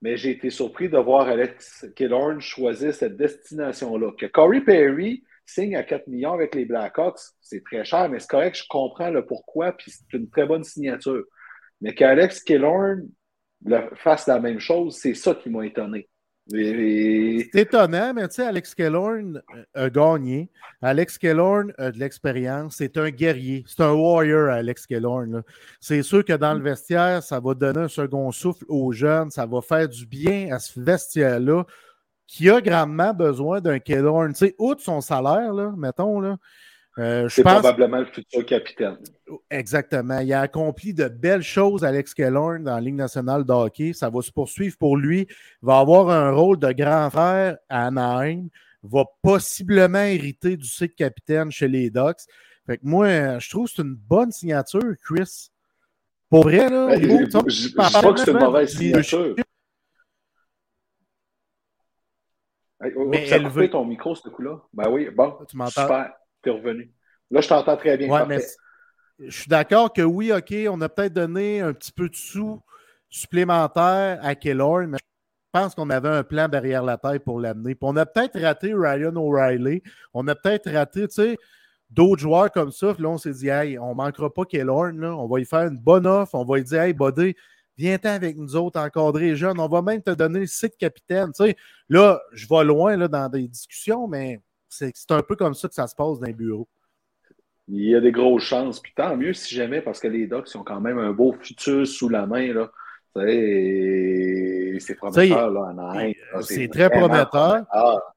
Mais 0.00 0.16
j'ai 0.16 0.30
été 0.30 0.50
surpris 0.50 0.88
de 0.88 0.96
voir 0.96 1.28
Alex 1.28 1.86
Killorn 1.94 2.40
choisir 2.40 2.94
cette 2.94 3.16
destination-là. 3.16 4.12
Que 4.18 4.26
Corey 4.26 4.60
Perry, 4.60 5.22
signe 5.46 5.76
à 5.76 5.82
4 5.82 6.06
millions 6.08 6.32
avec 6.32 6.54
les 6.54 6.64
Blackhawks, 6.64 7.20
c'est 7.40 7.62
très 7.64 7.84
cher, 7.84 8.08
mais 8.08 8.20
c'est 8.20 8.28
correct, 8.28 8.56
je 8.56 8.64
comprends 8.68 9.10
le 9.10 9.24
pourquoi, 9.24 9.72
puis 9.72 9.90
c'est 9.90 10.16
une 10.16 10.28
très 10.28 10.46
bonne 10.46 10.64
signature. 10.64 11.24
Mais 11.80 11.94
qu'Alex 11.94 12.42
Killorn 12.42 13.08
fasse 13.96 14.26
la 14.26 14.40
même 14.40 14.60
chose, 14.60 14.96
c'est 14.96 15.14
ça 15.14 15.34
qui 15.34 15.50
m'a 15.50 15.64
étonné. 15.66 16.08
C'est 16.48 17.50
étonnant, 17.54 18.14
mais 18.14 18.28
tu 18.28 18.36
sais, 18.36 18.44
Alex 18.44 18.72
Killorn 18.74 19.42
a 19.74 19.90
gagné. 19.90 20.48
Alex 20.80 21.18
Killorn 21.18 21.72
a 21.76 21.90
de 21.90 21.98
l'expérience. 21.98 22.76
C'est 22.76 22.96
un 22.98 23.10
guerrier. 23.10 23.64
C'est 23.66 23.82
un 23.82 23.92
warrior, 23.92 24.50
Alex 24.50 24.86
Killorn. 24.86 25.42
C'est 25.80 26.02
sûr 26.02 26.24
que 26.24 26.34
dans 26.34 26.54
le 26.54 26.62
vestiaire, 26.62 27.20
ça 27.24 27.40
va 27.40 27.54
donner 27.54 27.80
un 27.80 27.88
second 27.88 28.30
souffle 28.30 28.64
aux 28.68 28.92
jeunes. 28.92 29.30
Ça 29.30 29.44
va 29.44 29.60
faire 29.60 29.88
du 29.88 30.06
bien 30.06 30.52
à 30.52 30.60
ce 30.60 30.80
vestiaire-là 30.80 31.64
qui 32.26 32.50
a 32.50 32.60
grandement 32.60 33.14
besoin 33.14 33.60
d'un 33.60 33.78
Kellorn. 33.78 34.32
Tu 34.32 34.46
sais, 34.46 34.54
outre 34.58 34.82
son 34.82 35.00
salaire, 35.00 35.52
là, 35.52 35.72
mettons, 35.76 36.20
là, 36.20 36.36
euh, 36.98 37.28
c'est 37.28 37.42
probablement 37.42 37.98
le 37.98 38.06
futur 38.06 38.44
capitaine. 38.46 38.96
Exactement. 39.50 40.20
Il 40.20 40.32
a 40.32 40.40
accompli 40.40 40.94
de 40.94 41.08
belles 41.08 41.42
choses, 41.42 41.84
Alex 41.84 42.14
Kellorn, 42.14 42.64
dans 42.64 42.74
la 42.74 42.80
Ligue 42.80 42.94
nationale 42.94 43.44
de 43.44 43.52
hockey. 43.52 43.92
Ça 43.92 44.08
va 44.08 44.22
se 44.22 44.32
poursuivre 44.32 44.76
pour 44.78 44.96
lui. 44.96 45.26
Il 45.28 45.66
va 45.66 45.78
avoir 45.78 46.08
un 46.08 46.30
rôle 46.30 46.58
de 46.58 46.72
grand 46.72 47.10
frère 47.10 47.58
à 47.68 47.86
Anaheim. 47.86 48.48
Va 48.82 49.04
possiblement 49.22 50.02
hériter 50.02 50.56
du 50.56 50.66
site 50.66 50.94
capitaine 50.94 51.50
chez 51.50 51.68
les 51.68 51.90
Ducks. 51.90 52.20
Fait 52.66 52.78
que 52.78 52.86
moi, 52.86 53.38
je 53.38 53.50
trouve 53.50 53.66
que 53.66 53.74
c'est 53.76 53.82
une 53.82 53.94
bonne 53.94 54.32
signature, 54.32 54.94
Chris. 55.04 55.50
Pour 56.30 56.44
vrai, 56.44 56.68
là. 56.70 56.88
Ben, 56.88 57.00
je 57.00 57.06
ne 57.06 57.48
dis 57.48 57.72
pas 57.74 58.12
que 58.12 58.20
c'est 58.20 58.30
une 58.30 58.38
mauvaise 58.38 58.76
signature. 58.76 59.36
Oh, 62.96 63.06
mais 63.06 63.26
ça 63.26 63.36
elle 63.36 63.70
ton 63.70 63.84
micro, 63.84 64.14
ce 64.14 64.28
coup-là. 64.28 64.60
Ben 64.72 64.90
oui, 64.90 65.08
bon. 65.10 65.36
Tu 65.48 65.56
m'entends? 65.56 65.82
Super 65.82 66.12
revenu. 66.46 66.92
Là, 67.30 67.40
je 67.40 67.48
t'entends 67.48 67.76
très 67.76 67.96
bien. 67.96 68.08
je 69.18 69.30
suis 69.30 69.48
d'accord 69.48 69.92
que 69.92 70.02
oui, 70.02 70.32
OK, 70.32 70.54
on 70.70 70.80
a 70.80 70.88
peut-être 70.88 71.14
donné 71.14 71.60
un 71.60 71.72
petit 71.72 71.92
peu 71.92 72.08
de 72.08 72.14
sous 72.14 72.62
supplémentaires 73.08 74.18
à 74.22 74.34
Kellorn, 74.34 74.86
mais 74.86 74.98
je 74.98 75.60
pense 75.60 75.74
qu'on 75.74 75.90
avait 75.90 76.08
un 76.08 76.22
plan 76.22 76.48
derrière 76.48 76.82
la 76.82 76.98
tête 76.98 77.24
pour 77.24 77.40
l'amener. 77.40 77.74
Puis 77.74 77.88
on 77.88 77.96
a 77.96 78.04
peut-être 78.04 78.38
raté 78.38 78.74
Ryan 78.74 79.16
O'Reilly. 79.16 79.82
On 80.12 80.28
a 80.28 80.34
peut-être 80.34 80.70
raté, 80.70 81.08
tu 81.08 81.14
sais, 81.14 81.38
d'autres 81.88 82.20
joueurs 82.20 82.52
comme 82.52 82.70
ça. 82.70 82.92
Puis 82.92 83.02
là, 83.02 83.08
on 83.08 83.18
s'est 83.18 83.32
dit, 83.32 83.48
hey, 83.48 83.78
on 83.78 83.90
ne 83.90 83.94
manquera 83.94 84.32
pas 84.32 84.44
Kellorn. 84.44 85.02
On 85.02 85.26
va 85.26 85.38
lui 85.38 85.46
faire 85.46 85.66
une 85.66 85.78
bonne 85.78 86.06
offre. 86.06 86.34
On 86.34 86.44
va 86.44 86.56
lui 86.56 86.64
dire, 86.64 86.82
hey, 86.82 86.92
Buddy, 86.92 87.34
viens-t'en 87.76 88.10
avec 88.10 88.36
nous 88.36 88.56
autres, 88.56 88.80
encadrer 88.80 89.30
les 89.30 89.36
jeunes. 89.36 89.60
On 89.60 89.68
va 89.68 89.82
même 89.82 90.02
te 90.02 90.10
donner 90.10 90.40
le 90.40 90.46
site 90.46 90.76
capitaine. 90.76 91.32
Tu 91.32 91.44
sais, 91.44 91.56
là, 91.88 92.20
je 92.32 92.46
vais 92.48 92.64
loin 92.64 92.96
là, 92.96 93.08
dans 93.08 93.28
des 93.28 93.46
discussions, 93.46 94.06
mais 94.08 94.40
c'est 94.68 94.92
un 95.10 95.22
peu 95.22 95.36
comme 95.36 95.54
ça 95.54 95.68
que 95.68 95.74
ça 95.74 95.86
se 95.86 95.94
passe 95.94 96.18
dans 96.18 96.26
les 96.26 96.32
bureaux. 96.32 96.68
Il 97.68 97.82
y 97.82 97.94
a 97.94 98.00
des 98.00 98.12
grosses 98.12 98.44
chances. 98.44 98.80
Puis 98.80 98.92
tant 98.94 99.16
mieux 99.16 99.32
si 99.32 99.54
jamais, 99.54 99.80
parce 99.80 100.00
que 100.00 100.08
les 100.08 100.26
Docs 100.26 100.54
ont 100.54 100.62
quand 100.62 100.80
même 100.80 100.98
un 100.98 101.12
beau 101.12 101.32
futur 101.32 101.86
sous 101.86 102.08
la 102.08 102.26
main. 102.26 102.52
Là. 102.52 102.70
C'est 104.78 104.94
prometteur 104.94 105.50
là, 105.50 105.74
en 105.74 106.42
C'est 106.42 106.68
très 106.68 106.90
prometteur. 106.90 107.64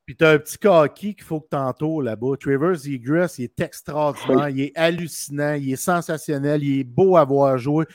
Puis 0.06 0.16
tu 0.16 0.26
as 0.26 0.32
un 0.32 0.40
petit 0.40 0.58
kaki 0.58 1.16
qu'il 1.16 1.24
faut 1.24 1.40
que 1.40 1.56
entoures 1.56 2.02
là-bas. 2.02 2.36
Travers 2.40 2.86
Egress, 2.86 3.38
il 3.38 3.46
est 3.46 3.60
extraordinaire, 3.62 4.50
il 4.50 4.62
est 4.62 4.78
hallucinant, 4.78 5.54
il 5.54 5.72
est 5.72 5.78
sensationnel, 5.78 6.64
il 6.64 6.82
est 6.82 6.84
beau 6.84 7.16
à 7.16 7.24
voir 7.24 7.58
jouer. 7.58 7.86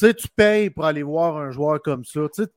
Tu 0.00 0.06
sais, 0.06 0.14
tu 0.14 0.28
payes 0.34 0.70
pour 0.70 0.86
aller 0.86 1.02
voir 1.02 1.36
un 1.36 1.50
joueur 1.50 1.82
comme 1.82 2.06
ça. 2.06 2.20
Tu 2.34 2.44
sais, 2.44 2.48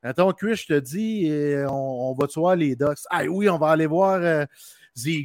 Attends, 0.00 0.32
Chris, 0.32 0.54
je 0.54 0.66
te 0.66 0.78
dis, 0.78 1.28
euh, 1.28 1.66
on, 1.68 2.14
va 2.14 2.28
te 2.28 2.38
voir 2.38 2.54
les 2.54 2.76
Ducks? 2.76 2.98
Ah 3.10 3.24
oui, 3.24 3.48
on 3.48 3.58
va 3.58 3.70
aller 3.70 3.88
voir 3.88 4.20
euh, 4.22 4.44
c'est 4.94 5.22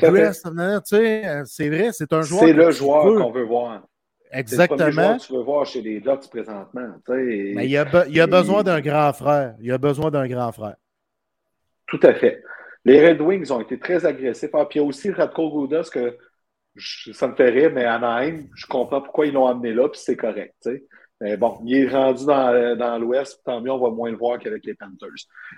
vrai, 1.69 1.91
c'est 1.91 2.11
un 2.11 2.21
joueur. 2.23 2.43
C'est 2.43 2.53
le 2.53 2.71
joueur 2.71 3.21
qu'on 3.21 3.31
veut 3.31 3.43
voir. 3.43 3.83
Exactement. 4.31 5.19
C'est 5.19 5.27
tu 5.27 5.33
veux 5.33 5.43
voir 5.43 5.67
chez 5.67 5.81
les 5.81 5.99
Ducks 5.99 6.27
présentement. 6.27 6.95
Mais 7.07 7.67
il, 7.67 7.77
a, 7.77 8.07
il 8.07 8.19
a 8.19 8.25
besoin 8.25 8.63
d'un 8.63 8.81
grand 8.81 9.13
frère. 9.13 9.55
Il 9.59 9.71
a 9.71 9.77
besoin 9.77 10.09
d'un 10.09 10.27
grand 10.27 10.51
frère. 10.51 10.75
Tout 11.85 11.99
à 12.01 12.15
fait. 12.15 12.43
Les 12.83 13.07
Red 13.07 13.21
Wings 13.21 13.51
ont 13.51 13.61
été 13.61 13.77
très 13.77 14.07
agressifs. 14.07 14.49
Ah, 14.53 14.65
puis 14.65 14.79
il 14.79 14.81
y 14.81 14.85
a 14.85 14.87
aussi 14.87 15.11
Radko 15.11 15.51
Goudas 15.51 15.89
que 15.93 16.17
ça 17.13 17.27
me 17.27 17.35
fait 17.35 17.49
rire, 17.49 17.71
mais 17.71 17.85
Anaheim, 17.85 18.47
je 18.55 18.65
comprends 18.65 19.01
pourquoi 19.01 19.27
ils 19.27 19.33
l'ont 19.33 19.47
amené 19.47 19.71
là, 19.71 19.87
puis 19.87 20.01
c'est 20.03 20.17
correct. 20.17 20.55
Mais 21.23 21.37
bon, 21.37 21.57
il 21.65 21.75
est 21.77 21.87
rendu 21.87 22.25
dans, 22.25 22.77
dans 22.77 22.99
l'Ouest, 22.99 23.39
tant 23.45 23.61
mieux, 23.61 23.71
on 23.71 23.79
va 23.79 23.89
moins 23.91 24.11
le 24.11 24.17
voir 24.17 24.37
qu'avec 24.39 24.65
les 24.65 24.73
Panthers. 24.73 25.09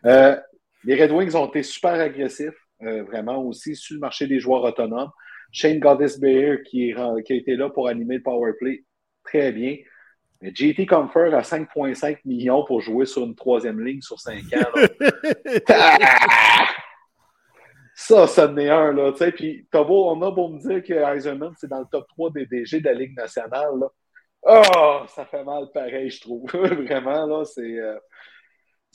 Euh, 0.05 0.37
les 0.83 1.01
Red 1.01 1.11
Wings 1.11 1.35
ont 1.35 1.47
été 1.47 1.63
super 1.63 1.93
agressifs. 1.93 2.53
Euh, 2.83 3.03
vraiment 3.03 3.41
aussi 3.41 3.75
sur 3.75 3.95
le 3.95 3.99
marché 3.99 4.27
des 4.27 4.39
joueurs 4.39 4.63
autonomes. 4.63 5.09
Shane 5.51 5.79
Goddess 5.79 6.19
qui, 6.19 6.93
qui, 7.25 7.33
a 7.33 7.35
été 7.35 7.55
là 7.55 7.71
pour 7.71 7.87
animer 7.87 8.17
le 8.17 8.21
power 8.21 8.51
play, 8.59 8.83
très 9.23 9.51
bien. 9.51 9.77
Mais 10.39 10.51
JT 10.53 10.85
Comfort 10.85 11.33
à 11.33 11.41
5,5 11.41 12.19
millions 12.25 12.63
pour 12.65 12.81
jouer 12.81 13.07
sur 13.07 13.23
une 13.23 13.33
troisième 13.33 13.83
ligne 13.83 14.01
sur 14.01 14.19
5 14.19 14.43
ans. 14.53 14.69
ça, 17.95 18.27
ça 18.27 18.47
en 18.47 18.57
est 18.57 18.69
un, 18.69 18.93
là. 18.93 19.13
Puis, 19.31 19.65
on 19.73 20.21
a 20.21 20.29
beau 20.31 20.49
me 20.49 20.59
dire 20.59 20.83
que 20.83 20.93
Eisenman, 20.93 21.53
c'est 21.57 21.69
dans 21.69 21.79
le 21.79 21.87
top 21.91 22.05
3 22.09 22.29
des 22.33 22.45
DG 22.45 22.81
de 22.81 22.85
la 22.85 22.93
Ligue 22.93 23.17
nationale. 23.17 23.81
Oh, 24.47 25.01
ça 25.07 25.25
fait 25.25 25.43
mal 25.43 25.65
pareil, 25.73 26.09
je 26.09 26.21
trouve. 26.21 26.49
Vraiment, 26.53 27.25
là, 27.25 27.45
c'est. 27.45 27.79
Euh, 27.79 27.97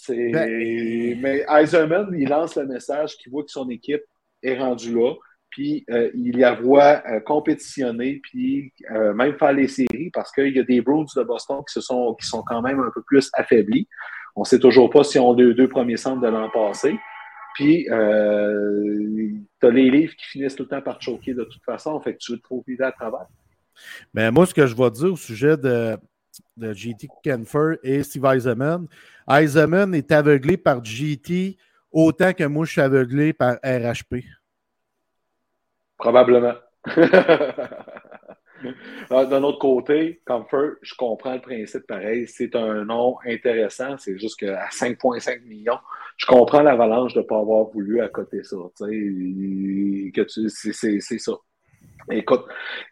ben, 0.08 1.20
mais 1.20 1.44
Eiserman, 1.48 2.08
il 2.16 2.28
lance 2.28 2.56
le 2.56 2.66
message 2.66 3.16
qu'il 3.16 3.30
voit 3.30 3.42
que 3.42 3.50
son 3.50 3.68
équipe 3.68 4.02
est 4.42 4.56
rendue 4.56 4.94
là, 4.94 5.12
puis 5.50 5.84
euh, 5.90 6.10
il 6.14 6.38
y 6.38 6.44
a 6.44 6.54
voit 6.54 7.02
euh, 7.06 7.20
compétitionner, 7.20 8.20
puis 8.22 8.72
euh, 8.92 9.12
même 9.12 9.36
faire 9.36 9.52
les 9.52 9.68
séries, 9.68 10.10
parce 10.12 10.32
qu'il 10.32 10.56
y 10.56 10.60
a 10.60 10.62
des 10.62 10.80
Bruins 10.80 11.04
de 11.14 11.22
Boston 11.22 11.58
qui, 11.66 11.74
se 11.74 11.80
sont, 11.80 12.14
qui 12.14 12.26
sont 12.26 12.42
quand 12.46 12.62
même 12.62 12.80
un 12.80 12.90
peu 12.94 13.02
plus 13.02 13.28
affaiblis. 13.34 13.88
On 14.36 14.42
ne 14.42 14.46
sait 14.46 14.60
toujours 14.60 14.88
pas 14.88 15.04
si 15.04 15.18
on 15.18 15.32
a 15.34 15.42
les 15.42 15.54
deux 15.54 15.68
premiers 15.68 15.96
centres 15.96 16.22
de 16.22 16.28
l'an 16.28 16.48
passé. 16.50 16.96
Puis, 17.56 17.84
tu 17.86 17.86
as 19.66 19.70
les 19.70 19.90
livres 19.90 20.14
qui 20.14 20.24
finissent 20.26 20.54
tout 20.54 20.62
le 20.62 20.68
temps 20.68 20.82
par 20.82 21.02
choquer 21.02 21.34
de 21.34 21.42
toute 21.42 21.64
façon, 21.64 22.00
fait 22.00 22.12
que 22.14 22.18
tu 22.18 22.32
veux 22.32 22.38
te 22.38 22.44
trouver 22.44 22.76
à 22.80 22.92
travers. 22.92 23.26
Ben, 24.14 24.30
moi, 24.30 24.46
ce 24.46 24.54
que 24.54 24.66
je 24.66 24.74
vais 24.74 24.90
dire 24.90 25.12
au 25.12 25.16
sujet 25.16 25.56
de, 25.56 25.96
de 26.56 26.72
JT 26.72 27.08
Kenfer 27.22 27.78
et 27.82 28.02
Steve 28.02 28.24
Eisenman. 28.24 28.86
Eisenman 29.28 29.94
est 29.94 30.10
aveuglé 30.12 30.56
par 30.56 30.84
JT 30.84 31.56
autant 31.92 32.32
que 32.32 32.44
moi 32.44 32.64
je 32.64 32.72
suis 32.72 32.80
aveuglé 32.80 33.32
par 33.32 33.56
RHP. 33.64 34.24
Probablement. 35.96 36.54
Ah, 39.08 39.24
d'un 39.24 39.42
autre 39.42 39.58
côté, 39.58 40.20
Comfort, 40.26 40.72
je 40.82 40.94
comprends 40.94 41.32
le 41.32 41.40
principe 41.40 41.86
pareil. 41.86 42.28
C'est 42.28 42.54
un 42.54 42.84
nom 42.84 43.16
intéressant. 43.24 43.96
C'est 43.96 44.18
juste 44.18 44.38
qu'à 44.38 44.68
5,5 44.68 45.46
millions, 45.46 45.78
je 46.18 46.26
comprends 46.26 46.62
l'avalanche 46.62 47.14
de 47.14 47.20
ne 47.20 47.24
pas 47.24 47.38
avoir 47.38 47.64
voulu 47.64 48.02
à 48.02 48.08
côté 48.08 48.44
ça. 48.44 48.56
C'est 48.76 50.12
ça. 51.18 51.32
Écoute, 52.10 52.44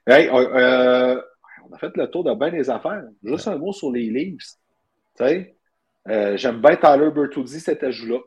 hey, 0.07 0.29
euh, 0.29 1.21
on 1.69 1.75
a 1.75 1.79
fait 1.79 1.97
le 1.97 2.07
tour 2.09 2.25
de 2.25 2.35
bien 2.35 2.51
des 2.51 2.71
affaires. 2.71 3.03
Juste 3.23 3.49
un 3.49 3.57
mot 3.57 3.73
sur 3.73 3.91
les 3.91 4.11
Leafs. 4.11 4.55
Euh, 5.21 6.37
j'aime 6.37 6.61
bien 6.61 6.77
Tyler 6.77 7.11
Bertuzzi, 7.11 7.61
cet 7.61 7.83
ajout-là. 7.83 8.19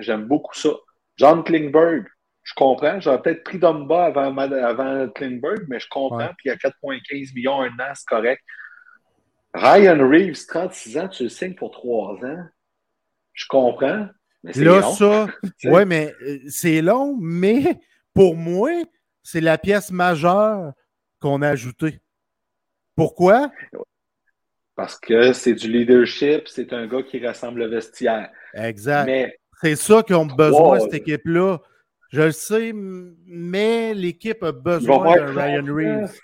J'aime 0.00 0.26
beaucoup 0.26 0.54
ça. 0.54 0.70
John 1.16 1.42
Klingberg, 1.42 2.06
je 2.42 2.52
comprends. 2.54 3.00
J'aurais 3.00 3.22
peut-être 3.22 3.44
pris 3.44 3.58
Dumba 3.58 4.06
avant, 4.06 4.36
avant 4.36 5.08
Klingberg, 5.08 5.64
mais 5.68 5.80
je 5.80 5.88
comprends. 5.88 6.28
Puis 6.38 6.46
il 6.46 6.48
y 6.48 6.52
a 6.52 6.56
4,15 6.56 7.34
millions 7.34 7.62
un 7.62 7.68
an, 7.68 7.92
c'est 7.94 8.06
correct. 8.06 8.42
Ryan 9.54 10.08
Reeves, 10.08 10.46
36 10.46 10.98
ans, 10.98 11.08
tu 11.08 11.24
le 11.24 11.28
signes 11.28 11.54
pour 11.54 11.70
3 11.70 12.24
ans. 12.24 12.44
Je 13.32 13.46
comprends. 13.48 14.08
Mais 14.42 14.52
Là, 14.52 14.80
long. 14.80 14.92
ça, 14.92 15.26
oui, 15.64 15.84
mais 15.86 16.12
euh, 16.22 16.38
c'est 16.48 16.82
long, 16.82 17.16
mais 17.18 17.80
pour 18.12 18.36
moi, 18.36 18.70
c'est 19.24 19.40
la 19.40 19.58
pièce 19.58 19.90
majeure 19.90 20.72
qu'on 21.20 21.42
a 21.42 21.48
ajoutée. 21.48 21.98
Pourquoi? 22.94 23.50
Parce 24.76 24.98
que 24.98 25.32
c'est 25.32 25.54
du 25.54 25.68
leadership, 25.68 26.46
c'est 26.46 26.72
un 26.72 26.86
gars 26.86 27.02
qui 27.02 27.24
rassemble 27.24 27.60
le 27.60 27.66
vestiaire. 27.66 28.30
Exact. 28.52 29.32
c'est 29.60 29.76
ça 29.76 30.04
ont 30.10 30.26
besoin, 30.26 30.78
cette 30.80 30.94
équipe-là. 30.94 31.58
Je 32.10 32.22
le 32.22 32.32
sais, 32.32 32.72
mais 32.74 33.94
l'équipe 33.94 34.42
a 34.42 34.52
besoin 34.52 35.16
de 35.16 35.32
Ryan 35.32 35.64
Reeves. 35.74 36.20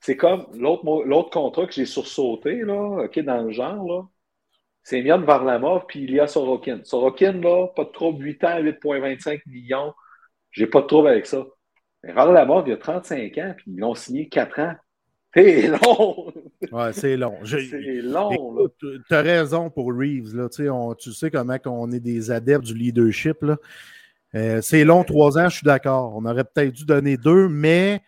C'est 0.00 0.16
comme 0.16 0.46
l'autre 0.54 1.30
contrat 1.30 1.66
que 1.66 1.72
j'ai 1.72 1.84
sursauté, 1.84 2.62
là, 2.62 3.08
dans 3.24 3.42
le 3.42 3.50
genre, 3.50 3.86
là. 3.86 4.02
C'est 4.84 5.02
Mian 5.02 5.20
Varlamov, 5.20 5.84
puis 5.86 6.04
il 6.04 6.12
y 6.12 6.20
a 6.20 6.26
Sorokin. 6.26 6.80
Sorokin, 6.84 7.32
là, 7.32 7.66
pas 7.76 7.84
de 7.84 7.90
trouble, 7.90 8.24
8 8.24 8.44
ans, 8.44 8.62
8,25 8.62 9.42
millions. 9.46 9.92
J'ai 10.50 10.66
pas 10.66 10.80
de 10.80 10.86
trouble 10.86 11.08
avec 11.08 11.26
ça. 11.26 11.44
Mais 12.02 12.12
Varlamov, 12.12 12.64
il 12.66 12.72
a 12.72 12.76
35 12.76 13.38
ans, 13.38 13.54
puis 13.56 13.72
ils 13.72 13.78
l'ont 13.78 13.94
signé 13.94 14.28
4 14.28 14.60
ans. 14.60 14.74
C'est 15.34 15.68
long! 15.68 16.32
ouais, 16.72 16.92
c'est 16.94 17.16
long. 17.16 17.36
C'est 17.44 18.00
long. 18.02 18.70
Tu 18.80 19.14
as 19.14 19.20
raison 19.20 19.68
pour 19.68 19.92
Reeves. 19.94 20.34
Là. 20.34 20.48
tu 20.48 21.12
sais 21.12 21.30
comment 21.30 21.54
on 21.66 21.92
est 21.92 22.00
des 22.00 22.30
adeptes 22.30 22.64
du 22.64 22.74
leadership. 22.74 23.44
Euh, 24.34 24.60
c'est 24.62 24.84
long, 24.84 25.04
trois 25.04 25.38
ans, 25.38 25.48
je 25.48 25.56
suis 25.56 25.66
d'accord. 25.66 26.14
On 26.16 26.24
aurait 26.24 26.44
peut-être 26.44 26.72
dû 26.72 26.86
donner 26.86 27.18
deux, 27.18 27.46
mais 27.48 28.02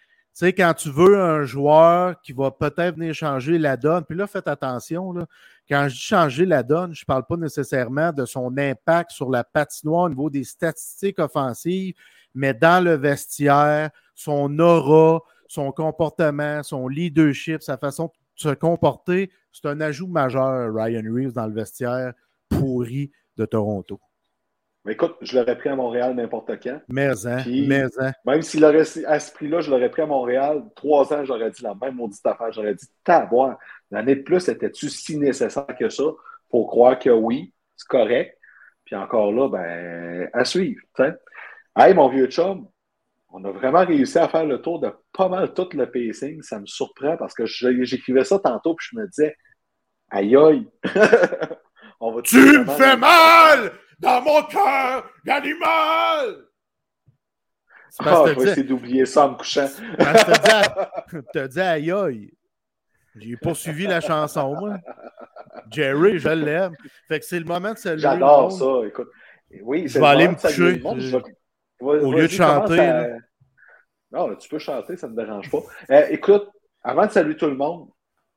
quand 0.56 0.74
tu 0.74 0.90
veux 0.90 1.20
un 1.20 1.44
joueur 1.44 2.20
qui 2.22 2.32
va 2.32 2.50
peut-être 2.50 2.96
venir 2.96 3.14
changer 3.14 3.58
la 3.58 3.76
donne, 3.76 4.04
puis 4.04 4.16
là, 4.16 4.26
faites 4.26 4.48
attention. 4.48 5.12
Là, 5.12 5.26
quand 5.68 5.88
je 5.88 5.94
dis 5.94 6.00
changer 6.00 6.46
la 6.46 6.62
donne, 6.62 6.94
je 6.94 7.02
ne 7.02 7.06
parle 7.06 7.26
pas 7.26 7.36
nécessairement 7.36 8.12
de 8.12 8.24
son 8.24 8.56
impact 8.56 9.10
sur 9.10 9.30
la 9.30 9.44
patinoire 9.44 10.04
au 10.04 10.08
niveau 10.08 10.30
des 10.30 10.44
statistiques 10.44 11.18
offensives, 11.18 11.94
mais 12.34 12.54
dans 12.54 12.82
le 12.82 12.94
vestiaire, 12.94 13.90
son 14.14 14.58
aura, 14.58 15.22
son 15.48 15.72
comportement, 15.72 16.62
son 16.62 16.88
leadership, 16.88 17.62
sa 17.62 17.76
façon 17.76 18.06
de 18.06 18.10
se 18.36 18.54
comporter, 18.54 19.30
c'est 19.52 19.66
un 19.66 19.80
ajout 19.80 20.06
majeur, 20.06 20.72
Ryan 20.74 21.02
Reeves, 21.12 21.32
dans 21.32 21.46
le 21.46 21.54
vestiaire 21.54 22.12
pourri 22.48 23.10
de 23.36 23.44
Toronto. 23.46 24.00
Mais 24.84 24.92
écoute, 24.92 25.16
je 25.20 25.38
l'aurais 25.38 25.58
pris 25.58 25.68
à 25.68 25.76
Montréal 25.76 26.14
n'importe 26.14 26.52
quand. 26.62 26.80
Mais, 26.88 27.26
hein, 27.26 27.42
mais, 27.46 27.84
hein. 27.98 28.12
Même 28.24 28.40
s'il 28.40 28.64
aurait 28.64 28.86
à 29.06 29.20
ce 29.20 29.32
prix-là, 29.32 29.60
je 29.60 29.70
l'aurais 29.70 29.90
pris 29.90 30.02
à 30.02 30.06
Montréal. 30.06 30.64
Trois 30.74 31.12
ans, 31.12 31.22
j'aurais 31.24 31.50
dit 31.50 31.62
la 31.62 31.74
même 31.74 31.96
maudite 31.96 32.24
affaire. 32.24 32.50
J'aurais 32.50 32.74
dit, 32.74 32.86
voir 33.30 33.58
l'année 33.90 34.16
de 34.16 34.22
plus, 34.22 34.48
était-tu 34.48 34.88
si 34.88 35.18
nécessaire 35.18 35.66
que 35.78 35.90
ça 35.90 36.04
pour 36.48 36.66
croire 36.68 36.98
que 36.98 37.10
oui, 37.10 37.52
c'est 37.76 37.88
correct? 37.88 38.38
Puis 38.86 38.96
encore 38.96 39.32
là, 39.32 39.48
ben, 39.48 40.30
à 40.32 40.44
suivre. 40.46 40.80
T'sais. 40.94 41.12
Hey, 41.76 41.94
mon 41.94 42.08
vieux 42.08 42.26
chum, 42.26 42.68
on 43.28 43.44
a 43.44 43.50
vraiment 43.52 43.84
réussi 43.84 44.18
à 44.18 44.28
faire 44.28 44.44
le 44.44 44.60
tour 44.60 44.80
de 44.80 44.92
pas 45.12 45.28
mal 45.28 45.54
tout 45.54 45.68
le 45.72 45.90
pacing. 45.90 46.42
Ça 46.42 46.58
me 46.58 46.66
surprend 46.66 47.16
parce 47.16 47.34
que 47.34 47.46
j'écrivais 47.46 48.24
ça 48.24 48.38
tantôt, 48.38 48.74
puis 48.74 48.88
je 48.90 48.98
me 48.98 49.06
disais, 49.06 49.36
aïe 50.10 50.36
aïe, 50.36 50.68
on 52.00 52.12
va 52.12 52.22
tu 52.22 52.36
me 52.36 52.64
fais 52.64 52.96
mal 52.96 53.72
dans 54.00 54.22
mon 54.22 54.42
cœur 54.44 55.08
d'animal! 55.24 56.46
Ah, 57.98 58.24
je 58.26 58.32
vais 58.34 58.50
essayer 58.50 58.66
d'oublier 58.66 59.04
ça 59.04 59.26
en 59.26 59.32
me 59.32 59.36
couchant. 59.36 59.68
Tu 61.32 61.38
as 61.38 61.48
dit 61.48 61.60
aïe 61.60 61.90
aïe. 61.90 62.32
J'ai 63.16 63.36
poursuivi 63.36 63.86
la 63.86 64.00
chanson, 64.00 64.54
moi. 64.54 64.78
Jerry, 65.70 66.18
je 66.18 66.28
l'aime. 66.28 66.74
Fait 67.08 67.18
que 67.18 67.26
c'est 67.26 67.40
le 67.40 67.44
moment 67.44 67.72
de 67.72 67.78
saluer. 67.78 68.02
J'adore 68.02 68.52
ça, 68.52 68.86
écoute. 68.86 69.08
Oui, 69.62 69.88
je 69.88 69.98
vais 69.98 70.06
aller 70.06 70.28
me 70.28 70.34
coucher. 70.34 70.80
Au 71.80 72.12
lieu 72.12 72.22
de 72.22 72.28
chanter. 72.28 73.16
Non, 74.12 74.34
tu 74.34 74.48
peux 74.48 74.58
chanter, 74.58 74.96
ça 74.96 75.06
ne 75.06 75.12
me 75.12 75.16
dérange 75.16 75.50
pas. 75.50 75.62
Euh, 75.90 76.06
écoute, 76.10 76.48
avant 76.82 77.06
de 77.06 77.10
saluer 77.10 77.36
tout 77.36 77.46
le 77.46 77.56
monde, 77.56 77.88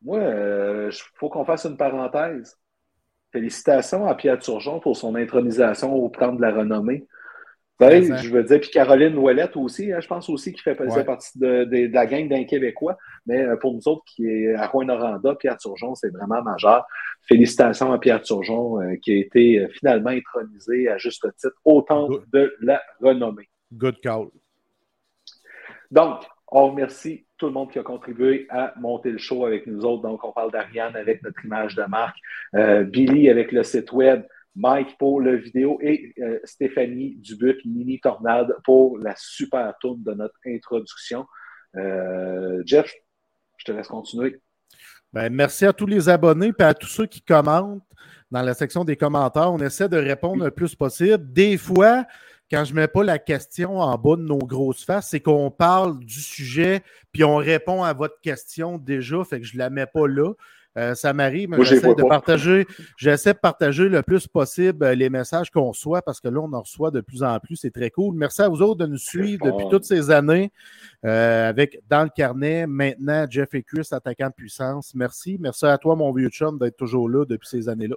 moi, 0.04 0.20
il 0.20 0.24
euh, 0.24 0.92
faut 1.16 1.30
qu'on 1.30 1.46
fasse 1.46 1.66
une 1.66 1.78
parenthèse. 1.78 2.58
Félicitations 3.32 4.06
à 4.06 4.14
Pierre 4.14 4.38
Turgeon 4.38 4.80
pour 4.80 4.96
son 4.96 5.16
intronisation 5.16 5.94
au 5.94 6.10
plan 6.10 6.34
de 6.34 6.42
la 6.42 6.52
renommée. 6.52 7.08
Je 7.80 8.30
veux 8.30 8.44
dire, 8.44 8.60
puis 8.60 8.70
Caroline 8.70 9.18
Ouellette 9.18 9.58
aussi, 9.58 9.92
hein, 9.92 10.00
je 10.00 10.08
pense 10.08 10.30
aussi, 10.30 10.54
qui 10.54 10.62
fait 10.62 10.76
partie 10.76 11.40
de, 11.40 11.92
la 11.92 12.06
gang 12.06 12.28
d'un 12.28 12.44
Québécois. 12.44 12.98
Mais 13.26 13.42
euh, 13.42 13.56
pour 13.58 13.74
nous 13.74 13.88
autres, 13.88 14.04
qui 14.06 14.28
est 14.28 14.54
à 14.56 14.68
Rouen-Noranda, 14.68 15.36
Pierre 15.36 15.58
Turgeon, 15.58 15.96
c'est 15.96 16.10
vraiment 16.10 16.42
majeur. 16.44 16.86
Félicitations 17.28 17.92
à 17.92 18.00
Pierre 18.00 18.22
Turgeon, 18.22 18.82
euh, 18.82 18.96
qui 19.02 19.14
a 19.14 19.16
été 19.18 19.60
euh, 19.60 19.68
finalement 19.70 20.12
intronisé 20.12 20.88
à 20.90 20.98
juste 20.98 21.26
titre 21.36 21.56
au 21.66 21.82
temps 21.82 22.10
de 22.32 22.56
la 22.62 22.82
renommée. 23.02 23.50
Good 23.74 24.00
call. 24.02 24.28
Donc, 25.90 26.24
on 26.48 26.70
remercie 26.70 27.26
tout 27.38 27.48
le 27.48 27.52
monde 27.52 27.72
qui 27.72 27.80
a 27.80 27.84
contribué 27.84 28.46
à 28.50 28.74
monter 28.80 29.10
le 29.10 29.18
show 29.18 29.46
avec 29.46 29.68
nous 29.68 29.84
autres. 29.86 30.04
Donc, 30.04 30.24
on 30.24 30.32
parle 30.32 30.52
d'Ariane 30.52 30.96
avec 30.96 31.24
notre 31.24 31.44
image 31.44 31.76
de 31.76 31.84
marque, 31.84 32.18
euh, 32.56 32.84
Billy 32.84 33.30
avec 33.30 33.52
le 33.52 33.64
site 33.64 33.92
web, 33.92 34.24
Mike 34.56 34.98
pour 34.98 35.20
le 35.20 35.38
vidéo 35.38 35.80
et 35.82 36.14
euh, 36.20 36.40
Stéphanie 36.44 37.16
Dubuc, 37.16 37.58
Mini 37.66 38.00
Tornade 38.00 38.56
pour 38.64 38.98
la 39.00 39.16
super 39.18 39.74
tourne 39.80 40.04
de 40.04 40.14
notre 40.14 40.38
introduction. 40.46 41.26
Euh, 41.76 42.62
Jeff, 42.66 42.94
je 43.58 43.66
te 43.66 43.72
laisse 43.72 43.88
continuer. 43.88 44.40
Ben, 45.12 45.32
merci 45.32 45.66
à 45.66 45.74
tous 45.74 45.86
les 45.86 46.10
abonnés 46.10 46.52
et 46.58 46.64
à 46.64 46.74
tous 46.74 46.88
ceux 46.88 47.06
qui 47.06 47.22
commentent 47.22 47.84
dans 48.32 48.42
la 48.42 48.54
section 48.54 48.84
des 48.84 48.96
commentaires. 48.96 49.52
On 49.52 49.60
essaie 49.60 49.90
de 49.90 49.98
répondre 49.98 50.44
le 50.44 50.52
plus 50.52 50.76
possible. 50.76 51.32
Des 51.32 51.58
fois, 51.58 52.06
quand 52.50 52.66
je 52.66 52.74
ne 52.74 52.82
mets 52.82 52.88
pas 52.88 53.04
la 53.04 53.20
question 53.20 53.80
en 53.80 53.98
bas 53.98 54.16
de 54.16 54.24
nos 54.24 54.40
grosses 54.40 54.84
faces, 54.84 55.10
c'est 55.10 55.20
qu'on 55.20 55.52
parle 55.52 56.00
du 56.00 56.20
sujet, 56.20 56.84
puis 57.12 57.24
on 57.24 57.38
répond 57.38 57.84
à 57.84 57.94
votre 57.94 58.20
question 58.22 58.78
déjà, 58.78 59.24
fait 59.24 59.40
que 59.40 59.46
je 59.46 59.54
ne 59.54 59.60
la 59.60 59.70
mets 59.70 59.88
pas 59.88 60.08
là. 60.08 60.34
Euh, 60.78 60.96
ça 60.96 61.14
m'arrive, 61.14 61.50
mais 61.50 61.64
j'essaie 61.64 61.94
de 61.94 62.04
partager, 62.04 62.66
j'essaie 62.98 63.34
de 63.34 63.38
partager 63.38 63.90
le 63.90 64.02
plus 64.02 64.28
possible 64.28 64.84
euh, 64.84 64.96
les 64.96 65.10
messages 65.10 65.52
qu'on 65.52 65.70
reçoit 65.70 66.02
parce 66.02 66.20
que 66.20 66.28
là, 66.28 66.40
on 66.40 66.52
en 66.52 66.62
reçoit 66.62 66.90
de 66.90 67.02
plus 67.02 67.22
en 67.22 67.40
plus. 67.40 67.58
C'est 67.58 67.72
très 67.72 67.92
cool. 67.92 68.16
Merci 68.16 68.42
à 68.42 68.50
vous 68.50 68.62
autres 68.64 68.80
de 68.80 68.88
nous 68.88 68.98
suivre 68.98 69.46
depuis 69.46 69.70
toutes 69.70 69.84
ces 69.84 70.10
années 70.10 70.52
euh, 71.06 71.48
avec 71.48 71.80
dans 71.90 72.04
le 72.04 72.10
carnet. 72.10 72.66
Maintenant, 72.66 73.28
Jeff 73.30 73.54
et 73.54 73.62
Chris, 73.62 73.88
attaquant 73.92 74.28
de 74.28 74.34
puissance. 74.34 74.96
Merci. 74.96 75.38
Merci 75.40 75.66
à 75.66 75.78
toi, 75.78 75.96
mon 75.96 76.12
vieux 76.12 76.30
chum, 76.30 76.58
d'être 76.58 76.78
toujours 76.78 77.08
là 77.08 77.26
depuis 77.26 77.48
ces 77.48 77.70
années-là. 77.70 77.96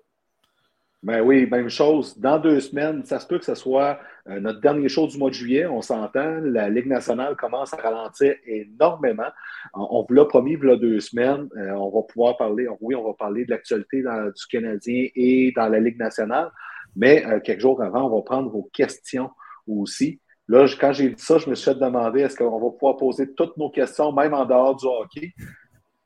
Ben 1.07 1.21
oui, 1.21 1.47
même 1.49 1.69
chose. 1.69 2.19
Dans 2.19 2.37
deux 2.37 2.59
semaines, 2.59 3.05
ça 3.05 3.21
se 3.21 3.29
peut 3.29 3.39
que 3.39 3.45
ce 3.45 3.55
soit 3.55 4.01
euh, 4.29 4.41
notre 4.41 4.61
dernier 4.61 4.89
show 4.89 5.07
du 5.07 5.17
mois 5.19 5.31
de 5.31 5.37
juillet. 5.37 5.65
On 5.65 5.81
s'entend. 5.81 6.41
La 6.43 6.69
Ligue 6.69 6.89
nationale 6.89 7.37
commence 7.37 7.73
à 7.75 7.77
ralentir 7.77 8.35
énormément. 8.45 9.29
On, 9.73 10.05
vous 10.05 10.13
l'a 10.13 10.25
promis, 10.25 10.59
il 10.61 10.69
y 10.69 10.79
deux 10.81 10.99
semaines. 10.99 11.49
Euh, 11.57 11.71
on 11.75 11.91
va 11.91 12.03
pouvoir 12.03 12.37
parler, 12.37 12.67
oui, 12.81 12.97
on 12.97 13.05
va 13.05 13.13
parler 13.15 13.45
de 13.45 13.53
l'actualité 13.53 14.03
du 14.03 14.47
Canadien 14.51 15.07
et 15.15 15.53
dans 15.55 15.69
la 15.69 15.79
Ligue 15.79 15.97
nationale. 15.97 16.51
Mais 16.97 17.25
euh, 17.25 17.39
quelques 17.39 17.61
jours 17.61 17.81
avant, 17.81 18.11
on 18.11 18.17
va 18.17 18.23
prendre 18.23 18.51
vos 18.51 18.69
questions 18.73 19.31
aussi. 19.69 20.21
Là, 20.49 20.67
quand 20.81 20.93
j'ai 20.93 21.11
dit 21.11 21.23
ça, 21.23 21.39
je 21.39 21.49
me 21.49 21.55
suis 21.55 21.71
fait 21.71 21.79
demander 21.79 22.23
est-ce 22.23 22.37
qu'on 22.37 22.59
va 22.59 22.71
pouvoir 22.73 22.97
poser 22.97 23.33
toutes 23.33 23.57
nos 23.59 23.71
questions, 23.71 24.11
même 24.11 24.35
en 24.35 24.45
dehors 24.45 24.75
du 24.75 24.87
hockey? 24.87 25.35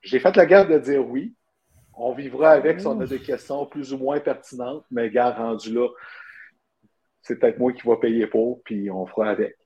J'ai 0.03 0.19
fait 0.19 0.37
la 0.37 0.45
garde 0.45 0.71
de 0.71 0.79
dire 0.79 1.09
oui. 1.09 1.35
On 1.95 2.13
vivra 2.13 2.53
avec 2.53 2.81
si 2.81 2.87
on 2.87 3.01
a 3.01 3.07
des 3.07 3.21
questions 3.21 3.67
plus 3.67 3.93
ou 3.93 3.99
moins 3.99 4.21
pertinentes, 4.21 4.85
mais 4.91 5.11
gars, 5.11 5.31
rendu 5.31 5.73
là, 5.75 5.89
c'est 7.23 7.39
peut-être 7.39 7.59
moi 7.59 7.73
qui 7.73 7.87
va 7.87 7.97
payer 7.97 8.27
pour, 8.27 8.63
puis 8.65 8.91
on 8.91 9.07
fera 9.07 9.31
avec. 9.31 9.57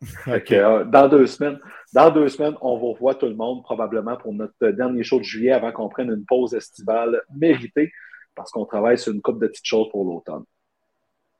Euh, 0.28 0.84
dans 0.84 1.08
deux 1.08 1.26
semaines, 1.26 1.58
dans 1.94 2.10
deux 2.10 2.28
semaines, 2.28 2.56
on 2.60 2.76
vous 2.76 2.92
revoit 2.92 3.14
tout 3.14 3.26
le 3.26 3.36
monde 3.36 3.62
probablement 3.62 4.16
pour 4.16 4.34
notre 4.34 4.68
dernier 4.68 5.02
show 5.02 5.18
de 5.18 5.24
juillet 5.24 5.52
avant 5.52 5.72
qu'on 5.72 5.88
prenne 5.88 6.10
une 6.10 6.26
pause 6.26 6.52
estivale 6.52 7.22
méritée 7.34 7.90
parce 8.34 8.50
qu'on 8.50 8.66
travaille 8.66 8.98
sur 8.98 9.12
une 9.12 9.22
coupe 9.22 9.40
de 9.40 9.46
petites 9.46 9.66
choses 9.66 9.88
pour 9.90 10.04
l'automne. 10.04 10.44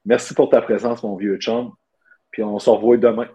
Merci 0.05 0.35
pour 0.35 0.49
ta 0.49 0.63
présence, 0.63 1.03
mon 1.03 1.17
vieux 1.17 1.37
chum. 1.37 1.73
Puis 2.31 2.43
on 2.43 2.59
se 2.59 2.71
revoit 2.71 2.97
demain. 2.97 3.29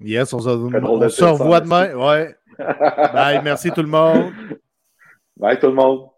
Yes, 0.00 0.32
on 0.32 0.40
se, 0.40 0.48
revoit 0.48 1.60
demain. 1.60 1.94
Ouais. 1.94 2.34
Bye. 2.58 3.40
Merci 3.42 3.70
tout 3.70 3.82
le 3.82 3.88
monde. 3.88 4.32
Bye 5.36 5.58
tout 5.58 5.68
le 5.68 5.74
monde. 5.74 6.08